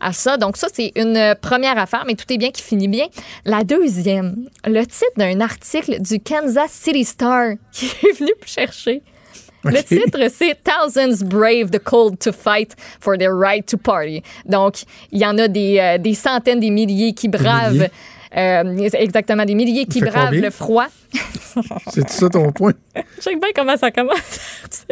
à 0.00 0.12
ça. 0.12 0.38
Donc 0.38 0.56
ça, 0.56 0.68
c'est 0.72 0.92
une 0.96 1.34
première 1.42 1.76
affaire, 1.78 2.04
mais 2.06 2.14
tout 2.14 2.32
est 2.32 2.38
bien 2.38 2.50
qui 2.50 2.62
finit 2.62 2.88
bien. 2.88 3.06
La 3.44 3.64
deuxième, 3.64 4.46
le 4.64 4.82
titre 4.84 5.12
d'un 5.16 5.40
article 5.40 6.00
du 6.00 6.20
Kansas 6.20 6.70
City 6.70 7.04
Star 7.04 7.50
qui 7.72 7.86
est 7.86 8.18
venu 8.18 8.30
me 8.40 9.00
Le 9.70 9.82
titre, 9.82 10.18
c'est 10.32 10.56
Thousands 10.62 11.24
brave 11.24 11.70
the 11.70 11.78
cold 11.78 12.18
to 12.20 12.32
fight 12.32 12.74
for 13.00 13.16
their 13.18 13.34
right 13.34 13.64
to 13.66 13.76
party. 13.76 14.22
Donc, 14.44 14.82
il 15.12 15.20
y 15.20 15.26
en 15.26 15.36
a 15.38 15.48
des, 15.48 15.78
euh, 15.78 15.98
des 15.98 16.14
centaines, 16.14 16.60
des 16.60 16.70
milliers 16.70 17.12
qui 17.12 17.28
bravent. 17.28 17.86
euh, 18.36 18.88
exactement, 18.94 19.44
des 19.44 19.54
milliers 19.54 19.86
qui 19.86 20.00
bravent 20.00 20.34
le 20.34 20.50
froid. 20.50 20.86
C'est 21.90 22.06
ça 22.10 22.28
ton 22.28 22.52
point? 22.52 22.74
Je 23.16 23.22
sais 23.22 23.36
bien 23.36 23.48
comment 23.54 23.76
ça 23.76 23.90
commence. 23.90 24.16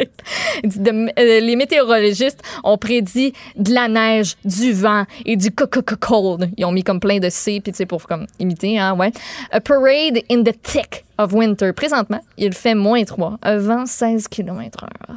Euh, 0.64 1.40
les 1.40 1.56
météorologistes 1.56 2.40
ont 2.62 2.78
prédit 2.78 3.32
de 3.56 3.72
la 3.74 3.88
neige, 3.88 4.36
du 4.44 4.72
vent 4.72 5.04
et 5.26 5.36
du 5.36 5.50
co- 5.50 5.66
co- 5.66 5.82
co- 5.82 5.96
cold. 5.96 6.50
Ils 6.56 6.64
ont 6.64 6.72
mis 6.72 6.82
comme 6.84 7.00
plein 7.00 7.18
de 7.18 7.28
C, 7.28 7.60
puis 7.62 7.72
tu 7.72 7.78
sais, 7.78 7.86
pour 7.86 8.06
comme 8.06 8.26
imiter, 8.38 8.78
hein, 8.78 8.94
ouais. 8.96 9.12
A 9.50 9.60
parade 9.60 10.20
in 10.30 10.42
the 10.42 10.52
thick 10.62 11.03
of 11.18 11.32
winter. 11.32 11.72
Présentement, 11.72 12.20
il 12.38 12.52
fait 12.54 12.74
moins 12.74 13.04
3, 13.04 13.38
un 13.42 13.58
vent 13.58 13.86
16 13.86 14.28
km 14.28 14.84
heure. 14.84 15.16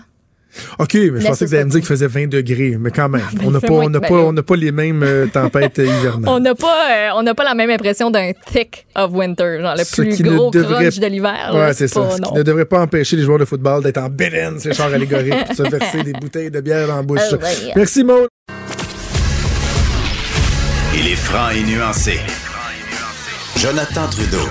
OK, 0.80 0.96
mais 0.96 1.06
je 1.06 1.12
Mais 1.12 1.24
pensais 1.26 1.46
que 1.46 1.50
vous 1.50 1.56
allez 1.56 1.62
ça. 1.62 1.66
me 1.66 1.70
dire 1.72 1.80
qu'il 1.82 1.88
faisait 1.88 2.08
20 2.08 2.28
degrés, 2.30 2.78
mais 2.80 2.90
quand 2.90 3.10
même. 3.10 3.22
Ben, 3.34 3.44
on 3.46 3.52
n'a 3.52 3.60
pas, 3.60 3.74
on 3.74 3.92
pas, 3.92 4.08
on 4.12 4.34
n'a 4.34 4.42
pas 4.42 4.56
les 4.56 4.72
mêmes 4.72 5.04
euh, 5.04 5.28
tempêtes 5.28 5.78
hivernales. 5.78 6.24
On 6.26 6.40
n'a 6.40 6.56
pas, 6.56 6.90
euh, 6.90 7.10
on 7.16 7.22
n'a 7.22 7.36
pas 7.36 7.44
la 7.44 7.54
même 7.54 7.70
impression 7.70 8.10
d'un 8.10 8.32
thick 8.52 8.88
of 8.96 9.12
winter, 9.12 9.60
genre 9.62 9.76
le 9.78 9.84
Ce 9.84 10.02
plus 10.02 10.20
gros 10.24 10.50
devrait- 10.50 10.86
crunch 10.86 11.00
de 11.00 11.06
l'hiver. 11.06 11.52
Ouais, 11.54 11.74
c'est 11.74 11.88
ça. 11.88 12.02
pas- 12.02 12.10
Ce 12.10 12.22
qui 12.22 12.34
ne 12.34 12.42
devrait 12.42 12.66
pas 12.66 12.80
empêcher 12.82 13.16
les 13.18 13.22
joueurs 13.24 13.38
de 13.38 13.46
football 13.46 13.84
d'être 13.84 14.00
en 14.00 14.10
bédaine, 14.10 14.58
ces 14.60 14.74
chars 14.74 14.92
allégoriques, 14.92 15.46
pour 15.46 15.56
se 15.56 15.62
verser 15.70 16.02
des 16.02 16.14
bouteilles 16.14 16.50
de 16.50 16.60
bière 16.62 16.88
dans 16.88 16.96
la 16.96 17.04
bouche. 17.04 17.20
Oh, 17.34 17.36
ouais. 17.36 17.74
Merci, 17.76 18.04
Maud. 18.04 18.28
Il 20.96 21.08
est 21.08 21.16
franc 21.16 21.50
et 21.52 21.62
nuancé. 21.62 22.20
Jonathan 23.58 24.08
Trudeau. 24.10 24.48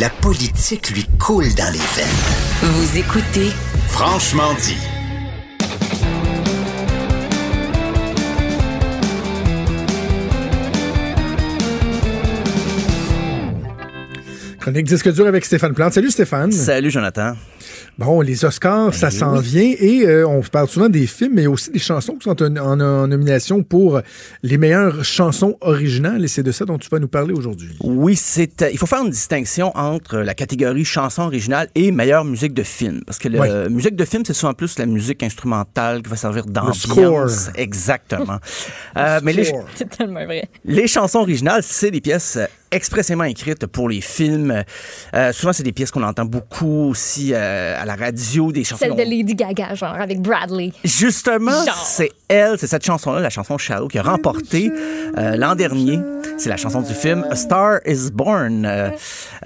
La 0.00 0.08
politique 0.08 0.88
lui 0.92 1.04
coule 1.18 1.54
dans 1.56 1.70
les 1.70 1.78
veines. 1.78 2.06
Vous 2.62 2.96
écoutez 2.96 3.50
Franchement 3.88 4.54
dit. 4.54 4.78
Chronique 14.58 14.86
Disque 14.86 15.12
dur 15.12 15.26
avec 15.26 15.44
Stéphane 15.44 15.74
Plante. 15.74 15.92
Salut, 15.92 16.10
Stéphane. 16.10 16.50
Salut, 16.50 16.90
Jonathan. 16.90 17.34
Bon, 18.00 18.22
les 18.22 18.46
Oscars, 18.46 18.94
ça 18.94 19.10
s'en 19.10 19.36
vient 19.40 19.74
et 19.78 20.06
euh, 20.06 20.26
on 20.26 20.40
parle 20.40 20.68
souvent 20.68 20.88
des 20.88 21.06
films, 21.06 21.32
mais 21.34 21.46
aussi 21.46 21.70
des 21.70 21.78
chansons 21.78 22.14
qui 22.14 22.24
sont 22.24 22.42
en, 22.42 22.56
en- 22.56 22.80
en 22.80 23.06
nomination 23.06 23.62
pour 23.62 24.00
les 24.42 24.56
meilleures 24.56 25.04
chansons 25.04 25.58
originales 25.60 26.24
et 26.24 26.28
c'est 26.28 26.42
de 26.42 26.50
ça 26.50 26.64
dont 26.64 26.78
tu 26.78 26.88
vas 26.88 26.98
nous 26.98 27.08
parler 27.08 27.34
aujourd'hui. 27.34 27.76
Oui, 27.80 28.16
c'est. 28.16 28.62
euh, 28.62 28.70
il 28.72 28.78
faut 28.78 28.86
faire 28.86 29.02
une 29.04 29.10
distinction 29.10 29.70
entre 29.76 30.16
la 30.16 30.32
catégorie 30.32 30.86
chanson 30.86 31.24
originale 31.24 31.68
et 31.74 31.92
meilleure 31.92 32.24
musique 32.24 32.54
de 32.54 32.62
film. 32.62 33.02
Parce 33.04 33.18
que 33.18 33.28
la 33.28 33.38
Ouais. 33.40 33.68
musique 33.68 33.96
de 33.96 34.04
film, 34.06 34.22
c'est 34.26 34.32
souvent 34.32 34.54
plus 34.54 34.78
la 34.78 34.86
musique 34.86 35.22
instrumentale 35.22 36.00
qui 36.02 36.08
va 36.08 36.16
servir 36.16 36.46
d'ambiance. 36.46 37.50
Exactement. 37.54 38.38
Euh, 38.96 39.20
mais 39.22 39.34
les. 39.34 39.52
C'est 39.74 39.90
tellement 39.90 40.24
vrai. 40.24 40.48
les 40.64 40.86
chansons 40.86 41.18
originales, 41.18 41.62
c'est 41.62 41.90
des 41.90 42.00
pièces 42.00 42.38
expressément 42.72 43.24
écrites 43.24 43.66
pour 43.66 43.88
les 43.88 44.00
films. 44.00 44.62
Euh, 45.14 45.32
souvent, 45.32 45.52
c'est 45.52 45.62
des 45.62 45.72
pièces 45.72 45.90
qu'on 45.90 46.02
entend 46.02 46.24
beaucoup 46.24 46.88
aussi 46.90 47.32
euh, 47.34 47.80
à 47.80 47.84
la 47.84 47.94
radio, 47.96 48.52
des 48.52 48.64
chansons. 48.64 48.84
Celle 48.84 48.96
de 48.96 49.02
Lady 49.02 49.34
Gaga, 49.34 49.74
genre, 49.74 49.94
avec 49.94 50.20
Bradley. 50.20 50.72
Justement, 50.84 51.64
c'est 51.84 52.10
elle, 52.28 52.56
c'est 52.58 52.66
cette 52.68 52.84
chanson-là, 52.84 53.20
la 53.20 53.30
chanson 53.30 53.58
Shallow, 53.58 53.88
qui 53.88 53.98
a 53.98 54.02
remporté 54.02 54.70
euh, 55.18 55.36
l'an 55.36 55.54
dernier. 55.54 55.98
C'est 56.38 56.48
la 56.48 56.56
chanson 56.56 56.80
du 56.80 56.94
film 56.94 57.24
A 57.30 57.36
Star 57.36 57.80
is 57.86 58.10
Born. 58.12 58.64
Euh, 58.64 58.90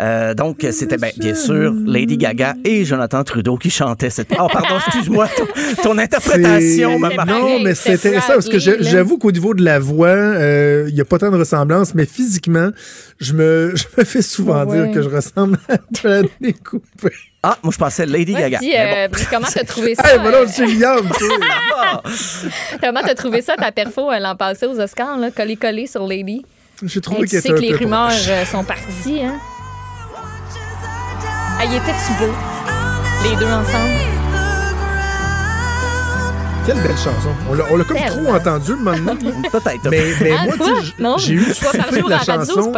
euh, 0.00 0.34
donc, 0.34 0.66
c'était 0.70 0.96
ben, 0.98 1.10
bien 1.16 1.34
sûr 1.34 1.72
Lady 1.86 2.16
Gaga 2.16 2.54
et 2.64 2.84
Jonathan 2.84 3.24
Trudeau 3.24 3.56
qui 3.56 3.70
chantaient 3.70 4.10
cette. 4.10 4.28
Oh, 4.38 4.46
pardon, 4.52 4.76
excuse-moi, 4.86 5.28
ton, 5.36 5.46
ton 5.82 5.98
interprétation 5.98 6.90
C'est- 6.92 6.98
m'a 6.98 7.10
C'est 7.10 7.16
marqué. 7.16 7.32
Non, 7.32 7.60
mais 7.60 7.74
c'est 7.74 7.94
intéressant 7.94 8.34
parce 8.34 8.48
que 8.48 8.58
j'avoue 8.58 9.18
qu'au 9.18 9.32
niveau 9.32 9.54
de 9.54 9.64
la 9.64 9.78
voix, 9.78 10.08
euh, 10.08 10.84
il 10.88 10.94
n'y 10.94 11.00
a 11.00 11.04
pas 11.04 11.18
tant 11.18 11.30
de 11.30 11.36
ressemblance, 11.36 11.94
mais 11.94 12.06
physiquement, 12.06 12.70
je 13.20 13.32
me, 13.32 13.72
je 13.76 13.84
me 13.96 14.04
fais 14.04 14.22
souvent 14.22 14.64
Ouais. 14.64 14.84
dire 14.86 14.94
que 14.94 15.02
je 15.02 15.08
ressemble 15.08 15.58
à 15.68 15.76
Bradley 16.02 16.52
Cooper. 16.64 17.14
Ah, 17.42 17.58
moi, 17.62 17.72
je 17.72 17.78
pensais 17.78 18.06
Lady 18.06 18.32
Ouais, 18.34 18.40
Gaga. 18.42 18.58
puis, 18.58 18.74
euh, 18.76 19.08
bon. 19.08 19.12
puis 19.16 19.26
comment 19.30 19.46
t'as 19.52 19.64
trouvé 19.64 19.94
ça? 19.96 20.12
Hey, 20.12 20.18
voilà, 20.20 20.38
euh, 20.38 20.46
je 20.46 20.52
suis 20.52 20.76
Liam, 20.78 21.08
comment 22.80 23.00
t'as 23.02 23.14
trouvé 23.14 23.42
ça, 23.42 23.54
ta 23.56 23.70
perfo, 23.72 24.10
euh, 24.10 24.18
l'an 24.18 24.34
passé 24.36 24.66
aux 24.66 24.78
Oscars, 24.80 25.18
là, 25.18 25.30
collé-collé 25.30 25.86
sur 25.86 26.06
Lady? 26.06 26.44
J'ai 26.82 27.00
trouvé 27.00 27.20
Hey, 27.22 27.28
tu 27.28 27.40
sais 27.40 27.48
que 27.50 27.54
les 27.54 27.72
rumeurs 27.74 28.10
euh, 28.28 28.44
sont 28.46 28.64
parties, 28.64 29.20
hein? 29.22 29.34
Ah, 31.58 31.64
il 31.66 31.74
était-tu 31.74 32.12
beau? 32.24 32.32
Les 33.24 33.36
deux 33.36 33.46
ensemble? 33.46 34.13
Quelle 36.66 36.76
belle 36.82 36.96
chanson. 36.96 37.28
On 37.50 37.54
l'a 37.54 37.64
on 37.70 37.76
l'a 37.76 37.84
comme 37.84 37.96
trop 37.98 38.34
entendu 38.34 38.74
maintenant. 38.76 39.14
Peut-être. 39.52 39.90
Mais, 39.90 40.02
mais 40.22 40.30
Ah, 40.32 40.44
moi, 40.46 40.56
quoi? 40.56 40.66
tu 40.80 40.86
sais, 40.86 40.92
Non, 40.98 41.18
j'ai 41.18 41.34
eu 41.34 41.44
soupé 41.52 41.78
de 41.78 41.98
jour 42.00 42.08
la 42.08 42.16
à 42.16 42.24
la 42.26 42.36
radio, 42.38 42.54
chanson. 42.54 42.72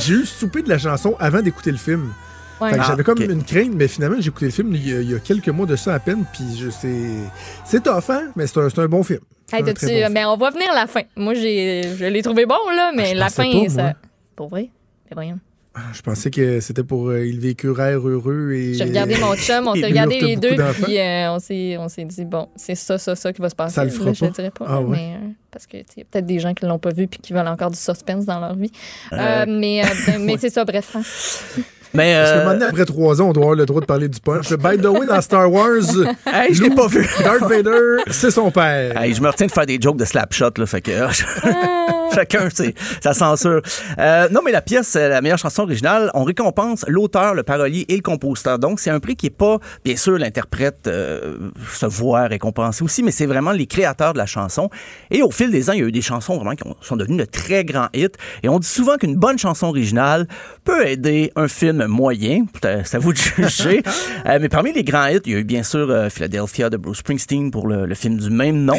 J'ai 0.00 0.14
eu 0.14 0.26
soupé 0.26 0.62
de 0.62 0.68
la 0.68 0.78
chanson 0.78 1.16
avant 1.18 1.40
d'écouter 1.42 1.72
le 1.72 1.78
film. 1.78 2.12
Ouais. 2.60 2.70
Que 2.72 2.76
Ah, 2.80 2.84
J'avais 2.86 3.02
comme 3.02 3.20
une 3.20 3.42
crainte, 3.42 3.72
mais 3.74 3.88
finalement, 3.88 4.16
j'ai 4.20 4.28
écouté 4.28 4.46
le 4.46 4.52
film 4.52 4.72
il 4.74 4.88
y, 4.88 4.92
a, 4.96 5.00
il 5.00 5.10
y 5.10 5.14
a 5.14 5.18
quelques 5.18 5.48
mois 5.48 5.66
de 5.66 5.74
ça 5.76 5.94
à 5.94 5.98
peine, 5.98 6.24
puis 6.32 6.44
je 6.60 6.70
sais. 6.70 6.96
C'est 7.64 7.82
tough, 7.82 8.04
hein? 8.08 8.28
Mais 8.36 8.46
c'est 8.46 8.58
un, 8.60 8.68
c'est 8.68 8.80
un 8.80 8.86
bon 8.88 9.02
film. 9.02 9.20
Hey, 9.52 9.62
un 9.62 10.08
mais 10.10 10.24
on 10.24 10.36
va 10.36 10.50
venir 10.50 10.70
à 10.70 10.74
la 10.74 10.86
fin. 10.86 11.00
Moi, 11.16 11.34
j'ai, 11.34 11.96
je 11.98 12.04
l'ai 12.04 12.22
trouvé 12.22 12.46
bon, 12.46 12.56
là, 12.74 12.92
mais 12.94 13.10
Ah, 13.12 13.14
la 13.14 13.30
fin, 13.30 13.50
pas, 13.50 13.68
ça. 13.68 13.82
moi. 13.82 13.92
Pour 14.36 14.48
vrai? 14.48 14.70
Mais 15.10 15.14
voyons. 15.14 15.38
Ah, 15.78 15.90
Je 15.92 16.02
pensais 16.02 16.30
que 16.30 16.60
c'était 16.60 16.82
pour 16.82 17.08
euh, 17.08 17.24
Il 17.24 17.38
vécuraient 17.40 17.94
heureux 17.94 18.52
et. 18.52 18.74
J'ai 18.74 18.84
regardé 18.84 19.16
mon 19.18 19.34
chum, 19.36 19.68
on 19.68 19.74
s'est 19.76 19.86
regardé 19.86 20.20
les 20.20 20.36
deux, 20.36 20.56
puis 20.82 20.98
euh, 20.98 21.30
on, 21.32 21.38
s'est, 21.38 21.76
on 21.78 21.88
s'est 21.88 22.04
dit, 22.04 22.24
bon, 22.24 22.48
c'est 22.56 22.74
ça, 22.74 22.98
ça, 22.98 23.14
ça 23.14 23.32
qui 23.32 23.40
va 23.40 23.48
se 23.50 23.54
passer. 23.54 23.74
Ça 23.76 23.84
le 23.84 23.90
Là, 23.90 23.96
fera 23.96 24.12
je 24.12 24.20
pas? 24.20 24.28
te 24.28 24.34
dirais 24.34 24.50
pas. 24.50 24.64
Ah 24.68 24.80
ouais? 24.80 24.88
mais, 24.90 25.14
euh, 25.14 25.28
parce 25.50 25.66
que, 25.66 25.76
tu 25.78 25.84
sais, 25.84 25.92
il 25.96 26.00
y 26.00 26.02
a 26.02 26.06
peut-être 26.10 26.26
des 26.26 26.38
gens 26.40 26.52
qui 26.54 26.66
l'ont 26.66 26.78
pas 26.78 26.90
vu 26.92 27.06
puis 27.06 27.20
qui 27.22 27.32
veulent 27.32 27.46
encore 27.46 27.70
du 27.70 27.78
suspense 27.78 28.24
dans 28.26 28.40
leur 28.40 28.54
vie. 28.56 28.72
Euh, 29.12 29.16
Euh, 29.16 29.44
mais 29.48 29.82
euh, 29.84 29.88
ben, 30.06 30.24
mais 30.24 30.36
c'est 30.38 30.50
ça, 30.50 30.64
bref. 30.64 30.90
hein. 30.96 31.02
Mais. 31.94 32.14
Parce 32.14 32.32
que 32.32 32.36
euh, 32.38 32.44
maintenant, 32.44 32.66
après 32.68 32.84
trois 32.84 33.22
ans, 33.22 33.28
on 33.30 33.32
doit 33.32 33.44
avoir 33.44 33.56
le 33.56 33.64
droit 33.66 33.80
de 33.80 33.86
parler 33.86 34.08
du 34.08 34.20
punch. 34.20 34.52
By 34.52 34.76
the 34.78 34.86
way, 34.86 35.06
dans 35.06 35.20
Star 35.22 35.50
Wars, 35.50 35.80
Hey, 36.26 36.52
je 36.54 36.62
l'ai 36.62 36.70
pas 36.70 36.86
vu. 36.86 37.06
Darth 37.24 37.42
Vader, 37.48 38.02
c'est 38.10 38.30
son 38.30 38.50
père. 38.50 39.00
Hey, 39.00 39.14
je 39.14 39.22
me 39.22 39.28
retiens 39.28 39.46
de 39.46 39.52
faire 39.52 39.64
des 39.66 39.78
jokes 39.80 39.96
de 39.96 40.04
slapshot, 40.04 40.50
là, 40.58 40.66
fait 40.66 40.82
que 40.82 40.90
euh, 40.90 41.08
chacun, 42.14 42.48
c'est 42.52 42.74
sa 43.02 43.14
censure. 43.14 43.60
Euh, 43.98 44.28
non, 44.30 44.40
mais 44.44 44.52
la 44.52 44.62
pièce, 44.62 44.94
euh, 44.96 45.08
la 45.08 45.20
meilleure 45.20 45.38
chanson 45.38 45.62
originale, 45.62 46.10
on 46.14 46.24
récompense 46.24 46.84
l'auteur, 46.88 47.34
le 47.34 47.42
parolier 47.42 47.84
et 47.88 47.96
le 47.96 48.02
compositeur. 48.02 48.58
Donc, 48.58 48.80
c'est 48.80 48.90
un 48.90 49.00
prix 49.00 49.16
qui 49.16 49.26
est 49.26 49.30
pas, 49.30 49.58
bien 49.84 49.96
sûr, 49.96 50.18
l'interprète 50.18 50.86
euh, 50.86 51.50
se 51.72 51.86
voit 51.86 52.26
récompensé 52.26 52.82
aussi, 52.84 53.02
mais 53.02 53.10
c'est 53.10 53.26
vraiment 53.26 53.52
les 53.52 53.66
créateurs 53.66 54.12
de 54.12 54.18
la 54.18 54.26
chanson. 54.26 54.70
Et 55.10 55.22
au 55.22 55.30
fil 55.30 55.50
des 55.50 55.70
ans, 55.70 55.72
il 55.72 55.80
y 55.80 55.82
a 55.82 55.86
eu 55.86 55.92
des 55.92 56.02
chansons 56.02 56.36
vraiment 56.36 56.54
qui 56.54 56.66
ont- 56.66 56.76
sont 56.80 56.96
devenues 56.96 57.18
de 57.18 57.24
très 57.24 57.64
grands 57.64 57.88
hits. 57.94 58.08
Et 58.42 58.48
on 58.48 58.58
dit 58.58 58.68
souvent 58.68 58.96
qu'une 58.96 59.16
bonne 59.16 59.38
chanson 59.38 59.66
originale 59.68 60.26
peut 60.64 60.86
aider 60.86 61.32
un 61.36 61.48
film 61.48 61.86
moyen. 61.86 62.44
C'est 62.62 62.94
à 62.96 62.98
vous 62.98 63.12
de 63.12 63.18
juger. 63.18 63.82
Euh, 64.26 64.38
mais 64.40 64.48
parmi 64.48 64.72
les 64.72 64.84
grands 64.84 65.06
hits, 65.06 65.20
il 65.26 65.32
y 65.32 65.34
a 65.36 65.38
eu 65.38 65.44
bien 65.44 65.62
sûr 65.62 65.88
euh, 65.90 66.08
Philadelphia 66.10 66.70
de 66.70 66.76
Bruce 66.76 66.98
Springsteen 66.98 67.50
pour 67.50 67.66
le, 67.68 67.86
le 67.86 67.94
film 67.94 68.16
du 68.18 68.30
même 68.30 68.64
nom. 68.64 68.76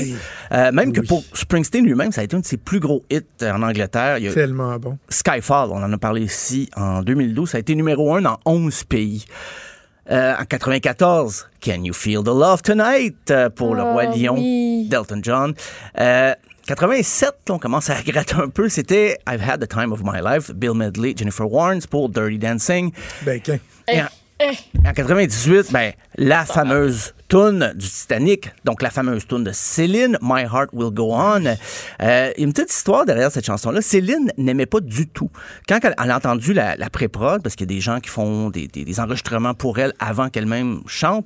Même 0.51 0.91
que 0.93 1.01
pour 1.01 1.23
Springsteen 1.33 1.85
lui-même, 1.85 2.11
ça 2.11 2.21
a 2.21 2.23
été 2.23 2.35
un 2.35 2.39
de 2.39 2.45
ses 2.45 2.57
plus 2.57 2.79
gros 2.79 3.03
hits 3.09 3.18
en 3.43 3.61
Angleterre. 3.63 4.17
Il 4.17 4.25
y 4.25 4.27
a 4.27 4.33
Tellement 4.33 4.77
bon. 4.77 4.97
Skyfall, 5.09 5.69
on 5.71 5.83
en 5.83 5.91
a 5.93 5.97
parlé 5.97 6.21
ici 6.21 6.69
en 6.75 7.01
2012, 7.01 7.49
ça 7.49 7.57
a 7.57 7.59
été 7.59 7.75
numéro 7.75 8.13
un 8.15 8.21
dans 8.21 8.37
11 8.45 8.83
pays. 8.85 9.25
Euh, 10.11 10.33
en 10.39 10.43
94, 10.45 11.47
Can 11.63 11.83
You 11.83 11.93
Feel 11.93 12.23
the 12.23 12.27
Love 12.27 12.63
Tonight 12.63 13.29
euh, 13.29 13.49
pour 13.49 13.75
le 13.75 13.81
Ah, 13.81 13.91
Roi 13.91 14.05
Lion, 14.05 14.33
oui. 14.35 14.87
d'Elton 14.89 15.19
John. 15.21 15.53
Euh, 15.99 16.33
87, 16.65 17.29
là, 17.47 17.55
on 17.55 17.59
commence 17.59 17.89
à 17.89 18.01
gratter 18.01 18.35
un 18.35 18.49
peu, 18.49 18.69
c'était 18.69 19.17
I've 19.27 19.41
Had 19.47 19.59
the 19.63 19.67
Time 19.67 19.91
of 19.91 20.01
My 20.03 20.19
Life, 20.23 20.51
Bill 20.53 20.73
Medley, 20.73 21.13
Jennifer 21.15 21.51
Warnes 21.51 21.81
pour 21.89 22.09
Dirty 22.09 22.37
Dancing. 22.39 22.91
Ben, 23.23 23.39
qu'un. 23.39 23.59
Et 23.91 24.01
en, 24.01 24.05
en 24.85 24.93
98, 24.93 25.71
ben, 25.71 25.91
la 26.17 26.45
fameuse 26.45 27.13
tune 27.27 27.73
du 27.75 27.87
Titanic, 27.87 28.49
donc 28.63 28.81
la 28.81 28.89
fameuse 28.89 29.27
tune 29.27 29.43
de 29.43 29.51
Céline, 29.51 30.17
My 30.21 30.41
Heart 30.43 30.69
Will 30.73 30.91
Go 30.93 31.09
On. 31.13 31.43
Euh, 32.01 32.31
une 32.37 32.53
petite 32.53 32.71
histoire 32.71 33.05
derrière 33.05 33.31
cette 33.31 33.45
chanson-là. 33.45 33.81
Céline 33.81 34.31
n'aimait 34.37 34.65
pas 34.65 34.79
du 34.79 35.07
tout. 35.07 35.29
Quand 35.67 35.79
elle, 35.83 35.93
elle 36.01 36.11
a 36.11 36.17
entendu 36.17 36.53
la, 36.53 36.75
la 36.77 36.89
pré-prod, 36.89 37.43
parce 37.43 37.55
qu'il 37.55 37.69
y 37.69 37.73
a 37.73 37.75
des 37.75 37.81
gens 37.81 37.99
qui 37.99 38.09
font 38.09 38.49
des, 38.49 38.67
des- 38.67 38.85
des 38.85 38.99
enregistrements 38.99 39.53
pour 39.53 39.77
elle 39.79 39.93
avant 39.99 40.29
qu'elle-même 40.29 40.81
chante, 40.87 41.25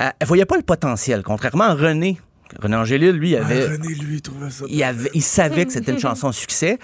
euh, 0.00 0.08
elle 0.18 0.26
voyait 0.26 0.44
pas 0.46 0.56
le 0.56 0.62
potentiel. 0.62 1.22
Contrairement 1.22 1.64
à 1.64 1.74
René. 1.74 2.20
René 2.60 2.76
Angélil, 2.76 3.10
lui, 3.12 3.34
avait, 3.36 3.66
Ah, 3.68 3.72
René, 3.72 3.94
lui, 3.94 4.16
il 4.16 4.22
trouvait 4.22 4.50
ça. 4.50 4.64
il, 4.68 4.82
avait, 4.82 5.10
il 5.14 5.22
savait 5.22 5.64
que 5.64 5.72
c'était 5.72 5.92
une 5.92 5.98
chanson 6.08 6.28
à 6.28 6.32
succès. 6.32 6.78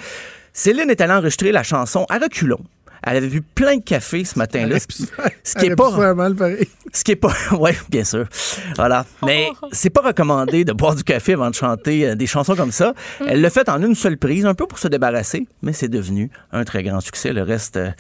Céline 0.55 0.89
est 0.90 1.01
allée 1.01 1.12
enregistrer 1.12 1.52
la 1.52 1.62
chanson 1.62 2.06
à 2.09 2.18
reculons. 2.18 2.60
Elle 3.02 3.16
avait 3.16 3.28
vu 3.28 3.42
plein 3.42 3.76
de 3.76 3.82
café 3.82 4.24
ce 4.24 4.38
matin-là. 4.38 4.78
Ce 4.80 5.54
qui 5.54 5.66
est 5.66 5.76
pas. 5.76 5.90
Ce 6.92 7.04
qui 7.04 7.12
est 7.12 7.16
pas. 7.16 7.32
Oui, 7.58 7.70
bien 7.90 8.04
sûr. 8.04 8.26
Voilà. 8.76 9.04
Mais 9.24 9.48
c'est 9.72 9.90
pas 9.90 10.02
recommandé 10.02 10.64
de 10.64 10.72
boire 10.72 10.94
du 10.94 11.04
café 11.04 11.34
avant 11.34 11.50
de 11.50 11.54
chanter 11.54 12.06
euh, 12.08 12.14
des 12.14 12.26
chansons 12.26 12.54
comme 12.56 12.72
ça. 12.72 12.94
Elle 13.26 13.40
l'a 13.40 13.50
fait 13.50 13.68
en 13.68 13.82
une 13.82 13.94
seule 13.94 14.16
prise, 14.16 14.46
un 14.46 14.54
peu 14.54 14.66
pour 14.66 14.78
se 14.78 14.88
débarrasser, 14.88 15.46
mais 15.62 15.72
c'est 15.72 15.88
devenu 15.88 16.30
un 16.52 16.64
très 16.64 16.82
grand 16.82 17.00
succès. 17.00 17.32
Le 17.32 17.42
reste, 17.42 17.76
euh, 17.76 17.90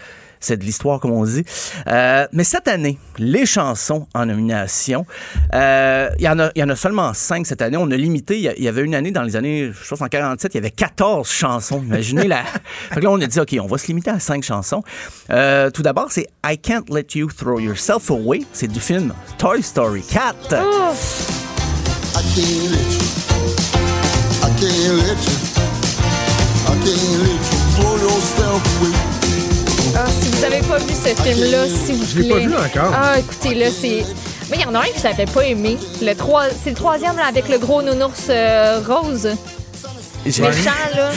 c'est 0.40 0.56
de 0.56 0.64
l'histoire, 0.64 1.00
comme 1.00 1.12
on 1.12 1.24
dit. 1.24 1.44
Euh, 1.86 2.26
mais 2.32 2.44
cette 2.44 2.68
année, 2.68 2.98
les 3.18 3.46
chansons 3.46 4.06
en 4.14 4.26
nomination, 4.26 5.06
euh, 5.54 6.10
il 6.18 6.24
y, 6.24 6.28
en 6.28 6.38
a- 6.38 6.50
il 6.54 6.60
y 6.60 6.64
en 6.64 6.68
a 6.68 6.76
seulement 6.76 7.12
cinq 7.14 7.46
cette 7.46 7.62
année. 7.62 7.76
On 7.76 7.90
a 7.90 7.96
limité. 7.96 8.38
Il 8.38 8.62
y 8.62 8.68
avait 8.68 8.82
une 8.82 8.94
année 8.94 9.10
dans 9.10 9.22
les 9.22 9.36
années, 9.36 9.70
je 9.72 9.88
pense 9.88 10.00
en 10.00 10.08
47, 10.08 10.54
il 10.54 10.56
y 10.56 10.58
avait 10.58 10.70
14 10.70 11.28
chansons. 11.30 11.82
Imaginez 11.82 12.28
la. 12.28 12.42
Fait 12.90 12.96
que 13.00 13.04
là, 13.04 13.10
on 13.10 13.20
a 13.20 13.26
dit, 13.26 13.40
OK, 13.40 13.56
on 13.60 13.66
va 13.66 13.78
se 13.78 13.86
limiter 13.88 14.10
à 14.10 14.18
cinq 14.20 14.42
chansons. 14.44 14.82
Euh, 15.30 15.70
tout 15.70 15.82
d'abord, 15.82 16.08
c'est 16.10 16.26
I 16.46 16.58
Can't 16.58 16.84
Let 16.90 17.06
You 17.14 17.28
Throw 17.36 17.58
Yourself 17.60 18.10
Away. 18.10 18.42
C'est 18.52 18.68
du 18.70 18.80
film 18.80 19.12
Toy 19.38 19.62
Story 19.62 20.02
4. 20.02 20.34
I 20.50 22.20
can't 22.34 22.70
let 22.70 22.78
you. 22.94 23.02
I 24.42 24.50
can't 24.60 24.96
let 24.96 25.18
you. 25.24 25.36
I 26.66 26.74
can't 26.84 27.22
let 27.22 27.42
you 27.52 27.58
throw 27.76 27.96
yourself 27.96 28.62
away. 28.80 29.17
Ah, 29.96 30.06
si 30.20 30.28
vous 30.30 30.40
n'avez 30.42 30.60
pas 30.66 30.78
vu 30.78 30.92
ce 30.94 31.22
film-là, 31.22 31.66
s'il 31.68 31.96
vous 31.96 32.04
Je 32.06 32.18
l'ai 32.20 32.28
plaît. 32.28 32.34
pas 32.34 32.46
vu 32.48 32.54
encore. 32.56 32.92
Ah, 32.94 33.18
écoutez, 33.18 33.54
là, 33.54 33.66
c'est. 33.70 34.04
Mais 34.50 34.56
il 34.56 34.62
y 34.62 34.64
en 34.64 34.74
a 34.74 34.80
un 34.80 34.82
que 34.84 35.00
j'avais 35.02 35.26
pas 35.26 35.44
aimé. 35.44 35.76
Le 36.00 36.14
trois... 36.14 36.44
C'est 36.62 36.70
le 36.70 36.76
troisième 36.76 37.16
là, 37.16 37.26
avec 37.26 37.48
le 37.48 37.58
gros 37.58 37.82
nounours 37.82 38.26
euh, 38.30 38.80
rose. 38.86 39.28
J'ai- 40.26 40.42
Méchant, 40.42 40.70
là. 40.96 41.10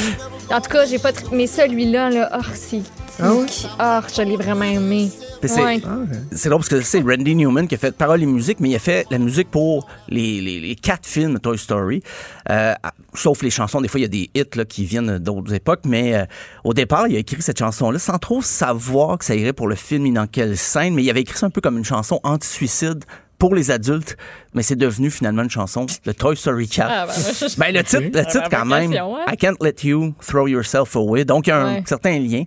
En 0.55 0.61
tout 0.61 0.69
cas, 0.69 0.85
j'ai 0.85 0.99
pas. 0.99 1.11
Mais 1.31 1.47
celui-là, 1.47 2.09
là, 2.09 2.29
oh, 2.37 2.41
c'est. 2.53 2.81
Ah 3.21 3.31
ouais? 3.33 3.45
Oh, 3.79 3.99
je 4.15 4.21
l'ai 4.21 4.35
vraiment 4.37 4.65
aimé. 4.65 5.09
Mais 5.41 5.47
c'est- 5.47 5.61
Ouais. 5.63 5.79
Drôle 5.79 6.57
parce 6.57 6.69
que 6.69 6.81
c'est 6.81 7.01
Randy 7.01 7.35
Newman 7.35 7.67
qui 7.67 7.75
a 7.75 7.77
fait 7.77 7.95
paroles 7.95 8.21
et 8.23 8.25
musique, 8.25 8.59
mais 8.59 8.69
il 8.69 8.75
a 8.75 8.79
fait 8.79 9.05
la 9.11 9.17
musique 9.17 9.49
pour 9.49 9.87
les, 10.09 10.41
les, 10.41 10.59
les 10.59 10.75
quatre 10.75 11.05
films 11.05 11.39
Toy 11.39 11.57
Story. 11.57 12.01
Euh, 12.49 12.73
sauf 13.13 13.41
les 13.41 13.49
chansons, 13.49 13.81
des 13.81 13.87
fois 13.87 13.99
il 13.99 14.03
y 14.03 14.05
a 14.05 14.09
des 14.09 14.29
hits 14.33 14.55
là, 14.55 14.65
qui 14.65 14.85
viennent 14.85 15.17
d'autres 15.19 15.53
époques, 15.53 15.81
mais 15.85 16.15
euh, 16.15 16.25
au 16.63 16.73
départ, 16.73 17.07
il 17.07 17.15
a 17.15 17.19
écrit 17.19 17.41
cette 17.41 17.59
chanson-là 17.59 17.99
sans 17.99 18.17
trop 18.17 18.41
savoir 18.41 19.17
que 19.17 19.25
ça 19.25 19.35
irait 19.35 19.53
pour 19.53 19.67
le 19.67 19.75
film 19.75 20.03
ni 20.03 20.11
dans 20.11 20.27
quelle 20.27 20.57
scène, 20.57 20.93
mais 20.93 21.03
il 21.03 21.09
avait 21.09 21.21
écrit 21.21 21.37
ça 21.37 21.45
un 21.45 21.49
peu 21.51 21.61
comme 21.61 21.77
une 21.77 21.85
chanson 21.85 22.19
anti-suicide 22.23 23.03
pour 23.37 23.55
les 23.55 23.71
adultes, 23.71 24.17
mais 24.53 24.61
c'est 24.61 24.75
devenu 24.75 25.09
finalement 25.09 25.41
une 25.41 25.49
chanson 25.49 25.87
de 26.05 26.11
Toy 26.11 26.37
Story 26.37 26.67
4. 26.67 26.87
Ah, 26.91 27.07
ben, 27.07 27.13
je- 27.13 27.57
Ben, 27.59 27.73
le 27.73 27.83
titre, 27.83 28.17
le 28.19 28.25
titre 28.25 28.49
quand 28.51 28.65
même, 28.65 28.93
hein? 28.93 29.25
I 29.31 29.35
can't 29.35 29.55
let 29.61 29.77
you 29.83 30.13
throw 30.23 30.47
yourself 30.47 30.95
away. 30.95 31.25
Donc, 31.25 31.47
il 31.47 31.49
y 31.49 31.53
a 31.53 31.57
un 31.59 31.73
Ouais. 31.75 31.83
certain 31.87 32.19
lien. 32.19 32.43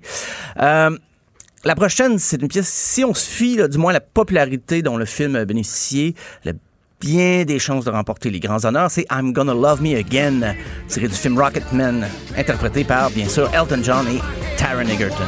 Euh, 0.60 0.96
la 1.64 1.74
prochaine, 1.74 2.18
c'est 2.18 2.40
une 2.40 2.48
pièce, 2.48 2.68
si 2.68 3.04
on 3.04 3.14
se 3.14 3.28
fie, 3.28 3.58
du 3.68 3.78
moins, 3.78 3.92
la 3.92 4.00
popularité 4.00 4.82
dont 4.82 4.96
le 4.96 5.04
film 5.04 5.36
a 5.36 5.44
bénéficié, 5.44 6.14
elle 6.44 6.52
a 6.52 6.54
bien 7.00 7.44
des 7.44 7.58
chances 7.58 7.84
de 7.84 7.90
remporter 7.90 8.30
les 8.30 8.40
grands 8.40 8.64
honneurs, 8.64 8.90
c'est 8.90 9.06
I'm 9.10 9.32
Gonna 9.32 9.54
Love 9.54 9.82
Me 9.82 9.96
Again, 9.96 10.54
tiré 10.88 11.08
du 11.08 11.14
film 11.14 11.38
Rocketman, 11.38 12.06
interprété 12.36 12.84
par, 12.84 13.10
bien 13.10 13.28
sûr, 13.28 13.50
Elton 13.54 13.80
John 13.82 14.06
et 14.08 14.20
Taron 14.56 14.88
Egerton. 14.88 15.24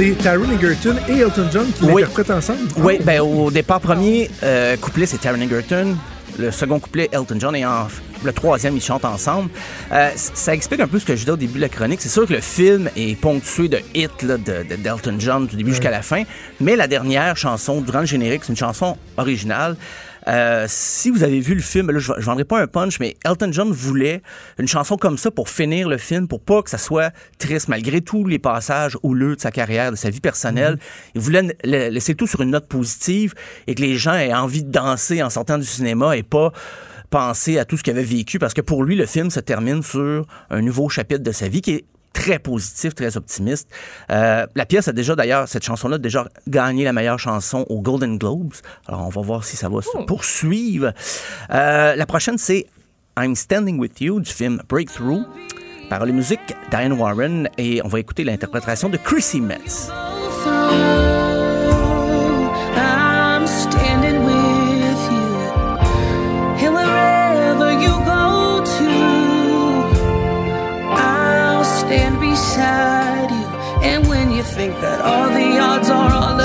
C'est 0.00 0.14
Taron 0.22 0.50
Egerton 0.50 0.96
et 1.10 1.18
Elton 1.18 1.46
John 1.52 1.66
qui 1.72 1.84
Oui. 1.84 2.00
l'interprètent 2.00 2.30
ensemble? 2.30 2.60
Oui, 2.78 2.98
ben, 3.04 3.20
au 3.20 3.50
départ, 3.50 3.80
premier 3.82 4.30
euh, 4.42 4.74
couplet, 4.78 5.04
c'est 5.04 5.18
Taron 5.18 5.38
Egerton. 5.42 5.94
Le 6.38 6.50
second 6.50 6.78
couplet, 6.80 7.10
Elton 7.12 7.36
John. 7.38 7.54
Et 7.54 7.66
en- 7.66 7.86
le 8.24 8.32
troisième, 8.32 8.74
ils 8.76 8.82
chantent 8.82 9.04
ensemble. 9.04 9.50
Euh, 9.92 10.08
ça 10.16 10.54
explique 10.54 10.80
un 10.80 10.86
peu 10.88 10.98
ce 10.98 11.04
que 11.04 11.12
je 11.14 11.18
disais 11.20 11.30
au 11.32 11.36
début 11.36 11.56
de 11.56 11.60
la 11.60 11.68
chronique. 11.68 12.00
C'est 12.00 12.08
sûr 12.08 12.26
que 12.26 12.32
le 12.32 12.40
film 12.40 12.88
est 12.96 13.14
ponctué 13.20 13.68
de 13.68 13.78
hits 13.94 14.08
là, 14.22 14.38
de, 14.38 14.66
de- 14.70 14.76
d'Elton 14.76 15.16
John 15.18 15.46
du 15.46 15.56
début 15.56 15.72
jusqu'à 15.72 15.90
la 15.90 16.00
fin. 16.00 16.22
Mais 16.60 16.76
la 16.76 16.86
dernière 16.86 17.36
chanson, 17.36 17.82
durant 17.82 18.00
le 18.00 18.06
générique, 18.06 18.44
c'est 18.44 18.52
une 18.52 18.58
chanson 18.58 18.96
originale. 19.18 19.76
Euh, 20.28 20.66
si 20.68 21.10
vous 21.10 21.22
avez 21.22 21.40
vu 21.40 21.54
le 21.54 21.62
film, 21.62 21.90
là, 21.90 21.98
je 21.98 22.12
ne 22.12 22.20
vendrai 22.20 22.44
pas 22.44 22.60
un 22.60 22.66
punch, 22.66 23.00
mais 23.00 23.16
Elton 23.24 23.50
John 23.52 23.70
voulait 23.70 24.22
une 24.58 24.68
chanson 24.68 24.96
comme 24.96 25.18
ça 25.18 25.30
pour 25.30 25.48
finir 25.48 25.88
le 25.88 25.98
film, 25.98 26.28
pour 26.28 26.40
pas 26.40 26.62
que 26.62 26.70
ça 26.70 26.78
soit 26.78 27.12
triste, 27.38 27.68
malgré 27.68 28.00
tous 28.00 28.26
les 28.26 28.38
passages 28.38 28.96
houleux 29.02 29.36
de 29.36 29.40
sa 29.40 29.50
carrière, 29.50 29.90
de 29.90 29.96
sa 29.96 30.10
vie 30.10 30.20
personnelle. 30.20 30.78
Il 31.14 31.20
voulait 31.20 31.56
laisser 31.64 32.14
tout 32.14 32.26
sur 32.26 32.40
une 32.42 32.50
note 32.50 32.68
positive 32.68 33.34
et 33.66 33.74
que 33.74 33.82
les 33.82 33.96
gens 33.96 34.14
aient 34.14 34.34
envie 34.34 34.62
de 34.62 34.70
danser 34.70 35.22
en 35.22 35.30
sortant 35.30 35.58
du 35.58 35.66
cinéma 35.66 36.16
et 36.16 36.22
pas 36.22 36.52
penser 37.10 37.58
à 37.58 37.64
tout 37.64 37.76
ce 37.76 37.82
qu'il 37.82 37.92
avait 37.92 38.04
vécu, 38.04 38.38
parce 38.38 38.54
que 38.54 38.60
pour 38.60 38.84
lui, 38.84 38.94
le 38.96 39.06
film 39.06 39.30
se 39.30 39.40
termine 39.40 39.82
sur 39.82 40.26
un 40.48 40.62
nouveau 40.62 40.88
chapitre 40.88 41.22
de 41.22 41.32
sa 41.32 41.48
vie 41.48 41.60
qui 41.60 41.72
est 41.72 41.84
très 42.12 42.38
positif, 42.38 42.94
très 42.94 43.16
optimiste. 43.16 43.68
Euh, 44.10 44.46
la 44.54 44.66
pièce 44.66 44.88
a 44.88 44.92
déjà, 44.92 45.14
d'ailleurs, 45.14 45.48
cette 45.48 45.64
chanson-là 45.64 45.96
a 45.96 45.98
déjà 45.98 46.28
gagné 46.48 46.84
la 46.84 46.92
meilleure 46.92 47.18
chanson 47.18 47.64
aux 47.68 47.80
Golden 47.80 48.18
Globes. 48.18 48.54
Alors, 48.86 49.06
on 49.06 49.10
va 49.10 49.20
voir 49.22 49.44
si 49.44 49.56
ça 49.56 49.68
va 49.68 49.80
se 49.82 50.04
poursuivre. 50.06 50.92
Euh, 51.50 51.96
la 51.96 52.06
prochaine, 52.06 52.38
c'est 52.38 52.66
I'm 53.18 53.34
Standing 53.34 53.78
With 53.78 54.00
You 54.00 54.20
du 54.20 54.30
film 54.30 54.62
Breakthrough. 54.68 55.24
Par 55.88 56.04
les 56.06 56.12
musiques, 56.12 56.54
Diane 56.70 56.92
Warren, 56.92 57.48
et 57.58 57.82
on 57.84 57.88
va 57.88 57.98
écouter 57.98 58.22
l'interprétation 58.22 58.88
de 58.88 58.96
Chrissy 58.96 59.40
Metz. 59.40 59.90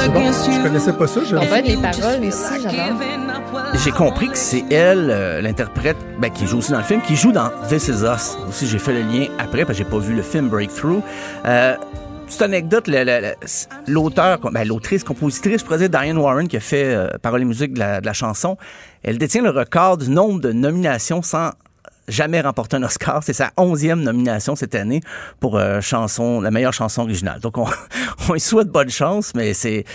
Bon, 0.09 0.19
against 0.19 0.45
je 0.45 0.57
you, 0.57 0.63
connaissais 0.63 0.93
pas 0.93 1.07
ça. 1.07 1.21
Je... 1.23 1.35
On 1.35 1.45
va 1.45 1.61
les 1.61 1.77
paroles 1.77 2.25
aussi, 2.25 2.61
j'adore. 2.61 3.01
J'ai 3.83 3.91
compris 3.91 4.29
que 4.29 4.37
c'est 4.37 4.63
elle, 4.71 5.09
euh, 5.09 5.41
l'interprète, 5.41 5.97
ben, 6.19 6.31
qui 6.31 6.47
joue 6.47 6.59
aussi 6.59 6.71
dans 6.71 6.79
le 6.79 6.83
film, 6.83 7.01
qui 7.01 7.15
joue 7.15 7.31
dans 7.31 7.49
This 7.67 7.87
Is 7.87 8.03
Us. 8.03 8.37
Aussi, 8.49 8.67
j'ai 8.67 8.79
fait 8.79 8.93
le 8.93 9.01
lien 9.01 9.27
après, 9.37 9.65
parce 9.65 9.77
que 9.77 9.83
j'ai 9.83 9.89
pas 9.89 9.99
vu 9.99 10.15
le 10.15 10.21
film 10.21 10.49
Breakthrough. 10.49 11.01
Euh, 11.45 11.75
petite 12.25 12.41
anecdote, 12.41 12.89
l'auteur, 13.87 14.39
ben, 14.51 14.67
l'autrice, 14.67 15.03
compositrice, 15.03 15.61
je 15.61 15.65
pourrais 15.65 15.77
dire 15.77 15.89
Diane 15.89 16.17
Warren, 16.17 16.47
qui 16.47 16.57
a 16.57 16.61
fait 16.61 16.85
euh, 16.85 17.07
paroles 17.21 17.41
et 17.41 17.45
musique 17.45 17.73
de 17.73 17.79
la, 17.79 18.01
de 18.01 18.05
la 18.05 18.13
chanson, 18.13 18.57
elle 19.03 19.17
détient 19.17 19.43
le 19.43 19.51
record 19.51 19.97
du 19.97 20.09
nombre 20.09 20.41
de 20.41 20.51
nominations 20.51 21.21
sans 21.21 21.51
jamais 22.07 22.41
remporter 22.41 22.77
un 22.77 22.83
Oscar. 22.83 23.23
C'est 23.23 23.33
sa 23.33 23.51
onzième 23.57 24.01
nomination 24.01 24.55
cette 24.55 24.75
année 24.75 25.01
pour 25.39 25.57
euh, 25.57 25.81
chanson, 25.81 26.41
la 26.41 26.51
meilleure 26.51 26.73
chanson 26.73 27.03
originale. 27.03 27.39
Donc, 27.39 27.57
on, 27.57 27.65
on 28.29 28.33
lui 28.33 28.39
souhaite 28.39 28.69
bonne 28.69 28.89
chance, 28.89 29.33
mais 29.35 29.53
c'est, 29.53 29.85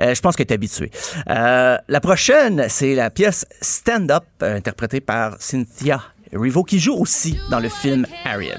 euh, 0.00 0.14
je 0.14 0.20
pense 0.20 0.36
qu'elle 0.36 0.46
est 0.48 0.52
habituée. 0.52 0.90
Euh, 1.28 1.76
la 1.88 2.00
prochaine, 2.00 2.66
c'est 2.68 2.94
la 2.94 3.10
pièce 3.10 3.46
Stand 3.60 4.10
Up, 4.10 4.24
euh, 4.42 4.56
interprétée 4.56 5.00
par 5.00 5.36
Cynthia 5.38 6.02
Erivo, 6.32 6.64
qui 6.64 6.78
joue 6.78 6.94
aussi 6.94 7.38
dans 7.50 7.60
le 7.60 7.68
film 7.68 8.06
Harriet. 8.24 8.58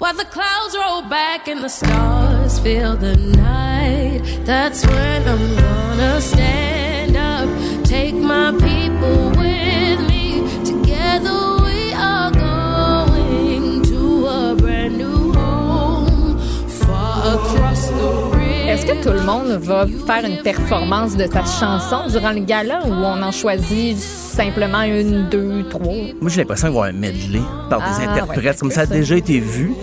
while 0.00 0.12
the 0.12 0.24
clouds 0.24 0.76
roll 0.76 1.02
back 1.08 1.48
and 1.48 1.62
the 1.62 1.68
stars 1.68 2.58
fill 2.58 2.94
the 2.94 3.16
night, 3.16 4.20
that's 4.44 4.84
when 4.84 6.20
stand 6.20 6.73
Est-ce 18.66 18.86
que 18.86 19.02
tout 19.04 19.10
le 19.12 19.22
monde 19.22 19.46
va 19.62 19.86
faire 20.06 20.28
une 20.28 20.42
performance 20.42 21.16
de 21.16 21.22
cette 21.22 21.46
chanson 21.60 22.08
durant 22.10 22.32
le 22.32 22.40
gala 22.40 22.80
ou 22.84 22.90
on 22.90 23.22
en 23.22 23.30
choisit 23.30 23.96
simplement 23.96 24.82
une, 24.82 25.28
deux, 25.28 25.62
trois? 25.70 25.94
Moi, 26.20 26.28
j'ai 26.28 26.40
l'impression 26.40 26.68
qu'il 26.68 26.76
va 26.76 26.86
y 26.86 26.88
avoir 26.88 26.88
un 26.88 26.92
medley 26.92 27.40
par 27.70 27.78
des 27.78 28.04
Ah, 28.04 28.10
interprètes, 28.10 28.44
ouais, 28.44 28.54
comme 28.58 28.70
ça 28.72 28.80
a 28.80 28.86
déjà 28.86 29.16
été 29.16 29.38
vu. 29.38 29.74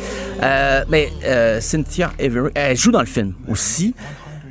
Euh, 0.44 0.84
mais 0.90 1.10
euh, 1.24 1.62
Cynthia 1.62 2.12
Everett, 2.20 2.52
elle 2.56 2.76
joue 2.76 2.92
dans 2.92 3.00
le 3.00 3.06
film 3.06 3.34
aussi. 3.48 3.94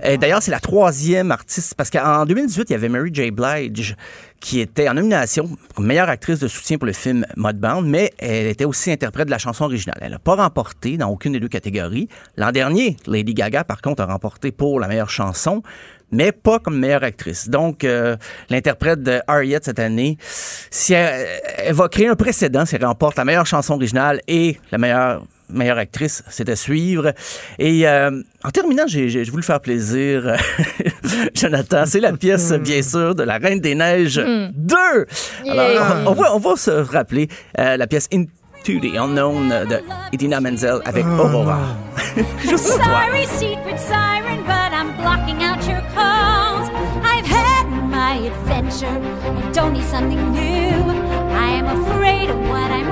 D'ailleurs, 0.02 0.43
c'est 0.43 0.51
la 0.51 0.60
troisième 0.60 1.31
artiste, 1.31 1.74
parce 1.74 1.90
qu'en 1.90 2.24
2018, 2.24 2.70
il 2.70 2.72
y 2.72 2.77
avait 2.77 2.89
Mary 2.89 3.10
J. 3.12 3.31
Blige 3.31 3.97
qui 4.40 4.60
était 4.60 4.89
en 4.89 4.94
nomination 4.94 5.48
comme 5.74 5.86
meilleure 5.86 6.09
actrice 6.09 6.39
de 6.39 6.48
soutien 6.48 6.78
pour 6.78 6.86
le 6.86 6.93
film 6.93 7.27
Mudbound, 7.36 7.86
mais 7.86 8.12
elle 8.18 8.47
était 8.47 8.64
aussi 8.64 8.90
interprète 8.90 9.27
de 9.27 9.31
la 9.31 9.39
chanson 9.39 9.64
originale. 9.64 9.98
Elle 10.01 10.12
n'a 10.12 10.18
pas 10.18 10.35
remporté 10.35 10.97
dans 10.97 11.09
aucune 11.09 11.32
des 11.32 11.40
deux 11.40 11.48
catégories. 11.48 12.09
L'an 12.36 12.51
dernier, 12.51 12.97
Lady 13.06 13.35
Gaga, 13.35 13.64
par 13.64 13.82
contre, 13.82 14.02
a 14.02 14.06
remporté 14.06 14.51
pour 14.51 14.81
la 14.81 14.89
meilleure 14.89 15.10
chanson, 15.10 15.62
mais 16.10 16.32
pas 16.32 16.59
comme 16.59 16.78
meilleure 16.78 17.05
actrice. 17.05 17.48
Donc, 17.48 17.85
euh, 17.85 18.16
l'interprète 18.48 19.02
de 19.02 19.20
Harriet 19.27 19.60
cette 19.62 19.78
année, 19.78 20.16
si 20.22 20.94
elle, 20.94 21.27
elle 21.59 21.74
va 21.74 21.89
créer 21.89 22.09
un 22.09 22.16
précédent 22.16 22.64
si 22.64 22.77
elle 22.77 22.85
remporte 22.85 23.16
la 23.18 23.24
meilleure 23.24 23.47
chanson 23.47 23.74
originale 23.74 24.20
et 24.27 24.59
la 24.72 24.78
meilleure 24.78 25.22
meilleure 25.52 25.78
actrice, 25.78 26.22
c'est 26.31 26.48
à 26.48 26.56
suivre. 26.56 27.12
Et 27.59 27.86
euh, 27.89 28.10
en 28.44 28.51
terminant, 28.51 28.85
j'ai 28.86 29.22
voulu 29.24 29.43
faire 29.43 29.60
plaisir, 29.60 30.36
Jonathan. 31.35 31.85
C'est 31.86 32.01
la 32.01 32.12
pièce, 32.12 32.52
bien 32.52 32.82
sûr, 32.82 33.14
de 33.14 33.22
La 33.22 33.39
Reine 33.39 33.60
des 33.60 33.74
Neiges 33.74 34.16
2. 34.16 34.77
Alors, 34.77 35.06
Yeah. 35.44 36.02
on, 36.06 36.10
on 36.10 36.14
va, 36.14 36.35
on 36.35 36.39
va 36.39 36.56
se 36.56 36.70
rappeler 36.70 37.28
euh, 37.59 37.77
la 37.77 37.86
pièce 37.86 38.09
Into 38.12 38.81
the 38.81 38.97
Unknown 38.97 39.48
de 39.68 39.81
Idina 40.12 40.40
Menzel 40.40 40.81
avec 40.85 41.05
Aurora. 41.06 41.60
Juste 42.43 42.66
pour 42.68 42.77
toi. 42.77 42.85
Sorry, 42.85 43.27
secret 43.27 43.78
siren, 43.78 44.39
but 44.47 44.72
I'm 44.72 44.93
blocking 45.01 45.43
out 45.43 45.66
your 45.66 45.81
calls. 45.94 46.68
I've 47.02 47.27
had 47.27 47.64
my 47.89 48.27
adventure 48.27 48.86
and 49.24 49.55
don't 49.55 49.72
need 49.72 49.85
something 49.85 50.20
new. 50.32 50.93
I 51.32 51.52
am 51.59 51.66
afraid 51.66 52.31
of 52.31 52.36
what 52.48 52.70
I'm 52.70 52.89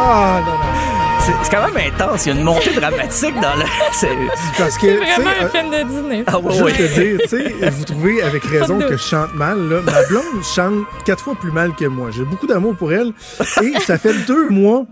Ah, 0.00 0.40
non, 0.46 0.52
non. 0.52 0.58
C'est 1.42 1.50
quand 1.54 1.66
même 1.72 1.92
intense. 1.92 2.24
Il 2.24 2.28
y 2.32 2.32
a 2.32 2.38
une 2.38 2.44
montée 2.44 2.72
dramatique 2.72 3.34
dans 3.40 3.54
le. 3.56 3.64
c'est- 3.92 4.08
Parce 4.56 4.78
que, 4.78 4.86
C'est 4.86 4.98
tu 5.00 5.04
sais, 5.06 5.12
vraiment 5.20 5.30
un 5.40 5.44
euh, 5.44 5.48
film 5.50 5.70
de 5.70 5.82
Disney. 5.90 6.24
Ah 6.26 6.38
ouais, 6.38 6.52
Juste 6.52 6.76
te 6.76 7.00
dire, 7.00 7.18
tu 7.22 7.28
sais, 7.28 7.70
vous 7.70 7.84
trouvez 7.84 8.22
avec 8.22 8.44
raison 8.44 8.78
que 8.78 8.96
je 8.96 9.02
chante 9.02 9.34
mal, 9.34 9.58
là. 9.68 9.80
Ma 9.82 10.02
blonde 10.06 10.42
chante 10.54 10.84
quatre 11.04 11.22
fois 11.24 11.34
plus 11.34 11.50
mal 11.52 11.74
que 11.74 11.84
moi. 11.84 12.10
J'ai 12.12 12.24
beaucoup 12.24 12.46
d'amour 12.46 12.76
pour 12.76 12.92
elle. 12.92 13.12
Et 13.62 13.78
ça 13.80 13.98
fait 13.98 14.14
deux 14.26 14.48
mois 14.48 14.86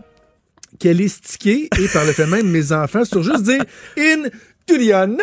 qu'elle 0.78 1.00
est 1.00 1.08
stickée, 1.08 1.70
et 1.78 1.88
par 1.88 2.04
le 2.04 2.12
fait 2.12 2.26
même, 2.26 2.50
mes 2.50 2.72
enfants, 2.72 3.04
sur 3.04 3.22
juste 3.22 3.44
dire 3.44 3.62
in 3.98 4.24
unknown! 4.68 5.18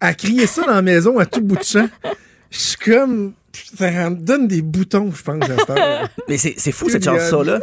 À 0.00 0.14
crier 0.14 0.46
ça 0.46 0.62
dans 0.62 0.74
la 0.74 0.82
maison 0.82 1.18
à 1.18 1.26
tout 1.26 1.42
bout 1.42 1.56
de 1.56 1.62
champ. 1.62 1.88
Je 2.50 2.58
suis 2.58 2.76
comme. 2.76 3.32
Ça 3.76 4.10
me 4.10 4.16
donne 4.16 4.46
des 4.48 4.62
boutons, 4.62 5.12
je 5.14 5.22
pense, 5.22 5.42
à. 5.68 6.08
Mais 6.28 6.38
c'est 6.38 6.54
c'est 6.56 6.72
fou, 6.72 6.88
cette 6.88 7.04
chanson-là. 7.04 7.58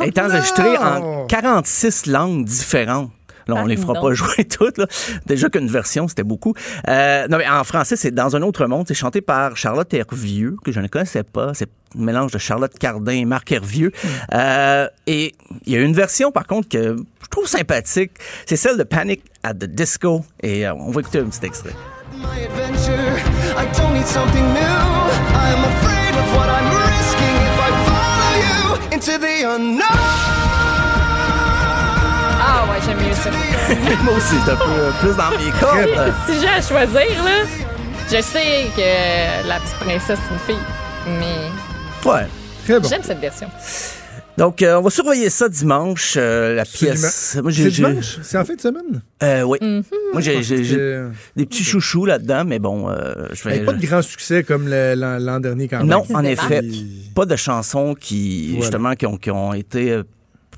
Elle 0.00 0.08
est 0.08 0.18
enregistrée 0.18 0.76
en 0.76 1.00
Non! 1.00 1.26
46 1.26 2.06
langues 2.06 2.44
différentes. 2.44 3.10
Là, 3.46 3.56
on 3.56 3.66
les 3.66 3.76
fera 3.76 3.92
non. 3.94 4.00
pas 4.00 4.14
jouer 4.14 4.44
toutes. 4.44 4.78
Là. 4.78 4.86
Déjà 5.26 5.48
qu'une 5.50 5.68
version, 5.68 6.08
c'était 6.08 6.22
beaucoup. 6.22 6.54
Euh, 6.88 7.28
non, 7.28 7.38
mais 7.38 7.48
en 7.48 7.62
français, 7.64 7.96
c'est 7.96 8.10
Dans 8.10 8.36
un 8.36 8.42
autre 8.42 8.66
monde. 8.66 8.86
C'est 8.88 8.94
chanté 8.94 9.20
par 9.20 9.56
Charlotte 9.56 9.92
Hervieux, 9.92 10.56
que 10.64 10.72
je 10.72 10.80
ne 10.80 10.86
connaissais 10.86 11.24
pas. 11.24 11.52
C'est 11.54 11.68
un 11.98 12.02
mélange 12.02 12.32
de 12.32 12.38
Charlotte 12.38 12.72
Cardin 12.78 13.12
et 13.12 13.24
Marc 13.24 13.52
Hervieux. 13.52 13.92
Euh, 14.32 14.88
et 15.06 15.34
il 15.66 15.72
y 15.72 15.76
a 15.76 15.80
une 15.80 15.94
version, 15.94 16.32
par 16.32 16.46
contre, 16.46 16.68
que 16.68 16.96
je 16.96 17.28
trouve 17.30 17.46
sympathique. 17.46 18.12
C'est 18.46 18.56
celle 18.56 18.78
de 18.78 18.84
Panic 18.84 19.22
at 19.42 19.54
the 19.54 19.64
Disco. 19.64 20.24
Et 20.42 20.66
euh, 20.66 20.74
on 20.74 20.90
va 20.90 21.00
écouter 21.02 21.18
un 21.18 21.26
petit 21.26 21.44
extrait. 21.44 21.74
My 22.18 22.36
adventure. 22.38 23.08
I 23.56 23.64
don't 23.76 23.94
need 23.94 24.06
something 24.06 24.44
new. 24.52 24.78
I'm 25.44 25.62
afraid 25.72 26.14
of 26.22 26.26
what 26.36 26.48
I'm 26.48 26.68
risking 26.88 27.36
if 27.48 27.56
I 27.66 27.70
follow 27.88 28.32
you 28.46 28.92
into 28.94 29.18
the 29.18 29.36
unknown. 29.54 30.00
Ah 32.46 32.64
ouais, 32.70 32.80
j'aime 32.84 32.98
mieux 33.02 33.14
ça. 33.14 33.30
Moi 34.04 34.14
aussi, 34.14 34.36
peu 34.44 34.52
euh, 34.52 34.90
plus 35.00 35.16
dans 35.16 35.30
mes 35.30 35.50
cordes. 35.60 36.12
si 36.26 36.40
j'ai 36.40 36.48
à 36.48 36.60
choisir, 36.60 37.24
là, 37.24 37.44
je 38.10 38.20
sais 38.20 38.66
que 38.76 39.48
la 39.48 39.58
petite 39.60 39.78
princesse, 39.80 40.18
c'est 40.28 40.34
une 40.34 40.40
fille. 40.56 40.66
Mais 41.06 41.50
Ouais. 42.10 42.26
Très 42.66 42.80
bon. 42.80 42.88
j'aime 42.88 43.02
cette 43.02 43.20
version. 43.20 43.48
Donc, 44.36 44.62
euh, 44.62 44.76
on 44.78 44.82
va 44.82 44.90
surveiller 44.90 45.30
ça 45.30 45.48
dimanche, 45.48 46.14
euh, 46.16 46.54
la 46.56 46.64
pièce. 46.64 47.04
C'est 47.34 47.40
j'ai- 47.50 47.70
dimanche? 47.70 48.18
C'est 48.22 48.36
en 48.36 48.44
fin 48.44 48.54
de 48.54 48.60
semaine? 48.60 49.00
Euh, 49.22 49.42
oui. 49.42 49.58
Mhm. 49.60 49.82
Moi, 50.12 50.20
j'ai 50.20 50.40
des 51.36 51.46
petits 51.46 51.62
chouchous 51.62 52.04
là-dedans, 52.04 52.44
mais 52.44 52.58
bon, 52.58 52.88
euh, 52.90 53.28
je 53.32 53.44
vais. 53.44 53.54
Avec 53.54 53.64
pas 53.66 53.72
de 53.74 53.86
grand 53.86 54.02
succès 54.02 54.42
comme 54.42 54.68
l'an 54.68 55.40
dernier 55.40 55.68
quand 55.68 55.78
même. 55.78 55.86
Non, 55.86 56.02
en 56.12 56.24
effet. 56.24 56.62
Pas 57.14 57.26
de 57.26 57.36
chansons 57.36 57.94
qui, 57.94 58.48
Voilà. 58.50 58.62
justement, 58.62 58.94
qui 58.94 59.06
ont, 59.06 59.16
qui 59.16 59.30
ont 59.30 59.54
été 59.54 60.00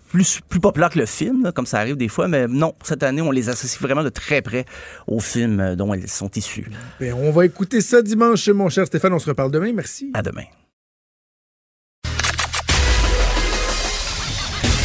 plus, 0.09 0.41
plus 0.49 0.61
populaires 0.61 0.89
que 0.91 0.99
le 1.01 1.07
film, 1.07 1.45
là, 1.45 1.53
comme 1.53 1.67
ça 1.67 1.79
arrive 1.79 1.97
des 1.97 2.09
fois, 2.09 2.29
mais 2.29 2.47
non, 2.49 2.75
cette 2.83 3.03
année, 3.03 3.21
on 3.21 3.31
les 3.31 3.51
associe 3.51 3.81
vraiment 3.83 4.05
de 4.05 4.09
très 4.09 4.41
près 4.41 4.65
au 5.07 5.21
film 5.21 5.75
dont 5.77 5.93
elles 5.93 6.09
sont 6.09 6.31
issues. 6.35 6.67
Ben, 6.99 7.13
on 7.13 7.31
va 7.31 7.45
écouter 7.45 7.83
ça 7.83 8.01
dimanche, 8.01 8.49
mon 8.49 8.71
cher 8.71 8.87
Stéphane. 8.87 9.13
On 9.13 9.19
se 9.19 9.29
reparle 9.29 9.51
demain. 9.51 9.73
Merci. 9.75 10.11
À 10.15 10.23
demain. 10.23 10.45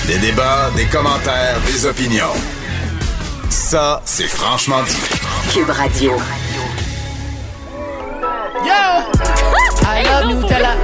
Des 0.07 0.17
débats, 0.17 0.71
des 0.75 0.85
commentaires, 0.85 1.57
des 1.65 1.85
opinions. 1.85 2.33
Ça, 3.49 4.01
c'est 4.03 4.27
franchement 4.27 4.81
dit. 4.83 4.97
Cube 5.53 5.69
Radio. 5.69 6.13
Yo! 8.65 8.71
I 9.85 10.03
love 10.03 10.25
Nutella. 10.33 10.75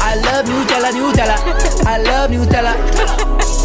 I 0.00 0.14
love 0.22 0.48
Nutella, 0.48 0.92
Nutella. 0.92 1.34
I 1.84 1.98
love 2.04 2.30
Nutella. 2.30 2.74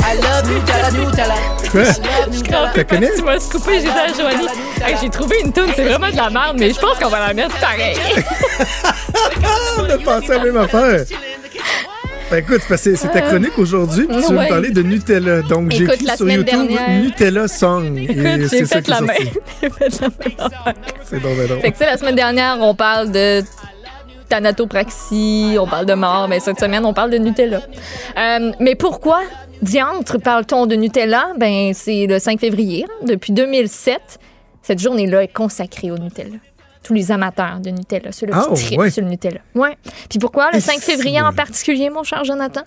I 0.01 0.15
love 0.17 0.49
Nutella, 0.49 0.91
Nutella. 0.91 1.35
Quoi? 1.71 2.71
T'as 2.73 2.83
connais? 2.83 3.11
Tu 3.15 3.23
m'as 3.23 3.39
scoopé, 3.39 3.79
dit 3.79 3.87
à 3.87 4.07
Joanie. 4.11 4.47
J'ai 5.01 5.09
trouvé 5.09 5.39
une 5.43 5.53
toune, 5.53 5.71
c'est 5.75 5.85
vraiment 5.85 6.09
de 6.09 6.15
la 6.15 6.29
merde, 6.29 6.57
mais 6.59 6.73
je 6.73 6.79
pense 6.79 6.97
qu'on 6.97 7.09
va 7.09 7.27
la 7.27 7.33
mettre 7.33 7.57
pareil. 7.59 7.95
on 9.77 9.89
a 9.89 9.97
pensé 9.99 10.31
à 10.31 10.37
la 10.37 10.43
même 10.43 10.57
affaire. 10.57 11.05
Ben 12.33 12.39
écoute, 12.39 12.61
c'est 12.77 13.11
ta 13.11 13.21
chronique 13.21 13.59
aujourd'hui, 13.59 14.07
puis 14.07 14.15
tu 14.17 14.23
veux 14.31 14.37
Ouais. 14.39 14.45
me 14.45 14.49
parler 14.49 14.71
de 14.71 14.81
Nutella. 14.81 15.43
Donc 15.43 15.69
j'ai 15.69 15.83
écrit 15.83 16.07
sur 16.17 16.27
YouTube 16.27 16.45
dernière- 16.67 17.01
Nutella 17.03 17.47
Song. 17.47 17.95
Écoute, 17.95 18.15
c'est 18.49 18.57
j'ai 18.57 18.65
fait 18.65 18.87
la 18.87 18.97
sorti. 18.97 19.29
J'ai 19.61 19.69
fait 19.69 20.01
la. 20.01 20.09
C'est 21.03 21.21
donc 21.21 21.37
ben. 21.37 21.61
Fait 21.61 21.71
que, 21.71 21.79
la 21.83 21.95
semaine 21.95 22.15
dernière, 22.15 22.57
on 22.59 22.73
parle 22.73 23.11
de 23.11 23.43
thanatopraxie, 24.29 25.57
on 25.59 25.67
parle 25.67 25.85
de 25.85 25.93
mort, 25.93 26.27
mais 26.27 26.39
cette 26.39 26.59
semaine, 26.59 26.83
on 26.85 26.93
parle 26.93 27.11
de 27.11 27.17
Nutella. 27.19 27.61
Euh, 28.17 28.51
mais 28.59 28.73
pourquoi, 28.73 29.21
diantre, 29.61 30.17
parle-t-on 30.19 30.65
de 30.65 30.73
Nutella? 30.75 31.27
Ben, 31.37 31.71
c'est 31.75 32.07
le 32.07 32.17
5 32.17 32.39
février. 32.39 32.85
Depuis 33.05 33.31
2007, 33.31 34.01
cette 34.63 34.79
journée-là 34.79 35.21
est 35.23 35.31
consacrée 35.33 35.91
au 35.91 35.99
Nutella. 35.99 36.37
Tous 36.83 36.93
les 36.93 37.11
amateurs 37.11 37.59
de 37.61 37.69
Nutella, 37.69 38.11
ceux-là 38.11 38.33
Ah, 38.35 38.53
qui 38.53 38.65
trippent 38.65 38.79
ouais. 38.79 38.89
sur 38.91 39.03
le 39.03 39.09
Nutella. 39.09 39.39
Ouais. 39.55 39.77
Puis 40.09 40.19
pourquoi 40.19 40.51
le 40.51 40.57
Et 40.57 40.61
5 40.61 40.79
février 40.79 41.21
en 41.21 41.31
particulier, 41.33 41.89
mon 41.89 42.03
cher 42.03 42.23
Jonathan? 42.25 42.61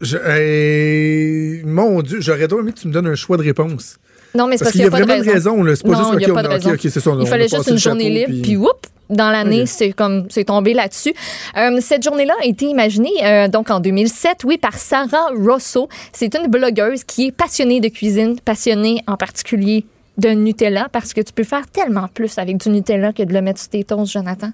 Je- 0.00 0.16
euh, 0.16 1.62
mon 1.64 2.02
Dieu, 2.02 2.20
j'aurais 2.20 2.48
donc 2.48 2.60
aimé 2.60 2.72
que 2.72 2.78
tu 2.80 2.88
me 2.88 2.92
donnes 2.92 3.06
un 3.06 3.14
choix 3.14 3.36
de 3.36 3.42
réponse. 3.42 3.98
Non, 4.34 4.46
mais 4.46 4.56
c'est 4.58 4.64
parce, 4.64 4.72
Parce 4.72 4.72
qu'il 4.72 4.80
y 4.82 4.84
a 4.84 4.90
vraiment 4.90 5.14
une 5.22 5.30
raison, 5.30 5.62
là. 5.62 5.74
C'est 5.74 5.82
pas 5.84 5.88
non, 5.92 5.98
juste, 5.98 6.10
il 6.14 6.20
y 6.22 6.24
a 6.26 6.28
ok, 6.28 6.34
pas 6.34 6.42
de 6.42 6.48
on- 6.48 6.50
ok, 6.50 6.56
raison. 6.64 6.72
ok, 6.74 6.80
c'est 6.82 7.00
ça, 7.00 7.10
on- 7.10 7.18
il 7.18 7.22
on 7.22 7.26
fallait 7.26 7.48
juste 7.48 7.68
une 7.70 7.78
journée 7.78 8.10
libre, 8.10 8.30
puis- 8.32 8.42
puis 8.42 8.56
whoop, 8.56 8.86
dans 9.08 9.30
l'année, 9.30 9.64
c'est 9.66 9.92
comme 9.92 10.26
c'est 10.28 10.44
tombé 10.44 10.74
là-dessus. 10.74 11.14
Euh, 11.56 11.78
cette 11.80 12.02
journée-là 12.04 12.34
a 12.42 12.44
été 12.46 12.66
imaginée 12.66 13.10
euh, 13.24 13.48
donc 13.48 13.70
en 13.70 13.80
2007, 13.80 14.44
oui, 14.44 14.58
par 14.58 14.74
Sarah 14.74 15.28
Rosso. 15.34 15.88
C'est 16.12 16.34
une 16.36 16.48
blogueuse 16.48 17.04
qui 17.04 17.28
est 17.28 17.32
passionnée 17.32 17.80
de 17.80 17.88
cuisine, 17.88 18.38
passionnée 18.44 19.02
en 19.06 19.16
particulier 19.16 19.86
de 20.18 20.30
Nutella, 20.30 20.88
parce 20.92 21.14
que 21.14 21.20
tu 21.20 21.32
peux 21.32 21.44
faire 21.44 21.66
tellement 21.68 22.08
plus 22.08 22.36
avec 22.38 22.56
du 22.58 22.68
Nutella 22.70 23.12
que 23.12 23.22
de 23.22 23.32
le 23.32 23.40
mettre 23.40 23.60
sur 23.60 23.70
tes 23.70 23.84
toasts, 23.84 24.12
Jonathan. 24.12 24.50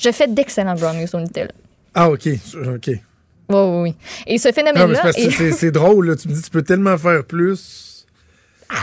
Je 0.00 0.10
fais 0.10 0.26
d'excellents 0.26 0.74
brownies 0.74 1.06
au 1.14 1.20
Nutella. 1.20 1.52
Ah, 1.94 2.10
OK. 2.10 2.28
OK. 2.54 2.86
Oui, 2.88 2.98
oui, 3.48 3.80
oui. 3.82 3.94
Et 4.26 4.38
ce 4.38 4.50
phénomène-là. 4.50 5.12
c'est 5.12 5.66
est- 5.66 5.70
drôle, 5.70 6.08
là. 6.08 6.16
Tu 6.16 6.28
me 6.28 6.34
dis, 6.34 6.42
tu 6.42 6.50
peux 6.50 6.62
tellement 6.62 6.98
faire 6.98 7.24
plus 7.24 8.04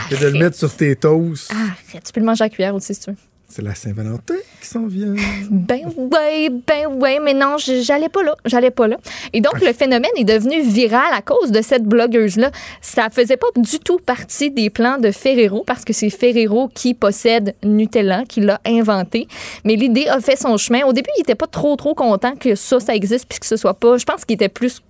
que 0.08 0.16
de 0.16 0.26
le 0.28 0.38
mettre 0.38 0.56
sur 0.56 0.74
tes 0.74 0.96
toasts. 0.96 1.52
Arrête, 1.52 2.04
tu 2.04 2.12
peux 2.12 2.20
le 2.20 2.26
manger 2.26 2.44
à 2.44 2.48
cuillère 2.48 2.74
aussi 2.74 2.94
si 2.94 3.00
tu 3.02 3.10
veux. 3.10 3.16
C'est 3.54 3.62
la 3.62 3.76
Saint-Valentin 3.76 4.34
qui 4.60 4.66
s'en 4.66 4.86
vient. 4.86 5.14
Ben 5.48 5.82
ouais, 5.96 6.50
ben 6.50 6.88
ouais, 7.00 7.20
mais 7.22 7.34
non, 7.34 7.54
j'allais 7.56 8.08
pas 8.08 8.24
là, 8.24 8.34
j'allais 8.44 8.72
pas 8.72 8.88
là. 8.88 8.96
Et 9.32 9.40
donc 9.40 9.60
le 9.60 9.72
phénomène 9.72 10.10
est 10.16 10.24
devenu 10.24 10.60
viral 10.60 11.12
à 11.12 11.22
cause 11.22 11.52
de 11.52 11.62
cette 11.62 11.84
blogueuse 11.84 12.36
là. 12.36 12.50
Ça 12.80 13.10
faisait 13.10 13.36
pas 13.36 13.46
du 13.54 13.78
tout 13.78 13.98
partie 13.98 14.50
des 14.50 14.70
plans 14.70 14.98
de 14.98 15.12
Ferrero 15.12 15.62
parce 15.64 15.84
que 15.84 15.92
c'est 15.92 16.10
Ferrero 16.10 16.68
qui 16.74 16.94
possède 16.94 17.54
Nutella, 17.62 18.24
qui 18.28 18.40
l'a 18.40 18.60
inventé. 18.66 19.28
Mais 19.64 19.76
l'idée 19.76 20.08
a 20.08 20.18
fait 20.18 20.34
son 20.34 20.56
chemin. 20.56 20.84
Au 20.84 20.92
début, 20.92 21.10
il 21.16 21.20
était 21.20 21.36
pas 21.36 21.46
trop 21.46 21.76
trop 21.76 21.94
content 21.94 22.34
que 22.34 22.56
ça 22.56 22.80
ça 22.80 22.92
existe 22.96 23.26
puis 23.28 23.38
que 23.38 23.46
ce 23.46 23.56
soit 23.56 23.74
pas. 23.74 23.98
Je 23.98 24.04
pense 24.04 24.24
qu'il 24.24 24.34
était 24.34 24.48
plus 24.48 24.82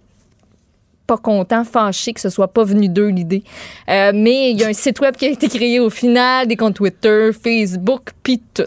pas 1.07 1.19
content, 1.19 1.65
fâché 1.65 2.13
que 2.13 2.21
ce 2.21 2.31
soit 2.31 2.49
pas 2.49 2.65
venu 2.65 2.89
d'eux 2.89 3.09
l'idée. 3.09 3.43
Euh, 3.89 4.13
mais 4.15 4.51
il 4.51 4.61
y 4.61 4.65
a 4.65 4.69
un 4.69 4.73
site 4.73 5.01
web 5.01 5.17
qui 5.17 5.27
a 5.27 5.31
été 5.31 5.49
créé 5.49 5.81
au 5.81 5.91
final, 5.91 6.47
des 6.47 6.57
comptes 6.57 6.75
Twitter, 6.75 7.31
Facebook, 7.33 8.11
puis 8.23 8.43
tout. 8.53 8.63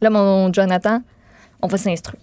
Là, 0.00 0.10
mon 0.10 0.52
Jonathan, 0.52 1.02
on 1.60 1.66
va 1.66 1.76
s'instruire. 1.76 2.22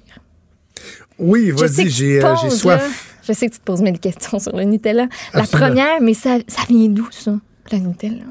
Oui, 1.20 1.52
vas-y, 1.52 1.90
j'ai 1.90 2.24
euh, 2.24 2.36
soif. 2.50 2.82
là, 2.82 2.90
je 3.28 3.34
sais 3.34 3.48
que 3.48 3.54
tu 3.54 3.60
te 3.60 3.66
poses 3.66 3.82
mille 3.82 4.00
questions 4.00 4.40
sur 4.40 4.56
le 4.56 4.64
Nutella. 4.64 5.08
La 5.34 5.44
première, 5.44 6.02
mais 6.02 6.14
ça, 6.14 6.38
ça 6.48 6.62
vient 6.68 6.88
d'où, 6.88 7.08
ça, 7.12 7.34
le 7.72 7.78
Nutella? 7.78 8.24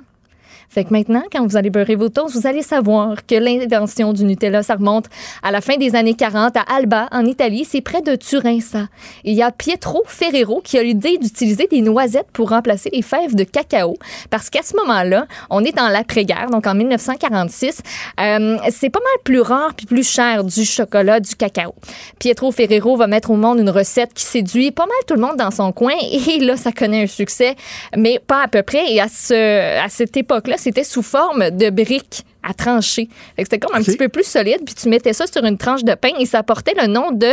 Fait 0.76 0.84
que 0.84 0.92
maintenant, 0.92 1.22
quand 1.32 1.46
vous 1.46 1.56
allez 1.56 1.70
beurrer 1.70 1.94
vos 1.94 2.10
toasts, 2.10 2.36
vous 2.36 2.46
allez 2.46 2.60
savoir 2.60 3.24
que 3.24 3.34
l'invention 3.34 4.12
du 4.12 4.24
Nutella, 4.24 4.62
ça 4.62 4.74
remonte 4.74 5.06
à 5.42 5.50
la 5.50 5.62
fin 5.62 5.78
des 5.78 5.96
années 5.96 6.12
40 6.12 6.54
à 6.54 6.60
Alba, 6.60 7.08
en 7.12 7.24
Italie. 7.24 7.64
C'est 7.64 7.80
près 7.80 8.02
de 8.02 8.14
Turin, 8.14 8.60
ça. 8.60 8.88
Il 9.24 9.32
y 9.32 9.42
a 9.42 9.50
Pietro 9.50 10.02
Ferrero 10.06 10.60
qui 10.62 10.76
a 10.76 10.82
l'idée 10.82 11.16
d'utiliser 11.16 11.66
des 11.66 11.80
noisettes 11.80 12.26
pour 12.30 12.50
remplacer 12.50 12.90
les 12.92 13.00
fèves 13.00 13.34
de 13.34 13.44
cacao. 13.44 13.96
Parce 14.28 14.50
qu'à 14.50 14.60
ce 14.62 14.76
moment-là, 14.76 15.26
on 15.48 15.64
est 15.64 15.74
dans 15.74 15.88
l'après-guerre, 15.88 16.50
donc 16.50 16.66
en 16.66 16.74
1946. 16.74 17.80
Euh, 18.20 18.58
c'est 18.68 18.90
pas 18.90 19.00
mal 19.00 19.22
plus 19.24 19.40
rare 19.40 19.72
puis 19.74 19.86
plus 19.86 20.06
cher 20.06 20.44
du 20.44 20.66
chocolat, 20.66 21.20
du 21.20 21.34
cacao. 21.36 21.74
Pietro 22.18 22.52
Ferrero 22.52 22.98
va 22.98 23.06
mettre 23.06 23.30
au 23.30 23.36
monde 23.36 23.60
une 23.60 23.70
recette 23.70 24.12
qui 24.12 24.24
séduit 24.24 24.72
pas 24.72 24.84
mal 24.84 24.98
tout 25.06 25.14
le 25.14 25.22
monde 25.22 25.38
dans 25.38 25.50
son 25.50 25.72
coin. 25.72 25.94
Et 26.12 26.38
là, 26.40 26.58
ça 26.58 26.70
connaît 26.70 27.04
un 27.04 27.06
succès, 27.06 27.56
mais 27.96 28.18
pas 28.18 28.42
à 28.42 28.48
peu 28.48 28.62
près. 28.62 28.92
Et 28.92 29.00
à 29.00 29.08
cette 29.08 30.18
époque-là, 30.18 30.58
c'était 30.66 30.82
sous 30.82 31.02
forme 31.02 31.50
de 31.50 31.70
briques 31.70 32.24
à 32.42 32.52
trancher. 32.52 33.08
C'était 33.38 33.60
comme 33.60 33.72
un 33.76 33.82
petit 33.82 33.96
peu 33.96 34.08
plus 34.08 34.24
solide, 34.24 34.62
puis 34.66 34.74
tu 34.74 34.88
mettais 34.88 35.12
ça 35.12 35.28
sur 35.28 35.44
une 35.44 35.56
tranche 35.58 35.84
de 35.84 35.94
pain 35.94 36.10
et 36.18 36.26
ça 36.26 36.42
portait 36.42 36.74
le 36.80 36.88
nom 36.88 37.12
de 37.12 37.28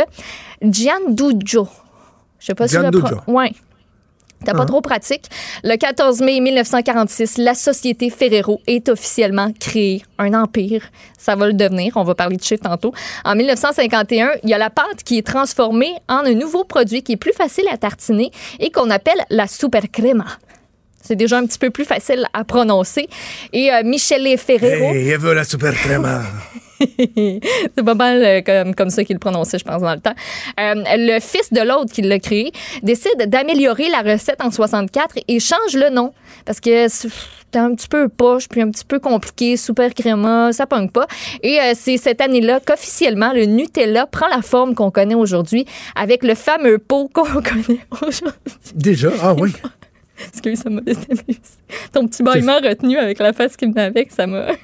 Giandujo. 0.62 1.66
Je 2.38 2.46
sais 2.46 2.54
pas 2.54 2.68
si 2.68 2.74
je 2.74 2.80
le 2.80 2.90
Ouais. 3.32 3.50
T'as 4.44 4.52
pas 4.52 4.62
Ah. 4.62 4.66
trop 4.66 4.80
pratique. 4.82 5.24
Le 5.64 5.74
14 5.76 6.20
mai 6.20 6.38
1946, 6.40 7.38
la 7.38 7.54
société 7.54 8.08
Ferrero 8.10 8.60
est 8.68 8.88
officiellement 8.88 9.50
créée. 9.58 10.02
Un 10.18 10.32
empire. 10.34 10.82
Ça 11.18 11.34
va 11.34 11.46
le 11.48 11.54
devenir. 11.54 11.94
On 11.96 12.04
va 12.04 12.14
parler 12.14 12.36
de 12.36 12.42
chiffres 12.42 12.62
tantôt. 12.62 12.92
En 13.24 13.34
1951, 13.34 14.32
il 14.44 14.50
y 14.50 14.54
a 14.54 14.58
la 14.58 14.70
pâte 14.70 15.02
qui 15.04 15.18
est 15.18 15.26
transformée 15.26 15.94
en 16.08 16.26
un 16.26 16.34
nouveau 16.34 16.62
produit 16.62 17.02
qui 17.02 17.12
est 17.12 17.16
plus 17.16 17.32
facile 17.32 17.64
à 17.72 17.78
tartiner 17.78 18.30
et 18.60 18.70
qu'on 18.70 18.90
appelle 18.90 19.24
la 19.30 19.46
super 19.48 19.82
crema. 19.90 20.26
C'est 21.04 21.16
déjà 21.16 21.38
un 21.38 21.46
petit 21.46 21.58
peu 21.58 21.70
plus 21.70 21.84
facile 21.84 22.26
à 22.32 22.44
prononcer. 22.44 23.08
Et 23.52 23.72
euh, 23.72 23.82
Michele 23.84 24.36
Ferrero. 24.38 24.94
Hey, 24.94 25.16
la 25.34 25.44
super 25.44 25.74
c'est 26.80 27.84
pas 27.84 27.94
mal 27.94 28.24
euh, 28.24 28.42
comme, 28.42 28.74
comme 28.74 28.90
ça 28.90 29.04
qu'il 29.04 29.14
le 29.14 29.20
prononçait, 29.20 29.58
je 29.58 29.64
pense, 29.64 29.80
dans 29.80 29.94
le 29.94 30.00
temps. 30.00 30.14
Euh, 30.58 30.74
le 30.74 31.20
fils 31.20 31.52
de 31.52 31.60
l'autre 31.60 31.92
qui 31.92 32.02
l'a 32.02 32.18
créé 32.18 32.50
décide 32.82 33.28
d'améliorer 33.28 33.88
la 33.90 34.00
recette 34.00 34.42
en 34.42 34.50
64 34.50 35.18
et 35.28 35.38
change 35.38 35.74
le 35.74 35.90
nom 35.90 36.12
parce 36.44 36.58
que 36.58 36.88
c'est 36.88 37.08
c'était 37.54 37.66
un 37.66 37.74
petit 37.76 37.86
peu 37.86 38.08
poche, 38.08 38.48
puis 38.48 38.62
un 38.62 38.70
petit 38.72 38.84
peu 38.84 38.98
compliqué, 38.98 39.56
super 39.56 39.94
créma, 39.94 40.52
ça 40.52 40.66
pogne 40.66 40.88
pas. 40.88 41.06
Et 41.40 41.60
euh, 41.60 41.74
c'est 41.76 41.98
cette 41.98 42.20
année-là 42.20 42.58
qu'officiellement, 42.58 43.32
le 43.32 43.44
Nutella 43.44 44.06
prend 44.06 44.26
la 44.26 44.42
forme 44.42 44.74
qu'on 44.74 44.90
connaît 44.90 45.14
aujourd'hui 45.14 45.64
avec 45.94 46.24
le 46.24 46.34
fameux 46.34 46.78
pot 46.78 47.08
qu'on 47.14 47.22
connaît 47.24 47.78
aujourd'hui. 47.92 48.40
Déjà? 48.74 49.10
Ah 49.22 49.34
oui. 49.34 49.52
Excuse, 50.28 50.60
ça 50.60 50.70
m'a 50.70 50.80
déstabilisé. 50.80 51.40
Ton 51.92 52.06
petit 52.06 52.22
bâillement 52.22 52.56
retenu 52.60 52.96
avec 52.98 53.18
la 53.18 53.32
face 53.32 53.56
qui 53.56 53.66
venait 53.66 53.82
avec, 53.82 54.12
ça 54.12 54.26
m'a... 54.26 54.48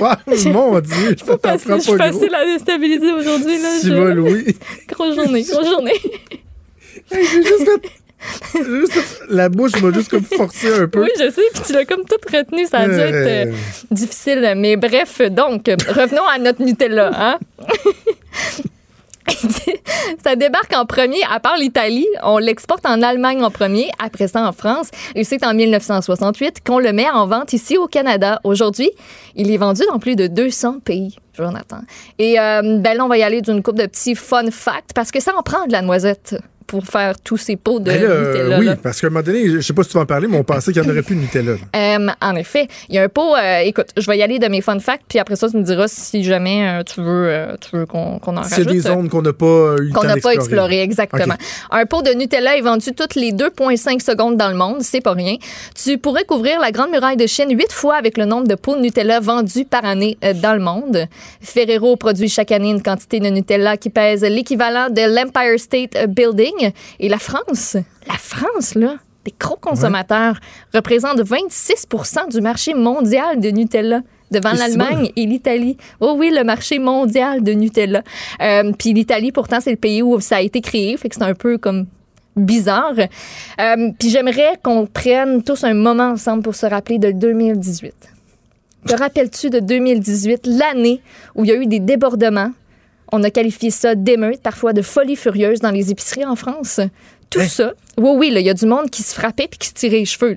Ah, 0.00 0.18
mon 0.26 0.80
Dieu, 0.80 1.14
je 1.18 1.24
prends 1.24 1.38
Facile- 1.38 1.74
je 1.76 1.80
suis 1.80 1.96
pas 1.96 2.08
gros. 2.10 2.18
facile 2.18 2.34
à 2.34 2.44
déstabiliser 2.44 3.12
aujourd'hui. 3.12 3.58
là. 3.62 3.68
Je-. 3.82 4.52
Grosse 4.88 5.14
journée, 5.14 5.42
grosse 5.42 5.68
journée. 5.68 5.92
Hey, 7.10 7.24
juste 7.24 7.24
fait- 7.24 7.32
j'ai 7.32 7.42
juste 7.42 7.64
fait- 7.82 7.90
La 9.28 9.48
bouche 9.48 9.72
m'a 9.82 9.92
juste 9.92 10.10
comme 10.10 10.24
forcé 10.24 10.72
un 10.72 10.86
peu. 10.88 11.02
Oui, 11.02 11.10
je 11.18 11.30
sais, 11.30 11.42
puis 11.54 11.62
tu 11.66 11.72
l'as 11.72 11.84
comme 11.84 12.04
tout 12.04 12.16
retenu, 12.32 12.66
ça 12.66 12.78
a 12.78 12.86
dû 12.88 12.94
être 12.94 13.14
euh, 13.14 13.44
Euh. 13.46 13.52
difficile. 13.90 14.54
Mais 14.56 14.76
bref, 14.76 15.20
donc, 15.30 15.66
revenons 15.88 16.26
à 16.26 16.38
notre 16.38 16.62
Nutella. 16.62 17.10
Hein? 17.14 17.38
ça 20.24 20.36
débarque 20.36 20.72
en 20.74 20.84
premier, 20.84 21.18
à 21.30 21.40
part 21.40 21.56
l'Italie, 21.56 22.06
on 22.22 22.38
l'exporte 22.38 22.84
en 22.86 23.02
Allemagne 23.02 23.42
en 23.44 23.50
premier, 23.50 23.88
après 24.02 24.28
ça 24.28 24.46
en 24.46 24.52
France, 24.52 24.88
et 25.14 25.24
c'est 25.24 25.44
en 25.46 25.54
1968 25.54 26.58
qu'on 26.64 26.78
le 26.78 26.92
met 26.92 27.08
en 27.10 27.26
vente 27.26 27.52
ici 27.52 27.76
au 27.78 27.86
Canada. 27.86 28.40
Aujourd'hui, 28.44 28.90
il 29.36 29.50
est 29.50 29.56
vendu 29.56 29.82
dans 29.90 29.98
plus 29.98 30.16
de 30.16 30.26
200 30.26 30.80
pays, 30.84 31.16
Jonathan. 31.36 31.78
Et 32.18 32.38
euh, 32.38 32.78
ben 32.78 32.96
là, 32.96 33.04
on 33.04 33.08
va 33.08 33.16
y 33.18 33.22
aller 33.22 33.40
d'une 33.42 33.62
coupe 33.62 33.78
de 33.78 33.86
petits 33.86 34.14
fun 34.14 34.50
facts, 34.50 34.90
parce 34.94 35.10
que 35.10 35.20
ça 35.20 35.32
en 35.36 35.42
prend 35.42 35.66
de 35.66 35.72
la 35.72 35.82
noisette 35.82 36.36
pour 36.66 36.84
faire 36.84 37.20
tous 37.20 37.36
ces 37.36 37.56
pots 37.56 37.78
de 37.80 37.84
Ben 37.86 38.02
là, 38.02 38.08
Nutella. 38.20 38.58
oui, 38.58 38.66
là. 38.66 38.76
parce 38.76 39.00
qu'à 39.00 39.06
un 39.08 39.10
moment 39.10 39.22
donné, 39.22 39.48
je 39.48 39.60
sais 39.60 39.72
pas 39.72 39.82
si 39.82 39.90
tu 39.90 39.96
vas 39.96 40.02
en 40.02 40.06
parler, 40.06 40.28
mais 40.28 40.36
on 40.38 40.44
pensait 40.44 40.72
qu'il 40.72 40.82
n'y 40.82 40.88
en 40.88 40.90
aurait 40.90 41.02
plus 41.02 41.14
de 41.16 41.20
Nutella. 41.20 41.52
Euh, 41.76 42.08
en 42.20 42.36
effet, 42.36 42.68
il 42.88 42.94
y 42.94 42.98
a 42.98 43.02
un 43.02 43.08
pot. 43.08 43.34
euh, 43.36 43.58
écoute, 43.60 43.88
je 43.96 44.06
vais 44.06 44.18
y 44.18 44.22
aller 44.22 44.38
de 44.38 44.48
mes 44.48 44.60
fun 44.60 44.78
facts, 44.78 45.04
puis 45.08 45.18
après 45.18 45.36
ça, 45.36 45.48
tu 45.48 45.56
me 45.56 45.62
diras 45.62 45.86
si 45.88 46.22
jamais 46.24 46.68
euh, 46.68 46.82
tu 46.82 47.00
veux, 47.02 47.56
tu 47.60 47.76
veux 47.76 47.86
qu'on 47.86 48.18
en 48.24 48.40
rajoute. 48.40 48.68
des 48.68 48.80
zones 48.80 49.08
qu'on 49.08 49.22
n'a 49.22 49.32
pas 49.32 49.76
eu 49.80 49.90
qu'on 49.90 50.04
n'a 50.04 50.16
pas 50.16 50.32
d'explorer. 50.32 50.34
exploré, 50.34 50.82
exactement. 50.82 51.34
Un 51.70 51.86
pot 51.86 52.02
de 52.02 52.10
Nutella 52.10 52.56
est 52.56 52.62
vendu 52.62 52.92
toutes 52.92 53.14
les 53.14 53.32
2,5 53.32 54.00
secondes 54.02 54.36
dans 54.36 54.48
le 54.48 54.56
monde, 54.56 54.78
c'est 54.80 55.00
pas 55.00 55.12
rien. 55.12 55.36
Tu 55.74 55.98
pourrais 55.98 56.24
couvrir 56.24 56.60
la 56.60 56.70
Grande 56.70 56.90
Muraille 56.90 57.16
de 57.16 57.26
Chine 57.26 57.50
huit 57.50 57.72
fois 57.72 57.96
avec 57.96 58.16
le 58.18 58.24
nombre 58.24 58.46
de 58.48 58.54
pots 58.54 58.76
de 58.76 58.80
Nutella 58.80 59.20
vendus 59.20 59.64
par 59.64 59.84
année 59.84 60.18
dans 60.42 60.54
le 60.54 60.60
monde. 60.60 61.06
Ferrero 61.40 61.96
produit 61.96 62.28
chaque 62.28 62.52
année 62.52 62.70
une 62.70 62.82
quantité 62.82 63.20
de 63.20 63.28
Nutella 63.28 63.76
qui 63.76 63.90
pèse 63.90 64.22
l'équivalent 64.22 64.88
de 64.90 65.02
l'Empire 65.14 65.58
State 65.58 65.96
Building. 66.08 66.51
Et 66.98 67.08
la 67.08 67.18
France, 67.18 67.76
la 68.06 68.14
France, 68.18 68.74
là, 68.74 68.96
des 69.24 69.34
gros 69.38 69.56
consommateurs, 69.56 70.38
représente 70.74 71.20
26% 71.20 72.30
du 72.30 72.40
marché 72.40 72.74
mondial 72.74 73.40
de 73.40 73.50
Nutella 73.50 74.00
devant 74.30 74.52
l'Allemagne 74.52 75.12
et 75.14 75.26
l'Italie. 75.26 75.76
Oh 76.00 76.14
oui, 76.18 76.32
le 76.34 76.42
marché 76.42 76.78
mondial 76.78 77.42
de 77.42 77.52
Nutella. 77.52 78.02
Euh, 78.40 78.72
Puis 78.76 78.92
l'Italie, 78.92 79.30
pourtant, 79.30 79.60
c'est 79.60 79.70
le 79.70 79.76
pays 79.76 80.02
où 80.02 80.20
ça 80.20 80.36
a 80.36 80.40
été 80.40 80.60
créé, 80.60 80.96
fait 80.96 81.08
que 81.08 81.14
c'est 81.16 81.22
un 81.22 81.34
peu 81.34 81.58
comme 81.58 81.86
bizarre. 82.34 82.94
Euh, 82.98 83.90
Puis 83.98 84.08
j'aimerais 84.08 84.58
qu'on 84.62 84.86
prenne 84.86 85.42
tous 85.42 85.64
un 85.64 85.74
moment 85.74 86.10
ensemble 86.12 86.42
pour 86.42 86.54
se 86.54 86.66
rappeler 86.66 86.98
de 86.98 87.12
2018. 87.12 87.94
Te 88.86 88.94
rappelles-tu 88.96 89.50
de 89.50 89.60
2018, 89.60 90.46
l'année 90.46 91.00
où 91.36 91.44
il 91.44 91.50
y 91.50 91.52
a 91.52 91.56
eu 91.56 91.66
des 91.66 91.78
débordements? 91.78 92.50
On 93.12 93.22
a 93.22 93.30
qualifié 93.30 93.70
ça 93.70 93.94
d'émeute, 93.94 94.40
parfois 94.42 94.72
de 94.72 94.82
folie 94.82 95.16
furieuse 95.16 95.60
dans 95.60 95.70
les 95.70 95.90
épiceries 95.90 96.24
en 96.24 96.34
France. 96.36 96.80
Tout 97.30 97.40
ça. 97.42 97.72
Oui, 97.98 98.10
oui, 98.16 98.32
il 98.34 98.40
y 98.42 98.50
a 98.50 98.54
du 98.54 98.66
monde 98.66 98.90
qui 98.90 99.02
se 99.02 99.14
frappait 99.14 99.48
puis 99.48 99.58
qui 99.58 99.68
se 99.68 99.74
tirait 99.74 99.98
les 99.98 100.04
cheveux. 100.04 100.34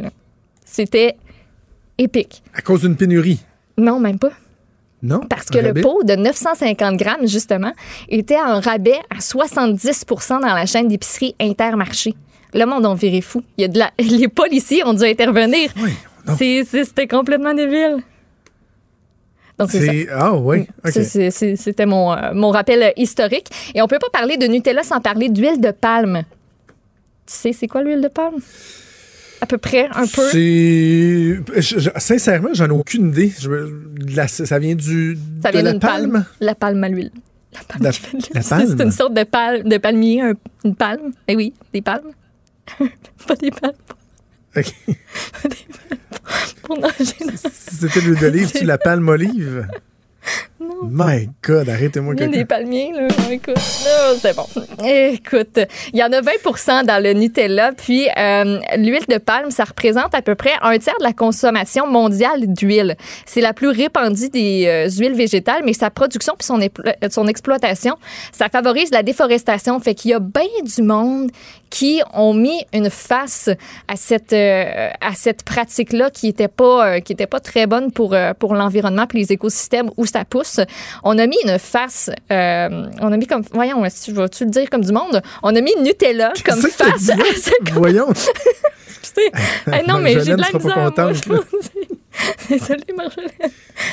C'était 0.65 1.15
épique. 1.97 2.43
À 2.53 2.61
cause 2.61 2.81
d'une 2.81 2.95
pénurie? 2.95 3.39
Non, 3.77 3.99
même 3.99 4.19
pas. 4.19 4.31
Non? 5.03 5.21
Parce 5.29 5.45
que 5.45 5.57
le 5.59 5.73
pot 5.81 6.03
de 6.03 6.15
950 6.15 6.97
grammes, 6.97 7.27
justement, 7.27 7.73
était 8.09 8.37
en 8.39 8.59
rabais 8.59 8.99
à 9.09 9.19
70% 9.19 10.41
dans 10.41 10.53
la 10.53 10.65
chaîne 10.65 10.87
d'épicerie 10.87 11.35
Intermarché. 11.39 12.13
Le 12.53 12.65
monde 12.65 12.85
en 12.85 12.93
viré 12.95 13.21
fou. 13.21 13.43
Il 13.57 13.61
y 13.61 13.65
a 13.65 13.67
de 13.67 13.77
la... 13.77 13.91
Les 13.99 14.27
policiers 14.29 14.83
ont 14.85 14.93
dû 14.93 15.03
intervenir. 15.03 15.69
C'est- 16.37 16.63
C'était 16.63 17.07
complètement 17.07 17.53
débile. 17.53 17.97
Donc, 19.57 19.71
c'est 19.71 20.07
Ah, 20.11 20.33
oui. 20.35 20.67
C'était 20.85 21.85
mon, 21.85 22.11
euh, 22.13 22.33
mon 22.33 22.49
rappel 22.51 22.83
euh, 22.83 22.89
historique. 22.97 23.47
Et 23.73 23.81
on 23.81 23.87
peut 23.87 23.99
pas 23.99 24.09
parler 24.11 24.37
de 24.37 24.45
Nutella 24.47 24.83
sans 24.83 24.99
parler 24.99 25.29
d'huile 25.29 25.61
de 25.61 25.71
palme. 25.71 26.23
Tu 27.25 27.33
sais, 27.33 27.53
c'est 27.53 27.67
quoi 27.67 27.81
l'huile 27.81 28.01
de 28.01 28.07
palme? 28.09 28.35
À 29.41 29.45
peu 29.45 29.57
près, 29.57 29.87
un 29.93 30.07
peu. 30.07 30.29
C'est. 30.31 31.39
je- 31.61 31.79
je- 31.79 31.89
sincèrement, 31.97 32.49
j'en 32.53 32.67
ai 32.67 32.71
aucune 32.71 33.09
idée. 33.09 33.31
Je 33.39 33.49
la- 34.15 34.27
ça 34.27 34.59
vient 34.59 34.75
du. 34.75 35.17
Ça 35.43 35.49
de 35.51 35.53
vient 35.57 35.63
la 35.63 35.71
d'une 35.71 35.79
palme. 35.79 36.25
La 36.39 36.55
palme 36.55 36.83
à 36.83 36.89
l'huile. 36.89 37.11
La, 37.53 37.89
la 37.91 37.91
palme? 38.49 38.65
c'est 38.77 38.83
une 38.83 38.91
sorte 38.91 39.13
de, 39.13 39.23
palme, 39.23 39.63
de 39.67 39.77
palmier, 39.77 40.21
un- 40.21 40.33
une 40.63 40.75
palme. 40.75 41.11
Eh 41.27 41.35
oui, 41.35 41.53
des 41.73 41.81
palmes. 41.81 42.11
pas 43.27 43.35
des 43.35 43.51
palmes 43.51 43.73
OK. 44.57 44.73
pour 46.63 46.79
nager. 46.79 47.15
c'était 47.35 48.01
l'huile 48.01 48.19
d'olive, 48.19 48.51
tu 48.51 48.65
la 48.65 48.77
palme 48.77 49.07
olive? 49.09 49.67
Non. 50.67 50.89
My 50.89 51.29
God, 51.43 51.69
arrêtez-moi 51.69 52.13
Il 52.15 52.19
y 52.19 52.23
a 52.23 52.25
quelqu'un. 52.25 52.39
des 52.39 52.45
palmiers, 52.45 52.91
là. 52.93 53.07
Écoute, 53.31 53.57
c'est 53.57 54.35
bon. 54.35 54.45
Écoute, 54.85 55.59
il 55.93 55.99
y 55.99 56.03
en 56.03 56.11
a 56.11 56.21
20% 56.21 56.85
dans 56.85 57.01
le 57.01 57.13
Nutella. 57.13 57.71
Puis, 57.73 58.07
euh, 58.17 58.59
l'huile 58.77 59.05
de 59.09 59.17
palme, 59.17 59.51
ça 59.51 59.63
représente 59.63 60.13
à 60.13 60.21
peu 60.21 60.35
près 60.35 60.53
un 60.61 60.77
tiers 60.77 60.95
de 60.99 61.03
la 61.03 61.13
consommation 61.13 61.87
mondiale 61.87 62.47
d'huile. 62.47 62.95
C'est 63.25 63.41
la 63.41 63.53
plus 63.53 63.69
répandue 63.69 64.29
des 64.29 64.65
euh, 64.67 64.89
huiles 64.89 65.15
végétales, 65.15 65.61
mais 65.65 65.73
sa 65.73 65.89
production 65.89 66.33
puis 66.37 66.45
son, 66.45 66.59
euh, 66.61 67.09
son 67.09 67.27
exploitation, 67.27 67.97
ça 68.31 68.49
favorise 68.49 68.91
la 68.91 69.03
déforestation. 69.03 69.79
Fait 69.79 69.95
qu'il 69.95 70.11
y 70.11 70.13
a 70.13 70.19
bien 70.19 70.43
du 70.63 70.81
monde 70.81 71.31
qui 71.69 72.01
ont 72.13 72.33
mis 72.33 72.63
une 72.73 72.89
face 72.89 73.49
à 73.87 73.95
cette, 73.95 74.33
euh, 74.33 74.89
à 75.01 75.13
cette 75.13 75.43
pratique-là 75.43 76.09
qui 76.09 76.27
n'était 76.27 76.47
pas, 76.47 77.01
qui 77.01 77.13
était 77.13 77.27
pas 77.27 77.39
très 77.39 77.67
bonne 77.67 77.91
pour, 77.91 78.15
pour 78.39 78.55
l'environnement 78.55 79.07
puis 79.07 79.19
les 79.19 79.33
écosystèmes 79.33 79.89
où 79.97 80.05
ça 80.05 80.23
pousse. 80.25 80.54
On 81.03 81.17
a 81.17 81.27
mis 81.27 81.37
une 81.43 81.59
face, 81.59 82.09
euh, 82.31 82.89
on 83.01 83.11
a 83.11 83.17
mis 83.17 83.27
comme, 83.27 83.43
voyons, 83.51 83.83
si 83.89 84.11
je 84.11 84.15
vais-tu 84.15 84.45
le 84.45 84.51
dire 84.51 84.69
comme 84.69 84.83
du 84.83 84.91
monde? 84.91 85.21
On 85.43 85.55
a 85.55 85.61
mis 85.61 85.73
Nutella 85.81 86.33
comme 86.43 86.61
face 86.61 87.09
à 87.09 87.15
Voyons. 87.73 88.09
Excusez. 88.87 89.31
Eh 89.67 89.83
non, 89.87 89.99
mais 89.99 90.13
j'ai 90.23 90.35
de 90.35 90.41
la 90.41 90.49
pas 90.49 90.57
misère. 90.57 90.91
Désolée, 92.49 92.93
Marjolaine. 92.95 93.31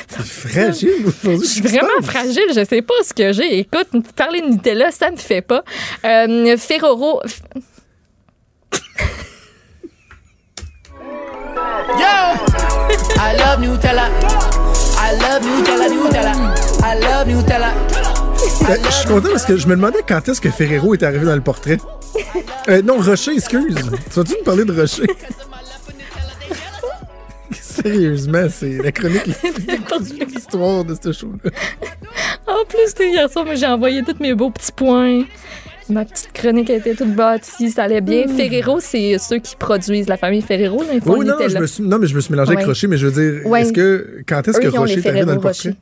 C'est 0.07 0.23
fragile 0.23 1.05
aujourd'hui. 1.05 1.45
Je 1.45 1.51
suis 1.51 1.61
vraiment 1.61 2.01
fragile, 2.01 2.47
je 2.55 2.63
sais 2.63 2.81
pas 2.81 2.93
ce 3.03 3.13
que 3.13 3.33
j'ai. 3.33 3.59
Écoute, 3.59 3.89
parler 4.15 4.41
de 4.41 4.47
Nutella, 4.47 4.91
ça 4.91 5.11
me 5.11 5.17
fait 5.17 5.41
pas. 5.41 5.63
Euh, 6.05 6.55
Ferrero. 6.57 7.21
Yo! 11.53 12.33
I 13.19 13.35
love 13.37 13.59
Nutella. 13.59 14.09
I 14.97 15.11
love 15.21 15.45
Nutella, 15.45 15.87
Nutella. 15.87 16.33
I 16.81 16.95
love 16.99 17.27
Nutella. 17.27 17.71
Euh, 18.69 18.77
Je 18.83 18.89
suis 18.91 19.07
content 19.07 19.29
parce 19.31 19.45
que 19.45 19.55
je 19.57 19.67
me 19.67 19.75
demandais 19.75 19.99
quand 20.07 20.27
est-ce 20.27 20.41
que 20.41 20.49
Ferrero 20.49 20.93
est 20.95 21.03
arrivé 21.03 21.25
dans 21.25 21.35
le 21.35 21.41
portrait. 21.41 21.77
Euh, 22.69 22.81
non, 22.81 22.97
Rocher, 22.99 23.33
excuse. 23.33 23.75
Tu 23.75 23.83
vas-tu 24.19 24.33
me 24.39 24.43
parler 24.43 24.65
de 24.65 24.73
Rocher? 24.79 25.05
Sérieusement, 27.51 28.47
c'est 28.49 28.77
la 28.81 28.91
chronique 28.91 29.27
de 29.27 30.25
l'histoire 30.25 30.83
de 30.83 30.95
ce 31.01 31.11
show-là. 31.11 31.51
En 32.47 32.65
plus, 32.65 32.93
hier 33.05 33.29
soir, 33.29 33.45
j'ai 33.53 33.67
envoyé 33.67 34.01
tous 34.03 34.15
mes 34.19 34.33
beaux 34.33 34.49
petits 34.49 34.71
points. 34.71 35.21
Ma 35.93 36.05
petite 36.05 36.33
chronique 36.33 36.69
a 36.71 36.75
été 36.75 36.95
toute 36.95 37.13
bâtie, 37.13 37.69
ça 37.69 37.83
allait 37.83 38.01
bien. 38.01 38.27
Ferrero, 38.27 38.79
c'est 38.79 39.17
ceux 39.19 39.37
qui 39.37 39.55
produisent 39.55 40.07
la 40.09 40.17
famille 40.17 40.41
Ferrero. 40.41 40.81
Là, 40.81 40.89
ils 40.95 41.01
font 41.01 41.21
non, 41.23 41.35
je 41.47 41.57
me 41.59 41.67
suis, 41.67 41.83
non, 41.83 41.99
mais 41.99 42.07
je 42.07 42.15
me 42.15 42.19
suis 42.21 42.31
mélangé 42.31 42.53
avec. 42.53 42.65
Rocher, 42.65 42.87
mais 42.87 42.97
je 42.97 43.07
veux 43.07 43.21
dire, 43.41 43.45
Ouais. 43.47 43.61
est-ce 43.61 43.73
que, 43.73 44.21
quand 44.27 44.47
est-ce 44.47 44.59
que 44.59 44.67
Rocher 44.67 44.99
est 44.99 45.05
arrivé 45.07 45.25
dans 45.25 45.35
le 45.35 45.39
portrait? 45.39 45.75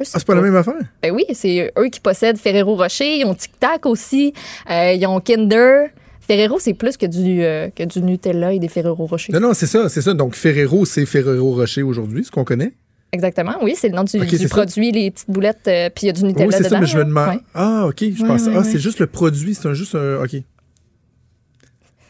Ah, 0.00 0.04
c'est 0.04 0.26
pas 0.26 0.34
la 0.34 0.40
même 0.40 0.56
affaire? 0.56 0.74
Ben 1.02 1.12
oui, 1.14 1.24
c'est 1.34 1.72
eux 1.78 1.88
qui 1.88 2.00
possèdent 2.00 2.36
Ferrero 2.36 2.74
Rocher. 2.74 3.18
Ils 3.18 3.24
ont 3.26 3.34
Tic 3.34 3.52
Tac 3.60 3.86
aussi. 3.86 4.32
Euh, 4.68 4.92
ils 4.92 5.06
ont 5.06 5.20
Kinder. 5.20 5.90
Ferrero, 6.20 6.58
c'est 6.58 6.74
plus 6.74 6.96
que 6.96 7.06
du, 7.06 7.42
euh, 7.42 7.68
que 7.68 7.84
du 7.84 8.02
Nutella 8.02 8.52
et 8.54 8.58
des 8.58 8.66
Ferrero 8.68 9.06
Rocher. 9.06 9.32
Non, 9.32 9.40
non, 9.40 9.54
c'est 9.54 9.66
ça, 9.66 9.88
c'est 9.88 10.02
ça. 10.02 10.14
Donc, 10.14 10.34
Ferrero, 10.34 10.84
c'est 10.84 11.06
Ferrero 11.06 11.52
Rocher 11.54 11.82
aujourd'hui, 11.82 12.24
ce 12.24 12.30
qu'on 12.32 12.44
connaît. 12.44 12.72
Exactement, 13.14 13.54
oui, 13.62 13.74
c'est 13.76 13.88
le 13.88 13.94
nom 13.94 14.02
du, 14.02 14.18
ça. 14.18 14.48
produit, 14.48 14.90
les 14.90 15.12
petites 15.12 15.30
boulettes, 15.30 15.68
euh, 15.68 15.88
puis 15.88 16.04
il 16.04 16.06
y 16.06 16.10
a 16.10 16.12
du 16.12 16.24
Nutella 16.24 16.46
oui, 16.46 16.52
c'est 16.52 16.64
dedans. 16.64 16.70
ça, 16.70 16.80
mais 16.80 16.86
je 16.86 16.98
me 16.98 17.04
demande. 17.04 17.28
Ouais. 17.28 17.40
Ah, 17.54 17.86
OK, 17.86 18.00
je 18.00 18.24
pense. 18.24 18.46
ouais, 18.46 18.54
ah, 18.56 18.64
c'est 18.64 18.80
juste 18.80 18.98
le 18.98 19.06
produit, 19.06 19.54
c'est 19.54 19.68
un, 19.68 19.72
juste 19.72 19.94
un. 19.94 20.20
OK. 20.22 20.34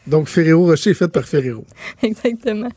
Donc, 0.07 0.27
Ferrero 0.27 0.65
Rocher 0.65 0.91
est 0.91 0.95
fait 0.95 1.07
par 1.07 1.23
Ferrero. 1.23 1.65
Exactement. 2.03 2.69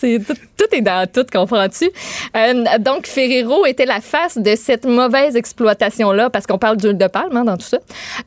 Tout, 0.00 0.64
est 0.72 0.82
dans 0.82 1.10
tout, 1.10 1.24
comprends-tu? 1.32 1.90
Euh, 2.36 2.64
donc, 2.78 3.06
Ferrero 3.06 3.64
était 3.64 3.86
la 3.86 4.00
face 4.00 4.36
de 4.36 4.54
cette 4.54 4.84
mauvaise 4.84 5.34
exploitation-là, 5.34 6.28
parce 6.28 6.46
qu'on 6.46 6.58
parle 6.58 6.76
d'huile 6.76 6.98
de 6.98 7.06
palme 7.06 7.36
hein, 7.36 7.44
dans 7.44 7.56
tout 7.56 7.64
ça. 7.64 7.78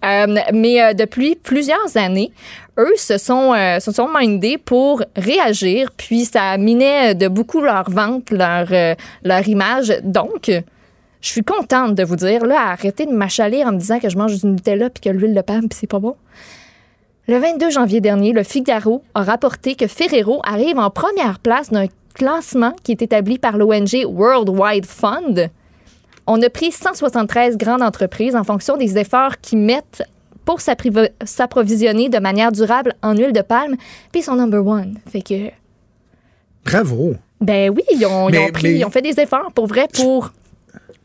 Euh, 0.03 0.39
mais 0.53 0.81
euh, 0.81 0.93
depuis 0.93 1.35
plusieurs 1.35 1.97
années, 1.97 2.31
eux 2.79 2.95
se 2.95 3.17
sont, 3.17 3.53
se 3.79 3.91
sont 3.91 4.07
mindés 4.13 4.57
pour 4.57 5.03
réagir, 5.15 5.91
puis 5.97 6.25
ça 6.25 6.57
minait 6.57 7.15
de 7.15 7.27
beaucoup 7.27 7.61
leur 7.61 7.89
vente, 7.89 8.29
leur, 8.29 9.47
image. 9.47 9.93
Donc, 10.03 10.51
je 11.21 11.27
suis 11.27 11.43
contente 11.43 11.95
de 11.95 12.03
vous 12.03 12.15
dire, 12.15 12.45
là, 12.45 12.69
arrêtez 12.71 13.07
de 13.07 13.11
m'achalir 13.11 13.65
en 13.65 13.71
me 13.71 13.79
disant 13.79 13.99
que 13.99 14.09
je 14.09 14.17
mange 14.17 14.39
du 14.39 14.45
Nutella 14.45 14.91
puis 14.91 15.01
que 15.01 15.09
l'huile 15.09 15.33
de 15.33 15.41
palme, 15.41 15.67
puis 15.67 15.77
c'est 15.79 15.87
pas 15.87 15.97
bon. 15.97 16.15
Le 17.27 17.39
22 17.39 17.69
janvier 17.71 17.99
dernier, 18.01 18.31
le 18.31 18.43
Figaro 18.43 19.03
a 19.13 19.23
rapporté 19.23 19.75
que 19.75 19.87
Ferrero 19.87 20.39
arrive 20.45 20.77
en 20.77 20.89
première 20.89 21.39
place 21.39 21.69
d'un 21.71 21.87
classement 22.13 22.73
qui 22.83 22.93
est 22.93 23.01
établi 23.01 23.37
par 23.37 23.57
l'ONG 23.57 24.05
World 24.05 24.49
Wide 24.49 24.85
Fund. 24.85 25.49
On 26.25 26.41
a 26.41 26.49
pris 26.49 26.71
173 26.71 27.57
grandes 27.57 27.81
entreprises 27.81 28.35
en 28.35 28.43
fonction 28.43 28.77
des 28.77 28.97
efforts 28.97 29.39
qu'ils 29.41 29.59
mettent 29.59 30.03
pour 30.45 30.59
s'approvisionner 30.61 32.07
de 32.09 32.19
manière 32.19 32.51
durable 32.53 32.93
en 33.01 33.13
huile 33.13 33.33
de 33.33 33.41
palme, 33.41 33.75
puis 34.11 34.21
ils 34.21 34.23
sont 34.23 34.35
number 34.35 34.65
one. 34.65 34.95
Fait 35.11 35.21
que, 35.21 35.51
Bravo. 36.63 37.15
ben 37.41 37.69
oui, 37.75 37.83
ils 37.91 38.05
ont, 38.05 38.29
ils 38.29 38.33
Mais- 38.33 38.45
ont 38.45 38.51
pris, 38.53 38.63
mais- 38.63 38.79
ils 38.79 38.85
ont 38.85 38.89
fait 38.89 39.01
des 39.01 39.19
efforts 39.19 39.51
pour 39.53 39.67
vrai 39.67 39.87
pour, 39.93 40.31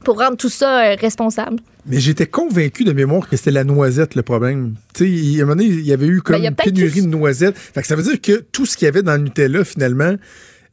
pour 0.05 0.19
rendre 0.20 0.36
tout 0.36 0.49
ça 0.49 0.85
euh, 0.93 0.97
responsable. 1.01 1.57
Mais 1.87 1.99
j'étais 1.99 2.27
convaincu 2.27 2.85
de 2.85 2.93
mémoire 2.93 3.29
que 3.29 3.37
c'était 3.37 3.51
la 3.51 3.65
noisette 3.65 4.15
le 4.15 4.23
problème. 4.23 4.75
Tu 4.95 5.05
sais, 5.05 5.11
il- 5.11 5.41
à 5.41 5.43
un 5.43 5.47
moment 5.47 5.57
donné, 5.57 5.69
il 5.69 5.81
y 5.85 5.93
avait 5.93 6.07
eu 6.07 6.21
comme 6.23 6.37
Ben, 6.37 6.45
a 6.47 6.49
une 6.51 6.55
pénurie 6.55 7.03
de 7.03 7.09
noisettes. 7.09 7.57
Fait 7.59 7.81
que 7.83 7.87
ça 7.89 7.97
veut 7.97 8.05
dire 8.05 8.21
que 8.21 8.45
tout 8.53 8.67
ce 8.67 8.77
qu'il 8.77 8.87
y 8.87 8.89
avait 8.89 9.03
dans 9.03 9.13
le 9.15 9.23
Nutella, 9.25 9.65
finalement, 9.65 10.15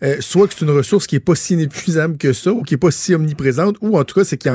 euh, 0.03 0.17
soit 0.21 0.47
que 0.47 0.53
c'est 0.53 0.63
une 0.65 0.71
ressource 0.71 1.07
qui 1.07 1.15
est 1.17 1.19
pas 1.19 1.35
si 1.35 1.53
inépuisable 1.55 2.17
que 2.17 2.31
ça, 2.33 2.51
ou 2.51 2.63
qui 2.63 2.75
est 2.75 2.77
pas 2.77 2.91
si 2.91 3.13
omniprésente, 3.13 3.75
ou 3.81 3.97
en 3.97 4.03
tout 4.05 4.19
cas, 4.19 4.23
c'est 4.23 4.37
qu'il 4.37 4.51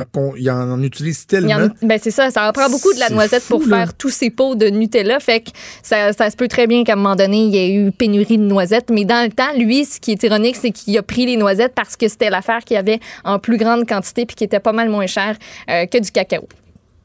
en, 0.50 0.70
en 0.72 0.82
utilise 0.82 1.26
tellement. 1.26 1.54
en- 1.66 1.86
ben 1.86 1.98
c'est 2.02 2.10
ça, 2.10 2.30
ça 2.30 2.48
en 2.48 2.52
prend 2.52 2.70
beaucoup 2.70 2.92
de 2.94 2.98
la 2.98 3.10
noisette 3.10 3.42
fou, 3.42 3.58
pour 3.58 3.68
là. 3.68 3.76
faire 3.78 3.94
tous 3.94 4.08
ces 4.10 4.30
pots 4.30 4.54
de 4.54 4.66
Nutella. 4.68 5.20
Fait 5.20 5.40
que 5.40 5.50
ça, 5.82 6.12
ça 6.12 6.30
se 6.30 6.36
peut 6.36 6.48
très 6.48 6.66
bien 6.66 6.82
qu'à 6.84 6.94
un 6.94 6.96
moment 6.96 7.16
donné, 7.16 7.44
il 7.44 7.54
y 7.54 7.58
ait 7.58 7.74
eu 7.74 7.92
pénurie 7.92 8.38
de 8.38 8.42
noisettes. 8.44 8.90
Mais 8.90 9.04
dans 9.04 9.22
le 9.24 9.30
temps, 9.32 9.52
lui, 9.58 9.84
ce 9.84 10.00
qui 10.00 10.12
est 10.12 10.22
ironique, 10.22 10.56
c'est 10.56 10.70
qu'il 10.70 10.96
a 10.96 11.02
pris 11.02 11.26
les 11.26 11.36
noisettes 11.36 11.74
parce 11.74 11.96
que 11.96 12.08
c'était 12.08 12.30
l'affaire 12.30 12.60
qu'il 12.64 12.76
y 12.76 12.78
avait 12.78 13.00
en 13.24 13.38
plus 13.38 13.58
grande 13.58 13.86
quantité 13.86 14.24
puis 14.26 14.36
qui 14.36 14.44
était 14.44 14.60
pas 14.60 14.72
mal 14.72 14.88
moins 14.88 15.06
cher 15.06 15.36
euh, 15.70 15.86
que 15.86 15.98
du 15.98 16.10
cacao. 16.10 16.48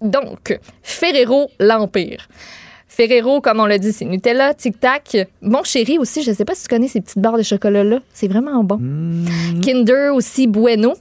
Donc, 0.02 0.58
Ferrero, 0.82 1.52
l'Empire. 1.60 2.28
Ferrero, 2.90 3.40
comme 3.40 3.60
on 3.60 3.66
l'a 3.66 3.78
dit, 3.78 3.94
c'est 3.94 4.04
Nutella, 4.04 4.54
Tic 4.54 4.80
Tac. 4.80 5.16
Bon 5.42 5.64
Chéri 5.64 6.00
aussi, 6.00 6.24
je 6.24 6.34
sais 6.34 6.44
pas 6.44 6.56
si 6.56 6.64
tu 6.64 6.70
connais 6.70 6.88
ces 6.88 7.00
petites 7.00 7.20
barres 7.20 7.38
de 7.38 7.44
chocolat-là. 7.44 8.00
C'est 8.14 8.28
vraiment 8.28 8.64
bon. 8.64 8.80
Kinder 9.62 10.10
aussi, 10.14 10.48
Bueno. 10.48 10.96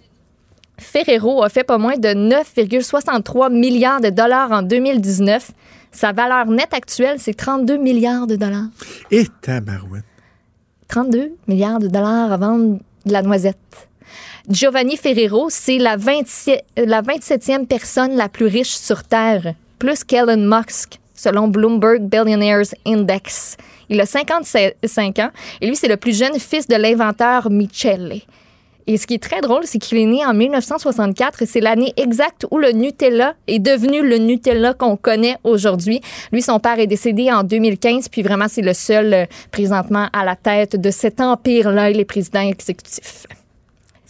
Ferrero 0.77 1.43
a 1.43 1.48
fait 1.48 1.65
pas 1.65 1.78
moins 1.78 1.97
de 1.97 2.09
9,63 2.10 3.52
milliards 3.52 4.01
de 4.01 4.10
dollars 4.10 4.52
en 4.52 4.62
2019. 4.62 5.51
Sa 5.90 6.12
valeur 6.12 6.47
nette 6.47 6.73
actuelle, 6.73 7.16
c'est 7.19 7.35
32 7.35 7.78
milliards 7.78 8.28
de 8.28 8.36
dollars. 8.36 8.69
Et 9.10 9.27
tabarouette. 9.43 10.05
32 10.89 11.32
milliards 11.48 11.81
de 11.81 11.89
dollars 11.89 12.31
à 12.32 12.36
vendre 12.36 12.78
de 13.06 13.12
la 13.12 13.23
noisette. 13.23 13.89
Giovanni 14.48 14.97
Ferrero, 14.97 15.48
c'est 15.51 15.78
la, 15.78 15.97
27 15.97 16.65
la 16.77 17.02
27e 17.02 17.66
personne 17.66 18.15
la 18.15 18.28
plus 18.28 18.47
riche 18.47 18.77
sur 18.77 19.02
Terre, 19.02 19.55
plus 19.78 20.05
qu'Elon 20.05 20.36
Musk, 20.48 21.01
selon 21.19 21.49
Bloomberg 21.49 22.03
Billionaires 22.03 22.62
Index. 22.86 23.57
Il 23.90 24.01
a 24.01 24.07
55 24.07 25.19
ans 25.19 25.31
et 25.61 25.66
lui, 25.66 25.77
c'est 25.77 25.89
le 25.89 25.97
plus 25.97 26.16
jeune 26.16 26.39
fils 26.39 26.69
de 26.69 26.77
l'inventeur 26.77 27.51
Michele. 27.51 28.20
Et 28.86 28.97
ce 28.97 29.07
qui 29.07 29.15
est 29.15 29.23
très 29.23 29.43
drôle, 29.43 29.65
c'est 29.65 29.78
qu'il 29.78 29.99
est 29.99 30.07
né 30.07 30.24
en 30.24 30.32
1964 30.32 31.43
et 31.43 31.47
c'est 31.47 31.61
l'année 31.61 31.93
exacte 31.99 32.47
où 32.51 32.57
le 32.57 32.70
Nutella 32.73 33.35
est 33.47 33.59
devenu 33.59 34.03
le 34.03 34.16
Nutella 34.16 34.73
qu'on 34.73 34.97
connaît 34.97 35.36
aujourd'hui. 35.45 36.01
Lui, 36.32 36.40
son 36.40 36.59
père 36.59 36.78
est 36.78 36.86
décédé 36.86 37.31
en 37.31 37.43
2015, 37.43 38.09
puis 38.09 38.23
vraiment, 38.23 38.47
c'est 38.49 38.62
le 38.62 38.73
seul 38.73 39.12
euh, 39.12 39.24
présentement 39.51 40.09
à 40.15 40.24
la 40.24 40.36
tête 40.36 40.81
de 40.81 40.90
cet 40.90 41.20
empire-là, 41.20 41.90
il 41.90 42.01
est 42.01 42.07
président 42.07 42.40
exécutif. 42.40 43.27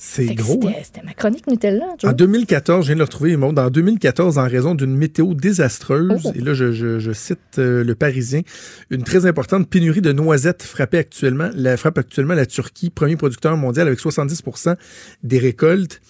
C'est 0.01 0.27
gros. 0.27 0.53
C'était 0.63 0.69
hein? 0.69 0.73
c'était 0.85 1.03
ma 1.03 1.13
chronique 1.13 1.49
Nutella, 1.49 1.87
Joe. 1.99 2.13
En 2.13 2.15
2014, 2.15 2.85
je 2.85 2.87
viens 2.87 2.95
de 2.95 3.01
le 3.01 3.05
retrouver, 3.05 3.37
Maud, 3.37 3.59
en 3.59 3.69
2014, 3.69 4.39
en 4.39 4.45
raison 4.47 4.77
d'une 4.77 4.95
météo 4.97 5.35
désastreuse, 5.35 6.23
Oh. 6.25 6.33
et 6.37 6.41
là 6.41 6.55
je, 6.55 6.71
je- 6.71 7.01
je 7.01 7.13
cite 7.13 7.59
euh, 7.59 7.83
le 7.83 7.95
Parisien, 7.97 8.43
une 8.91 9.03
très 9.03 9.27
importante 9.27 9.69
pénurie 9.69 10.01
de 10.01 10.13
noisettes 10.13 10.63
frappait 10.63 10.99
actuellement, 10.99 11.51
la, 11.53 11.77
frappe 11.77 11.99
actuellement 11.99 12.35
la 12.35 12.47
Turquie, 12.47 12.91
premier 12.91 13.17
producteur 13.17 13.57
mondial 13.57 13.89
avec 13.89 13.99
70% 13.99 14.77
des 15.25 15.39
récoltes. 15.41 16.01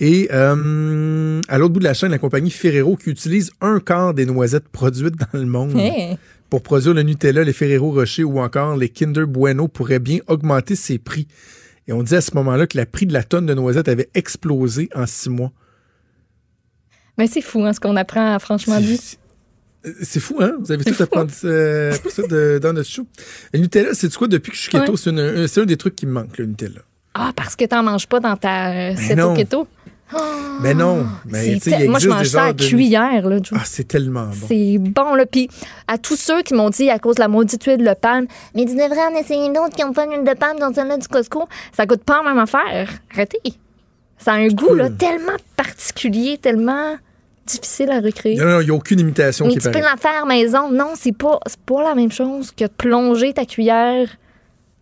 Et 0.00 0.28
euh, 0.32 1.40
à 1.48 1.58
l'autre 1.58 1.72
bout 1.74 1.78
de 1.80 1.84
la 1.84 1.94
chaîne, 1.94 2.10
la 2.10 2.18
compagnie 2.18 2.50
Ferrero 2.50 2.96
qui 2.96 3.10
utilise 3.10 3.52
un 3.60 3.78
quart 3.78 4.12
des 4.12 4.26
noisettes 4.26 4.68
produites 4.68 5.14
dans 5.20 5.38
le 5.38 5.46
monde. 5.46 5.76
Hey. 5.76 6.18
Pour 6.50 6.62
produire 6.62 6.94
le 6.94 7.02
Nutella, 7.02 7.44
les 7.44 7.52
Ferrero 7.52 7.92
Rocher 7.92 8.24
ou 8.24 8.40
encore 8.40 8.76
les 8.76 8.88
Kinder 8.88 9.24
Bueno 9.26 9.68
pourraient 9.68 10.00
bien 10.00 10.18
augmenter 10.26 10.74
ses 10.74 10.98
prix. 10.98 11.28
Et 11.88 11.92
on 11.92 12.02
disait 12.02 12.16
à 12.16 12.20
ce 12.20 12.34
moment-là 12.34 12.66
que 12.66 12.76
le 12.78 12.84
prix 12.84 13.06
de 13.06 13.12
la 13.12 13.22
tonne 13.22 13.46
de 13.46 13.54
noisettes 13.54 13.88
avait 13.88 14.10
explosé 14.14 14.88
en 14.94 15.06
six 15.06 15.30
mois. 15.30 15.52
Mais 17.18 17.26
c'est 17.28 17.40
fou, 17.40 17.64
hein, 17.64 17.72
ce 17.72 17.80
qu'on 17.80 17.96
apprend, 17.96 18.38
franchement 18.38 18.78
dit. 18.80 19.18
Euh, 19.86 19.92
C'est 20.02 20.20
fou, 20.20 20.36
hein? 20.40 20.52
Vous 20.60 20.72
avez 20.72 20.84
tout 20.84 21.00
appris 21.02 21.20
euh, 21.44 21.96
pour 22.02 22.10
ça 22.10 22.26
de- 22.26 22.58
dans 22.60 22.72
notre 22.72 22.88
show. 22.90 23.06
Le 23.54 23.60
Nutella, 23.60 23.94
c'est 23.94 24.12
quoi? 24.14 24.26
Depuis 24.28 24.50
que 24.50 24.56
je 24.56 24.62
suis 24.62 24.70
keto, 24.70 24.92
Ouais. 24.92 25.46
c'est 25.48 25.60
un, 25.60 25.64
des 25.64 25.76
trucs 25.76 25.94
qui 25.94 26.06
me 26.06 26.12
manque, 26.12 26.36
le 26.38 26.46
Nutella. 26.46 26.80
Ah, 27.14 27.32
parce 27.34 27.54
que 27.56 27.64
t'en 27.64 27.82
manges 27.82 28.06
pas 28.08 28.20
dans 28.20 28.36
ta 28.36 28.90
euh, 28.90 28.94
Ben 28.94 29.20
ceto 30.10 30.18
non. 30.18 30.24
keto. 30.24 30.60
Mais 30.62 30.74
non, 30.74 31.06
mais 31.26 31.44
C'est 31.44 31.60
tu 31.60 31.70
sais, 31.70 31.88
Moi, 31.88 31.98
je 31.98 32.08
mange 32.08 32.26
ça 32.28 32.44
à 32.46 32.52
de- 32.52 32.64
cuillère, 32.64 33.28
là, 33.28 33.36
Joe. 33.42 33.58
Ah, 33.60 33.64
c'est 33.64 33.86
tellement 33.88 34.26
bon. 34.26 34.46
C'est 34.48 34.78
bon, 34.78 35.14
là. 35.14 35.26
Puis 35.26 35.48
à 35.88 35.98
tous 35.98 36.16
ceux 36.16 36.42
qui 36.42 36.54
m'ont 36.54 36.70
dit 36.70 36.88
à 36.90 36.98
cause 36.98 37.16
de 37.16 37.20
la 37.20 37.28
maudite 37.28 37.62
huile 37.64 37.84
de 37.84 37.94
palme, 37.94 38.26
mais 38.54 38.64
tu 38.64 38.72
devrais 38.74 39.06
en 39.12 39.16
essayer 39.18 39.46
une 39.46 39.58
autre 39.58 39.74
qui 39.76 39.84
ont 39.84 39.92
pas 39.92 40.06
d'huile 40.06 40.24
de 40.24 40.34
palme 40.34 40.58
dans 40.58 40.72
celle-là 40.72 40.96
du 40.98 41.08
Costco. 41.08 41.48
Ça 41.76 41.86
coûte 41.86 42.04
pas 42.04 42.22
la 42.22 42.30
même 42.30 42.38
affaire. 42.38 42.88
Arrêtez. 43.12 43.38
Ça 44.18 44.32
a 44.32 44.36
un 44.36 44.48
goût, 44.48 44.74
là, 44.74 44.88
tellement 44.90 45.36
particulier, 45.56 46.38
tellement 46.38 46.96
difficile 47.46 47.90
à 47.90 48.00
recréer. 48.00 48.36
Non, 48.36 48.46
non, 48.46 48.60
il 48.60 48.64
n'y 48.64 48.70
a 48.70 48.74
aucune 48.74 48.98
imitation 48.98 49.46
Mais 49.46 49.52
qui 49.52 49.58
tu 49.58 49.70
peux 49.70 49.78
la 49.80 49.96
faire 49.98 50.24
maison. 50.26 50.70
Non, 50.70 50.92
c'est 50.96 51.16
pas, 51.16 51.38
c'est 51.46 51.60
pas 51.60 51.82
la 51.82 51.94
même 51.94 52.10
chose 52.10 52.50
que 52.50 52.64
de 52.64 52.70
plonger 52.70 53.34
ta 53.34 53.44
cuillère 53.44 54.08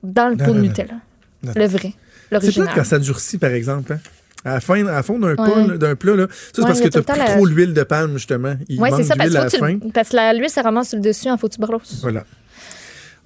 dans 0.03 0.29
le 0.29 0.37
pot 0.37 0.53
de. 0.53 0.61
Nutella. 0.61 0.95
Non. 1.43 1.53
Le 1.57 1.67
vrai. 1.67 1.93
C'est 1.93 2.29
plate 2.29 2.43
L'original. 2.43 2.69
quand 2.75 2.85
ça 2.85 2.99
durcit, 2.99 3.39
par 3.39 3.51
exemple. 3.51 3.93
Hein? 3.93 3.99
À 4.45 4.55
la 4.55 4.61
fin, 4.61 4.87
à 4.87 4.93
la 4.93 5.03
fin 5.03 5.19
d'un 5.19 5.29
Ouais. 5.29 5.35
plat, 5.37 5.79
d'un 5.79 5.95
plat, 5.97 6.17
là. 6.17 6.27
Ça, 6.31 6.37
c'est 6.55 6.61
Ouais, 6.63 6.67
parce 6.69 6.81
que 6.83 6.89
tu 6.89 6.99
la- 7.19 7.25
trop 7.35 7.47
l'huile 7.47 7.73
de 7.73 7.83
palme, 7.83 8.13
justement. 8.15 8.55
Il 8.69 8.81
Oui, 8.81 8.91
manque 8.91 9.01
c'est 9.01 9.07
ça, 9.09 9.17
parce 9.17 9.31
que, 9.33 9.59
fin. 9.59 9.79
parce 9.95 10.11
que 10.11 10.17
la- 10.17 10.33
l'huile, 10.35 10.51
ça 10.51 10.61
ramasse 10.63 10.89
sur 10.91 10.99
le 10.99 11.03
dessus 11.03 11.31
en 11.31 11.39
faut 11.39 11.49
que 11.49 11.55
tu 11.55 11.61
brosses. 11.61 12.01
Voilà. 12.03 12.25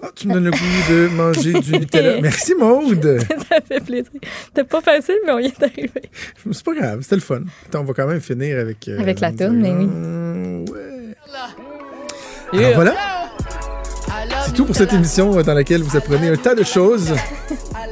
Ah, 0.00 0.10
tu 0.14 0.28
me 0.28 0.34
donnes 0.34 0.44
le 0.44 0.50
goût 0.52 0.56
de 0.90 1.08
manger 1.08 1.54
du 1.54 1.72
Nutella. 1.72 2.20
Merci, 2.22 2.54
Maude. 2.54 3.18
ça 3.50 3.60
fait 3.68 3.80
plaisir. 3.84 4.12
C'était 4.46 4.62
pas 4.62 4.80
facile, 4.80 5.16
mais 5.26 5.32
on 5.32 5.38
y 5.40 5.46
est 5.46 5.60
arrivé. 5.60 5.90
C'est 6.52 6.62
pas 6.64 6.74
grave, 6.74 7.00
c'était 7.02 7.16
le 7.16 7.20
fun. 7.20 7.40
Attends, 7.66 7.80
on 7.80 7.84
va 7.84 7.94
quand 7.94 8.06
même 8.06 8.20
finir 8.20 8.60
avec. 8.60 8.86
euh, 8.86 9.00
Avec 9.00 9.18
la 9.18 9.32
toune, 9.32 9.60
mais 9.60 9.72
oui. 9.72 9.88
Alors 12.52 12.74
voilà. 12.74 12.94
Tout 14.58 14.64
pour 14.64 14.74
cette 14.74 14.92
émission 14.92 15.40
dans 15.40 15.54
laquelle 15.54 15.84
vous 15.84 15.96
apprenez 15.96 16.30
un 16.30 16.36
tas 16.36 16.56
de 16.56 16.64
choses. 16.64 17.14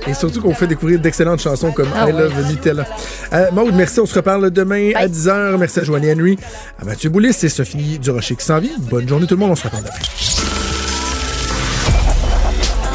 Et 0.05 0.15
surtout 0.15 0.41
qu'on 0.41 0.49
vous 0.49 0.55
fait 0.55 0.67
découvrir 0.67 0.99
d'excellentes 0.99 1.41
chansons 1.41 1.71
comme 1.71 1.87
Ah 1.95 2.09
I. 2.09 2.13
Love 2.13 2.45
Nutella. 2.51 2.85
Euh, 3.33 3.53
Maude, 3.53 3.73
merci. 3.77 4.01
On 4.01 4.07
se 4.07 4.17
reparle 4.17 4.51
demain 4.51 4.91
à 4.97 5.07
10h. 5.07 5.59
Merci 5.59 5.79
à 5.79 5.85
Joanie 5.85 6.11
Henry, 6.11 6.37
à 6.83 6.85
Mathieu 6.85 7.09
Boulis 7.09 7.37
et 7.45 7.49
Sophie 7.49 8.01
Durocher 8.01 8.35
qui 8.35 8.45
s'en 8.45 8.59
vient. 8.59 8.73
Bonne 8.81 9.09
journée 9.09 9.29
tout 9.29 9.37
le 9.37 9.41
monde. 9.43 9.53
On 9.53 9.55
se 9.55 9.63
reparle 9.63 9.85
demain. 9.85 9.95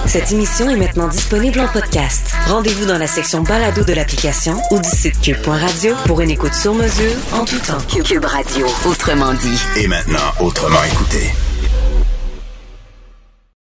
Cette 0.06 0.34
émission 0.34 0.70
est 0.70 0.76
maintenant 0.76 1.08
disponible 1.08 1.62
en 1.62 1.70
podcast. 1.70 2.30
Rendez-vous 2.48 2.86
dans 2.86 2.98
la 2.98 3.08
section 3.08 3.42
balado 3.42 3.86
de 3.86 3.94
l'application 3.94 4.58
ou 4.72 4.80
du 4.80 4.90
site 4.90 5.22
cube.radio 5.22 5.96
pour 6.08 6.20
une 6.20 6.32
écoute 6.32 6.56
sur 6.56 6.74
mesure 6.74 7.16
en 7.32 7.46
tout 7.46 7.60
temps. 7.60 7.78
Cube 8.04 8.26
Radio, 8.26 8.68
autrement 8.86 9.34
dit. 9.34 9.64
Et 9.78 9.88
maintenant, 9.88 10.20
autrement 10.42 10.84
écouté. 10.92 11.32